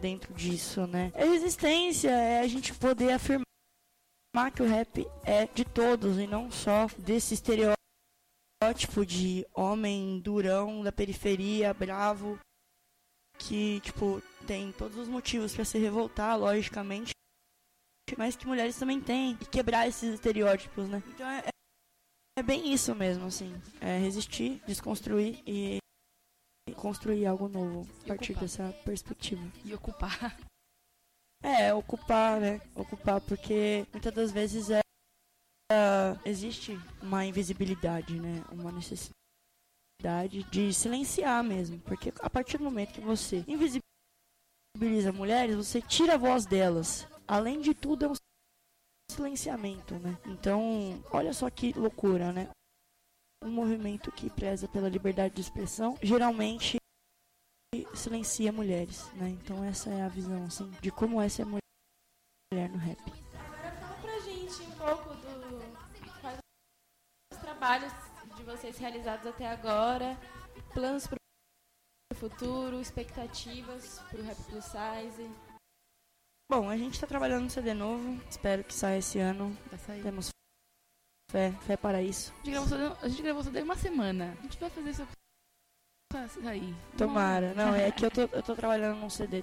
dentro 0.00 0.32
disso, 0.34 0.86
né? 0.86 1.12
A 1.14 1.24
resistência 1.24 2.10
é 2.10 2.40
a 2.40 2.46
gente 2.46 2.72
poder 2.74 3.12
afirmar 3.12 3.44
que 4.54 4.62
o 4.62 4.68
rap 4.68 5.06
é 5.24 5.46
de 5.46 5.64
todos 5.64 6.18
e 6.18 6.26
não 6.26 6.50
só 6.50 6.86
desse 6.98 7.34
estereótipo 7.34 7.76
de 9.06 9.46
homem 9.54 10.20
durão 10.20 10.82
da 10.82 10.92
periferia, 10.92 11.74
bravo, 11.74 12.38
que, 13.38 13.80
tipo, 13.80 14.22
tem 14.46 14.72
todos 14.72 14.96
os 14.96 15.08
motivos 15.08 15.54
para 15.54 15.64
se 15.64 15.78
revoltar, 15.78 16.38
logicamente, 16.38 17.10
mas 18.16 18.36
que 18.36 18.46
mulheres 18.46 18.78
também 18.78 19.00
têm. 19.00 19.36
E 19.40 19.46
quebrar 19.46 19.88
esses 19.88 20.14
estereótipos, 20.14 20.88
né? 20.88 21.02
Então 21.08 21.28
é, 21.28 21.44
é 22.38 22.42
bem 22.42 22.72
isso 22.72 22.94
mesmo, 22.94 23.26
assim. 23.26 23.52
É 23.80 23.98
resistir, 23.98 24.62
desconstruir 24.66 25.42
e 25.46 25.78
construir 26.76 27.26
algo 27.26 27.48
novo 27.48 27.86
a 28.04 28.08
partir 28.08 28.34
dessa 28.34 28.72
perspectiva. 28.84 29.42
E 29.64 29.74
ocupar. 29.74 30.36
É, 31.42 31.72
ocupar, 31.72 32.40
né? 32.40 32.60
Ocupar, 32.74 33.20
porque 33.20 33.86
muitas 33.92 34.12
das 34.12 34.32
vezes 34.32 34.70
é, 34.70 34.80
uh, 35.70 36.18
existe 36.24 36.72
uma 37.00 37.26
invisibilidade, 37.26 38.18
né? 38.18 38.42
Uma 38.50 38.72
necessidade 38.72 40.42
de 40.50 40.72
silenciar 40.72 41.44
mesmo. 41.44 41.78
Porque 41.80 42.12
a 42.20 42.30
partir 42.30 42.56
do 42.56 42.64
momento 42.64 42.94
que 42.94 43.00
você 43.02 43.44
invisibiliza 43.46 45.12
mulheres, 45.12 45.54
você 45.54 45.80
tira 45.80 46.14
a 46.14 46.18
voz 46.18 46.46
delas 46.46 47.06
além 47.26 47.60
de 47.60 47.74
tudo, 47.74 48.04
é 48.04 48.08
um 48.08 48.14
silenciamento, 49.10 49.94
né? 49.98 50.18
Então, 50.26 51.02
olha 51.10 51.32
só 51.32 51.50
que 51.50 51.72
loucura, 51.72 52.32
né? 52.32 52.48
Um 53.44 53.50
movimento 53.50 54.10
que 54.12 54.30
preza 54.30 54.66
pela 54.66 54.88
liberdade 54.88 55.34
de 55.34 55.40
expressão 55.40 55.96
geralmente 56.02 56.78
silencia 57.94 58.52
mulheres, 58.52 59.10
né? 59.14 59.28
Então 59.28 59.62
essa 59.64 59.90
é 59.90 60.02
a 60.02 60.08
visão, 60.08 60.44
assim, 60.44 60.70
de 60.80 60.90
como 60.90 61.20
é 61.20 61.28
ser 61.28 61.44
mulher 61.44 62.70
no 62.70 62.78
rap. 62.78 62.98
Agora 63.34 63.72
fala 63.72 63.94
pra 64.00 64.20
gente 64.20 64.62
um 64.62 64.70
pouco 64.72 65.14
do 65.14 66.20
quais 66.20 66.38
os 67.32 67.38
trabalhos 67.38 67.92
de 68.36 68.42
vocês 68.42 68.78
realizados 68.78 69.26
até 69.26 69.46
agora, 69.48 70.18
planos 70.72 71.06
para 71.06 71.16
o 72.12 72.14
futuro, 72.16 72.80
expectativas 72.80 73.98
para 74.10 74.20
o 74.20 74.22
Rap 74.22 74.36
Plus 74.44 74.64
Size. 74.64 75.30
Bom, 76.50 76.70
a 76.70 76.76
gente 76.76 77.00
tá 77.00 77.06
trabalhando 77.06 77.44
no 77.44 77.50
CD 77.50 77.74
novo. 77.74 78.22
Espero 78.30 78.62
que 78.62 78.72
saia 78.72 78.98
esse 78.98 79.18
ano. 79.18 79.56
Vai 79.68 79.78
sair. 79.80 80.02
Temos 80.02 80.30
fé, 81.30 81.52
fé 81.66 81.76
para 81.76 82.02
isso. 82.02 82.32
A 82.32 82.46
gente 82.46 82.50
gravou, 82.50 82.98
a 83.02 83.08
gente 83.08 83.22
gravou 83.22 83.42
CD 83.42 83.62
uma 83.62 83.76
semana. 83.76 84.36
A 84.38 84.42
gente 84.42 84.58
vai 84.58 84.70
fazer 84.70 84.90
isso 84.90 85.06
sair. 86.42 86.74
Tomara. 86.96 87.54
Não, 87.54 87.74
é 87.74 87.90
que 87.90 88.04
eu 88.04 88.10
tô, 88.10 88.22
eu 88.22 88.42
tô 88.42 88.54
trabalhando 88.54 88.98
num 88.98 89.10
CD 89.10 89.42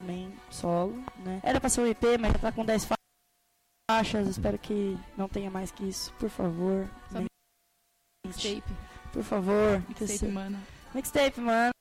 também, 0.00 0.34
solo, 0.50 0.94
né? 1.24 1.40
Era 1.42 1.60
pra 1.60 1.68
ser 1.68 1.82
um 1.82 1.86
EP, 1.86 2.02
mas 2.18 2.32
já 2.32 2.38
tá 2.38 2.52
com 2.52 2.64
10 2.64 2.88
faixas. 3.90 4.28
Espero 4.28 4.58
que 4.58 4.98
não 5.16 5.28
tenha 5.28 5.50
mais 5.50 5.70
que 5.70 5.84
isso. 5.84 6.12
Por 6.14 6.28
favor. 6.28 6.88
Mixtape. 8.26 8.72
Por 9.12 9.22
favor. 9.22 9.82
Mixtape, 9.88 10.32
mano. 10.32 10.58
Mixtape, 10.94 11.40
mano. 11.40 11.72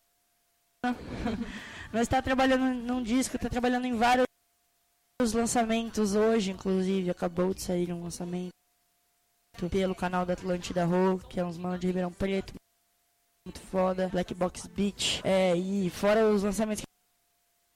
Nós 1.92 2.04
está 2.04 2.22
trabalhando 2.22 2.74
num 2.76 3.02
disco, 3.02 3.36
está 3.36 3.50
trabalhando 3.50 3.86
em 3.86 3.96
vários 3.98 4.26
os 5.22 5.34
lançamentos 5.34 6.16
hoje, 6.16 6.52
inclusive, 6.52 7.10
acabou 7.10 7.54
de 7.54 7.62
sair 7.62 7.92
um 7.92 8.04
lançamento 8.04 8.59
pelo 9.68 9.96
canal 9.96 10.26
da 10.26 10.34
Atlântida 10.34 10.86
Roll, 10.86 11.18
que 11.20 11.40
é 11.40 11.44
uns 11.44 11.58
manos 11.58 11.80
de 11.80 11.88
Ribeirão 11.88 12.14
Preto, 12.14 12.54
muito 13.46 13.60
foda, 13.62 14.08
Black 14.10 14.34
Box 14.34 14.68
Beach, 14.68 15.22
é, 15.24 15.56
e 15.56 15.90
fora 15.90 16.28
os 16.30 16.44
lançamentos 16.44 16.84
que 16.84 16.88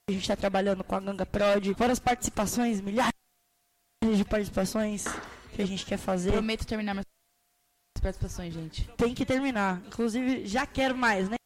a 0.08 0.12
gente 0.12 0.28
tá 0.28 0.36
trabalhando 0.36 0.84
com 0.84 0.94
a 0.94 1.00
Ganga 1.00 1.26
Prod, 1.26 1.74
fora 1.76 1.92
as 1.92 1.98
participações, 1.98 2.80
milhares 2.80 3.12
de 4.04 4.24
participações 4.24 5.04
que 5.54 5.62
a 5.62 5.66
gente 5.66 5.84
quer 5.84 5.96
fazer. 5.96 6.32
Prometo 6.32 6.66
terminar 6.66 6.94
minhas 6.94 7.06
participações, 8.00 8.54
gente. 8.54 8.86
Tem 8.96 9.14
que 9.14 9.24
terminar. 9.24 9.82
Inclusive, 9.86 10.46
já 10.46 10.66
quero 10.66 10.96
mais, 10.96 11.28
né? 11.28 11.36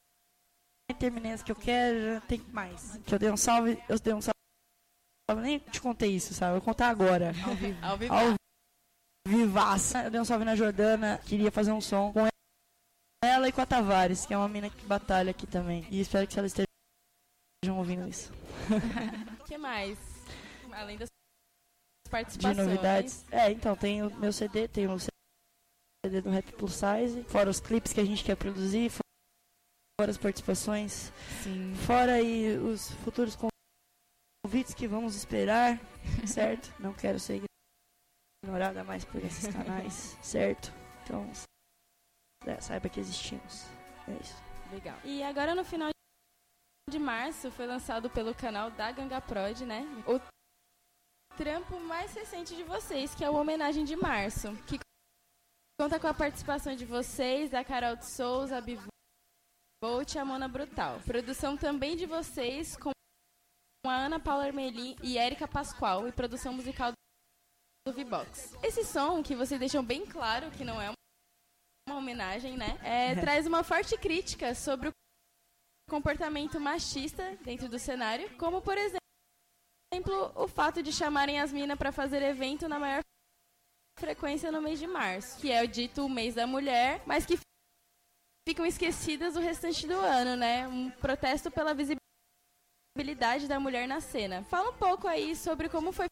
Terminei 0.98 1.32
as 1.32 1.43
que 1.43 1.52
eu 1.52 1.56
quero, 1.56 2.15
já 2.15 2.20
tem 2.23 2.40
mais. 2.52 2.98
Que 3.06 3.15
eu 3.15 3.19
dei 3.19 3.31
um 3.31 3.36
salve, 3.36 3.81
eu 3.89 3.98
dei 4.01 4.12
um 4.12 4.20
salve. 4.20 4.35
Eu 5.31 5.36
nem 5.36 5.59
te 5.60 5.81
contei 5.81 6.10
isso, 6.10 6.35
sabe? 6.35 6.52
Eu 6.52 6.60
vou 6.60 6.65
contar 6.65 6.89
agora. 6.89 7.32
Ao 7.44 7.55
vivo. 7.55 7.78
Ao 7.85 7.97
vivo. 7.97 8.15
Ao 8.15 8.35
vivaço. 9.28 9.96
Eu 9.98 10.10
dei 10.10 10.20
um 10.20 10.24
salve 10.24 10.44
na 10.44 10.56
Jordana, 10.56 11.18
queria 11.24 11.50
fazer 11.50 11.72
um 11.72 11.80
som 11.80 12.12
com 12.12 12.26
ela 13.22 13.48
e 13.48 13.52
com 13.52 13.60
a 13.60 13.66
Tavares, 13.66 14.24
que 14.24 14.32
é 14.32 14.36
uma 14.38 14.48
mina 14.48 14.70
que 14.70 14.86
batalha 14.86 15.30
aqui 15.30 15.46
também. 15.46 15.86
E 15.90 16.00
espero 16.00 16.26
que 16.26 16.38
elas 16.38 16.52
estejam 16.52 17.78
ouvindo 17.78 18.09
isso. 18.09 18.32
O 19.40 19.44
que 19.44 19.59
mais? 19.59 19.98
Além 20.72 20.96
das 20.96 21.09
De 21.09 22.10
participações. 22.10 22.56
novidades. 22.56 23.24
É, 23.30 23.50
então, 23.50 23.76
tem 23.76 24.02
o 24.02 24.14
meu 24.16 24.32
CD, 24.32 24.68
tem 24.68 24.86
o 24.86 24.98
CD 24.98 26.20
do 26.22 26.30
Rap 26.30 26.52
Plus 26.52 26.74
Size, 26.74 27.24
fora 27.24 27.50
os 27.50 27.60
clipes 27.60 27.92
que 27.92 28.00
a 28.00 28.05
gente 28.05 28.24
quer 28.24 28.36
produzir, 28.36 28.90
fora 28.90 30.10
as 30.10 30.16
participações. 30.16 31.12
Sim. 31.42 31.74
Fora 31.86 32.14
aí 32.14 32.56
os 32.56 32.92
futuros 33.05 33.36
convites 34.44 34.74
que 34.74 34.86
vamos 34.86 35.16
esperar, 35.16 35.80
certo? 36.26 36.72
Não 36.78 36.94
quero 36.94 37.18
ser 37.18 37.42
ignorada 38.48 38.82
mais 38.82 39.04
por 39.04 39.22
esses 39.22 39.52
canais, 39.52 40.16
certo? 40.24 40.72
Então, 41.04 41.30
é, 42.46 42.58
saiba 42.60 42.88
que 42.88 42.98
existimos. 42.98 43.66
É 44.08 44.12
isso. 44.22 44.42
Legal. 44.72 44.98
E 45.04 45.22
agora 45.22 45.54
no 45.54 45.64
final 45.64 45.90
de 46.90 46.98
março 46.98 47.50
foi 47.50 47.66
lançado 47.66 48.08
pelo 48.08 48.34
canal 48.34 48.70
da 48.70 48.90
Ganga 48.90 49.20
Prod, 49.20 49.60
né? 49.60 49.82
O 50.06 50.18
trampo 51.36 51.78
mais 51.80 52.14
recente 52.14 52.56
de 52.56 52.62
vocês, 52.62 53.14
que 53.14 53.22
é 53.22 53.30
o 53.30 53.36
Homenagem 53.36 53.84
de 53.84 53.96
Março, 53.96 54.54
que 54.66 54.78
conta 55.78 56.00
com 56.00 56.06
a 56.06 56.14
participação 56.14 56.74
de 56.74 56.86
vocês, 56.86 57.50
da 57.50 57.62
Carol 57.62 57.96
de 57.96 58.06
Souza, 58.06 58.56
a 58.56 58.60
Bivolt 58.60 60.14
e 60.14 60.18
a 60.18 60.24
Mona 60.24 60.48
Brutal. 60.48 61.00
Produção 61.00 61.56
também 61.56 61.96
de 61.96 62.06
vocês 62.06 62.76
com 62.76 62.90
a 63.86 63.94
Ana 63.94 64.18
Paula 64.18 64.44
Armelin 64.46 64.96
e 65.02 65.16
Érica 65.18 65.46
Pascoal 65.46 66.08
e 66.08 66.12
produção 66.12 66.52
musical 66.52 66.92
do 67.89 67.93
V-Box. 67.94 68.55
Esse 68.62 68.85
som, 68.85 69.23
que 69.23 69.35
vocês 69.35 69.59
deixam 69.59 69.82
bem 69.82 70.05
claro 70.05 70.51
que 70.51 70.65
não 70.65 70.81
é 70.81 70.93
uma 71.89 71.97
homenagem, 71.97 72.56
né? 72.56 72.78
É, 72.85 73.15
traz 73.15 73.47
uma 73.47 73.65
forte 73.65 73.97
crítica 73.97 74.55
sobre 74.55 74.89
o 74.89 74.93
comportamento 75.89 76.60
machista 76.60 77.35
dentro 77.43 77.66
do 77.66 77.78
cenário, 77.78 78.36
como 78.36 78.60
por 78.60 78.77
exemplo 78.77 78.98
o 80.35 80.47
fato 80.47 80.82
de 80.82 80.93
chamarem 80.93 81.40
as 81.40 81.51
minas 81.51 81.78
para 81.78 81.90
fazer 81.90 82.20
evento 82.23 82.69
na 82.69 82.78
maior 82.78 83.01
frequência 83.98 84.52
no 84.52 84.60
mês 84.60 84.78
de 84.78 84.86
março, 84.86 85.40
que 85.40 85.51
é 85.51 85.62
o 85.62 85.69
dito 85.69 86.05
o 86.05 86.10
mês 86.10 86.35
da 86.35 86.47
mulher, 86.47 87.02
mas 87.06 87.24
que 87.24 87.39
ficam 88.47 88.66
esquecidas 88.66 89.35
o 89.35 89.40
restante 89.40 89.86
do 89.86 89.94
ano, 89.94 90.36
né? 90.36 90.69
Um 90.69 90.90
protesto 90.90 91.51
pela 91.51 91.74
visibilidade 91.74 93.48
da 93.48 93.59
mulher 93.59 93.89
na 93.89 94.02
cena. 94.02 94.44
Fala 94.44 94.70
um 94.70 94.77
pouco 94.77 95.09
aí 95.09 95.35
sobre 95.35 95.70
como 95.70 95.90
foi 95.90 96.06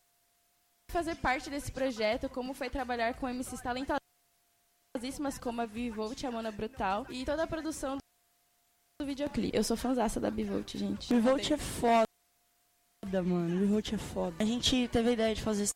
fazer 0.91 1.17
parte 1.17 1.51
desse 1.51 1.71
projeto, 1.71 2.29
como 2.29 2.55
foi 2.55 2.71
trabalhar 2.71 3.15
com 3.15 3.29
MCs 3.29 3.61
talentosíssimas 3.61 5.39
como 5.39 5.61
a 5.61 5.67
Vivolt, 5.67 6.25
a 6.25 6.31
Mona 6.31 6.51
Brutal 6.51 7.07
e 7.11 7.25
toda 7.25 7.45
a 7.45 7.47
produção 7.47 7.99
do 9.01 9.07
videoclipe. 9.07 9.57
Eu 9.57 9.63
sou 9.63 9.77
fãzaça 9.77 10.19
da 10.21 10.31
Bivolt, 10.31 10.77
gente. 10.77 11.13
Revolt 11.13 11.51
é 11.51 11.59
foda, 11.59 12.07
mano. 13.25 13.61
Revolt 13.61 13.93
é 13.93 13.99
foda. 13.99 14.37
A 14.43 14.47
gente 14.47 14.89
teve 14.89 15.11
a 15.11 15.13
ideia 15.13 15.35
de 15.35 15.43
fazer 15.43 15.65
esse 15.65 15.75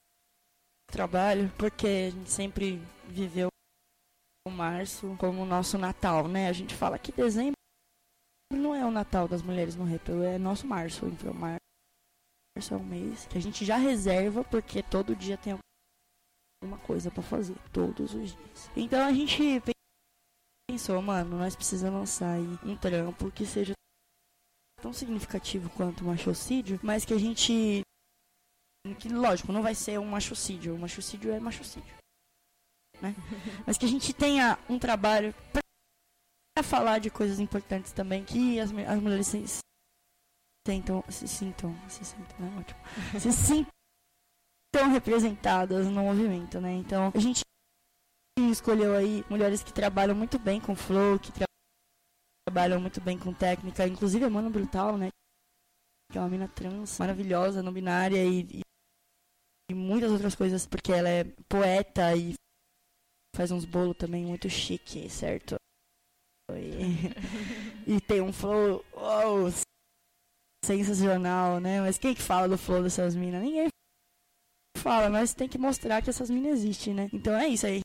trabalho 0.90 1.52
porque 1.58 1.86
a 1.86 2.10
gente 2.10 2.30
sempre 2.30 2.82
viveu 3.06 3.48
o 4.46 4.50
março 4.50 5.14
como 5.18 5.42
o 5.42 5.46
nosso 5.46 5.76
Natal, 5.76 6.26
né? 6.26 6.48
A 6.48 6.52
gente 6.52 6.74
fala 6.74 6.98
que 6.98 7.12
dezembro 7.12 7.54
não 8.52 8.74
é 8.74 8.84
o 8.84 8.90
Natal 8.90 9.28
das 9.28 9.42
mulheres 9.42 9.76
no 9.76 9.84
rap, 9.84 10.10
é 10.10 10.38
nosso 10.38 10.66
março. 10.66 11.06
Então, 11.06 11.32
março 11.34 11.60
é 12.56 12.76
um 12.76 12.84
mês 12.84 13.26
que 13.26 13.38
a 13.38 13.40
gente 13.40 13.64
já 13.64 13.76
reserva 13.76 14.44
porque 14.44 14.82
todo 14.82 15.16
dia 15.16 15.38
tem 15.38 15.58
alguma 16.62 16.78
coisa 16.86 17.10
pra 17.10 17.22
fazer, 17.22 17.56
todos 17.72 18.14
os 18.14 18.34
dias. 18.34 18.70
Então 18.76 19.04
a 19.04 19.12
gente 19.12 19.62
pensou, 20.68 21.00
mano, 21.00 21.38
nós 21.38 21.56
precisamos 21.56 22.00
lançar 22.00 22.34
aí 22.34 22.58
um 22.64 22.76
trampo 22.76 23.30
que 23.30 23.46
seja 23.46 23.72
tão 24.80 24.92
significativo 24.92 25.70
quanto 25.70 26.02
o 26.02 26.06
machocídio, 26.06 26.78
mas 26.82 27.04
que 27.04 27.14
a 27.14 27.18
gente. 27.18 27.82
Que, 28.98 29.08
lógico, 29.08 29.52
não 29.52 29.62
vai 29.62 29.74
ser 29.74 29.98
um 29.98 30.06
machocídio. 30.06 30.74
O 30.74 30.78
machocídio 30.78 31.32
é 31.32 31.38
machocídio. 31.38 31.94
Né? 33.00 33.14
Mas 33.66 33.76
que 33.76 33.84
a 33.84 33.88
gente 33.88 34.12
tenha 34.14 34.58
um 34.70 34.78
trabalho 34.78 35.34
pra 35.52 36.62
falar 36.62 36.98
de 36.98 37.10
coisas 37.10 37.38
importantes 37.38 37.92
também, 37.92 38.24
que 38.24 38.58
as, 38.58 38.70
as 38.70 39.00
mulheres 39.00 39.26
se, 40.66 41.12
se 41.12 41.28
sintam. 41.28 41.74
Se 41.88 42.04
sintam. 42.04 42.38
Né? 42.38 42.58
Ótimo. 42.58 42.80
Se 43.20 43.32
sintam 44.72 44.92
representadas 44.92 45.86
no 45.86 46.02
movimento, 46.02 46.60
né? 46.60 46.72
Então 46.72 47.10
a 47.14 47.18
gente 47.18 47.40
escolheu 48.50 48.94
aí 48.94 49.24
mulheres 49.28 49.62
que 49.62 49.72
trabalham 49.72 50.14
muito 50.14 50.38
bem 50.38 50.60
com 50.60 50.74
flow, 50.74 51.18
que 51.18 51.32
tra- 51.32 51.46
trabalham 52.46 52.80
muito 52.80 53.00
bem 53.00 53.18
com 53.18 53.34
técnica, 53.34 53.86
inclusive 53.86 54.24
a 54.24 54.30
Mano 54.30 54.50
Brutal, 54.50 54.96
né? 54.96 55.08
Que 56.10 56.18
é 56.18 56.20
uma 56.20 56.28
mina 56.28 56.48
trans, 56.48 56.98
maravilhosa, 56.98 57.62
não 57.62 57.72
binária 57.72 58.24
e, 58.24 58.42
e, 58.42 58.60
e 59.70 59.74
muitas 59.74 60.10
outras 60.10 60.34
coisas, 60.34 60.66
porque 60.66 60.92
ela 60.92 61.08
é 61.08 61.24
poeta 61.48 62.14
e 62.16 62.34
faz 63.36 63.50
uns 63.50 63.64
bolos 63.64 63.96
também 63.96 64.24
muito 64.24 64.48
chique, 64.48 65.08
certo? 65.08 65.56
E, 66.50 67.86
e 67.96 68.00
tem 68.00 68.20
um 68.20 68.32
flow 68.32 68.84
sensacional, 70.64 71.60
né? 71.60 71.80
Mas 71.80 71.98
quem 71.98 72.14
que 72.14 72.22
fala 72.22 72.48
do 72.48 72.58
flow 72.58 72.82
dessas 72.82 73.14
minas? 73.14 73.42
Ninguém 73.42 73.68
fala, 74.78 75.10
mas 75.10 75.34
tem 75.34 75.48
que 75.48 75.58
mostrar 75.58 76.02
que 76.02 76.10
essas 76.10 76.30
minas 76.30 76.52
existem, 76.60 76.94
né? 76.94 77.08
Então 77.12 77.34
é 77.34 77.48
isso 77.48 77.66
aí. 77.66 77.80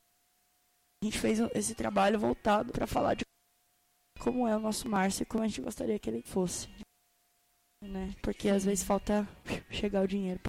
A 1.03 1.05
gente 1.05 1.19
fez 1.19 1.39
esse 1.53 1.75
trabalho 1.75 2.19
voltado 2.19 2.71
pra 2.71 2.87
falar 2.87 3.15
de 3.15 3.23
como 4.19 4.47
é 4.47 4.55
o 4.55 4.59
nosso 4.59 4.87
Márcio 4.89 5.23
e 5.23 5.25
como 5.25 5.43
a 5.43 5.47
gente 5.47 5.61
gostaria 5.61 5.99
que 5.99 6.09
ele 6.09 6.21
fosse. 6.21 6.67
Né? 7.83 8.15
Porque 8.23 8.49
às 8.49 8.65
vezes 8.65 8.83
falta 8.83 9.27
chegar 9.69 10.01
o 10.03 10.07
dinheiro 10.07 10.39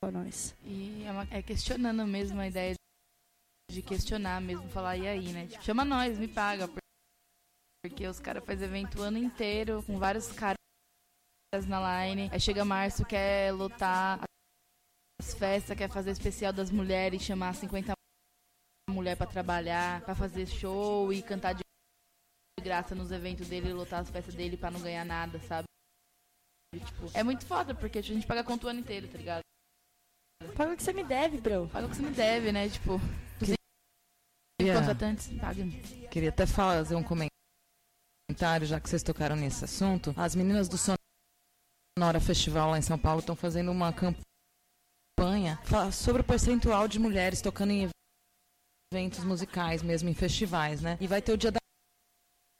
pra 0.00 0.12
nós. 0.12 0.54
E 0.62 1.02
é, 1.02 1.10
uma- 1.10 1.26
é 1.30 1.42
questionando 1.42 2.06
mesmo 2.06 2.38
a 2.40 2.46
ideia 2.46 2.74
de 3.70 3.82
questionar 3.82 4.40
mesmo, 4.40 4.68
falar, 4.70 4.96
e 4.96 5.08
aí, 5.08 5.32
né? 5.32 5.46
Tipo, 5.48 5.62
chama 5.64 5.84
nós, 5.84 6.18
me 6.18 6.28
paga. 6.28 6.68
por- 6.68 6.78
Porque 7.84 8.06
os 8.06 8.20
caras 8.20 8.44
fazem 8.44 8.68
evento 8.68 8.98
o 8.98 9.02
ano 9.02 9.18
inteiro, 9.18 9.82
com 9.84 9.98
vários 9.98 10.30
caras 10.32 10.56
na 11.66 12.04
line. 12.06 12.28
Aí 12.30 12.40
chega 12.40 12.64
março, 12.64 13.04
quer 13.06 13.52
lotar 13.52 14.20
as 15.20 15.34
festas, 15.34 15.76
quer 15.76 15.90
fazer 15.90 16.10
especial 16.10 16.52
das 16.52 16.70
mulheres, 16.70 17.22
chamar 17.22 17.54
50 17.54 17.92
mulher 18.90 19.16
pra 19.16 19.26
trabalhar, 19.26 20.02
pra 20.02 20.14
fazer 20.14 20.46
show 20.46 21.12
e 21.12 21.22
cantar 21.22 21.54
de 21.54 21.62
graça 22.62 22.94
nos 22.94 23.10
eventos 23.10 23.48
dele, 23.48 23.72
lotar 23.72 24.00
as 24.00 24.10
festas 24.10 24.34
dele 24.34 24.56
pra 24.56 24.70
não 24.70 24.80
ganhar 24.80 25.04
nada, 25.04 25.38
sabe? 25.40 25.64
E, 26.74 26.80
tipo, 26.80 27.06
é 27.14 27.22
muito 27.22 27.46
foda, 27.46 27.74
porque 27.74 27.98
a 27.98 28.02
gente 28.02 28.26
paga 28.26 28.44
conta 28.44 28.66
o 28.66 28.70
ano 28.70 28.80
inteiro, 28.80 29.08
tá 29.08 29.16
ligado? 29.16 29.40
Paga 30.54 30.72
o 30.74 30.76
que 30.76 30.82
você 30.82 30.92
me 30.92 31.04
deve, 31.04 31.40
bro. 31.40 31.66
Paga 31.68 31.86
o 31.86 31.90
que 31.90 31.96
você 31.96 32.02
me 32.02 32.10
deve, 32.10 32.52
né? 32.52 32.68
Tipo, 32.68 32.94
os 33.40 33.54
Queria- 34.60 34.74
contratantes 34.78 35.28
pagam. 35.40 35.70
Queria 36.10 36.28
até 36.28 36.46
fazer 36.46 36.94
um 36.94 37.02
comentário, 37.02 38.66
já 38.66 38.78
que 38.80 38.88
vocês 38.88 39.02
tocaram 39.02 39.36
nesse 39.36 39.64
assunto. 39.64 40.12
As 40.16 40.34
meninas 40.34 40.68
do 40.68 40.76
Sonora 41.98 42.20
Festival 42.20 42.70
lá 42.70 42.78
em 42.78 42.82
São 42.82 42.96
Paulo 42.96 43.18
estão 43.18 43.34
fazendo 43.34 43.72
uma 43.72 43.92
campanha 43.92 45.58
sobre 45.92 46.22
o 46.22 46.24
percentual 46.24 46.86
de 46.86 46.96
mulheres 46.96 47.42
tocando 47.42 47.72
em 47.72 47.90
eventos 48.92 49.24
musicais 49.24 49.82
mesmo, 49.82 50.08
em 50.08 50.14
festivais, 50.14 50.80
né? 50.80 50.96
E 51.00 51.08
vai 51.08 51.20
ter 51.20 51.32
o 51.32 51.36
dia 51.36 51.50
da 51.50 51.58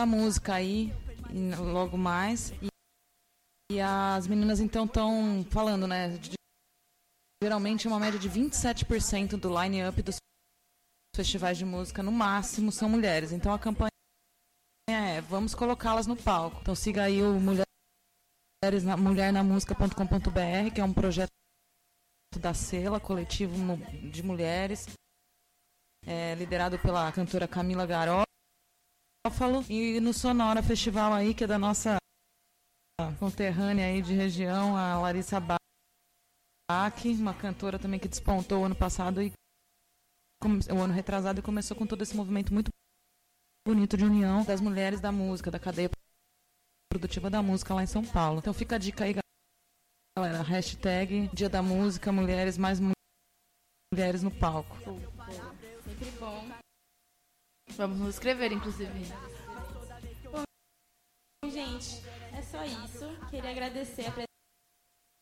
música 0.05 0.55
aí, 0.55 0.93
logo 1.73 1.97
mais. 1.97 2.51
E, 2.61 2.67
e 3.71 3.81
as 3.81 4.27
meninas 4.27 4.59
então 4.59 4.87
estão 4.87 5.47
falando, 5.49 5.87
né? 5.87 6.19
de- 6.19 6.33
geralmente 7.41 7.87
uma 7.87 8.01
média 8.01 8.19
de 8.19 8.29
27% 8.29 9.37
do 9.37 9.57
line-up 9.57 10.03
dos 10.03 10.17
festivais 11.15 11.57
de 11.57 11.65
música, 11.65 12.03
no 12.03 12.11
máximo, 12.11 12.73
são 12.73 12.89
mulheres. 12.89 13.31
Então 13.31 13.53
a 13.53 13.59
campanha 13.59 13.93
é 14.91 15.21
vamos 15.21 15.55
colocá-las 15.55 16.09
no 16.09 16.17
palco. 16.17 16.59
Então 16.61 16.75
siga 16.75 17.05
aí 17.05 17.23
o 17.23 17.39
Mulheres 17.39 17.69
na, 17.69 17.69
mulhernamusica.com.br, 18.99 20.75
que 20.75 20.81
é 20.81 20.85
um 20.85 20.93
projeto 20.93 21.31
da 22.41 22.53
Sela, 22.53 22.99
coletivo 22.99 23.55
de 24.11 24.23
mulheres, 24.23 24.87
é, 26.05 26.35
liderado 26.35 26.79
pela 26.81 27.11
cantora 27.13 27.47
Camila 27.47 27.87
Garófalo. 27.87 28.27
E 29.69 30.01
no 30.01 30.13
Sonora 30.13 30.63
Festival 30.63 31.13
aí, 31.13 31.35
que 31.35 31.45
é 31.45 31.47
da 31.47 31.59
nossa 31.59 31.99
conterrânea 33.21 33.87
aí 33.87 34.03
de 34.03 34.15
região, 34.15 34.77
a 34.77 34.99
Larissa 34.99 35.39
Bach, 35.39 35.59
uma 37.19 37.35
cantora 37.35 37.79
também 37.79 38.01
que 38.01 38.09
despontou 38.09 38.65
ano 38.65 38.75
passado 38.75 39.23
e 39.23 39.33
o 40.45 40.81
ano 40.81 40.93
retrasado 40.93 41.41
e 41.41 41.43
começou 41.43 41.77
com 41.77 41.87
todo 41.87 42.03
esse 42.03 42.17
movimento 42.17 42.53
muito 42.53 42.71
bonito 43.67 43.97
de 43.97 44.05
união 44.05 44.45
das 44.45 44.61
mulheres 44.61 45.01
da 45.01 45.13
música, 45.13 45.51
da 45.51 45.59
cadeia 45.59 45.91
produtiva 46.89 47.29
da 47.29 47.43
música 47.43 47.75
lá 47.75 47.83
em 47.83 47.87
São 47.87 48.05
Paulo. 48.05 48.39
Então 48.39 48.53
fica 48.53 48.77
a 48.77 48.79
dica 48.79 49.05
aí, 49.05 49.15
galera. 50.17 50.43
Hashtag 50.43 51.29
Dia 51.33 51.49
da 51.49 51.63
Música, 51.63 52.11
mulheres 52.11 52.57
mais 52.57 52.81
mulheres 53.93 54.23
no 54.23 54.31
palco. 54.31 54.77
Sempre 55.85 56.11
bom. 56.19 56.49
Vamos 57.77 57.99
nos 57.99 58.09
inscrever, 58.15 58.53
inclusive. 58.53 58.91
Bom, 60.25 61.51
gente, 61.51 62.03
é 62.33 62.43
só 62.43 62.65
isso. 62.65 63.07
Queria 63.31 63.51
agradecer 63.51 64.07
a 64.07 64.13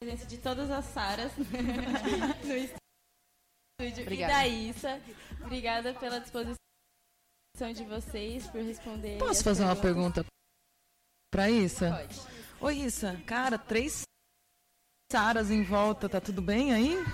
presença 0.01 0.27
de 0.27 0.39
todas 0.39 0.71
as 0.71 0.85
Saras 0.87 1.33
no 2.45 2.57
estúdio. 2.57 4.03
Obrigada. 4.03 4.33
E 4.33 4.37
da 4.37 4.49
Issa. 4.49 5.03
Obrigada 5.43 5.95
pela 5.95 6.21
disposição 6.21 6.57
de 7.75 7.85
vocês, 7.85 8.47
por 8.49 8.63
responder. 8.63 9.19
Posso 9.19 9.43
fazer 9.43 9.65
perguntas. 9.65 9.77
uma 9.77 9.83
pergunta 9.83 10.36
pra 11.37 11.51
Issa? 11.51 11.91
Pode. 11.91 12.21
Oi, 12.63 12.75
Issa. 12.87 13.21
Cara, 13.27 13.59
três 13.59 14.03
Saras 15.13 15.51
em 15.51 15.63
volta, 15.63 16.09
tá 16.09 16.19
tudo 16.19 16.41
bem 16.41 16.73
aí? 16.73 16.97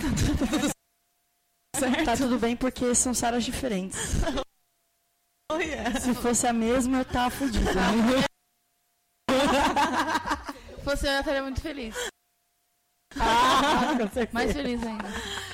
Tá 1.73 1.89
tudo 1.89 1.91
certo? 1.91 2.05
Tá 2.05 2.17
tudo 2.17 2.39
bem 2.39 2.57
porque 2.57 2.95
são 2.95 3.13
Saras 3.13 3.45
diferentes. 3.45 3.99
Oh, 5.51 5.59
yeah. 5.59 6.01
Se 6.01 6.15
fosse 6.15 6.47
a 6.47 6.53
mesma, 6.53 7.01
eu 7.01 7.05
tava 7.05 7.29
fodida. 7.29 7.73
fosse 10.83 11.07
eu, 11.07 11.13
eu 11.13 11.21
estaria 11.21 11.43
muito 11.43 11.61
feliz. 11.61 11.95
Ah, 13.21 13.93
Mais 14.33 14.51
feliz 14.51 14.83
ainda. 14.83 15.09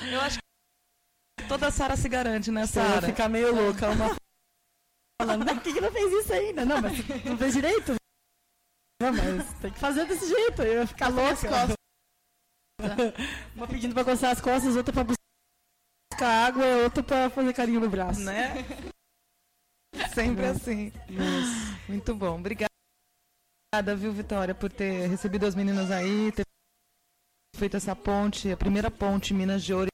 Eu 0.09 0.21
acho 0.21 0.37
que 0.37 1.47
toda 1.49 1.69
Sara 1.69 1.97
se 1.97 2.07
garante, 2.07 2.49
né, 2.49 2.65
Sara? 2.65 3.07
ficar 3.07 3.27
meio 3.27 3.53
louca. 3.53 3.89
Uma 3.89 4.15
falando, 5.21 5.45
por 5.45 5.61
que, 5.63 5.73
que 5.73 5.81
não 5.81 5.91
fez 5.91 6.13
isso 6.13 6.31
ainda? 6.31 6.63
Não, 6.63 6.81
mas 6.81 7.25
não 7.25 7.37
fez 7.37 7.53
direito? 7.53 7.98
Não, 9.01 9.13
mas 9.13 9.53
tem 9.61 9.71
que 9.71 9.79
fazer 9.79 10.05
desse 10.05 10.27
jeito, 10.27 10.61
eu 10.61 10.81
ia 10.81 10.87
ficar 10.87 11.07
louca. 11.07 11.47
Uma 13.55 13.67
pedindo 13.67 13.93
pra 13.93 14.03
coçar 14.03 14.31
as 14.31 14.41
costas, 14.41 14.75
outra 14.75 14.93
pra 14.93 15.05
buscar 15.05 16.47
água, 16.47 16.65
outra 16.83 17.01
pra 17.01 17.29
fazer 17.29 17.53
carinho 17.53 17.79
no 17.79 17.89
braço. 17.89 18.19
Né? 18.19 18.55
Sempre 20.13 20.45
assim. 20.45 20.91
Nossa. 21.09 21.79
Muito 21.87 22.13
bom. 22.13 22.39
Obrigada, 22.39 22.67
viu, 23.97 24.11
Vitória, 24.11 24.53
por 24.53 24.71
ter 24.71 25.07
recebido 25.07 25.45
as 25.45 25.55
meninas 25.55 25.91
aí, 25.91 26.31
ter 26.33 26.43
feito 27.55 27.77
essa 27.77 27.95
ponte, 27.95 28.51
a 28.51 28.57
primeira 28.57 28.91
ponte 28.91 29.33
Minas 29.33 29.63
de 29.63 29.73
Ouro 29.73 29.87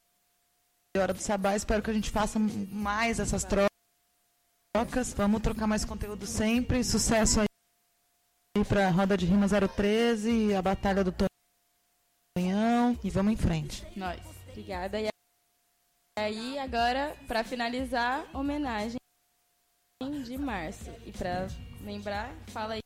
e 0.96 0.98
Hora 0.98 1.14
do 1.14 1.20
Sabá. 1.20 1.54
Espero 1.54 1.82
que 1.82 1.90
a 1.90 1.94
gente 1.94 2.10
faça 2.10 2.38
mais 2.38 3.20
essas 3.20 3.44
trocas. 3.44 5.14
Vamos 5.14 5.42
trocar 5.42 5.68
mais 5.68 5.84
conteúdo 5.84 6.26
sempre. 6.26 6.82
Sucesso 6.82 7.40
aí 7.40 7.46
para 8.64 8.88
a 8.88 8.90
Roda 8.90 9.16
de 9.16 9.26
Rima 9.26 9.46
013, 9.48 10.54
a 10.54 10.62
Batalha 10.62 11.02
do 11.02 11.12
Tonhão 11.12 12.98
e 13.02 13.10
vamos 13.10 13.32
em 13.32 13.36
frente. 13.36 13.84
Nós. 13.96 14.20
Obrigada. 14.48 15.00
E 15.00 15.08
aí, 16.18 16.58
agora, 16.58 17.16
para 17.26 17.44
finalizar, 17.44 18.24
homenagem 18.34 18.98
de 20.24 20.38
março. 20.38 20.90
E 21.04 21.12
para 21.12 21.48
lembrar, 21.82 22.32
fala 22.48 22.74
aí. 22.74 22.80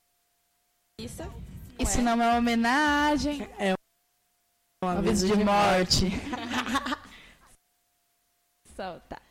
Isso. 1.01 1.23
Isso 1.79 2.03
não 2.03 2.13
é 2.13 2.15
uma 2.15 2.37
homenagem. 2.37 3.43
É 3.59 3.75
um 4.85 4.89
aviso 4.89 5.27
de, 5.27 5.37
de 5.37 5.45
morte. 5.45 6.07
Solta. 8.75 9.30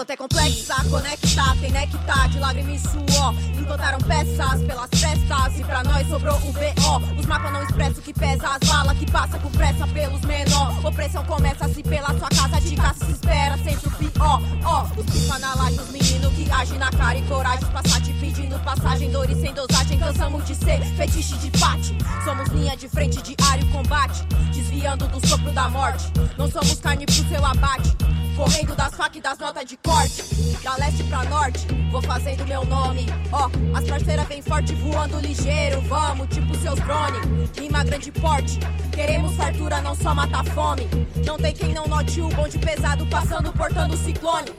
Planta 0.00 0.14
é 0.14 0.16
complexa, 0.16 0.74
conecta, 0.88 1.56
tem 1.60 1.70
nectar 1.72 2.30
de 2.30 2.38
lágrimas 2.38 2.82
e 2.82 2.88
suor. 2.88 3.34
Encantaram 3.60 3.98
peças 3.98 4.62
pelas 4.62 4.88
festas 4.94 5.60
e 5.60 5.62
pra 5.62 5.84
nós 5.84 6.08
sobrou 6.08 6.36
o 6.36 6.52
BO. 6.54 7.20
Os 7.20 7.26
mapas 7.26 7.52
não 7.52 7.62
expressam 7.62 8.02
que 8.02 8.14
pesa, 8.14 8.48
as 8.48 8.66
balas 8.66 8.96
que 8.96 9.10
passa 9.10 9.38
com 9.38 9.50
pressa 9.50 9.86
pelos 9.88 10.22
menor. 10.22 10.86
Opressão 10.86 11.22
começa-se 11.26 11.82
pela 11.82 12.18
sua 12.18 12.30
casa 12.30 12.58
de 12.62 12.76
caça, 12.76 13.04
se 13.04 13.12
espera 13.12 13.58
sempre 13.58 13.88
o 13.88 13.90
pior. 13.90 14.40
Ó, 14.64 14.86
oh, 14.86 15.00
os 15.00 15.06
pipa 15.06 15.38
na 15.38 15.54
laje, 15.54 15.78
os 15.78 15.90
meninos 15.90 16.32
que 16.32 16.50
agem 16.50 16.78
na 16.78 16.90
cara 16.92 17.18
e 17.18 17.22
coragem. 17.24 17.66
Passar 17.66 18.00
te 18.00 18.12
pedindo 18.14 18.58
passagem, 18.60 19.10
dores 19.10 19.38
sem 19.38 19.52
dosagem. 19.52 19.98
Cansamos 19.98 20.46
de 20.46 20.54
ser 20.54 20.80
fetiche 20.96 21.36
de 21.36 21.50
bate. 21.58 21.94
Somos 22.24 22.48
linha 22.48 22.74
de 22.74 22.88
frente, 22.88 23.20
diário 23.20 23.70
combate. 23.70 24.24
Desviando 24.50 25.06
do 25.08 25.28
sopro 25.28 25.52
da 25.52 25.68
morte. 25.68 26.10
Não 26.38 26.50
somos 26.50 26.80
carne 26.80 27.04
pro 27.04 27.28
seu 27.28 27.44
abate. 27.44 27.94
Correndo 28.40 28.74
das 28.74 28.94
facas 28.94 29.16
e 29.16 29.20
das 29.20 29.38
notas 29.38 29.66
de 29.66 29.76
corte. 29.76 30.24
Da 30.64 30.74
leste 30.76 31.04
pra 31.04 31.24
norte, 31.24 31.66
vou 31.92 32.00
fazendo 32.00 32.46
meu 32.46 32.64
nome. 32.64 33.04
Ó, 33.30 33.50
oh, 33.50 33.76
as 33.76 33.84
parceiras 33.84 34.26
vem 34.28 34.40
forte, 34.40 34.74
voando 34.76 35.20
ligeiro. 35.20 35.82
Vamos, 35.82 36.26
tipo 36.28 36.56
seus 36.56 36.80
drones. 36.80 37.20
Rima 37.54 37.84
grande 37.84 38.10
porte. 38.10 38.58
Queremos 38.92 39.34
fartura, 39.34 39.82
não 39.82 39.94
só 39.94 40.14
matar 40.14 40.42
fome. 40.46 40.88
Não 41.26 41.36
tem 41.36 41.52
quem 41.52 41.74
não 41.74 41.86
note 41.86 42.22
o 42.22 42.28
bonde 42.30 42.58
pesado 42.58 43.04
passando, 43.06 43.52
portando 43.52 43.94
ciclone. 43.94 44.50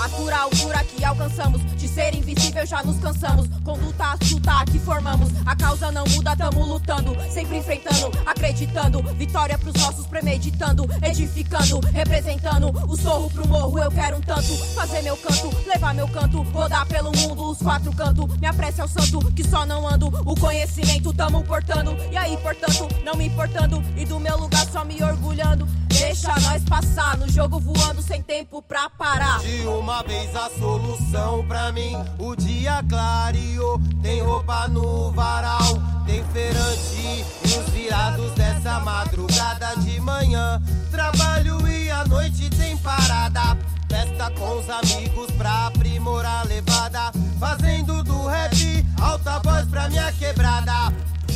Atura 0.00 0.36
a 0.36 0.40
altura 0.42 0.82
que 0.84 1.04
alcançamos. 1.04 1.62
De 1.76 1.86
ser 1.86 2.14
invisível 2.16 2.66
já 2.66 2.82
nos 2.82 2.98
cansamos. 2.98 3.46
Conduta 3.64 4.12
astuta 4.12 4.64
que 4.70 4.80
formamos. 4.80 5.30
A 5.46 5.54
causa 5.54 5.92
não 5.92 6.04
muda, 6.08 6.36
tamo 6.36 6.64
lutando. 6.64 7.16
Sempre 7.30 7.58
enfrentando, 7.58 8.10
acreditando. 8.26 9.02
Vitória 9.14 9.56
pros 9.56 9.74
nossos 9.74 10.06
premeditando. 10.06 10.88
Edificando, 11.02 11.80
representando. 11.92 12.68
O 12.88 12.96
sorro 12.96 13.27
pro 13.30 13.46
morro, 13.48 13.78
eu 13.78 13.90
quero 13.90 14.16
um 14.16 14.20
tanto. 14.20 14.56
Fazer 14.74 15.02
meu 15.02 15.16
canto, 15.16 15.50
levar 15.66 15.94
meu 15.94 16.08
canto. 16.08 16.42
Rodar 16.42 16.86
pelo 16.86 17.10
mundo, 17.16 17.50
os 17.50 17.58
quatro 17.58 17.92
cantos. 17.94 18.36
Minha 18.38 18.54
prece 18.54 18.80
ao 18.80 18.88
santo, 18.88 19.18
que 19.32 19.42
só 19.42 19.64
não 19.64 19.86
ando. 19.86 20.08
O 20.24 20.34
conhecimento 20.34 21.12
tamo 21.12 21.42
portando. 21.44 21.96
E 22.10 22.16
aí, 22.16 22.36
portanto, 22.38 22.88
não 23.04 23.14
me 23.14 23.26
importando. 23.26 23.82
E 23.96 24.04
do 24.04 24.18
meu 24.20 24.36
lugar 24.36 24.66
só 24.66 24.84
me 24.84 25.02
orgulhando. 25.02 25.66
Deixa 25.98 26.32
nós 26.40 26.62
passar 26.64 27.16
no 27.16 27.28
jogo 27.28 27.58
voando 27.58 28.00
sem 28.00 28.22
tempo 28.22 28.62
pra 28.62 28.88
parar. 28.88 29.40
De 29.40 29.66
uma 29.66 30.02
vez 30.02 30.34
a 30.36 30.48
solução 30.50 31.44
pra 31.46 31.72
mim. 31.72 31.96
O 32.18 32.36
dia 32.36 32.84
clareou, 32.88 33.80
tem 34.00 34.22
roupa 34.22 34.68
no 34.68 35.10
varal, 35.10 35.74
tem 36.06 36.24
feirante 36.32 37.24
e 37.44 37.58
os 37.58 37.68
virados 37.70 38.30
dessa 38.32 38.78
madrugada 38.80 39.74
de 39.78 40.00
manhã. 40.00 40.62
Trabalho 40.90 41.66
e 41.66 41.90
a 41.90 42.04
noite 42.04 42.48
tem 42.50 42.76
parada. 42.78 43.58
Festa 43.88 44.30
com 44.38 44.58
os 44.58 44.70
amigos 44.70 45.30
pra 45.32 45.66
aprimorar 45.66 46.42
a 46.42 46.44
levada. 46.44 47.12
Fazendo 47.40 48.04
do 48.04 48.26
rap 48.26 48.86
alta 49.00 49.40
voz 49.40 49.66
pra 49.68 49.88
minha 49.88 50.12
quebrada. 50.12 50.92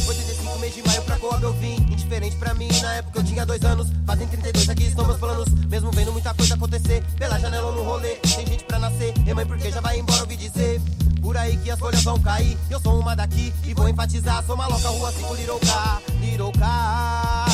85 0.08 0.58
mês 0.58 0.74
de 0.74 0.82
maio 0.86 1.02
pra 1.02 1.18
Coab 1.18 1.42
eu 1.42 1.52
vim 1.54 1.74
Indiferente 1.74 2.36
pra 2.36 2.54
mim, 2.54 2.68
na 2.80 2.94
época 2.94 3.20
eu 3.20 3.24
tinha 3.24 3.46
dois 3.46 3.62
anos 3.64 3.88
Fazem 4.06 4.26
32, 4.26 4.68
aqui 4.68 4.84
estão 4.84 5.04
meus 5.06 5.18
planos 5.18 5.48
Mesmo 5.68 5.90
vendo 5.92 6.12
muita 6.12 6.34
coisa 6.34 6.54
acontecer 6.54 7.02
Pela 7.18 7.38
janela 7.38 7.66
ou 7.68 7.74
no 7.74 7.82
rolê, 7.82 8.16
tem 8.16 8.46
gente 8.46 8.64
pra 8.64 8.78
nascer 8.78 9.14
E 9.26 9.34
mãe, 9.34 9.46
porque 9.46 9.70
já 9.70 9.80
vai 9.80 9.98
embora, 9.98 10.22
ouvi 10.22 10.36
dizer 10.36 10.80
por 11.22 11.36
aí 11.36 11.56
que 11.56 11.70
as 11.70 11.78
folhas 11.78 12.02
vão 12.02 12.20
cair. 12.20 12.58
Eu 12.68 12.80
sou 12.80 12.98
uma 12.98 13.14
daqui 13.14 13.54
e 13.64 13.72
vou 13.72 13.88
enfatizar. 13.88 14.44
Sou 14.44 14.56
maloca, 14.56 14.88
rua 14.88 15.12
5, 15.12 15.34
Lirouca, 15.34 16.02
Lirouca. 16.20 17.51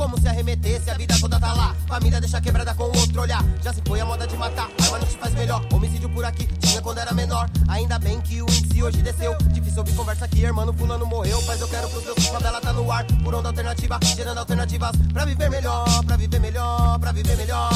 Como 0.00 0.18
se 0.18 0.26
arremetesse, 0.26 0.88
a 0.88 0.94
vida 0.94 1.14
toda 1.20 1.38
tá 1.38 1.52
lá. 1.52 1.76
Família 1.86 2.18
deixa 2.18 2.40
quebrada 2.40 2.72
com 2.72 2.84
outro 2.84 3.20
olhar. 3.20 3.44
Já 3.62 3.70
se 3.70 3.82
foi 3.86 4.00
a 4.00 4.06
moda 4.06 4.26
de 4.26 4.34
matar, 4.34 4.70
arma 4.82 4.98
não 4.98 5.06
te 5.06 5.18
faz 5.18 5.34
melhor. 5.34 5.62
Homicídio 5.70 6.08
por 6.08 6.24
aqui, 6.24 6.46
tinha 6.58 6.80
quando 6.80 6.96
era 6.96 7.12
menor. 7.12 7.50
Ainda 7.68 7.98
bem 7.98 8.18
que 8.22 8.40
o 8.40 8.46
índice 8.46 8.82
hoje 8.82 9.02
desceu. 9.02 9.36
Difícil 9.52 9.80
ouvir 9.80 9.94
conversa 9.94 10.24
aqui, 10.24 10.42
irmão, 10.42 10.72
fulano 10.72 11.04
morreu. 11.04 11.42
Mas 11.46 11.60
eu 11.60 11.68
quero 11.68 11.86
pros 11.90 12.02
meus 12.02 12.26
favela 12.28 12.62
tá 12.62 12.72
no 12.72 12.90
ar. 12.90 13.04
Por 13.22 13.34
onda 13.34 13.50
alternativa, 13.50 14.00
gerando 14.16 14.38
alternativas. 14.38 14.92
Pra 15.12 15.26
viver 15.26 15.50
melhor, 15.50 16.04
pra 16.06 16.16
viver 16.16 16.40
melhor, 16.40 16.98
pra 16.98 17.12
viver 17.12 17.36
melhor. 17.36 17.70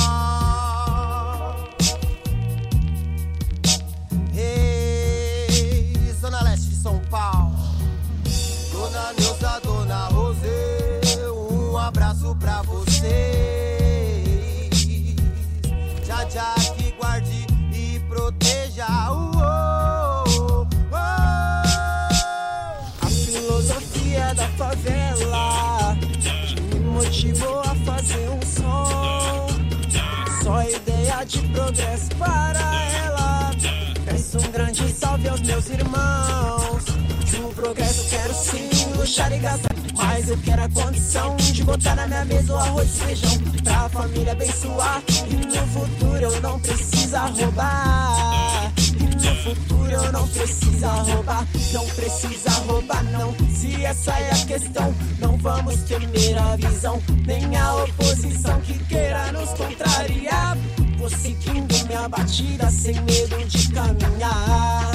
Hey, 4.34 6.14
Zona 6.18 6.42
Leste 6.42 6.68
de 6.68 6.76
São 6.76 6.98
Paulo. 7.10 7.53
Abraço 11.84 12.34
pra 12.36 12.62
vocês. 12.62 13.14
Já, 16.06 16.28
já 16.28 16.54
que 16.76 16.92
guarde 16.92 17.46
e 17.72 18.00
proteja. 18.08 18.86
Uou, 19.10 20.24
uou. 20.56 20.66
A 23.02 23.06
filosofia 23.06 24.34
da 24.34 24.48
favela 24.48 25.96
me 26.72 26.80
motivou 26.80 27.60
a 27.60 27.74
fazer 27.84 28.30
um 28.30 28.40
som. 28.42 29.46
Só 30.42 30.62
ideia 30.62 31.24
de 31.24 31.40
progresso 31.48 32.08
para 32.18 32.82
ela. 33.04 33.50
Peço 34.06 34.38
um 34.38 34.50
grande 34.50 34.90
salve 34.92 35.28
aos 35.28 35.40
meus 35.42 35.68
irmãos. 35.68 36.84
No 37.40 37.52
progresso 37.54 38.08
quero 38.08 38.34
sim 38.34 38.70
luxar 38.96 39.32
e 39.32 39.38
gastar. 39.38 39.73
Mas 40.14 40.28
eu 40.28 40.38
quero 40.38 40.62
a 40.62 40.68
condição 40.68 41.34
de 41.34 41.64
botar 41.64 41.96
na 41.96 42.06
minha 42.06 42.24
mesa 42.24 42.52
o 42.52 42.56
arroz 42.56 42.88
e 42.88 43.00
feijão. 43.00 43.30
Pra 43.64 43.88
família 43.88 44.30
abençoar. 44.30 45.02
E 45.28 45.34
no 45.34 45.66
futuro 45.66 46.18
eu 46.18 46.40
não 46.40 46.60
precisa 46.60 47.18
roubar. 47.22 48.72
No 49.24 49.34
futuro 49.42 49.90
eu 49.90 50.12
não 50.12 50.28
precisa 50.28 50.88
roubar. 50.88 51.44
Não 51.72 51.84
precisa 51.86 52.50
roubar, 52.60 53.02
não. 53.10 53.34
Se 53.48 53.84
essa 53.84 54.12
é 54.12 54.30
a 54.30 54.46
questão, 54.46 54.94
não 55.18 55.36
vamos 55.36 55.80
temer 55.80 56.38
a 56.38 56.54
visão. 56.54 57.02
Nem 57.26 57.56
a 57.56 57.74
oposição 57.74 58.60
que 58.60 58.78
queira 58.84 59.32
nos 59.32 59.50
contrariar. 59.50 60.56
Vou 60.96 61.10
seguindo 61.10 61.74
minha 61.88 62.08
batida 62.08 62.70
sem 62.70 62.94
medo 63.00 63.44
de 63.48 63.68
caminhar. 63.72 64.93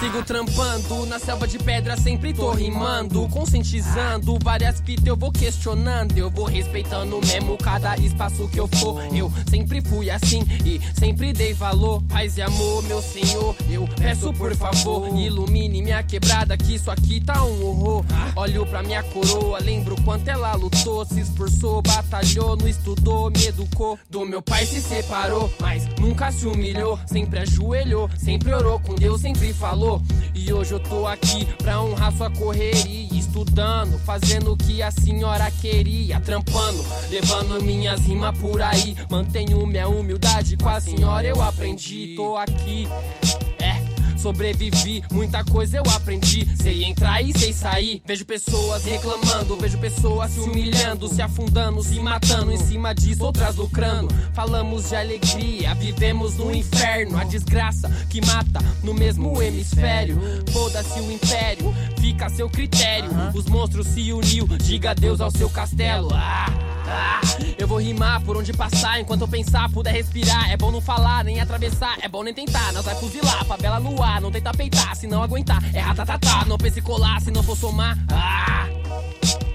Sigo 0.00 0.22
trampando 0.22 1.04
na 1.04 1.18
selva 1.18 1.46
de 1.46 1.58
pedra, 1.58 1.94
sempre 1.94 2.32
tô 2.32 2.52
rimando, 2.52 3.28
conscientizando 3.28 4.38
várias 4.42 4.80
fitas. 4.80 5.04
Eu 5.04 5.14
vou 5.14 5.30
questionando, 5.30 6.16
eu 6.16 6.30
vou 6.30 6.46
respeitando 6.46 7.20
mesmo 7.20 7.58
cada 7.58 7.94
espaço 7.96 8.48
que 8.48 8.58
eu 8.58 8.66
for. 8.66 8.98
Eu 9.14 9.30
sempre 9.50 9.82
fui 9.82 10.10
assim 10.10 10.40
e 10.64 10.80
sempre 10.98 11.34
dei 11.34 11.52
valor. 11.52 12.02
Paz 12.04 12.38
e 12.38 12.40
amor, 12.40 12.82
meu 12.84 13.02
senhor, 13.02 13.54
eu 13.68 13.86
peço 13.94 14.32
por 14.32 14.56
favor, 14.56 15.06
ilumine 15.14 15.82
minha 15.82 16.02
quebrada, 16.02 16.56
que 16.56 16.76
isso 16.76 16.90
aqui 16.90 17.20
tá 17.20 17.44
um 17.44 17.66
horror. 17.66 18.02
Olho 18.36 18.64
pra 18.64 18.82
minha 18.82 19.02
coroa, 19.02 19.58
lembro 19.58 20.00
quanto 20.02 20.26
ela 20.28 20.54
lutou, 20.54 21.04
se 21.04 21.20
esforçou, 21.20 21.82
batalhou, 21.82 22.56
não 22.56 22.66
estudou, 22.66 23.30
me 23.30 23.44
educou. 23.44 23.98
Do 24.08 24.24
meu 24.24 24.40
pai 24.40 24.64
se 24.64 24.80
separou, 24.80 25.52
mas 25.60 25.86
nunca 25.98 26.32
se 26.32 26.46
humilhou, 26.46 26.98
sempre 27.04 27.40
ajoelhou, 27.40 28.08
sempre 28.16 28.54
orou 28.54 28.80
com 28.80 28.94
Deus, 28.94 29.20
sempre 29.20 29.52
falou. 29.52 29.89
E 30.34 30.52
hoje 30.52 30.72
eu 30.72 30.80
tô 30.80 31.06
aqui 31.06 31.46
pra 31.62 31.80
honrar 31.80 32.12
sua 32.12 32.30
correria. 32.30 33.08
Estudando, 33.12 33.98
fazendo 34.00 34.52
o 34.52 34.56
que 34.56 34.82
a 34.82 34.90
senhora 34.90 35.50
queria. 35.50 36.20
Trampando, 36.20 36.84
levando 37.08 37.62
minhas 37.62 38.00
rimas 38.00 38.36
por 38.38 38.60
aí. 38.60 38.96
Mantenho 39.08 39.66
minha 39.66 39.88
humildade 39.88 40.56
com 40.56 40.68
a 40.68 40.80
senhora, 40.80 41.26
eu 41.26 41.40
aprendi. 41.40 42.14
Tô 42.16 42.36
aqui. 42.36 42.88
Sobrevivi, 44.20 45.02
muita 45.10 45.42
coisa 45.44 45.78
eu 45.78 45.82
aprendi. 45.94 46.46
Sei 46.56 46.84
entrar 46.84 47.22
e 47.22 47.32
sei 47.38 47.52
sair. 47.52 48.02
Vejo 48.04 48.24
pessoas 48.26 48.84
reclamando, 48.84 49.56
vejo 49.56 49.78
pessoas 49.78 50.32
se 50.32 50.40
humilhando, 50.40 51.08
se 51.08 51.22
afundando, 51.22 51.82
se 51.82 51.98
matando. 52.00 52.52
Em 52.52 52.58
cima 52.58 52.94
disso, 52.94 53.24
outras 53.24 53.56
lucrando. 53.56 54.14
Falamos 54.34 54.90
de 54.90 54.96
alegria, 54.96 55.74
vivemos 55.74 56.36
no 56.36 56.54
inferno. 56.54 57.16
A 57.16 57.24
desgraça 57.24 57.88
que 58.10 58.24
mata 58.24 58.60
no 58.82 58.92
mesmo 58.92 59.40
hemisfério. 59.42 60.20
Foda-se 60.52 61.00
o 61.00 61.10
império, 61.10 61.74
fica 61.98 62.26
a 62.26 62.30
seu 62.30 62.50
critério. 62.50 63.10
Os 63.34 63.46
monstros 63.46 63.86
se 63.86 64.12
uniu, 64.12 64.46
diga 64.58 64.90
adeus 64.90 65.20
ao 65.20 65.30
seu 65.30 65.48
castelo. 65.48 66.10
Ah, 66.12 66.46
ah, 66.92 67.20
eu 67.56 67.68
vou 67.68 67.78
rimar 67.78 68.20
por 68.22 68.36
onde 68.36 68.52
passar 68.52 68.98
enquanto 68.98 69.20
eu 69.20 69.28
pensar, 69.28 69.70
puder 69.70 69.92
respirar. 69.92 70.50
É 70.50 70.56
bom 70.56 70.72
não 70.72 70.80
falar, 70.80 71.22
nem 71.22 71.40
atravessar, 71.40 71.96
é 72.02 72.08
bom 72.08 72.24
nem 72.24 72.34
tentar. 72.34 72.72
Nós 72.72 72.84
vai 72.84 72.96
fuzilar, 72.96 73.44
favela 73.44 73.78
no 73.78 74.02
ar, 74.02 74.09
não 74.18 74.30
tenta 74.30 74.50
peitar, 74.52 74.96
se 74.96 75.06
não 75.06 75.22
aguentar. 75.22 75.62
É 75.74 75.80
ratatatá, 75.80 76.46
não 76.46 76.56
pense 76.56 76.80
colar, 76.80 77.20
se 77.20 77.30
não 77.30 77.42
for 77.42 77.54
somar. 77.56 77.98
Ah! 78.10 78.66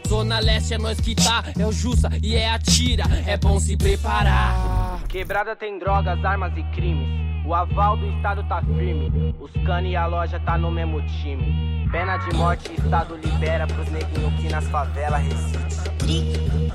Zona 0.08 0.40
Leste 0.40 0.76
é 0.76 0.78
nós 0.78 1.00
que 1.00 1.16
tá, 1.16 1.44
é 1.58 1.66
o 1.66 1.72
Jussa 1.72 2.10
e 2.22 2.36
é 2.36 2.50
a 2.50 2.60
tira, 2.60 3.06
é 3.26 3.36
bom 3.38 3.60
se 3.60 3.76
preparar. 3.76 5.02
Quebrada 5.10 5.56
tem 5.56 5.80
drogas, 5.80 6.24
armas 6.24 6.56
e 6.56 6.64
crimes. 6.76 7.26
O 7.46 7.54
aval 7.54 7.98
do 7.98 8.08
Estado 8.08 8.44
tá 8.48 8.62
firme. 8.62 9.36
Os 9.40 9.52
cani 9.66 9.92
e 9.92 9.96
a 9.96 10.06
loja 10.06 10.40
tá 10.40 10.58
no 10.58 10.72
mesmo 10.72 11.02
time. 11.22 11.88
Pena 11.92 12.18
de 12.18 12.36
morte, 12.36 12.72
Estado 12.74 13.16
libera 13.16 13.68
pros 13.68 13.90
neguinhos 13.90 14.34
que 14.42 14.50
nas 14.50 14.66
favelas 14.68 15.22
reside. 15.22 16.74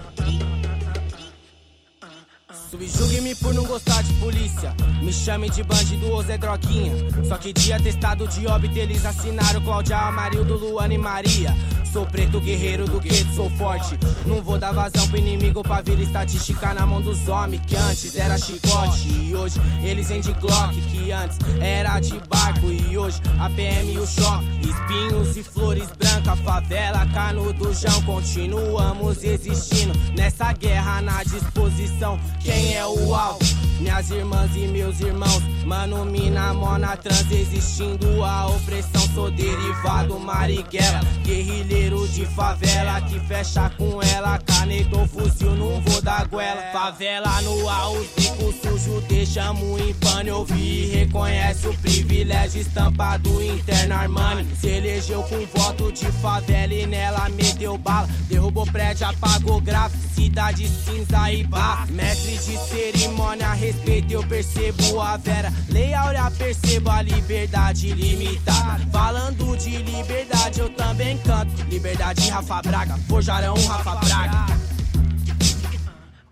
Subjugue-me 2.71 3.35
por 3.35 3.53
não 3.53 3.65
gostar 3.65 4.01
de 4.05 4.13
polícia. 4.15 4.73
Me 5.03 5.13
chame 5.13 5.51
de 5.51 5.65
bandido 5.65 6.09
ou 6.09 6.23
Zé 6.23 6.39
Droguinha. 6.39 6.95
Só 7.27 7.37
que 7.37 7.53
dia 7.53 7.81
testado 7.81 8.29
de 8.29 8.47
óbito 8.47 8.79
eles 8.79 9.05
assinaram 9.05 9.61
Cláudia, 9.61 9.99
Amarildo, 9.99 10.57
Luana 10.57 10.95
e 10.95 10.99
Maria. 10.99 11.53
Sou 11.93 12.07
preto 12.07 12.41
guerreiro 12.41 12.87
do 12.87 13.01
gueto, 13.01 13.35
sou 13.35 13.51
forte. 13.51 13.99
Não 14.25 14.41
vou 14.41 14.57
dar 14.57 14.73
vazão 14.73 15.09
pro 15.09 15.19
inimigo 15.19 15.61
pra 15.61 15.81
vir 15.81 15.99
estatística 15.99 16.73
na 16.73 16.87
mão 16.87 17.01
dos 17.01 17.27
homens. 17.27 17.63
Que 17.67 17.75
antes 17.75 18.15
era 18.17 18.39
chicote 18.39 19.09
e 19.09 19.35
hoje 19.35 19.61
eles 19.83 20.09
vêm 20.09 20.21
de 20.21 20.33
Glock. 20.35 20.81
Que 20.83 21.11
antes 21.11 21.39
era 21.61 21.99
de 21.99 22.17
barco 22.29 22.67
e 22.71 22.97
hoje 22.97 23.21
a 23.41 23.51
PM 23.51 23.93
e 23.93 23.99
o 23.99 24.07
choque. 24.07 24.47
Espinhos 24.61 25.37
e 25.37 25.43
flores 25.43 25.89
brancas, 25.99 26.39
favela, 26.41 27.05
canudujão. 27.07 28.03
Continuamos 28.03 29.25
existindo 29.25 29.93
nessa 30.17 30.53
guerra 30.53 31.03
na 31.03 31.25
disposição. 31.25 32.21
Quem 32.39 32.60
é 32.75 32.87
o 32.87 33.15
alvo? 33.15 33.61
Minhas 33.81 34.11
irmãs 34.11 34.51
e 34.55 34.69
meus 34.69 35.01
irmãos, 35.01 35.43
mano, 35.65 36.05
mina, 36.05 36.53
mona, 36.53 36.99
trans, 36.99 37.31
existindo 37.33 38.23
a 38.23 38.49
opressão. 38.49 39.01
Sou 39.15 39.31
derivado 39.31 40.21
Marighella, 40.21 41.01
guerrilheiro 41.25 42.07
de 42.09 42.27
favela 42.27 43.01
que 43.01 43.19
fecha 43.21 43.71
com 43.71 44.03
ela. 44.03 44.39
Caneta 44.39 44.99
ou 44.99 45.09
fuzil, 45.09 45.57
não 45.57 45.81
vou 45.81 46.03
dar 46.03 46.27
goela. 46.29 46.61
Favela 46.73 47.41
no 47.41 47.55
os 47.93 48.07
bicos 48.15 48.55
sujos 48.57 49.05
deixamos 49.05 49.81
em 49.81 49.95
pano. 49.95 50.37
Ouvi 50.37 50.85
e 50.85 50.87
reconhece 50.97 51.67
o 51.67 51.75
privilégio 51.79 52.61
estampado 52.61 53.43
interno 53.43 53.95
Armani. 53.95 54.47
Se 54.61 54.69
elegeu 54.69 55.23
com 55.23 55.45
voto 55.59 55.91
de 55.91 56.07
favela 56.21 56.75
e 56.75 56.87
nela 56.87 57.29
meteu 57.31 57.79
bala. 57.79 58.09
Derrubou 58.29 58.67
prédio, 58.67 59.07
apagou 59.07 59.61
gráfico, 59.61 60.15
cidade 60.15 60.69
cinza 60.69 61.33
e 61.33 61.43
bar. 61.45 61.91
Mestre 61.91 62.37
de 62.39 62.50
cerimônia, 62.59 63.53
respeito, 63.53 64.13
eu 64.13 64.23
percebo 64.27 65.01
a 65.01 65.17
vera. 65.17 65.53
Lei 65.69 65.95
Áurea, 65.95 66.31
percebo 66.31 66.91
a 66.91 67.03
liberdade 67.03 67.93
limitada. 67.93 68.87
Falando 68.91 69.57
de 69.57 69.79
liberdade, 69.79 70.61
eu 70.61 70.71
também 70.71 71.19
canto. 71.19 71.51
Liberdade, 71.69 72.29
Rafa 72.31 72.63
Braga, 72.63 72.99
forjarão 73.09 73.55
Rafa 73.55 73.97
Braga. 73.97 74.70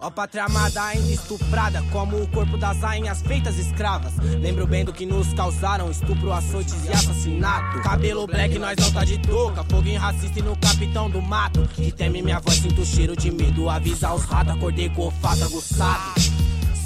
Ó 0.00 0.10
pátria 0.10 0.44
amada 0.44 0.80
ainda 0.80 1.10
estuprada 1.10 1.82
Como 1.90 2.22
o 2.22 2.28
corpo 2.28 2.56
das 2.56 2.78
rainhas 2.80 3.20
feitas 3.20 3.58
escravas. 3.58 4.12
Lembro 4.40 4.64
bem 4.66 4.84
do 4.84 4.92
que 4.92 5.04
nos 5.04 5.32
causaram 5.34 5.90
Estupro, 5.90 6.32
açoites 6.32 6.84
e 6.84 6.92
assassinato. 6.92 7.82
Cabelo 7.82 8.26
black, 8.26 8.56
nós 8.58 8.76
não 8.76 8.92
tá 8.92 9.04
de 9.04 9.18
touca. 9.18 9.64
Foguinho 9.64 10.00
racista 10.00 10.38
e 10.38 10.42
no 10.42 10.56
capitão 10.56 11.10
do 11.10 11.20
mato. 11.20 11.62
Que 11.74 11.90
teme 11.90 12.22
minha 12.22 12.38
voz, 12.38 12.58
sinto 12.58 12.84
cheiro 12.84 13.16
de 13.16 13.30
medo. 13.30 13.68
Avisa 13.68 14.12
os 14.14 14.24
ratos, 14.24 14.54
acordei 14.54 14.88
com 14.88 15.02
olfato 15.02 15.44
aguçado 15.44 16.20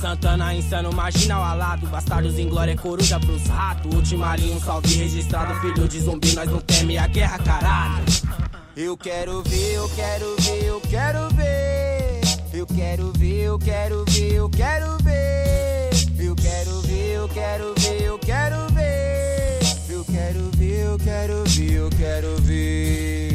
Santana 0.00 0.54
insano, 0.54 0.92
marginal 0.92 1.44
alado. 1.44 1.86
Bastardos 1.88 2.38
em 2.38 2.48
glória, 2.48 2.76
coruja 2.76 3.20
pros 3.20 3.46
ratos. 3.46 3.94
Ultimarinho, 3.94 4.56
um 4.56 4.60
salve 4.60 4.94
registrado. 4.94 5.54
Filho 5.60 5.86
de 5.86 6.00
zumbi, 6.00 6.34
nós 6.34 6.50
não 6.50 6.60
teme 6.60 6.96
a 6.96 7.06
guerra, 7.06 7.38
caralho. 7.38 8.04
Eu 8.74 8.96
quero 8.96 9.42
ver, 9.42 9.74
eu 9.74 9.88
quero 9.90 10.36
ver, 10.40 10.64
eu 10.64 10.80
quero 10.80 11.28
ver 11.34 12.11
eu 12.62 12.66
quero 12.66 13.12
ver, 13.18 13.42
eu 13.42 13.58
quero 13.58 14.04
ver, 14.08 14.34
eu 14.34 14.48
quero 14.48 14.96
ver. 15.02 15.90
Eu 16.16 16.36
quero 16.36 16.80
ver, 16.82 17.14
eu 17.16 17.28
quero 17.28 17.74
ver, 17.76 18.02
eu 18.02 18.18
quero 18.20 18.68
ver. 18.72 19.58
Eu 19.88 20.04
quero 20.04 20.50
ver, 20.56 20.86
eu 20.86 20.98
quero 20.98 21.44
ver, 21.44 21.72
eu 21.72 21.90
quero 21.90 22.36
ver. 22.42 23.31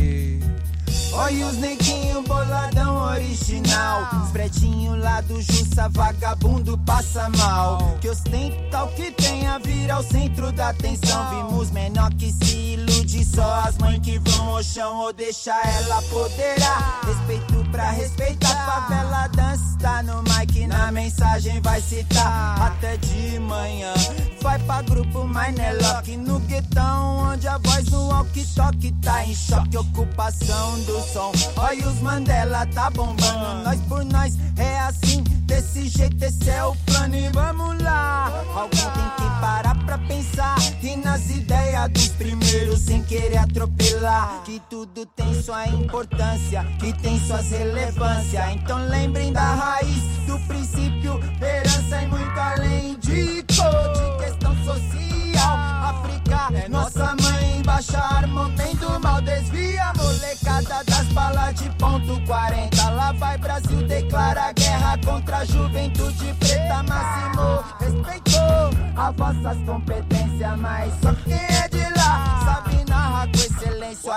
Olha 1.17 1.47
os 1.47 1.57
neguinhos 1.57 2.23
boladão, 2.27 3.01
original. 3.01 4.07
Os 4.23 4.31
pretinho 4.31 4.95
lá 4.97 5.19
do 5.21 5.41
Jussa, 5.41 5.89
vagabundo 5.89 6.77
passa 6.85 7.27
mal. 7.37 7.97
Que 7.99 8.09
ostenta 8.09 8.83
o 8.83 8.87
que 8.89 9.09
tem 9.11 9.47
a 9.47 9.57
vir 9.57 9.89
ao 9.89 10.03
centro 10.03 10.51
da 10.51 10.69
atenção. 10.69 11.49
Vimos 11.49 11.71
menor 11.71 12.13
que 12.13 12.31
se 12.31 12.73
ilude, 12.73 13.25
só 13.25 13.61
as 13.65 13.75
mães 13.79 13.99
que 13.99 14.19
vão 14.19 14.57
ao 14.57 14.63
chão 14.63 14.95
ou 14.99 15.11
deixa 15.11 15.55
ela 15.59 16.03
poderá. 16.03 17.01
Respeito 17.07 17.71
pra 17.71 17.89
respeitar, 17.89 18.65
favela 18.65 19.27
dança 19.29 19.67
tá 19.79 20.03
no 20.03 20.23
mic, 20.23 20.67
na 20.67 20.91
mensagem 20.91 21.61
vai 21.61 21.81
citar 21.81 22.61
até 22.61 22.97
de 22.97 23.39
manhã. 23.39 23.93
Vai 24.41 24.59
pra 24.59 24.81
grupo 24.81 25.27
Nelock 25.27 26.17
no 26.17 26.39
guetão, 26.41 27.31
onde 27.31 27.47
a 27.47 27.57
voz 27.57 27.85
no 27.89 28.07
walkie-talkie 28.09 28.91
tá 29.01 29.25
em 29.25 29.35
choque. 29.35 29.77
Ocupação 29.77 30.79
do 30.81 31.01
som, 31.07 31.31
olha 31.55 31.87
os 31.87 31.99
Mandela 32.01 32.65
tá 32.67 32.89
bombando. 32.89 33.63
Nós 33.63 33.79
por 33.81 34.03
nós 34.05 34.35
é 34.57 34.79
assim, 34.79 35.23
desse 35.45 35.87
jeito 35.87 36.23
esse 36.23 36.49
é 36.49 36.63
o 36.63 36.75
plano 36.85 37.15
e 37.15 37.29
vamos 37.29 37.81
lá. 37.81 38.31
Alguém 38.53 38.81
tem 38.81 39.09
que 39.15 39.41
parar 39.41 39.75
pra 39.85 39.97
pensar 39.99 40.55
e 40.81 40.95
nas 40.97 41.29
ideias 41.29 41.89
dos 41.91 42.07
primeiros 42.09 42.81
sem 42.81 43.03
querer 43.03 43.37
atropelar. 43.37 44.41
Que 44.43 44.61
tudo 44.69 45.05
tem 45.05 45.41
sua 45.41 45.67
importância, 45.67 46.65
que 46.79 46.93
tem 46.93 47.19
suas 47.25 47.49
relevâncias. 47.51 48.43
Então 48.53 48.77
lembrem 48.87 49.31
da 49.31 49.55
raiz, 49.55 50.03
do 50.25 50.39
princípio, 50.47 51.19
herança 51.41 52.01
e 52.01 52.07
muito 52.07 52.39
além 52.39 52.97
de 52.99 53.43
cor, 53.55 53.93
de 53.93 54.25
questão 54.25 54.55
social. 54.63 55.57
África, 55.57 56.69
nossa 56.69 57.15
mãe 57.21 57.57
embaixo, 57.59 57.95
armamento 57.97 58.99
mal 58.99 59.21
desvia. 59.21 59.93
Molecada 59.95 60.83
das 61.17 61.35
balas 61.35 61.53
de 61.55 61.69
ponto 61.71 62.21
40. 62.25 62.89
Lá 62.91 63.11
vai 63.13 63.37
Brasil, 63.37 63.87
declara 63.87 64.53
guerra 64.53 64.97
contra 65.03 65.37
a 65.37 65.45
juventude 65.45 66.33
preta. 66.39 66.83
Máximo 66.83 67.63
respeitou 67.79 68.69
as 68.95 69.15
vossas 69.15 69.57
competências, 69.65 70.59
mas 70.59 70.93
só 71.01 71.13
quem 71.25 71.33
é 71.33 71.66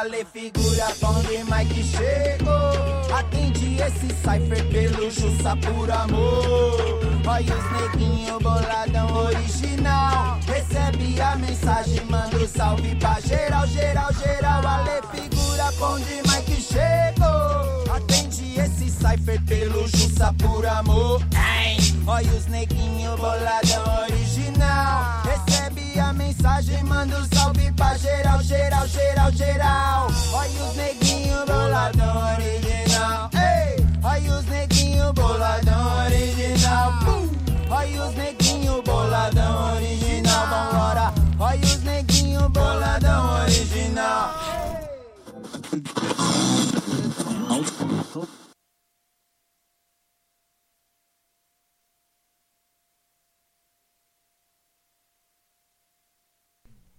Ale 0.00 0.24
figura, 0.24 0.86
pão 0.98 1.12
de 1.24 1.44
Mike 1.44 1.82
chegou. 1.82 3.14
Atende 3.14 3.76
esse 3.82 4.08
cipher 4.08 4.64
pelo 4.70 5.10
Jussa 5.10 5.54
por 5.56 5.90
amor. 5.90 7.00
Olha 7.26 7.54
os 7.54 7.98
neguinho 7.98 8.40
boladão 8.40 9.14
original. 9.14 10.38
Recebe 10.46 11.20
a 11.20 11.36
mensagem, 11.36 12.02
manda 12.06 12.34
um 12.34 12.48
salve 12.48 12.94
pra 12.94 13.20
geral, 13.20 13.66
geral, 13.66 14.10
geral. 14.14 14.66
Ale 14.66 15.02
figura, 15.12 15.70
pão 15.78 16.00
de 16.00 16.14
Mike 16.30 16.62
chegou. 16.62 17.94
Atende 17.94 18.58
esse 18.58 18.88
cipher 18.88 19.44
pelo 19.44 19.86
Jussa 19.86 20.34
por 20.38 20.66
amor. 20.66 21.20
Olha 22.06 22.32
os 22.32 22.46
neguinho 22.46 23.18
boladão 23.18 24.02
original. 24.04 24.29
Mensagem, 26.40 26.82
manda 26.84 27.18
um 27.18 27.36
salve 27.36 27.70
pra 27.72 27.98
geral, 27.98 28.42
geral, 28.42 28.88
geral, 28.88 29.30
geral. 29.30 30.06
Olha 30.32 30.64
os 30.64 30.74
neguinho 30.74 31.44
boladão 31.44 32.16
original. 32.32 33.30
Ei, 33.34 33.86
olha 34.02 34.32
os 34.38 34.46
neguinho 34.46 35.12
boladão 35.12 36.06
original. 36.06 36.92
Olha 37.68 38.04
os 38.06 38.14
neguinho 38.14 38.82
boladão 38.82 39.74
original. 39.74 40.46
Vambora. 40.46 41.12
Olha 41.38 41.60
os 41.60 41.82
neguinho 41.82 42.48
boladão 42.48 43.42
original. 43.42 44.34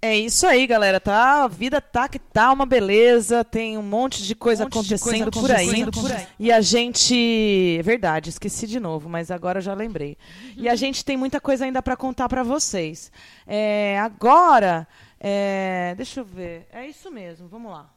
É 0.04 0.18
isso 0.18 0.48
aí, 0.48 0.66
galera. 0.66 1.00
Tá, 1.00 1.44
a 1.44 1.48
vida 1.48 1.80
tá 1.80 2.10
que 2.10 2.18
tá 2.18 2.52
uma 2.52 2.66
beleza, 2.66 3.46
tem 3.46 3.78
um 3.78 3.84
monte 3.84 4.24
de 4.24 4.34
coisa, 4.34 4.64
monte 4.64 4.82
de 4.82 4.96
acontecendo, 4.96 5.32
coisa 5.32 5.48
por, 5.48 5.52
aí. 5.52 5.68
acontecendo 5.68 5.92
por 5.92 6.12
aí. 6.12 6.28
E 6.40 6.52
a 6.52 6.60
gente, 6.60 7.78
é 7.78 7.84
verdade, 7.84 8.32
esqueci 8.32 8.66
de 8.66 8.80
novo, 8.80 9.08
mas 9.08 9.30
agora 9.30 9.60
eu 9.60 9.62
já 9.62 9.76
lembrei. 9.76 10.18
E 10.58 10.68
a 10.68 10.74
gente 10.74 11.06
tem 11.06 11.16
muita 11.16 11.40
coisa 11.40 11.66
ainda 11.66 11.84
para 11.84 11.96
contar 11.96 12.28
para 12.28 12.42
vocês. 12.42 13.12
É, 13.46 14.00
agora, 14.00 14.88
é, 15.20 15.94
deixa 15.96 16.22
eu 16.22 16.26
ver. 16.26 16.68
É 16.72 16.88
isso 16.88 17.12
mesmo. 17.12 17.48
Vamos 17.48 17.72
lá. 17.72 17.94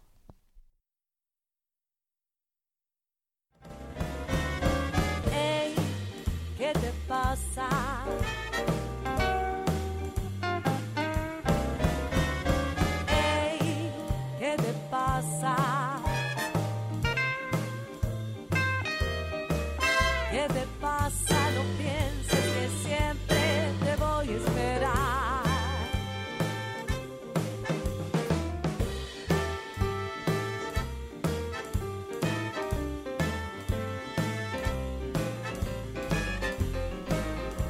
Ey, 5.32 5.74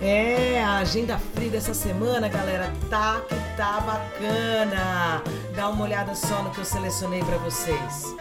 É, 0.07 0.63
a 0.63 0.81
agenda 0.81 1.19
free 1.35 1.49
dessa 1.49 1.73
semana, 1.73 2.29
galera, 2.29 2.71
tá 2.91 3.23
que 3.27 3.35
tá 3.57 3.81
bacana. 3.81 5.23
Dá 5.57 5.71
uma 5.71 5.83
olhada 5.83 6.15
só 6.15 6.43
no 6.43 6.51
que 6.51 6.59
eu 6.59 6.65
selecionei 6.65 7.25
pra 7.25 7.39
vocês. 7.39 8.15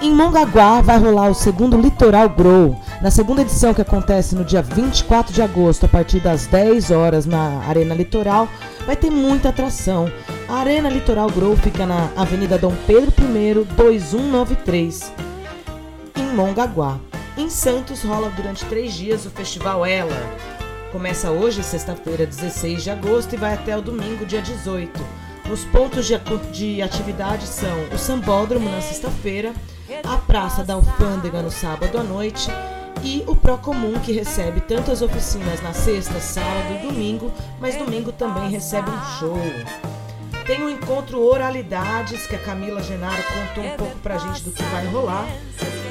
Em 0.00 0.14
Mongaguá 0.14 0.82
vai 0.82 0.98
rolar 0.98 1.30
o 1.30 1.34
segundo 1.34 1.76
Litoral 1.76 2.28
Grow. 2.28 2.80
Na 3.02 3.10
segunda 3.10 3.42
edição, 3.42 3.74
que 3.74 3.82
acontece 3.82 4.36
no 4.36 4.44
dia 4.44 4.62
24 4.62 5.32
de 5.34 5.42
agosto, 5.42 5.86
a 5.86 5.88
partir 5.88 6.20
das 6.20 6.46
10 6.46 6.92
horas 6.92 7.26
na 7.26 7.64
Arena 7.66 7.92
Litoral, 7.92 8.48
vai 8.86 8.94
ter 8.94 9.10
muita 9.10 9.48
atração. 9.48 10.08
A 10.48 10.58
Arena 10.58 10.88
Litoral 10.88 11.28
Grow 11.28 11.56
fica 11.56 11.84
na 11.84 12.08
Avenida 12.16 12.56
Dom 12.56 12.72
Pedro 12.86 13.12
I, 13.18 13.64
2193, 13.74 15.12
em 16.16 16.36
Mongaguá. 16.36 17.00
Em 17.36 17.48
Santos 17.48 18.02
rola 18.02 18.28
durante 18.30 18.64
três 18.66 18.92
dias 18.92 19.24
o 19.24 19.30
Festival 19.30 19.86
Ela. 19.86 20.16
Começa 20.92 21.30
hoje, 21.30 21.62
sexta-feira, 21.62 22.26
16 22.26 22.82
de 22.82 22.90
agosto, 22.90 23.34
e 23.34 23.38
vai 23.38 23.54
até 23.54 23.76
o 23.76 23.82
domingo, 23.82 24.26
dia 24.26 24.42
18. 24.42 25.00
Os 25.50 25.64
pontos 25.64 26.06
de, 26.06 26.82
atividade 26.82 27.46
são 27.46 27.88
o 27.94 27.98
Sambódromo 27.98 28.68
na 28.68 28.80
sexta-feira, 28.80 29.52
a 30.04 30.16
Praça 30.18 30.64
da 30.64 30.74
Alfândega 30.74 31.42
no 31.42 31.50
sábado 31.50 31.98
à 31.98 32.02
noite 32.02 32.50
e 33.02 33.24
o 33.26 33.34
Procomum, 33.34 33.98
que 34.00 34.12
recebe 34.12 34.60
tanto 34.60 34.90
as 34.90 35.00
oficinas 35.00 35.62
na 35.62 35.72
sexta, 35.72 36.20
sábado 36.20 36.74
e 36.74 36.86
domingo, 36.86 37.32
mas 37.60 37.76
domingo 37.76 38.12
também 38.12 38.50
recebe 38.50 38.90
um 38.90 39.18
show. 39.18 39.38
Tem 40.46 40.62
o 40.62 40.70
encontro 40.70 41.20
Oralidades, 41.20 42.26
que 42.26 42.34
a 42.34 42.38
Camila 42.38 42.82
Genaro 42.82 43.22
contou 43.22 43.64
um 43.64 43.76
pouco 43.76 43.98
pra 43.98 44.18
gente 44.18 44.42
do 44.42 44.50
que 44.50 44.62
vai 44.64 44.86
rolar, 44.86 45.26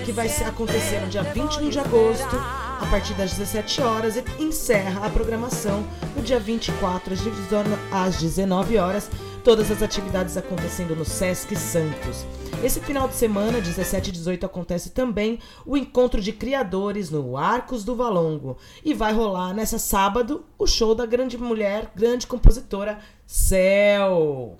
que 0.05 0.11
vai 0.11 0.27
acontecer 0.45 0.99
no 0.99 1.07
dia 1.07 1.23
21 1.23 1.69
de 1.69 1.79
agosto, 1.79 2.35
a 2.35 2.85
partir 2.89 3.13
das 3.13 3.31
17 3.31 3.81
horas, 3.81 4.15
e 4.17 4.23
encerra 4.43 5.05
a 5.05 5.09
programação 5.09 5.85
no 6.15 6.21
dia 6.21 6.39
24 6.39 7.13
às 7.13 7.21
19 7.21 7.69
às 7.91 8.17
19 8.17 8.77
horas, 8.77 9.09
todas 9.43 9.71
as 9.71 9.81
atividades 9.81 10.35
acontecendo 10.35 10.95
no 10.95 11.05
Sesc 11.05 11.55
Santos. 11.55 12.25
Esse 12.61 12.81
final 12.81 13.07
de 13.07 13.15
semana, 13.15 13.61
17 13.61 14.09
e 14.09 14.11
18, 14.11 14.45
acontece 14.45 14.89
também 14.89 15.39
o 15.65 15.77
encontro 15.77 16.19
de 16.19 16.33
criadores 16.33 17.09
no 17.09 17.37
Arcos 17.37 17.85
do 17.85 17.95
Valongo. 17.95 18.57
E 18.83 18.93
vai 18.93 19.13
rolar 19.13 19.53
nessa 19.53 19.79
sábado 19.79 20.43
o 20.57 20.67
show 20.67 20.93
da 20.93 21.05
grande 21.05 21.37
mulher, 21.37 21.89
grande 21.95 22.27
compositora 22.27 22.99
Céu. 23.31 24.57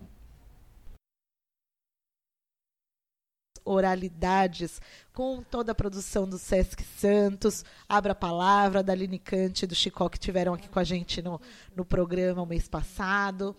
oralidades 3.66 4.82
com 5.14 5.44
toda 5.44 5.72
a 5.72 5.76
produção 5.76 6.28
do 6.28 6.40
Sesc 6.40 6.84
Santos, 6.98 7.64
Abra 7.88 8.14
a 8.14 8.16
Palavra, 8.16 8.82
da 8.82 8.94
Aline 8.94 9.20
Cante 9.20 9.66
e 9.66 9.68
do 9.68 9.76
Chicó, 9.76 10.10
que 10.10 10.18
tiveram 10.18 10.56
aqui 10.56 10.68
com 10.68 10.80
a 10.80 10.84
gente 10.84 11.22
no, 11.22 11.40
no 11.76 11.86
programa 11.86 12.42
o 12.42 12.48
mês 12.48 12.68
passado. 12.68 13.56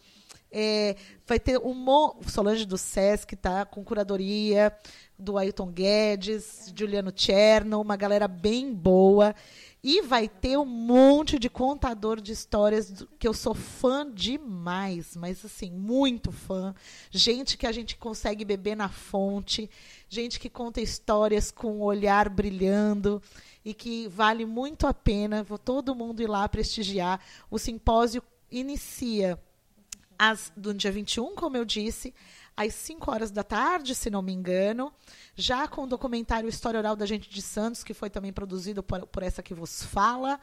É, 0.50 0.96
vai 1.24 1.38
ter 1.38 1.58
um 1.58 1.74
mo 1.74 2.16
Solange 2.26 2.64
do 2.64 2.76
Sesc, 2.76 3.36
tá? 3.36 3.64
Com 3.64 3.84
curadoria 3.84 4.72
do 5.16 5.38
Ailton 5.38 5.70
Guedes, 5.70 6.72
Juliano 6.74 7.12
Cherno, 7.14 7.80
uma 7.80 7.96
galera 7.96 8.26
bem 8.26 8.74
boa. 8.74 9.34
E 9.82 10.02
vai 10.02 10.28
ter 10.28 10.58
um 10.58 10.66
monte 10.66 11.38
de 11.38 11.48
contador 11.48 12.20
de 12.20 12.32
histórias 12.32 13.04
que 13.18 13.26
eu 13.26 13.32
sou 13.32 13.54
fã 13.54 14.10
demais, 14.10 15.16
mas 15.16 15.42
assim, 15.42 15.70
muito 15.70 16.30
fã. 16.30 16.74
Gente 17.10 17.56
que 17.56 17.66
a 17.66 17.72
gente 17.72 17.96
consegue 17.96 18.44
beber 18.44 18.76
na 18.76 18.90
fonte, 18.90 19.70
gente 20.06 20.38
que 20.38 20.50
conta 20.50 20.82
histórias 20.82 21.50
com 21.50 21.78
o 21.78 21.84
olhar 21.84 22.28
brilhando 22.28 23.22
e 23.64 23.72
que 23.72 24.06
vale 24.08 24.44
muito 24.44 24.86
a 24.86 24.92
pena. 24.92 25.42
Vou 25.42 25.58
todo 25.58 25.94
mundo 25.94 26.20
ir 26.20 26.28
lá 26.28 26.46
prestigiar. 26.46 27.18
O 27.50 27.58
simpósio 27.58 28.22
inicia 28.50 29.38
às, 30.18 30.52
do 30.54 30.74
dia 30.74 30.92
21, 30.92 31.34
como 31.34 31.56
eu 31.56 31.64
disse, 31.64 32.12
às 32.56 32.74
5 32.74 33.10
horas 33.10 33.30
da 33.30 33.42
tarde, 33.42 33.94
se 33.94 34.10
não 34.10 34.22
me 34.22 34.32
engano, 34.32 34.92
já 35.34 35.66
com 35.66 35.84
o 35.84 35.86
documentário 35.86 36.48
História 36.48 36.78
Oral 36.78 36.96
da 36.96 37.06
Gente 37.06 37.28
de 37.28 37.40
Santos, 37.40 37.82
que 37.82 37.94
foi 37.94 38.10
também 38.10 38.32
produzido 38.32 38.82
por, 38.82 39.06
por 39.06 39.22
essa 39.22 39.42
que 39.42 39.54
vos 39.54 39.82
fala. 39.82 40.38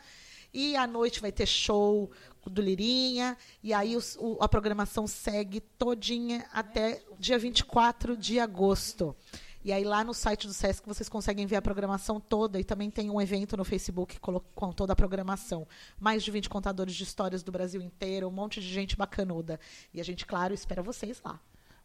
E 0.53 0.75
à 0.75 0.87
noite 0.87 1.19
vai 1.19 1.31
ter 1.31 1.45
show 1.45 2.09
do 2.45 2.61
Lirinha. 2.61 3.37
E 3.61 3.73
aí 3.73 3.95
os, 3.95 4.17
o, 4.19 4.37
a 4.41 4.47
programação 4.47 5.05
segue 5.05 5.59
todinha 5.59 6.45
até 6.51 7.01
dia 7.19 7.37
24 7.37 8.15
de 8.15 8.39
agosto. 8.39 9.15
E 9.63 9.71
aí 9.71 9.83
lá 9.83 10.03
no 10.03 10.13
site 10.13 10.47
do 10.47 10.53
Sesc 10.53 10.87
vocês 10.87 11.09
conseguem 11.09 11.45
ver 11.45 11.57
a 11.57 11.61
programação 11.61 12.21
toda 12.21 12.59
e 12.59 12.63
também 12.63 12.89
tem 12.89 13.09
um 13.09 13.19
evento 13.19 13.57
no 13.57 13.65
Facebook 13.65 14.17
com 14.19 14.71
toda 14.71 14.93
a 14.93 14.95
programação. 14.95 15.67
Mais 15.99 16.23
de 16.23 16.31
20 16.31 16.47
contadores 16.49 16.95
de 16.95 17.03
histórias 17.03 17.43
do 17.43 17.51
Brasil 17.51 17.81
inteiro, 17.81 18.29
um 18.29 18.31
monte 18.31 18.61
de 18.61 18.67
gente 18.67 18.95
bacanuda. 18.95 19.59
E 19.93 19.99
a 19.99 20.03
gente, 20.05 20.25
claro, 20.25 20.53
espera 20.53 20.81
vocês 20.81 21.21
lá. 21.23 21.39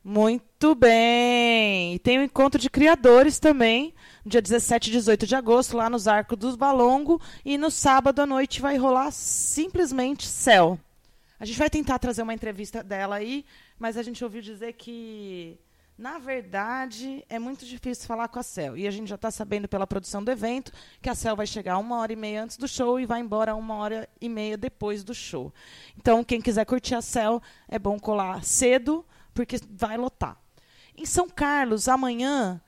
Muito 0.04 0.74
bem! 0.74 1.94
E 1.94 1.98
tem 2.00 2.18
o 2.18 2.22
um 2.22 2.24
encontro 2.24 2.60
de 2.60 2.68
criadores 2.68 3.38
também, 3.38 3.94
dia 4.26 4.42
17 4.42 4.88
e 4.88 4.92
18 4.92 5.26
de 5.28 5.36
agosto, 5.36 5.76
lá 5.76 5.88
nos 5.88 6.08
Arcos 6.08 6.36
dos 6.36 6.56
Balongo. 6.56 7.20
E 7.44 7.56
no 7.56 7.70
sábado 7.70 8.20
à 8.20 8.26
noite 8.26 8.60
vai 8.60 8.76
rolar 8.76 9.12
simplesmente 9.12 10.26
céu. 10.26 10.78
A 11.38 11.44
gente 11.44 11.58
vai 11.58 11.70
tentar 11.70 12.00
trazer 12.00 12.22
uma 12.22 12.34
entrevista 12.34 12.82
dela 12.82 13.16
aí, 13.16 13.44
mas 13.78 13.96
a 13.96 14.02
gente 14.02 14.24
ouviu 14.24 14.42
dizer 14.42 14.72
que 14.72 15.56
na 15.96 16.18
verdade, 16.18 17.24
é 17.28 17.38
muito 17.38 17.64
difícil 17.64 18.08
falar 18.08 18.26
com 18.26 18.38
a 18.38 18.42
Cel. 18.42 18.76
E 18.76 18.88
a 18.88 18.90
gente 18.90 19.08
já 19.08 19.14
está 19.14 19.30
sabendo 19.30 19.68
pela 19.68 19.86
produção 19.86 20.24
do 20.24 20.32
evento 20.32 20.72
que 21.00 21.08
a 21.08 21.14
Cel 21.14 21.36
vai 21.36 21.46
chegar 21.46 21.78
uma 21.78 21.98
hora 21.98 22.12
e 22.12 22.16
meia 22.16 22.42
antes 22.42 22.56
do 22.56 22.66
show 22.66 22.98
e 22.98 23.06
vai 23.06 23.20
embora 23.20 23.54
uma 23.54 23.76
hora 23.76 24.08
e 24.20 24.28
meia 24.28 24.56
depois 24.56 25.04
do 25.04 25.14
show. 25.14 25.52
Então, 25.96 26.24
quem 26.24 26.40
quiser 26.40 26.64
curtir 26.64 26.96
a 26.96 27.02
Cel, 27.02 27.40
é 27.68 27.78
bom 27.78 28.00
colar 28.00 28.42
cedo, 28.42 29.04
porque 29.34 29.58
vai 29.70 29.96
lotar. 29.96 30.36
Em 30.96 31.06
São 31.06 31.28
Carlos, 31.28 31.88
amanhã, 31.88 32.60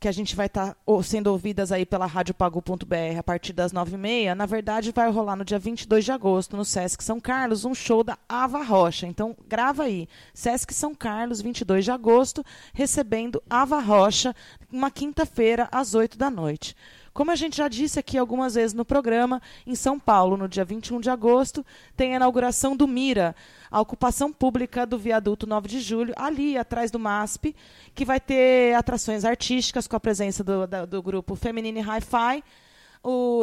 que 0.00 0.08
a 0.08 0.12
gente 0.12 0.34
vai 0.34 0.46
estar 0.46 0.74
tá 0.74 1.02
sendo 1.02 1.26
ouvidas 1.26 1.70
aí 1.70 1.84
pela 1.84 2.06
radiopagu.br 2.06 3.18
a 3.18 3.22
partir 3.22 3.52
das 3.52 3.70
9h30, 3.70 4.32
na 4.32 4.46
verdade 4.46 4.92
vai 4.92 5.10
rolar 5.10 5.36
no 5.36 5.44
dia 5.44 5.58
22 5.58 6.06
de 6.06 6.10
agosto, 6.10 6.56
no 6.56 6.64
Sesc 6.64 7.04
São 7.04 7.20
Carlos, 7.20 7.66
um 7.66 7.74
show 7.74 8.02
da 8.02 8.16
Ava 8.26 8.62
Rocha. 8.62 9.06
Então, 9.06 9.36
grava 9.46 9.82
aí. 9.82 10.08
Sesc 10.32 10.72
São 10.72 10.94
Carlos, 10.94 11.42
22 11.42 11.84
de 11.84 11.90
agosto, 11.90 12.42
recebendo 12.72 13.42
Ava 13.48 13.78
Rocha, 13.78 14.34
uma 14.72 14.90
quinta-feira, 14.90 15.68
às 15.70 15.94
8 15.94 16.16
da 16.16 16.30
noite. 16.30 16.74
Como 17.12 17.30
a 17.30 17.36
gente 17.36 17.56
já 17.56 17.66
disse 17.66 17.98
aqui 17.98 18.16
algumas 18.16 18.54
vezes 18.54 18.72
no 18.72 18.84
programa, 18.84 19.42
em 19.66 19.74
São 19.74 19.98
Paulo, 19.98 20.36
no 20.36 20.48
dia 20.48 20.64
21 20.64 21.00
de 21.00 21.10
agosto, 21.10 21.66
tem 21.96 22.12
a 22.12 22.16
inauguração 22.16 22.76
do 22.76 22.86
Mira, 22.86 23.34
a 23.70 23.80
ocupação 23.80 24.32
pública 24.32 24.86
do 24.86 24.96
viaduto 24.96 25.46
9 25.46 25.68
de 25.68 25.80
julho, 25.80 26.14
ali 26.16 26.56
atrás 26.56 26.90
do 26.90 26.98
MASP, 26.98 27.54
que 27.94 28.04
vai 28.04 28.20
ter 28.20 28.74
atrações 28.74 29.24
artísticas 29.24 29.88
com 29.88 29.96
a 29.96 30.00
presença 30.00 30.44
do, 30.44 30.66
da, 30.66 30.84
do 30.86 31.02
grupo 31.02 31.34
Feminine 31.34 31.80
Hi-Fi, 31.80 32.44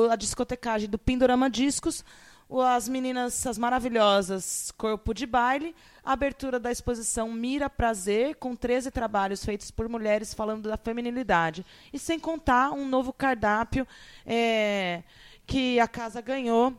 a 0.10 0.16
discotecagem 0.16 0.90
do 0.90 0.98
Pindorama 0.98 1.50
Discos, 1.50 2.06
as 2.50 2.88
meninas, 2.88 3.46
as 3.46 3.58
maravilhosas 3.58 4.72
Corpo 4.78 5.14
de 5.14 5.26
Baile, 5.26 5.76
a 6.04 6.14
abertura 6.14 6.60
da 6.60 6.72
exposição 6.72 7.32
Mira 7.32 7.70
Prazer, 7.70 8.36
com 8.36 8.56
13 8.56 8.90
trabalhos 8.90 9.44
feitos 9.44 9.70
por 9.70 9.90
mulheres 9.90 10.34
falando 10.34 10.70
da 10.70 10.78
feminilidade. 10.78 11.66
E 11.92 12.00
sem 12.00 12.18
contar 12.18 12.72
um 12.72 12.88
novo 12.88 13.12
cardápio 13.12 13.86
é, 14.26 15.04
que 15.46 15.80
a 15.80 15.88
casa 15.88 16.22
ganhou, 16.22 16.74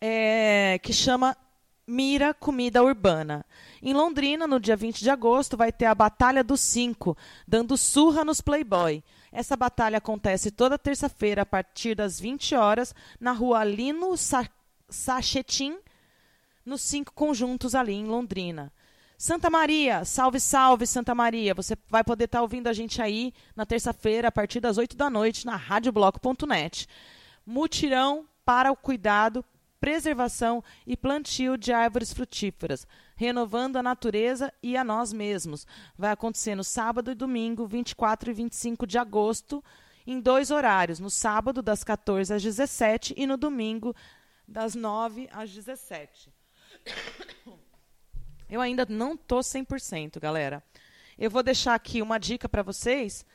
é, 0.00 0.78
que 0.82 0.92
chama 0.92 1.34
Mira 1.86 2.34
Comida 2.34 2.82
Urbana. 2.82 3.46
Em 3.82 3.94
Londrina, 3.94 4.46
no 4.46 4.60
dia 4.60 4.76
20 4.76 5.00
de 5.00 5.08
agosto, 5.08 5.56
vai 5.56 5.72
ter 5.72 5.86
a 5.86 5.94
Batalha 5.94 6.44
dos 6.44 6.60
Cinco, 6.60 7.16
dando 7.46 7.78
surra 7.78 8.22
nos 8.22 8.42
Playboy. 8.42 9.02
Essa 9.32 9.56
batalha 9.56 9.98
acontece 9.98 10.50
toda 10.50 10.78
terça-feira, 10.78 11.42
a 11.42 11.46
partir 11.46 11.94
das 11.94 12.18
20 12.18 12.54
horas, 12.54 12.94
na 13.20 13.32
rua 13.32 13.64
Lino 13.64 14.16
Sachetim, 14.88 15.78
nos 16.64 16.82
cinco 16.82 17.12
conjuntos 17.12 17.74
ali 17.74 17.92
em 17.92 18.06
Londrina. 18.06 18.72
Santa 19.16 19.50
Maria, 19.50 20.04
salve, 20.04 20.38
salve, 20.38 20.86
Santa 20.86 21.14
Maria. 21.14 21.54
Você 21.54 21.76
vai 21.88 22.04
poder 22.04 22.26
estar 22.26 22.38
tá 22.38 22.42
ouvindo 22.42 22.68
a 22.68 22.72
gente 22.72 23.02
aí 23.02 23.32
na 23.56 23.66
terça-feira, 23.66 24.28
a 24.28 24.32
partir 24.32 24.60
das 24.60 24.78
8 24.78 24.96
da 24.96 25.10
noite, 25.10 25.44
na 25.44 25.56
radiobloco.net. 25.56 26.86
Mutirão 27.44 28.26
para 28.44 28.70
o 28.70 28.76
cuidado 28.76 29.44
preservação 29.80 30.62
e 30.86 30.96
plantio 30.96 31.56
de 31.56 31.72
árvores 31.72 32.12
frutíferas, 32.12 32.86
renovando 33.16 33.76
a 33.76 33.82
natureza 33.82 34.52
e 34.62 34.76
a 34.76 34.84
nós 34.84 35.12
mesmos. 35.12 35.66
Vai 35.96 36.12
acontecer 36.12 36.54
no 36.54 36.64
sábado 36.64 37.10
e 37.10 37.14
domingo, 37.14 37.66
24 37.66 38.30
e 38.30 38.34
25 38.34 38.86
de 38.86 38.98
agosto, 38.98 39.62
em 40.06 40.20
dois 40.20 40.50
horários, 40.50 40.98
no 40.98 41.10
sábado 41.10 41.60
das 41.60 41.84
14 41.84 42.32
às 42.32 42.42
17 42.42 43.14
e 43.16 43.26
no 43.26 43.36
domingo 43.36 43.94
das 44.48 44.74
9 44.74 45.28
às 45.30 45.50
17. 45.50 46.32
Eu 48.50 48.60
ainda 48.60 48.86
não 48.88 49.16
tô 49.16 49.40
100%, 49.40 50.18
galera. 50.18 50.64
Eu 51.18 51.30
vou 51.30 51.42
deixar 51.42 51.74
aqui 51.74 52.00
uma 52.00 52.18
dica 52.18 52.48
para 52.48 52.62
vocês 52.62 53.26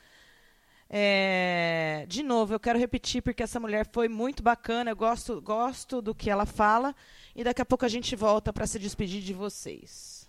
é, 0.96 2.04
de 2.08 2.22
novo, 2.22 2.54
eu 2.54 2.60
quero 2.60 2.78
repetir 2.78 3.22
porque 3.22 3.42
essa 3.42 3.58
mulher 3.58 3.88
foi 3.92 4.08
muito 4.08 4.42
bacana, 4.42 4.90
eu 4.90 4.96
gosto, 4.96 5.40
gosto 5.40 6.00
do 6.00 6.14
que 6.14 6.30
ela 6.30 6.46
fala. 6.46 6.94
E 7.34 7.42
daqui 7.42 7.60
a 7.60 7.64
pouco 7.64 7.84
a 7.84 7.88
gente 7.88 8.14
volta 8.14 8.52
para 8.52 8.66
se 8.66 8.78
despedir 8.78 9.20
de 9.22 9.32
vocês. 9.32 10.23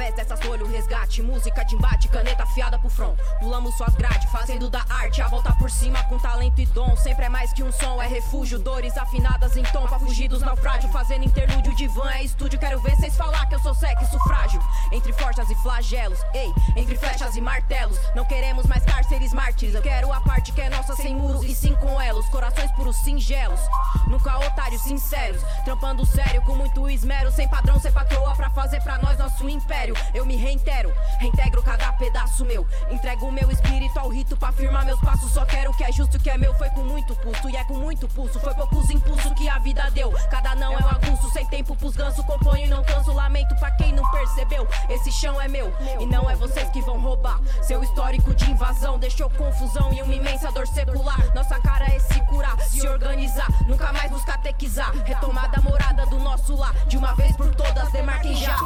Através 0.00 0.40
folhas 0.40 0.66
o 0.66 0.70
resgate. 0.70 1.22
Música 1.22 1.62
de 1.64 1.74
embate, 1.74 2.08
caneta 2.08 2.42
afiada 2.42 2.78
pro 2.78 2.88
front. 2.88 3.16
Pulamos 3.38 3.76
suas 3.76 3.94
grades, 3.94 4.30
fazendo 4.30 4.70
da 4.70 4.82
arte 4.88 5.20
a 5.20 5.28
volta 5.28 5.52
por 5.52 5.70
cima 5.70 6.02
com 6.04 6.18
talento 6.18 6.60
e 6.60 6.66
dom. 6.66 6.96
Sempre 6.96 7.26
é 7.26 7.28
mais 7.28 7.52
que 7.52 7.62
um 7.62 7.70
som, 7.70 8.00
é 8.00 8.06
refúgio. 8.06 8.58
Dores 8.58 8.96
afinadas 8.96 9.56
em 9.56 9.62
tom 9.64 9.86
pra 9.86 9.98
fugir 9.98 10.28
dos 10.28 10.40
naufrágios. 10.40 10.90
Fazendo 10.92 11.24
interlúdio 11.24 11.74
de 11.76 11.86
van, 11.88 12.10
é 12.12 12.22
estúdio. 12.22 12.58
Quero 12.58 12.80
ver 12.80 12.96
vocês 12.96 13.16
falar 13.16 13.46
que 13.46 13.54
eu 13.54 13.60
sou 13.60 13.74
sexo 13.74 14.10
sufrágio. 14.10 14.60
Entre 14.90 15.12
forças 15.12 15.50
e 15.50 15.54
flagelos, 15.56 16.18
ei, 16.34 16.52
entre 16.76 16.96
flechas 16.96 17.36
e 17.36 17.40
martelos. 17.40 17.98
Não 18.14 18.24
queremos 18.24 18.66
mais 18.66 18.84
cárceres 18.84 19.32
mártires. 19.32 19.74
Eu 19.74 19.82
quero 19.82 20.12
a 20.12 20.20
parte 20.20 20.52
que 20.52 20.60
é 20.60 20.70
nossa 20.70 20.96
sem 20.96 21.14
muros 21.14 21.44
e 21.44 21.54
sim 21.54 21.74
com 21.74 22.00
elos. 22.00 22.26
Corações 22.28 22.70
puros 22.72 22.96
singelos, 22.96 23.60
nunca 24.06 24.38
otários 24.38 24.82
sinceros. 24.82 25.42
Trampando 25.64 26.06
sério 26.06 26.42
com 26.42 26.54
muito 26.54 26.88
esmero. 26.88 27.30
Sem 27.32 27.48
padrão, 27.48 27.78
sem 27.78 27.92
patroa 27.92 28.34
pra 28.34 28.50
fazer 28.50 28.80
pra 28.82 28.98
nós 28.98 29.18
nosso 29.18 29.48
império 29.48 29.89
eu 30.14 30.24
me 30.26 30.36
reitero, 30.36 30.92
reintegro 31.18 31.62
cada 31.62 31.92
pedaço 31.92 32.44
meu. 32.44 32.66
Entrego 32.90 33.26
o 33.26 33.32
meu 33.32 33.50
espírito 33.50 33.98
ao 33.98 34.08
rito 34.08 34.36
pra 34.36 34.52
firmar 34.52 34.84
meus 34.84 35.00
passos. 35.00 35.32
Só 35.32 35.44
quero 35.44 35.70
o 35.70 35.76
que 35.76 35.84
é 35.84 35.92
justo, 35.92 36.16
o 36.16 36.20
que 36.20 36.30
é 36.30 36.38
meu 36.38 36.54
foi 36.54 36.70
com 36.70 36.82
muito 36.82 37.14
custo. 37.16 37.48
E 37.48 37.56
é 37.56 37.64
com 37.64 37.74
muito 37.74 38.08
pulso, 38.08 38.40
foi 38.40 38.54
poucos 38.54 38.90
impulsos 38.90 39.32
que 39.34 39.48
a 39.48 39.58
vida 39.58 39.90
deu. 39.90 40.10
Cada 40.30 40.54
não 40.54 40.72
é 40.72 40.84
um 40.84 40.88
aguço, 40.88 41.30
sem 41.30 41.46
tempo 41.46 41.76
pros 41.76 41.96
gansos. 41.96 42.24
Componho 42.24 42.66
e 42.66 42.68
não 42.68 42.82
canso, 42.84 43.12
lamento 43.12 43.54
pra 43.56 43.70
quem 43.72 43.92
não 43.92 44.08
percebeu. 44.10 44.66
Esse 44.88 45.10
chão 45.12 45.40
é 45.40 45.48
meu, 45.48 45.72
e 45.98 46.06
não 46.06 46.28
é 46.28 46.36
vocês 46.36 46.68
que 46.70 46.80
vão 46.82 47.00
roubar. 47.00 47.40
Seu 47.62 47.82
histórico 47.82 48.34
de 48.34 48.50
invasão 48.50 48.98
deixou 48.98 49.28
confusão 49.30 49.92
e 49.92 50.02
uma 50.02 50.14
imensa 50.14 50.50
dor 50.52 50.66
secular. 50.66 51.34
Nossa 51.34 51.60
cara 51.60 51.86
é 51.86 51.98
se 51.98 52.20
curar, 52.26 52.58
se 52.60 52.86
organizar, 52.86 53.48
nunca 53.66 53.92
mais 53.92 54.10
nos 54.10 54.24
catequizar. 54.24 54.92
Retomada 55.04 55.60
morada 55.60 56.06
do 56.06 56.18
nosso 56.18 56.54
lar, 56.54 56.74
de 56.86 56.96
uma 56.96 57.14
vez 57.14 57.36
por 57.36 57.54
todas, 57.54 57.90
demarquem 57.92 58.36
já. 58.36 58.56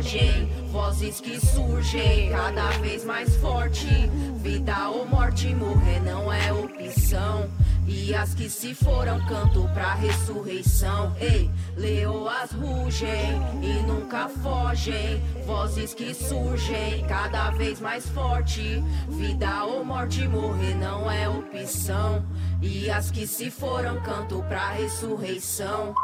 Rugem, 0.00 0.48
vozes 0.72 1.20
que 1.20 1.38
surgem 1.38 2.30
cada 2.30 2.70
vez 2.78 3.04
mais 3.04 3.36
forte. 3.36 3.86
Vida 4.36 4.88
ou 4.88 5.06
morte, 5.06 5.54
morrer 5.54 6.00
não 6.00 6.32
é 6.32 6.52
opção. 6.52 7.48
E 7.86 8.14
as 8.14 8.34
que 8.34 8.48
se 8.48 8.74
foram 8.74 9.20
canto 9.26 9.68
pra 9.74 9.94
ressurreição. 9.94 11.14
Ei, 11.20 11.50
leoas 11.76 12.50
rugem 12.52 13.42
e 13.62 13.82
nunca 13.86 14.28
fogem. 14.28 15.20
Vozes 15.44 15.92
que 15.92 16.14
surgem 16.14 17.04
cada 17.06 17.50
vez 17.50 17.78
mais 17.80 18.08
forte. 18.08 18.82
Vida 19.08 19.64
ou 19.64 19.84
morte, 19.84 20.26
morrer 20.26 20.76
não 20.76 21.10
é 21.10 21.28
opção. 21.28 22.24
E 22.62 22.88
as 22.90 23.10
que 23.10 23.26
se 23.26 23.50
foram 23.50 24.00
canto 24.00 24.42
pra 24.44 24.70
ressurreição. 24.70 25.94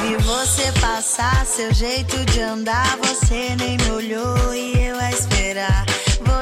Vi 0.00 0.16
você 0.24 0.72
passar, 0.80 1.46
seu 1.46 1.72
jeito 1.72 2.24
de 2.26 2.40
andar, 2.40 2.96
você 2.98 3.56
nem 3.56 3.76
me 3.78 3.90
olhou 3.90 4.54
e 4.54 4.86
eu 4.86 4.98
a 4.98 5.10
esperar. 5.10 5.91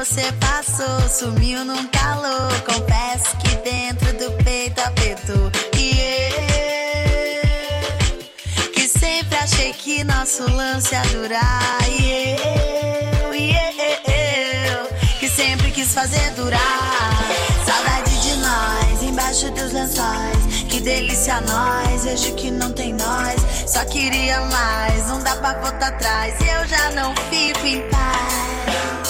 Você 0.01 0.33
passou, 0.39 0.99
sumiu 1.07 1.63
num 1.63 1.85
calor. 1.89 2.51
Confesso 2.65 3.37
que 3.37 3.55
dentro 3.57 4.11
do 4.13 4.31
peito 4.43 4.81
apertou. 4.81 5.51
E 5.77 5.91
eu, 8.63 8.71
que 8.71 8.87
sempre 8.87 9.37
achei 9.37 9.71
que 9.73 10.03
nosso 10.03 10.41
lance 10.55 10.91
ia 10.91 11.03
durar. 11.03 11.87
E 11.87 12.35
eu, 12.35 13.35
e 13.35 13.51
eu, 13.51 14.89
que 15.19 15.29
sempre 15.29 15.69
quis 15.69 15.93
fazer 15.93 16.31
durar. 16.31 16.59
Saudade 17.63 18.21
de 18.21 18.37
nós, 18.37 19.03
embaixo 19.03 19.51
dos 19.51 19.71
lençóis. 19.71 20.63
Que 20.67 20.79
delícia 20.79 21.39
nós, 21.41 22.05
vejo 22.05 22.33
que 22.33 22.49
não 22.49 22.73
tem 22.73 22.93
nós. 22.93 23.39
Só 23.67 23.85
queria 23.85 24.41
mais, 24.47 25.07
não 25.09 25.21
dá 25.21 25.35
pra 25.35 25.53
voltar 25.59 25.89
atrás. 25.89 26.33
Eu 26.41 26.65
já 26.67 26.89
não 26.89 27.13
fico 27.29 27.67
em 27.67 27.87
paz. 27.89 29.00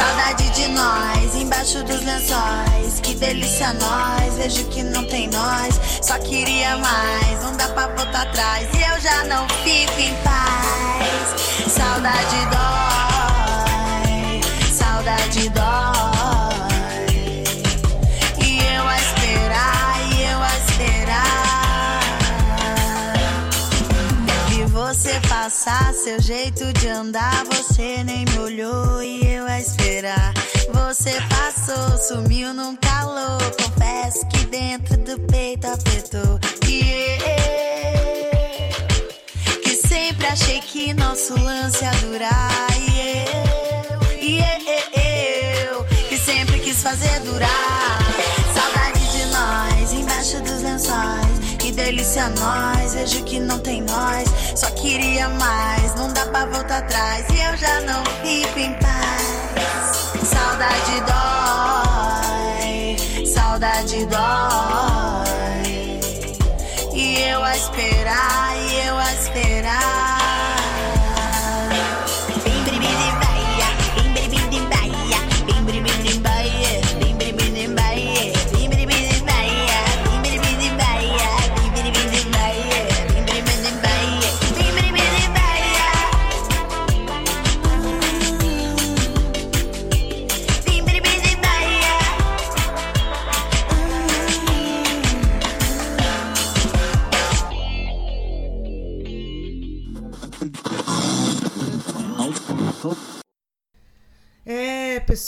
Saudade 0.00 0.48
de 0.50 0.68
nós, 0.68 1.34
embaixo 1.34 1.84
dos 1.84 2.00
lençóis. 2.02 3.00
Que 3.02 3.14
delícia 3.14 3.74
nós, 3.74 4.34
vejo 4.36 4.64
que 4.68 4.82
não 4.82 5.04
tem 5.04 5.28
nós. 5.28 5.78
Só 6.00 6.18
queria 6.18 6.78
mais, 6.78 7.42
não 7.42 7.54
dá 7.54 7.68
pra 7.68 7.86
voltar 7.88 8.22
atrás. 8.22 8.66
E 8.72 8.78
eu 8.78 8.98
já 8.98 9.24
não 9.24 9.46
fico 9.62 10.00
em 10.00 10.14
paz. 10.24 11.34
Saudade 11.70 12.46
dói, 12.56 14.40
saudade 14.72 15.50
dói. 15.50 17.44
E 18.42 18.58
eu 18.74 18.88
a 18.88 18.96
esperar, 18.96 20.00
e 20.14 20.22
eu 20.22 20.42
a 20.42 20.56
esperar. 20.64 22.00
Vi 24.48 24.64
você 24.64 25.20
passar, 25.28 25.92
seu 25.92 26.18
jeito 26.22 26.72
de 26.72 26.88
andar, 26.88 27.44
você 27.44 28.02
nem 28.02 28.24
me 28.24 28.38
olhou 28.38 29.02
e 29.02 29.26
eu 29.26 29.44
a 29.44 29.58
esperar. 29.60 29.69
Passou, 31.70 31.98
sumiu 31.98 32.52
num 32.52 32.74
calor. 32.76 33.38
Confesso 33.62 34.26
que 34.26 34.44
dentro 34.46 34.96
do 34.96 35.20
peito 35.20 35.68
apertou. 35.68 36.40
E 36.66 37.16
que 39.62 39.76
sempre 39.76 40.26
achei 40.26 40.60
que 40.60 40.92
nosso 40.94 41.32
lance 41.40 41.84
ia 41.84 41.92
durar. 41.92 42.66
E 42.76 43.20
eu, 43.20 44.00
e 44.20 44.40
eu, 45.68 45.84
que 46.08 46.18
sempre 46.18 46.58
quis 46.58 46.82
fazer 46.82 47.20
durar. 47.20 47.98
Saudade 48.52 49.12
de 49.12 49.26
nós, 49.26 49.92
embaixo 49.92 50.40
dos 50.40 50.62
lençóis. 50.62 51.56
Que 51.56 51.70
delícia 51.70 52.30
nós, 52.30 52.94
vejo 52.94 53.22
que 53.22 53.38
não 53.38 53.60
tem 53.60 53.82
nós. 53.82 54.28
Só 54.56 54.68
queria 54.72 55.28
mais, 55.28 55.94
não 55.94 56.12
dá 56.12 56.26
pra 56.26 56.46
voltar 56.46 56.78
atrás. 56.78 57.26
E 57.30 57.38
eu 57.40 57.56
já 57.56 57.80
não 57.82 58.04
fico 58.24 58.58
em 58.58 58.72
paz. 58.74 59.39
Saudade 60.60 61.00
dói, 62.60 62.96
saudade 63.24 64.04
dói. 64.04 65.72
E 66.92 67.16
eu 67.30 67.42
a 67.42 67.56
esperar, 67.56 68.56
e 68.58 68.86
eu 68.86 68.98
a 68.98 69.12
esperar. 69.14 70.09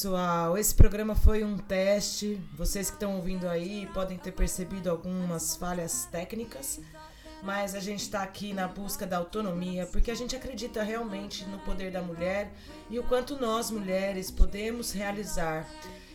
Pessoal, 0.02 0.58
esse 0.58 0.74
programa 0.74 1.14
foi 1.14 1.44
um 1.44 1.56
teste. 1.56 2.42
Vocês 2.54 2.90
que 2.90 2.96
estão 2.96 3.14
ouvindo 3.14 3.48
aí 3.48 3.88
podem 3.94 4.18
ter 4.18 4.32
percebido 4.32 4.90
algumas 4.90 5.54
falhas 5.54 6.08
técnicas, 6.10 6.80
mas 7.40 7.72
a 7.76 7.78
gente 7.78 8.00
está 8.00 8.20
aqui 8.20 8.52
na 8.52 8.66
busca 8.66 9.06
da 9.06 9.18
autonomia 9.18 9.86
porque 9.86 10.10
a 10.10 10.14
gente 10.16 10.34
acredita 10.34 10.82
realmente 10.82 11.44
no 11.44 11.60
poder 11.60 11.92
da 11.92 12.02
mulher 12.02 12.52
e 12.90 12.98
o 12.98 13.04
quanto 13.04 13.40
nós 13.40 13.70
mulheres 13.70 14.28
podemos 14.28 14.90
realizar. 14.90 15.68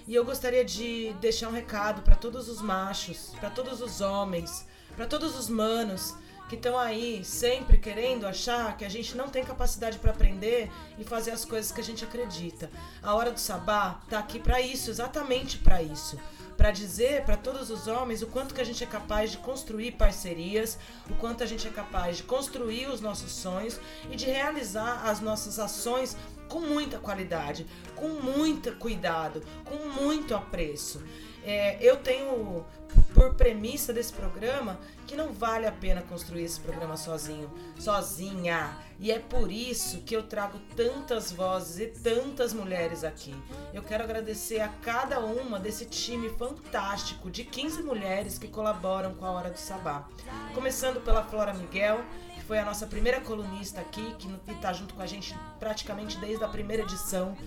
E 0.05 0.14
eu 0.14 0.26
gostaria 0.26 0.65
de 0.65 1.14
deixar 1.22 1.47
um 1.47 1.53
recado 1.53 2.01
para 2.01 2.15
todos 2.18 2.49
os 2.49 2.61
machos, 2.61 3.31
para 3.39 3.49
todos 3.49 3.80
os 3.80 4.01
homens, 4.01 4.68
para 4.97 5.07
todos 5.07 5.34
os 5.39 5.47
manos 5.47 6.14
que 6.48 6.56
estão 6.56 6.78
aí 6.78 7.24
sempre 7.26 7.78
querendo 7.78 8.26
achar 8.26 8.78
que 8.78 8.86
a 8.86 8.90
gente 8.90 9.15
não 9.15 9.28
tem 9.28 9.44
capacidade 9.44 9.99
para 9.99 10.11
aprender 10.11 10.72
e 10.98 11.03
fazer 11.03 11.32
as 11.32 11.44
coisas 11.44 11.72
que 11.72 11.82
a 11.82 11.84
gente 11.84 12.03
acredita. 12.03 12.69
A 13.03 13.14
hora 13.14 13.32
do 13.32 13.40
sabá 13.40 13.99
tá 14.10 14.19
aqui 14.19 14.40
para 14.40 14.61
isso, 14.61 14.90
exatamente 14.90 15.57
para 15.57 15.82
isso. 15.82 16.18
Para 16.56 16.72
dizer 16.72 17.24
para 17.24 17.38
todos 17.38 17.69
os 17.69 17.88
homens 17.88 18.22
o 18.22 18.28
quanto 18.28 18.56
que 18.56 18.61
a 18.61 18.64
gente 18.64 18.84
é 18.84 18.88
capaz 18.88 19.32
de 19.32 19.38
construir 19.38 19.91
parcerias, 19.91 20.78
o 21.10 21.15
quanto 21.15 21.44
a 21.44 21.45
gente 21.45 21.68
é 21.68 21.72
capaz 21.72 22.18
de 22.18 22.24
construir 22.24 22.88
os 22.88 23.02
nossos 23.02 23.32
sonhos 23.32 23.80
e 24.10 24.15
de 24.15 24.26
realizar 24.26 25.07
as 25.07 25.19
nossas 25.19 25.60
ações 25.60 26.18
com 26.48 26.61
muita 26.61 26.98
qualidade, 26.98 27.68
com 27.95 28.07
muito 28.07 28.72
cuidado, 28.78 29.44
com 29.65 29.90
muito 30.02 30.34
apreço. 30.34 31.03
É, 31.44 31.78
eu 31.82 31.98
tenho 31.98 32.65
por 33.14 33.34
premissa 33.34 33.91
desse 33.91 34.14
programa 34.14 34.80
que 35.07 35.15
não 35.15 35.32
vale 35.34 35.65
a 35.65 35.72
pena 35.72 36.02
construir 36.02 36.44
esse 36.44 36.60
programa 36.60 36.98
sozinho, 36.98 37.52
sozinha. 37.80 38.78
E 38.99 39.11
é 39.11 39.19
por 39.19 39.52
isso 39.52 40.02
que 40.02 40.15
eu 40.15 40.24
trago 40.24 40.60
tantas 40.76 41.32
vozes 41.32 41.80
e 41.80 41.88
tantas 41.88 42.53
mulheres 42.53 43.03
aqui. 43.03 43.36
Eu 43.74 43.82
quero 43.82 44.03
agradecer 44.03 44.60
a 44.60 44.68
cada 44.68 45.19
uma 45.19 45.60
desse 45.60 45.86
time 45.86 46.30
fantástico 46.30 47.30
de 47.32 47.44
15 47.44 47.84
mulheres 47.84 48.38
que 48.38 48.48
colaboram 48.48 49.14
com 49.15 49.26
a 49.26 49.32
Hora 49.32 49.49
do 49.49 49.57
Sabá. 49.57 50.07
Começando 50.53 51.02
pela 51.02 51.24
Flora 51.24 51.53
Miguel, 51.53 52.02
que 52.36 52.41
foi 52.41 52.60
a 52.60 52.65
nossa 52.65 52.86
primeira 52.86 53.22
colunista 53.22 53.82
aqui, 53.82 54.15
que 54.19 54.52
está 54.52 54.74
junto 54.74 54.94
com 54.94 55.02
a 55.02 55.07
gente 55.07 55.36
praticamente 55.60 56.18
desde 56.18 56.44
a 56.44 56.48
primeira 56.48 56.84
edição. 56.84 57.38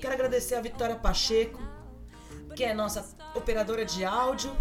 Quero 0.00 0.14
agradecer 0.14 0.54
a 0.54 0.60
Vitória 0.60 0.96
Pacheco, 0.96 1.60
que 2.54 2.64
é 2.64 2.74
nossa 2.74 3.06
operadora 3.34 3.84
de 3.84 4.04
áudio, 4.04 4.54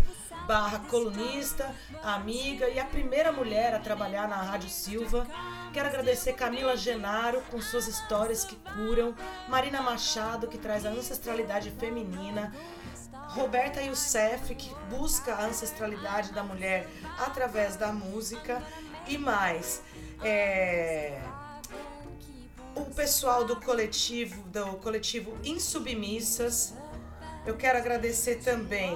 barra 0.47 0.79
colunista, 0.89 1.75
amiga 2.01 2.69
e 2.69 2.79
a 2.79 2.85
primeira 2.85 3.33
mulher 3.33 3.75
a 3.75 3.79
trabalhar 3.79 4.29
na 4.29 4.37
Rádio 4.37 4.69
Silva. 4.69 5.27
Quero 5.73 5.89
agradecer 5.89 6.33
Camila 6.33 6.77
Genaro 6.77 7.41
com 7.51 7.61
suas 7.61 7.85
histórias 7.85 8.45
que 8.45 8.55
curam, 8.55 9.13
Marina 9.49 9.81
Machado 9.81 10.47
que 10.47 10.57
traz 10.57 10.85
a 10.85 10.89
ancestralidade 10.89 11.69
feminina, 11.71 12.55
Roberta 13.11 13.81
Youssef 13.81 14.55
que 14.55 14.73
busca 14.89 15.35
a 15.35 15.45
ancestralidade 15.45 16.31
da 16.31 16.43
mulher 16.43 16.87
através 17.19 17.75
da 17.75 17.91
música 17.91 18.63
e 19.05 19.17
mais. 19.17 19.81
É 20.23 21.21
o 22.73 22.85
pessoal 22.85 23.43
do 23.43 23.55
coletivo 23.59 24.39
do 24.49 24.77
coletivo 24.77 25.35
Insubmissas 25.43 26.75
Eu 27.43 27.57
quero 27.57 27.79
agradecer 27.79 28.35
também 28.35 28.95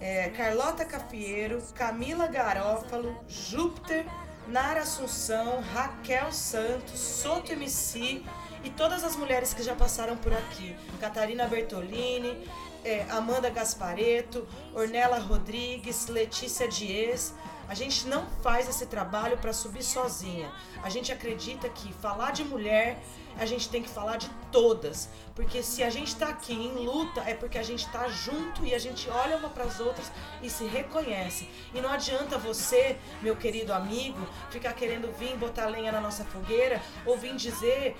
é, 0.00 0.28
Carlota 0.30 0.84
Cafiero, 0.84 1.62
Camila 1.74 2.26
Garófalo, 2.26 3.16
Júpiter, 3.28 4.06
Nara 4.48 4.82
Assunção, 4.82 5.60
Raquel 5.72 6.32
Santos, 6.32 7.00
Soto 7.00 7.52
MC 7.52 8.22
e 8.62 8.70
todas 8.70 9.04
as 9.04 9.16
mulheres 9.16 9.52
que 9.52 9.62
já 9.62 9.74
passaram 9.74 10.16
por 10.16 10.32
aqui. 10.32 10.76
Catarina 11.00 11.46
Bertolini, 11.46 12.48
é, 12.84 13.04
Amanda 13.10 13.50
Gaspareto, 13.50 14.46
Ornella 14.74 15.18
Rodrigues, 15.18 16.06
Letícia 16.06 16.68
Dias. 16.68 17.34
A 17.68 17.74
gente 17.74 18.06
não 18.06 18.26
faz 18.42 18.68
esse 18.68 18.86
trabalho 18.86 19.36
para 19.38 19.52
subir 19.52 19.82
sozinha. 19.82 20.50
A 20.84 20.88
gente 20.88 21.10
acredita 21.10 21.68
que 21.68 21.92
falar 21.94 22.30
de 22.30 22.44
mulher, 22.44 23.02
a 23.38 23.46
gente 23.46 23.68
tem 23.68 23.82
que 23.82 23.88
falar 23.88 24.16
de 24.16 24.28
todas. 24.50 25.08
Porque 25.34 25.62
se 25.62 25.82
a 25.82 25.90
gente 25.90 26.08
está 26.08 26.28
aqui 26.28 26.54
em 26.54 26.84
luta, 26.84 27.20
é 27.20 27.34
porque 27.34 27.58
a 27.58 27.62
gente 27.62 27.86
está 27.86 28.08
junto 28.08 28.64
e 28.64 28.74
a 28.74 28.78
gente 28.78 29.08
olha 29.10 29.36
uma 29.36 29.48
para 29.48 29.64
as 29.64 29.80
outras 29.80 30.10
e 30.42 30.48
se 30.48 30.64
reconhece. 30.64 31.48
E 31.74 31.80
não 31.80 31.90
adianta 31.90 32.38
você, 32.38 32.96
meu 33.22 33.36
querido 33.36 33.72
amigo, 33.72 34.18
ficar 34.50 34.72
querendo 34.72 35.12
vir 35.18 35.36
botar 35.36 35.66
lenha 35.66 35.92
na 35.92 36.00
nossa 36.00 36.24
fogueira 36.24 36.80
ou 37.04 37.16
vir 37.16 37.36
dizer 37.36 37.96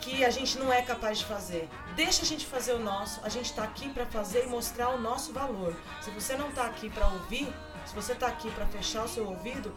que 0.00 0.24
a 0.24 0.30
gente 0.30 0.56
não 0.58 0.72
é 0.72 0.82
capaz 0.82 1.18
de 1.18 1.24
fazer. 1.24 1.68
Deixa 1.96 2.22
a 2.22 2.24
gente 2.24 2.46
fazer 2.46 2.74
o 2.74 2.78
nosso. 2.78 3.20
A 3.24 3.28
gente 3.28 3.46
está 3.46 3.64
aqui 3.64 3.88
para 3.88 4.06
fazer 4.06 4.44
e 4.44 4.46
mostrar 4.46 4.90
o 4.90 5.00
nosso 5.00 5.32
valor. 5.32 5.74
Se 6.00 6.10
você 6.10 6.36
não 6.36 6.48
está 6.50 6.66
aqui 6.66 6.88
para 6.88 7.08
ouvir, 7.08 7.52
se 7.86 7.94
você 7.94 8.12
está 8.12 8.26
aqui 8.26 8.50
para 8.50 8.66
fechar 8.66 9.04
o 9.04 9.08
seu 9.08 9.26
ouvido, 9.26 9.72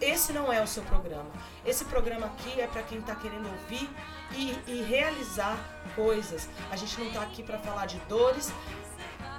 esse 0.00 0.32
não 0.32 0.52
é 0.52 0.62
o 0.62 0.66
seu 0.66 0.82
programa. 0.84 1.30
Esse 1.64 1.84
programa 1.84 2.26
aqui 2.26 2.60
é 2.60 2.66
para 2.66 2.82
quem 2.82 2.98
está 2.98 3.14
querendo 3.14 3.48
ouvir 3.48 3.88
e, 4.32 4.58
e, 4.66 4.82
realizar 4.82 5.58
coisas. 5.94 6.48
A 6.70 6.76
gente 6.76 6.98
não 6.98 7.08
está 7.08 7.22
aqui 7.22 7.42
para 7.42 7.58
falar 7.58 7.86
de 7.86 7.98
dores, 8.08 8.52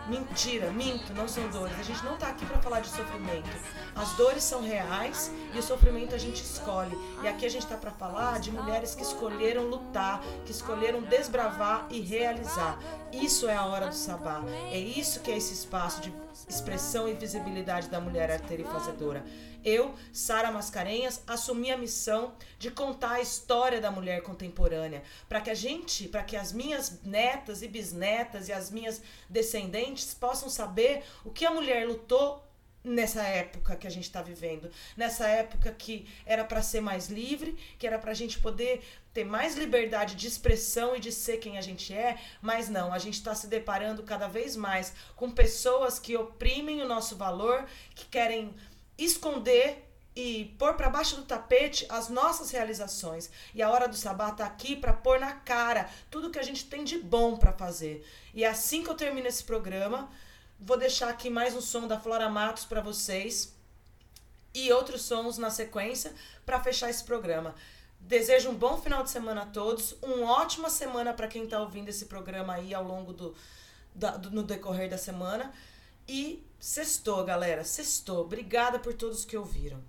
Mentira, 0.08 0.72
minto, 0.72 1.14
não 1.14 1.28
são 1.28 1.48
dores. 1.50 1.80
A 1.80 1.84
gente 1.84 2.04
não 2.04 2.16
está 2.16 2.28
aqui 2.28 2.46
para 2.46 2.58
falar 2.60 2.80
de 2.80 2.90
sofrimento. 2.90 3.50
As 3.96 4.14
dores 4.14 4.44
são 4.44 4.62
reais 4.62 5.32
e 5.54 5.60
o 5.60 5.64
sofrimento 5.64 6.16
a 6.16 6.18
gente 6.18 6.44
escolhe. 6.44 6.98
E 7.24 7.28
aqui 7.28 7.46
a 7.46 7.50
gente 7.50 7.64
está 7.64 7.78
para 7.78 7.92
falar 7.92 8.40
de 8.40 8.52
mulheres 8.52 8.96
que 8.96 9.04
escolheram 9.04 9.68
lutar, 9.68 10.22
que 10.46 10.52
escolheram 10.52 11.02
desbravar 11.02 11.86
e 11.90 12.02
realizar. 12.02 12.80
Isso 13.12 13.48
é 13.48 13.56
a 13.56 13.66
hora 13.66 13.88
do 13.88 13.96
sabá. 13.96 14.44
É 14.72 14.78
isso 14.78 15.20
que 15.22 15.32
é 15.32 15.38
esse 15.38 15.54
espaço 15.54 16.02
de 16.02 16.14
expressão 16.48 17.08
e 17.08 17.14
visibilidade 17.14 17.90
da 17.90 18.00
mulher 18.00 18.32
arteira 18.32 18.64
e 18.64 18.66
fazedora 18.66 19.24
eu, 19.64 19.94
Sara 20.12 20.52
Mascarenhas, 20.52 21.22
assumi 21.28 21.72
a 21.72 21.78
missão 21.78 22.34
de 22.58 22.72
contar 22.72 23.14
a 23.14 23.22
história 23.22 23.80
da 23.80 23.92
mulher 23.92 24.22
contemporânea, 24.24 25.04
para 25.30 25.42
que 25.42 25.50
a 25.50 25.56
gente, 25.56 26.08
para 26.08 26.24
que 26.24 26.36
as 26.36 26.52
minhas 26.52 27.02
netas 27.04 27.62
e 27.62 27.68
bisnetas 27.68 28.48
e 28.48 28.54
as 28.54 28.72
minhas 28.72 29.02
descendentes 29.30 30.14
possam 30.14 30.50
saber 30.50 31.04
o 31.24 31.30
que 31.30 31.46
a 31.46 31.52
mulher 31.52 31.88
lutou 31.88 32.44
nessa 32.84 33.22
época 33.24 33.76
que 33.76 33.86
a 33.86 33.90
gente 33.90 34.06
está 34.06 34.22
vivendo, 34.22 34.70
nessa 34.98 35.28
época 35.28 35.72
que 35.72 36.08
era 36.26 36.44
para 36.44 36.62
ser 36.62 36.82
mais 36.82 37.10
livre, 37.10 37.56
que 37.78 37.86
era 37.86 38.00
para 38.00 38.12
a 38.12 38.16
gente 38.16 38.40
poder 38.40 38.82
ter 39.14 39.24
mais 39.24 39.56
liberdade 39.56 40.16
de 40.16 40.28
expressão 40.28 40.96
e 40.96 41.00
de 41.00 41.12
ser 41.12 41.38
quem 41.38 41.58
a 41.58 41.62
gente 41.62 41.94
é, 41.94 42.18
mas 42.42 42.70
não, 42.70 42.94
a 42.94 42.98
gente 42.98 43.16
está 43.16 43.36
se 43.36 43.48
deparando 43.48 44.04
cada 44.04 44.28
vez 44.28 44.56
mais 44.56 44.94
com 45.16 45.30
pessoas 45.30 46.00
que 46.00 46.16
oprimem 46.16 46.82
o 46.82 46.88
nosso 46.88 47.16
valor, 47.16 47.66
que 47.94 48.06
querem 48.06 48.56
esconder 48.98 49.88
e 50.16 50.54
pôr 50.58 50.74
para 50.74 50.90
baixo 50.90 51.16
do 51.16 51.24
tapete 51.24 51.86
as 51.90 52.10
nossas 52.10 52.52
realizações. 52.52 53.30
E 53.54 53.62
a 53.62 53.70
hora 53.70 53.88
do 53.88 53.96
sabá 53.96 54.32
tá 54.32 54.46
aqui 54.46 54.76
para 54.76 54.94
pôr 54.94 55.20
na 55.20 55.34
cara 55.34 55.90
tudo 56.10 56.30
que 56.30 56.40
a 56.40 56.44
gente 56.44 56.66
tem 56.66 56.84
de 56.84 56.98
bom 56.98 57.38
para 57.38 57.54
fazer. 57.54 58.06
E 58.34 58.44
é 58.44 58.48
assim 58.48 58.84
que 58.84 58.90
eu 58.90 58.96
termino 58.96 59.28
esse 59.28 59.44
programa, 59.44 60.10
vou 60.62 60.78
deixar 60.78 61.10
aqui 61.10 61.30
mais 61.30 61.56
um 61.56 61.62
som 61.62 61.88
da 61.88 62.00
Flora 62.00 62.30
Matos 62.30 62.66
para 62.66 62.82
vocês 62.82 63.54
e 64.54 64.72
outros 64.72 65.02
sons 65.02 65.38
na 65.38 65.50
sequência 65.50 66.14
para 66.46 66.62
fechar 66.62 66.90
esse 66.90 67.04
programa. 67.04 67.56
Desejo 68.00 68.50
um 68.50 68.56
bom 68.56 68.78
final 68.78 69.04
de 69.04 69.10
semana 69.10 69.42
a 69.42 69.46
todos, 69.46 69.96
uma 70.02 70.32
ótima 70.32 70.70
semana 70.70 71.14
para 71.14 71.28
quem 71.28 71.44
está 71.46 71.60
ouvindo 71.60 71.90
esse 71.90 72.06
programa 72.06 72.54
aí 72.54 72.74
ao 72.74 72.84
longo 72.84 73.12
do, 73.12 73.36
da, 73.94 74.18
do 74.18 74.30
no 74.32 74.44
decorrer 74.44 74.90
da 74.90 74.98
semana. 74.98 75.52
E 76.08 76.46
sextou, 76.60 77.24
galera. 77.24 77.64
Sextou. 77.64 78.22
Obrigada 78.22 78.80
por 78.80 78.94
todos 78.94 79.24
que 79.24 79.38
ouviram. 79.38 79.82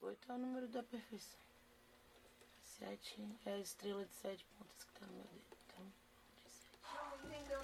Oito 0.00 0.32
é 0.32 0.34
o 0.34 0.38
número 0.38 0.68
da 0.68 0.82
perfeição. 0.82 1.38
Sete 2.78 3.28
é 3.44 3.52
a 3.52 3.58
estrela 3.58 4.04
de 4.04 4.14
sete 4.14 4.46
pontas 4.56 4.84
que 4.84 4.92
tá 5.00 5.06
no 5.06 5.12
meu 5.12 5.24
dedo. 5.24 5.56
Então, 5.66 5.92
de 6.44 6.50
sete. 6.50 6.78
Não 7.24 7.34
entendeu 7.34 7.60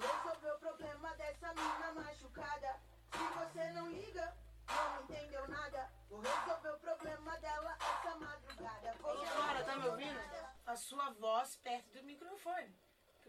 resolver 0.00 0.52
o 0.52 0.58
problema 0.58 1.14
dessa 1.14 1.54
mina 1.54 1.92
machucada. 1.92 2.80
Se 3.12 3.38
você 3.38 3.72
não 3.72 3.90
liga, 3.90 4.36
não 4.66 5.02
entendeu 5.02 5.48
nada. 5.48 5.90
Vou 6.08 6.20
resolver 6.20 6.70
o 6.70 6.78
problema 6.78 7.38
dela 7.38 7.76
essa 7.80 8.16
madrugada. 8.16 8.94
Vou 9.00 9.16
Senhora, 9.18 9.64
tá 9.64 9.76
me 9.76 9.88
ouvindo? 9.88 10.20
A 10.66 10.76
sua 10.76 11.10
voz 11.10 11.56
perto 11.56 11.98
do 11.98 12.04
microfone. 12.04 12.76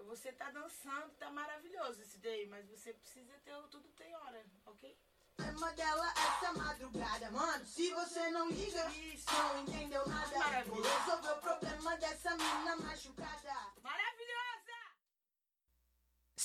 Você 0.05 0.31
tá 0.31 0.49
dançando, 0.51 1.13
tá 1.19 1.29
maravilhoso 1.29 2.01
esse 2.01 2.17
daí, 2.19 2.47
mas 2.47 2.67
você 2.69 2.93
precisa 2.93 3.33
ter 3.43 3.53
tudo 3.69 3.87
tem 3.89 4.15
hora, 4.15 4.43
ok? 4.65 4.97
Problema 5.35 5.71
dela 5.73 6.07
essa 6.11 6.53
madrugada, 6.53 7.31
mano. 7.31 7.65
Se 7.65 7.91
você 7.93 8.29
não 8.31 8.49
liga, 8.49 8.89
Isso. 8.91 9.31
não 9.31 9.61
entendeu 9.61 10.07
nada. 10.07 10.37
Maravilhoso. 10.37 10.81
Vou 10.81 10.99
resolver 10.99 11.31
o 11.31 11.41
problema 11.41 11.97
dessa 11.97 12.35
mina 12.35 12.75
machucada. 12.77 13.53
Maravilhosa! 13.81 14.50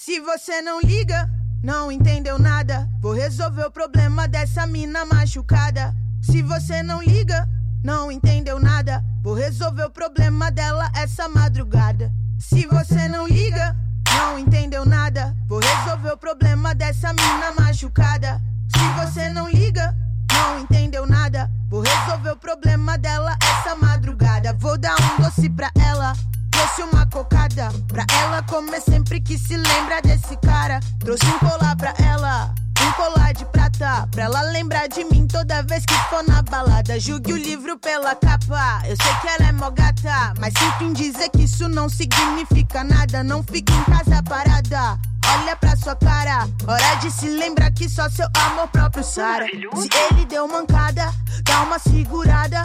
Se 0.07 0.21
você 0.21 0.63
não 0.63 0.81
liga, 0.81 1.29
não 1.65 1.91
entendeu 1.91 2.39
nada. 2.39 2.89
Vou 3.01 3.13
resolver 3.13 3.65
o 3.65 3.71
problema 3.73 4.29
dessa 4.29 4.65
mina 4.65 5.05
machucada. 5.05 5.93
Se 6.23 6.43
você 6.43 6.81
não 6.81 7.03
liga, 7.03 7.49
não 7.83 8.13
entendeu 8.13 8.61
nada. 8.61 9.05
Vou 9.21 9.35
resolver 9.35 9.83
o 9.83 9.91
problema 9.91 10.49
dela 10.49 10.89
essa 10.95 11.29
madrugada. 11.29 12.13
Se 12.39 12.69
você 12.69 13.09
não 13.09 13.27
liga, 13.27 13.77
não 14.17 14.39
entendeu 14.39 14.87
nada. 14.87 15.35
Vou 15.49 15.59
resolver 15.59 16.13
o 16.13 16.17
problema 16.17 16.73
dessa 16.73 17.13
mina 17.13 17.51
machucada. 17.59 18.41
Se 18.69 19.05
você 19.05 19.29
não 19.31 19.51
liga, 19.51 19.93
não 20.33 20.61
entendeu 20.61 21.05
nada. 21.05 21.51
Vou 21.69 21.81
resolver 21.81 22.31
o 22.31 22.37
problema 22.37 22.97
dela 22.97 23.37
essa 23.43 23.75
madrugada. 23.75 24.53
Vou 24.53 24.79
dar 24.79 24.95
um 24.95 25.25
doce 25.25 25.51
pra 25.51 25.69
ela. 25.75 26.13
Trouxe 26.57 26.83
uma 26.83 27.07
cocada 27.07 27.69
pra 27.87 28.07
ela 28.23 28.43
comer 28.45 28.81
sempre 28.81 29.21
que 29.21 29.37
se 29.39 29.57
lembra 29.57 30.01
desse 30.01 30.37
cara. 30.39 30.81
Trouxe 31.01 31.27
um 31.27 31.39
colar 31.39 31.77
pra 31.77 31.93
ela 31.99 32.55
um 32.81 32.93
colar 32.93 33.33
de 33.33 33.45
prata 33.47 34.07
Pra 34.11 34.25
ela 34.25 34.41
lembrar 34.43 34.87
de 34.87 35.05
mim 35.05 35.27
toda 35.27 35.63
vez 35.63 35.85
que 35.85 35.95
for 36.09 36.23
na 36.27 36.43
balada 36.43 36.99
Julgue 37.01 37.33
o 37.33 37.37
livro 37.37 37.79
pela 37.79 38.15
capa 38.15 38.83
Eu 38.87 38.97
sei 38.97 39.15
que 39.21 39.29
ela 39.29 39.49
é 39.49 39.53
mó 39.53 39.71
gata 39.71 40.35
Mas 40.39 40.53
sinto 40.59 40.85
em 40.85 40.93
dizer 40.93 41.29
que 41.31 41.43
isso 41.45 41.69
não 41.69 41.89
significa 41.89 42.85
nada 42.85 43.25
Não 43.25 43.43
fique 43.43 43.73
em 43.73 43.85
casa 43.85 44.23
parada 44.23 44.99
Olha 45.29 45.57
pra 45.57 45.77
sua 45.77 45.97
cara, 45.97 46.49
hora 46.69 46.95
de 47.01 47.11
se 47.11 47.29
lembrar 47.29 47.73
que 47.73 47.89
só 47.89 48.09
seu 48.09 48.29
amor 48.33 48.69
próprio 48.69 49.03
sara. 49.03 49.45
Se 49.47 49.89
ele 50.11 50.25
deu 50.25 50.47
mancada, 50.47 51.13
dá 51.43 51.63
uma 51.63 51.81
segurada. 51.81 52.65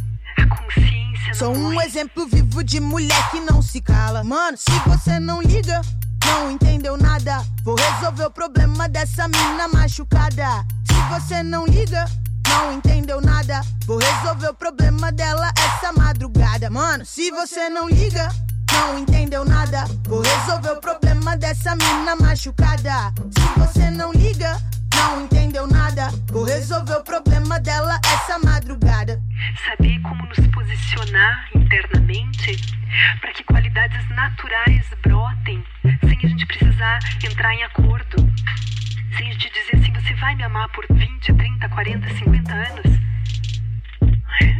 Sou 1.33 1.55
um 1.55 1.81
exemplo 1.81 2.27
vivo 2.27 2.63
de 2.63 2.79
mulher 2.79 3.31
que 3.31 3.39
não 3.39 3.61
se 3.61 3.81
cala. 3.81 4.23
Mano, 4.23 4.57
se 4.57 4.71
você 4.85 5.19
não 5.19 5.41
liga, 5.41 5.81
não 6.25 6.51
entendeu 6.51 6.97
nada. 6.97 7.43
Vou 7.63 7.75
resolver 7.75 8.25
o 8.25 8.31
problema 8.31 8.87
dessa 8.87 9.27
mina 9.27 9.67
machucada. 9.67 10.65
Se 10.85 10.93
você 11.09 11.41
não 11.41 11.65
liga, 11.65 12.05
não 12.47 12.73
entendeu 12.73 13.21
nada. 13.21 13.61
Vou 13.85 13.97
resolver 13.97 14.49
o 14.49 14.53
problema 14.53 15.11
dela 15.11 15.51
essa 15.57 15.91
madrugada. 15.93 16.69
Mano, 16.69 17.05
se 17.05 17.31
você 17.31 17.69
não 17.69 17.89
liga, 17.89 18.29
não 18.71 18.99
entendeu 18.99 19.43
nada. 19.45 19.85
Vou 20.07 20.21
resolver 20.21 20.71
o 20.71 20.81
problema 20.81 21.35
dessa 21.37 21.75
mina 21.75 22.15
machucada. 22.15 23.13
Se 23.31 23.59
você 23.59 23.89
não 23.89 24.11
liga, 24.11 24.59
não 25.01 25.23
entendeu 25.23 25.67
nada. 25.67 26.09
Vou 26.27 26.43
resolver 26.43 26.95
o 26.95 27.03
problema 27.03 27.59
dela 27.59 27.99
essa 28.05 28.39
madrugada. 28.39 29.21
Saber 29.65 29.99
como 30.01 30.25
nos 30.25 30.47
posicionar 30.47 31.49
internamente 31.55 32.57
para 33.19 33.31
que 33.33 33.43
qualidades 33.43 34.09
naturais 34.09 34.85
brotem 35.01 35.63
entrar 37.41 37.53
em 37.55 37.63
acordo. 37.63 38.17
Sem 39.17 39.29
te 39.31 39.49
dizer 39.49 39.77
assim, 39.77 39.93
você 39.93 40.13
vai 40.15 40.35
me 40.35 40.43
amar 40.43 40.69
por 40.69 40.85
20, 40.89 41.33
30, 41.33 41.69
40, 41.69 42.09
50 42.15 42.53
anos? 42.53 42.99
É? 44.41 44.57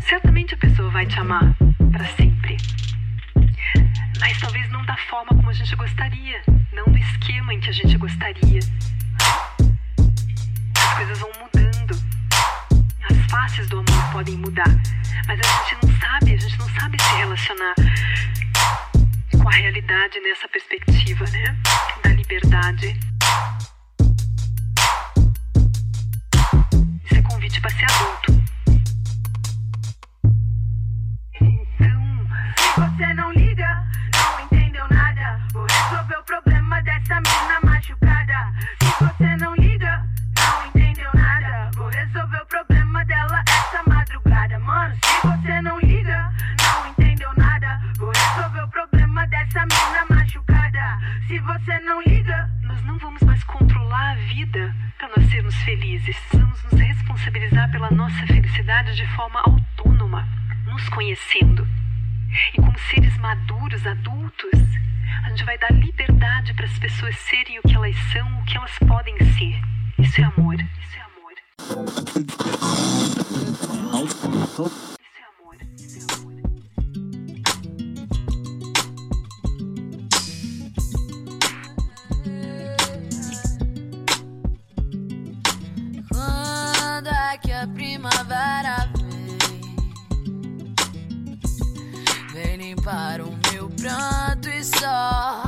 Certamente 0.00 0.54
a 0.54 0.58
pessoa 0.58 0.90
vai 0.90 1.06
te 1.06 1.18
amar 1.18 1.56
para 1.90 2.04
sempre. 2.16 2.56
Mas 4.22 4.38
talvez 4.38 4.70
não 4.70 4.84
da 4.84 4.96
forma 5.10 5.30
como 5.30 5.50
a 5.50 5.52
gente 5.52 5.74
gostaria, 5.74 6.40
não 6.72 6.84
do 6.84 6.96
esquema 6.96 7.52
em 7.52 7.58
que 7.58 7.70
a 7.70 7.72
gente 7.72 7.98
gostaria. 7.98 8.60
As 10.78 10.94
coisas 10.94 11.18
vão 11.18 11.30
mudando. 11.40 11.94
As 13.10 13.16
faces 13.28 13.68
do 13.68 13.80
amor 13.80 14.12
podem 14.12 14.36
mudar. 14.36 14.70
Mas 15.26 15.40
a 15.40 15.42
gente 15.42 15.84
não 15.84 15.98
sabe, 15.98 16.34
a 16.34 16.38
gente 16.38 16.56
não 16.56 16.68
sabe 16.68 17.02
se 17.02 17.16
relacionar 17.16 17.74
com 19.42 19.48
a 19.48 19.52
realidade 19.52 20.20
nessa 20.20 20.46
perspectiva, 20.48 21.24
né? 21.32 21.56
Da 22.04 22.10
liberdade. 22.10 22.96
Isso 27.04 27.14
é 27.16 27.22
convite 27.22 27.60
para 27.60 27.70
ser 27.70 27.86
adulto. 27.86 28.44
Se 32.56 32.80
você 32.80 33.14
não 33.14 33.32
liga, 33.32 33.81
você 51.42 51.78
não 51.80 52.00
liga, 52.02 52.48
Nós 52.62 52.82
não 52.84 52.98
vamos 52.98 53.22
mais 53.22 53.42
controlar 53.44 54.12
a 54.12 54.14
vida 54.14 54.74
para 54.98 55.08
nós 55.08 55.28
sermos 55.30 55.54
felizes. 55.62 56.16
Vamos 56.32 56.62
nos 56.64 56.80
responsabilizar 56.80 57.70
pela 57.70 57.90
nossa 57.90 58.26
felicidade 58.26 58.94
de 58.94 59.06
forma 59.08 59.40
autônoma, 59.40 60.26
nos 60.66 60.88
conhecendo. 60.88 61.66
E 62.54 62.56
como 62.56 62.78
seres 62.78 63.16
maduros, 63.18 63.86
adultos, 63.86 64.52
a 65.24 65.30
gente 65.30 65.44
vai 65.44 65.58
dar 65.58 65.72
liberdade 65.72 66.54
para 66.54 66.64
as 66.66 66.78
pessoas 66.78 67.16
serem 67.16 67.58
o 67.58 67.62
que 67.62 67.74
elas 67.74 67.96
são, 68.12 68.38
o 68.38 68.44
que 68.44 68.56
elas 68.56 68.78
podem 68.78 69.16
ser. 69.18 69.60
Isso 69.98 70.20
é 70.20 70.24
amor. 70.24 70.54
Isso 70.54 70.96
é 70.96 71.00
amor. 71.00 71.32
Quando 87.02 87.16
é 87.16 87.38
que 87.38 87.50
a 87.50 87.66
primavera 87.66 88.88
vem? 88.94 89.38
Vem 92.32 92.56
limpar 92.58 93.20
o 93.20 93.36
meu 93.50 93.68
pranto 93.70 94.48
e 94.48 94.62
só. 94.62 95.42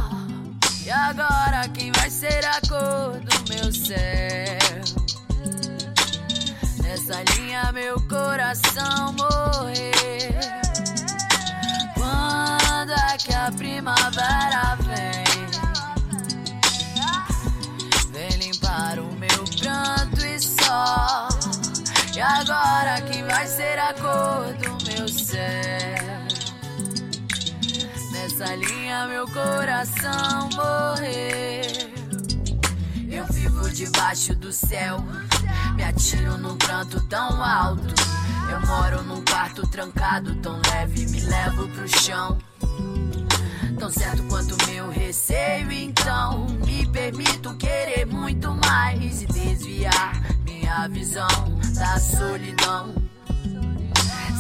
E 0.85 0.91
agora 0.91 1.69
quem 1.69 1.93
vai 1.93 2.11
ser 2.11 2.45
a 2.45 2.61
cor 2.69 3.21
do 3.21 3.53
meu 3.53 3.73
céu? 3.73 4.59
Nessa 6.83 7.23
linha 7.37 7.71
meu 7.71 8.01
coração 8.09 9.13
morrer. 9.13 10.61
Quando 11.95 12.91
é 12.91 13.17
que 13.17 13.33
a 13.33 13.53
primavera 13.53 14.77
vem? 14.81 15.25
Vem 18.11 18.39
limpar 18.41 18.99
o 18.99 19.13
meu 19.13 19.45
pranto 19.61 20.27
e 20.27 20.41
só. 20.41 21.34
Agora 22.27 23.03
quem 23.03 23.23
vai 23.23 23.47
ser 23.47 23.79
a 23.79 23.93
cor 23.93 24.55
do 24.55 24.91
meu 24.91 25.07
céu? 25.07 25.45
Nessa 28.13 28.57
linha 28.57 29.07
meu 29.07 29.27
coração 29.27 30.49
morreu. 30.55 31.93
Eu 33.11 33.27
vivo 33.27 33.69
debaixo 33.69 34.35
do 34.37 34.51
céu, 34.51 35.05
me 35.77 35.85
atiro 35.85 36.39
num 36.39 36.57
pranto 36.57 36.99
tão 37.09 37.45
alto. 37.45 37.95
Eu 38.51 38.67
moro 38.69 39.03
num 39.03 39.23
quarto 39.27 39.67
trancado, 39.67 40.35
tão 40.37 40.59
leve, 40.73 41.05
me 41.07 41.21
levo 41.21 41.69
pro 41.69 41.87
chão. 41.87 42.39
Tão 43.79 43.91
certo 43.91 44.23
quanto 44.31 44.57
meu 44.67 44.89
receio, 44.89 45.71
então 45.71 46.47
me 46.65 46.87
permito 46.87 47.55
querer 47.57 48.07
muito 48.07 48.51
mais 48.55 49.21
e 49.21 49.27
desviar 49.27 50.35
minha 50.65 50.89
visão 50.89 51.29
da 51.77 52.01
solidão. 52.01 52.95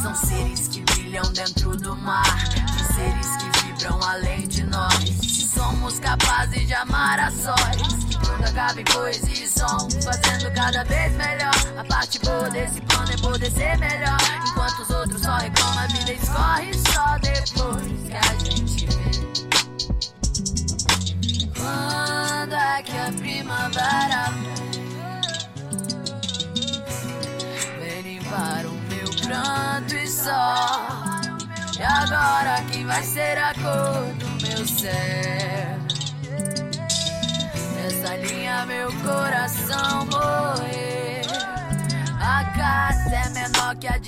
São 0.02 0.14
seres 0.14 0.68
que 0.68 0.80
brilham 0.80 1.30
dentro 1.34 1.76
do 1.76 1.94
mar, 1.96 2.24
de 2.48 2.94
seres 2.94 3.36
que 3.36 3.44
vibram 3.66 4.02
além 4.02 4.48
de 4.48 4.64
nós. 4.64 5.10
Somos 5.55 5.98
capazes 5.98 6.66
de 6.66 6.72
amar 6.74 7.20
a 7.20 7.30
sós, 7.30 8.05
tudo 8.10 8.42
acabe 8.42 8.80
em 8.80 8.84
poesia 8.84 9.44
e 9.44 9.48
som, 9.48 9.88
fazendo 10.02 10.51
cada 10.55 10.82
vez 10.84 11.12
melhor. 11.12 11.55
A 11.78 11.84
parte 11.84 12.18
boa 12.20 12.48
desse 12.51 12.80
plano 12.80 13.12
é 13.12 13.16
poder 13.18 13.51
ser 13.51 13.76
melhor, 13.78 14.18
enquanto 14.48 14.78
os 14.80 14.90
outros 14.90 15.20
só 15.20 15.36
reclamam, 15.36 15.78
a 15.78 15.86
vida 15.88 16.12
escorre 16.12 16.72
só 16.74 17.18
depois 17.18 18.02
que 18.09 18.16
a 18.16 18.34
gente 18.44 18.86
vê. 18.86 19.12
Quando 21.55 22.55
é 22.55 22.82
que 22.82 22.96
a 22.96 23.12
primavera 23.12 24.30
vem? 24.30 24.73
Pranto 29.35 29.94
e 29.94 30.06
só. 30.06 30.86
E 31.78 31.82
agora 31.82 32.62
quem 32.70 32.86
vai 32.86 33.02
ser 33.02 33.36
a 33.39 33.52
cor 33.55 34.15
do 34.15 34.47
meu 34.47 34.66
céu? 34.66 35.78
Nessa 37.74 38.16
linha 38.16 38.65
meu 38.66 38.93
coração 39.02 40.06
morrer. 40.06 41.23
A 42.20 42.44
casa 42.56 43.16
é 43.16 43.28
menor 43.31 43.77
que 43.77 43.89
a 43.89 43.98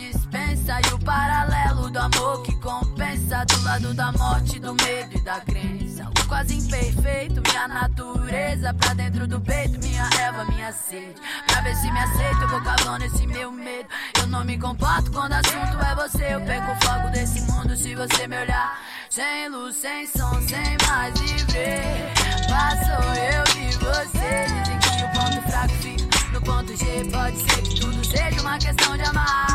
dispensa 0.66 0.80
e 0.90 0.94
o 0.94 0.98
paralelo 0.98 1.90
do 1.90 1.98
amor 1.98 2.43
que 2.43 2.55
compensa 2.56 3.44
do 3.44 3.62
lado 3.62 3.94
da 3.94 4.12
morte, 4.12 4.59
do 4.59 4.74
medo 4.74 5.16
e 5.16 5.20
da 5.20 5.40
crença. 5.40 6.09
O 6.09 6.28
quase 6.28 6.56
imperfeito, 6.56 7.40
minha 7.40 7.68
natureza 7.68 8.74
pra 8.74 8.93
dentro 8.94 9.26
do 9.28 9.40
peito, 9.40 9.78
minha 9.78 10.09
erva, 10.20 10.44
minha 10.47 10.72
sede. 10.72 11.14
Pra 11.47 11.60
ver 11.60 11.76
se 11.76 11.90
me 11.90 11.98
aceito, 11.98 12.43
eu 12.43 12.48
vou 12.48 12.60
cavando 12.62 13.05
esse 13.05 13.26
meu 13.26 13.52
medo. 13.52 13.88
Eu 14.20 14.26
não 14.26 14.44
me 14.44 14.59
comporto 14.59 15.10
quando 15.12 15.34
assunto 15.34 15.78
é 15.80 15.94
você. 15.94 16.34
Eu 16.34 16.40
perco 16.40 16.72
o 16.72 16.86
fogo 16.86 17.10
desse 17.10 17.40
mundo 17.43 17.76
se 17.76 17.94
você 17.94 18.26
me 18.26 18.36
olhar. 18.36 18.78
Sem 19.09 19.48
luz, 19.48 19.76
sem 19.76 20.06
som, 20.06 20.34
sem 20.48 20.76
mais 20.88 21.14
livre. 21.20 22.12
Passou 22.48 23.14
eu 23.14 23.62
e 23.62 23.70
você. 23.76 24.47
Dizem 24.64 24.78
que 24.78 25.05
o 25.05 25.12
ponto 25.12 25.43
fraco 25.48 25.74
fica 25.74 26.06
no 26.37 26.43
ponto 26.43 26.77
G. 26.77 27.05
Pode 27.11 27.39
ser 27.39 27.63
que 27.63 27.81
tudo 27.81 28.05
seja 28.05 28.41
uma 28.41 28.59
questão 28.59 28.97
de 28.97 29.03
amar. 29.03 29.47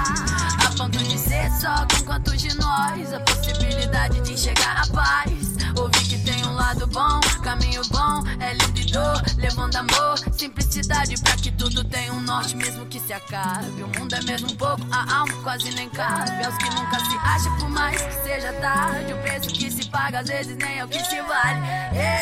A 0.65 0.77
ponto 0.77 0.97
de 0.97 1.17
ser 1.17 1.49
só 1.51 1.85
com 1.87 2.05
quantos 2.05 2.41
de 2.41 2.55
nós. 2.57 3.13
A 3.13 3.19
possibilidade 3.19 4.19
de 4.21 4.33
enxergar 4.33 4.81
a 4.81 4.87
paz. 4.87 5.51
Ouvir 5.77 6.07
que 6.07 6.17
tem 6.19 6.45
um 6.45 6.53
lado 6.53 6.87
bom, 6.87 7.19
caminho 7.43 7.81
bom. 7.91 8.23
É 8.39 8.53
lindo 8.53 8.79
e 8.79 8.85
dor, 8.91 9.21
levando 9.37 9.75
amor. 9.75 10.17
Simplicidade 10.31 11.15
pra 11.21 11.35
que 11.35 11.51
tudo 11.51 11.83
tenha 11.83 12.13
um 12.13 12.21
norte, 12.21 12.55
mesmo 12.55 12.85
que 12.87 12.99
se 12.99 13.13
acabe. 13.13 13.83
O 13.83 13.99
mundo 13.99 14.15
é 14.15 14.21
mesmo 14.23 14.51
um 14.51 14.55
pouco, 14.55 14.81
a 14.91 15.19
alma 15.19 15.33
quase 15.43 15.71
nem 15.71 15.89
cabe. 15.89 16.43
Aos 16.43 16.57
que 16.57 16.69
nunca 16.71 16.99
se 16.99 17.15
acham, 17.17 17.57
por 17.57 17.69
mais 17.69 18.01
que 18.01 18.13
seja 18.23 18.53
tarde. 18.53 19.13
O 19.13 19.17
preço 19.19 19.49
que 19.49 19.69
se 19.69 19.85
paga 19.89 20.19
às 20.19 20.27
vezes 20.27 20.57
nem 20.57 20.79
é 20.79 20.85
o 20.85 20.87
que 20.87 21.03
se 21.03 21.21
vale. 21.21 21.61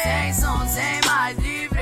Sem 0.04 0.34
som, 0.34 0.68
sem 0.68 1.02
mais 1.06 1.38
livre. 1.40 1.80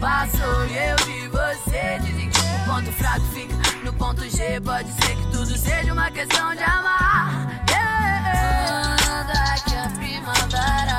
Passou 0.00 0.66
e 0.66 0.76
eu 0.76 0.96
vi 1.06 1.37
o 1.66 2.64
ponto 2.64 2.92
fraco 2.92 3.24
fica 3.32 3.54
no 3.84 3.92
ponto 3.92 4.28
G. 4.28 4.60
Pode 4.60 4.90
ser 4.92 5.16
que 5.16 5.30
tudo 5.30 5.56
seja 5.56 5.92
uma 5.92 6.10
questão 6.10 6.54
de 6.54 6.62
amar. 6.62 7.64
Yeah. 7.70 8.96
É 9.30 9.60
que 9.68 9.76
a 9.76 9.88
primavera 9.90 10.98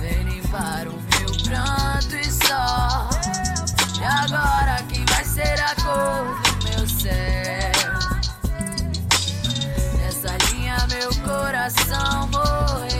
vem 0.00 0.22
limpar 0.22 0.88
o 0.88 0.92
meu 0.92 1.32
pranto 1.44 2.16
e 2.16 2.30
só. 2.30 3.08
E 4.00 4.04
agora 4.04 4.82
quem 4.88 5.04
vai 5.06 5.24
ser 5.24 5.60
a 5.60 5.74
cor 5.82 6.40
do 6.42 6.52
meu 6.68 6.88
céu? 6.88 7.72
Nessa 9.98 10.36
linha 10.52 10.76
meu 10.88 11.10
coração 11.22 12.28
morrer. 12.28 12.91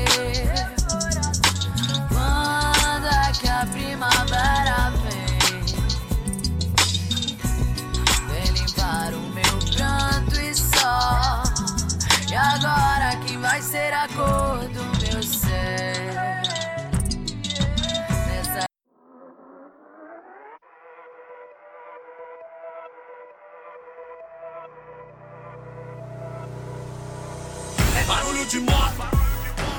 Barulho 28.42 28.46
de 28.46 28.60
moto, 28.60 29.02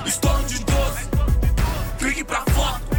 estouro 0.05 0.43
de 0.43 0.59
doce. 0.59 1.09
Clique 1.99 2.23
pra 2.23 2.41
foto, 2.51 2.92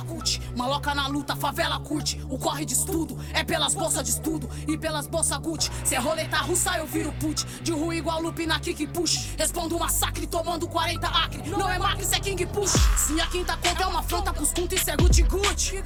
igual 0.00 0.04
fela 0.04 0.04
curte. 0.04 0.40
Maloca 0.60 0.94
na 0.94 1.06
luta, 1.06 1.34
favela 1.34 1.80
curte. 1.80 2.20
O 2.28 2.36
corre 2.38 2.66
de 2.66 2.74
estudo 2.74 3.18
é 3.32 3.42
pelas 3.42 3.74
bolsas 3.74 4.04
de 4.04 4.10
estudo 4.10 4.46
e 4.68 4.76
pelas 4.76 5.06
bolsas 5.06 5.38
Gucci. 5.38 5.70
Se 5.86 5.94
é 5.94 5.98
roleta 5.98 6.36
russa, 6.36 6.76
eu 6.76 6.86
viro 6.86 7.10
put. 7.12 7.46
De 7.62 7.72
rua 7.72 7.94
igual 7.94 8.20
loop 8.20 8.44
na 8.44 8.60
kick 8.60 8.86
push. 8.88 9.30
Respondo 9.38 9.76
um 9.76 9.78
massacre 9.78 10.26
tomando 10.26 10.68
40 10.68 11.06
acre. 11.06 11.48
Não 11.48 11.66
é 11.66 11.78
macre, 11.78 12.02
isso 12.02 12.14
é 12.14 12.20
king 12.20 12.44
push. 12.44 12.72
Sim, 12.98 13.18
a 13.22 13.26
quinta 13.28 13.56
conta 13.56 13.84
é 13.84 13.86
uma 13.86 14.00
afronta 14.00 14.34
pros 14.34 14.52
contos, 14.52 14.78
isso 14.78 14.90
é 14.90 14.96
gucci 14.96 15.22
gucci. 15.22 15.82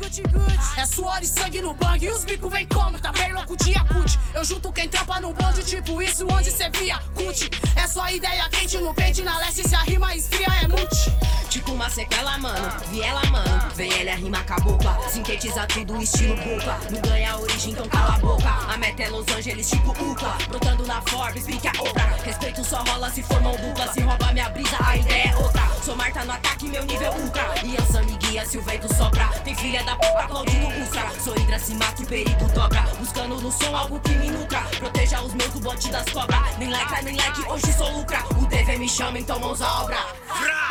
É 0.76 0.86
suor 0.86 1.20
e 1.22 1.26
sangue 1.26 1.62
no 1.62 1.72
bang. 1.74 2.04
E 2.04 2.10
os 2.10 2.24
bicos 2.24 2.50
vem 2.50 2.66
como? 2.66 2.98
Tá 2.98 3.12
bem 3.12 3.32
louco 3.32 3.56
de 3.56 3.70
Yakut. 3.70 4.18
Eu 4.34 4.44
junto 4.44 4.72
quem 4.72 4.88
trampa 4.88 5.20
no 5.20 5.32
bonde, 5.32 5.62
tipo 5.62 6.02
isso 6.02 6.26
onde 6.32 6.50
cê 6.50 6.68
via 6.70 6.98
cut. 7.14 7.48
É 7.76 7.86
só 7.86 8.10
ideia 8.10 8.48
quente 8.48 8.76
no 8.78 8.92
pente, 8.92 9.22
na 9.22 9.38
leste 9.38 9.68
se 9.68 9.74
a 9.76 9.82
rima 9.82 10.16
esfria 10.16 10.48
é 10.62 10.66
mute. 10.66 11.34
Tipo 11.48 11.70
uma 11.70 11.88
sequela, 11.88 12.36
mano, 12.38 12.72
viela, 12.90 13.24
mano. 13.30 13.70
Vem 13.76 13.92
ela 14.00 14.16
rima 14.16 14.42
cabocla, 14.64 14.98
sintetiza 15.08 15.66
tudo 15.66 16.00
estilo 16.00 16.36
boca. 16.36 16.78
Não 16.90 17.00
ganha 17.02 17.32
a 17.32 17.38
origem, 17.38 17.72
então 17.72 17.86
cala 17.88 18.14
a 18.14 18.18
boca. 18.18 18.48
A 18.48 18.76
meta 18.78 19.02
é 19.02 19.08
Los 19.10 19.26
Angeles, 19.28 19.68
tipo 19.68 19.90
Ucla. 19.90 20.38
Brotando 20.48 20.86
na 20.86 21.02
Forbes, 21.02 21.44
pique 21.44 21.68
a 21.68 21.72
outra. 21.78 22.04
Respeito 22.24 22.64
só 22.64 22.82
rola 22.82 23.10
se 23.10 23.22
for 23.22 23.40
mão 23.42 23.54
dupla. 23.56 23.92
Se 23.92 24.00
rouba 24.00 24.32
minha 24.32 24.48
brisa, 24.48 24.76
a 24.84 24.96
ideia 24.96 25.30
é 25.30 25.36
outra. 25.36 25.62
Sou 25.82 25.94
Marta 25.96 26.24
no 26.24 26.32
ataque, 26.32 26.68
meu 26.68 26.84
nível 26.84 27.12
ultra. 27.12 27.54
E 27.62 27.76
Ansa 27.76 28.02
me 28.02 28.16
guia 28.16 28.46
se 28.46 28.56
o 28.56 28.62
vento 28.62 28.92
sopra. 28.94 29.26
Tem 29.44 29.54
filha 29.54 29.84
da 29.84 29.96
puta, 29.96 30.26
Claudinho 30.28 30.82
Ustra. 30.82 31.10
Sou 31.22 31.36
Hidra, 31.36 31.58
se 31.58 31.74
mata, 31.74 32.02
o 32.02 32.06
perigo 32.06 32.48
dobra. 32.54 32.82
Buscando 32.98 33.40
no 33.40 33.52
som 33.52 33.76
algo 33.76 34.00
que 34.00 34.10
me 34.10 34.30
nutra. 34.30 34.60
Proteja 34.78 35.20
os 35.22 35.34
meus 35.34 35.50
do 35.50 35.60
bote 35.60 35.90
das 35.90 36.08
cobras. 36.10 36.56
Nem 36.58 36.70
like, 36.70 37.04
nem 37.04 37.16
like, 37.16 37.40
hoje 37.48 37.72
sou 37.72 37.90
lucra. 37.90 38.24
O 38.38 38.46
DV 38.46 38.78
me 38.78 38.88
chama, 38.88 39.18
então 39.18 39.38
mãos 39.38 39.60
à 39.60 39.82
obra. 39.82 39.96
É 39.96 40.63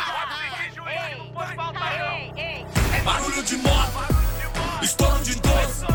barulho 3.04 3.42
de 3.42 3.56
moto, 3.58 4.82
estouro 4.82 5.18
de 5.22 5.34
doce. 5.34 5.93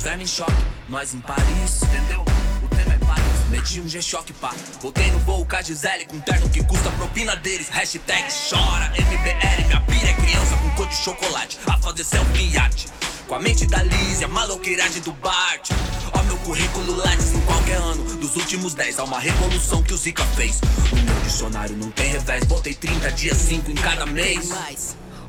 Os 0.00 0.04
vermes 0.04 0.32
em 0.32 0.34
choque, 0.34 0.64
nós 0.88 1.12
em 1.12 1.20
Paris, 1.20 1.82
entendeu? 1.82 2.24
O 2.62 2.68
tema 2.74 2.94
é 2.94 2.98
Paris. 3.04 3.22
Meti 3.50 3.80
um 3.82 3.86
G-Shock, 3.86 4.32
pá. 4.32 4.54
Voltei 4.80 5.10
no 5.10 5.18
voo 5.18 5.44
com 5.44 5.56
a 5.56 5.60
Gisele 5.60 6.06
com 6.06 6.18
terno 6.20 6.48
que 6.48 6.64
custa 6.64 6.88
a 6.88 6.92
propina 6.92 7.36
deles. 7.36 7.68
Hashtag 7.68 8.32
chora, 8.48 8.90
MBL. 8.92 9.66
Minha 9.66 9.80
pira 9.82 10.08
é 10.08 10.14
criança 10.14 10.56
com 10.56 10.70
cor 10.70 10.88
de 10.88 10.96
chocolate. 10.96 11.58
A 11.66 11.76
fazer 11.76 12.04
selfie 12.04 12.44
em 12.44 12.52
iate. 12.54 12.86
Com 13.28 13.34
a 13.34 13.40
mente 13.40 13.66
da 13.66 13.82
Liz 13.82 14.22
e 14.22 14.24
a 14.24 14.28
maloqueiragem 14.28 15.02
do 15.02 15.12
Bart. 15.12 15.68
Ó 16.14 16.22
meu 16.22 16.38
currículo 16.38 16.96
Lattes 16.96 17.34
em 17.34 17.40
qualquer 17.42 17.76
ano. 17.76 18.02
Dos 18.16 18.36
últimos 18.36 18.72
10 18.72 19.00
há 19.00 19.04
uma 19.04 19.20
revolução 19.20 19.82
que 19.82 19.92
o 19.92 19.98
Zika 19.98 20.24
fez. 20.34 20.62
No 20.92 21.02
meu 21.02 21.20
dicionário 21.24 21.76
não 21.76 21.90
tem 21.90 22.10
revés. 22.12 22.44
Botei 22.44 22.72
30 22.72 23.12
dias, 23.12 23.36
5 23.36 23.70
em 23.70 23.74
cada 23.74 24.06
mês. 24.06 24.48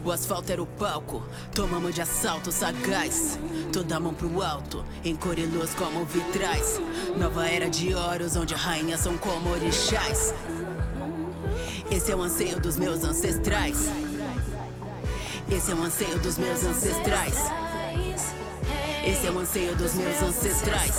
O 0.03 0.11
asfalto 0.11 0.51
era 0.51 0.61
o 0.61 0.65
palco, 0.65 1.23
tomamos 1.53 1.93
de 1.93 2.01
assalto 2.01 2.51
sagaz. 2.51 3.37
Toda 3.71 3.99
mão 3.99 4.13
pro 4.13 4.41
alto, 4.41 4.83
em 5.03 5.15
corilos 5.15 5.75
como 5.75 6.03
vitrais. 6.05 6.81
Nova 7.17 7.47
era 7.47 7.69
de 7.69 7.93
oros, 7.93 8.35
onde 8.35 8.55
rainhas 8.55 9.01
são 9.01 9.15
como 9.17 9.51
orixás. 9.51 10.33
Esse 11.91 12.11
é 12.11 12.15
o 12.15 12.21
anseio 12.21 12.59
dos 12.59 12.77
meus 12.77 13.03
ancestrais. 13.03 13.91
Esse 15.51 15.71
é 15.71 15.75
o 15.75 15.83
anseio 15.83 16.17
dos 16.19 16.37
meus 16.37 16.63
ancestrais. 16.63 17.35
Esse 19.05 19.27
é 19.27 19.31
o 19.31 19.37
anseio 19.37 19.75
dos 19.75 19.93
meus 19.93 20.21
ancestrais. 20.23 20.95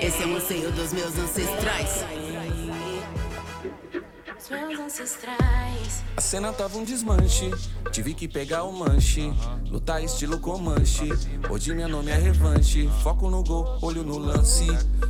Esse 0.00 0.22
é 0.22 0.26
o 0.26 0.36
anseio 0.36 0.72
dos 0.72 0.92
meus 0.92 1.16
ancestrais. 1.18 2.04
A 6.16 6.20
cena 6.20 6.52
tava 6.52 6.78
um 6.78 6.84
desmanche, 6.84 7.50
tive 7.90 8.14
que 8.14 8.28
pegar 8.28 8.62
o 8.62 8.72
manche. 8.72 9.32
Lutar 9.68 10.02
estilo 10.02 10.38
Comanche, 10.38 11.08
hoje 11.50 11.74
meu 11.74 11.88
nome 11.88 12.10
é 12.10 12.14
revanche. 12.14 12.88
Foco 13.02 13.28
no 13.28 13.42
gol, 13.42 13.78
olho 13.82 14.04
no 14.04 14.16
lance, 14.16 14.66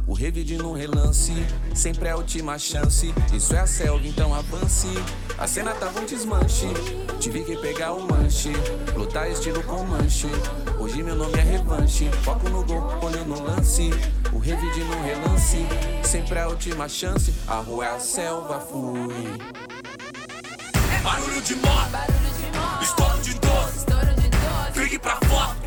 o 0.07 0.15
revide 0.15 0.57
no 0.57 0.73
relance. 0.73 1.33
Sempre 1.75 2.09
é 2.09 2.13
a 2.13 2.17
última 2.17 2.59
chance, 2.59 3.15
isso 3.33 3.55
é 3.55 3.61
a 3.61 3.67
selva, 3.67 4.07
então 4.07 4.35
avance. 4.35 4.89
A 5.37 5.47
cena 5.47 5.73
tava 5.75 6.01
um 6.01 6.07
desmanche, 6.07 6.67
tive 7.21 7.45
que 7.45 7.57
pegar 7.59 7.93
o 7.93 8.01
manche. 8.01 8.51
Lutar 8.97 9.31
estilo 9.31 9.63
Comanche, 9.63 10.27
hoje 10.79 11.03
meu 11.03 11.15
nome 11.15 11.39
é 11.39 11.43
revanche. 11.43 12.11
Foco 12.25 12.49
no 12.49 12.65
gol, 12.65 12.83
olho 13.03 13.25
no 13.25 13.43
lance, 13.43 13.91
o 14.33 14.39
revide 14.39 14.85
no 14.85 15.03
relance. 15.03 15.67
Sempre 16.03 16.39
é 16.39 16.43
a 16.43 16.49
última 16.49 16.89
chance, 16.89 17.35
a 17.47 17.57
rua 17.57 17.85
é 17.85 17.89
a 17.91 18.01
selva, 18.01 18.61
fui. 18.61 19.18
Barulho 21.03 21.43
de 21.43 21.57
moto, 21.57 21.99
estouro 22.81 23.19
de 23.21 23.35
doce. 23.35 23.87
Clique 24.73 24.99
pra 25.01 25.17
foto, 25.27 25.58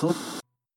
Huh? 0.00 0.39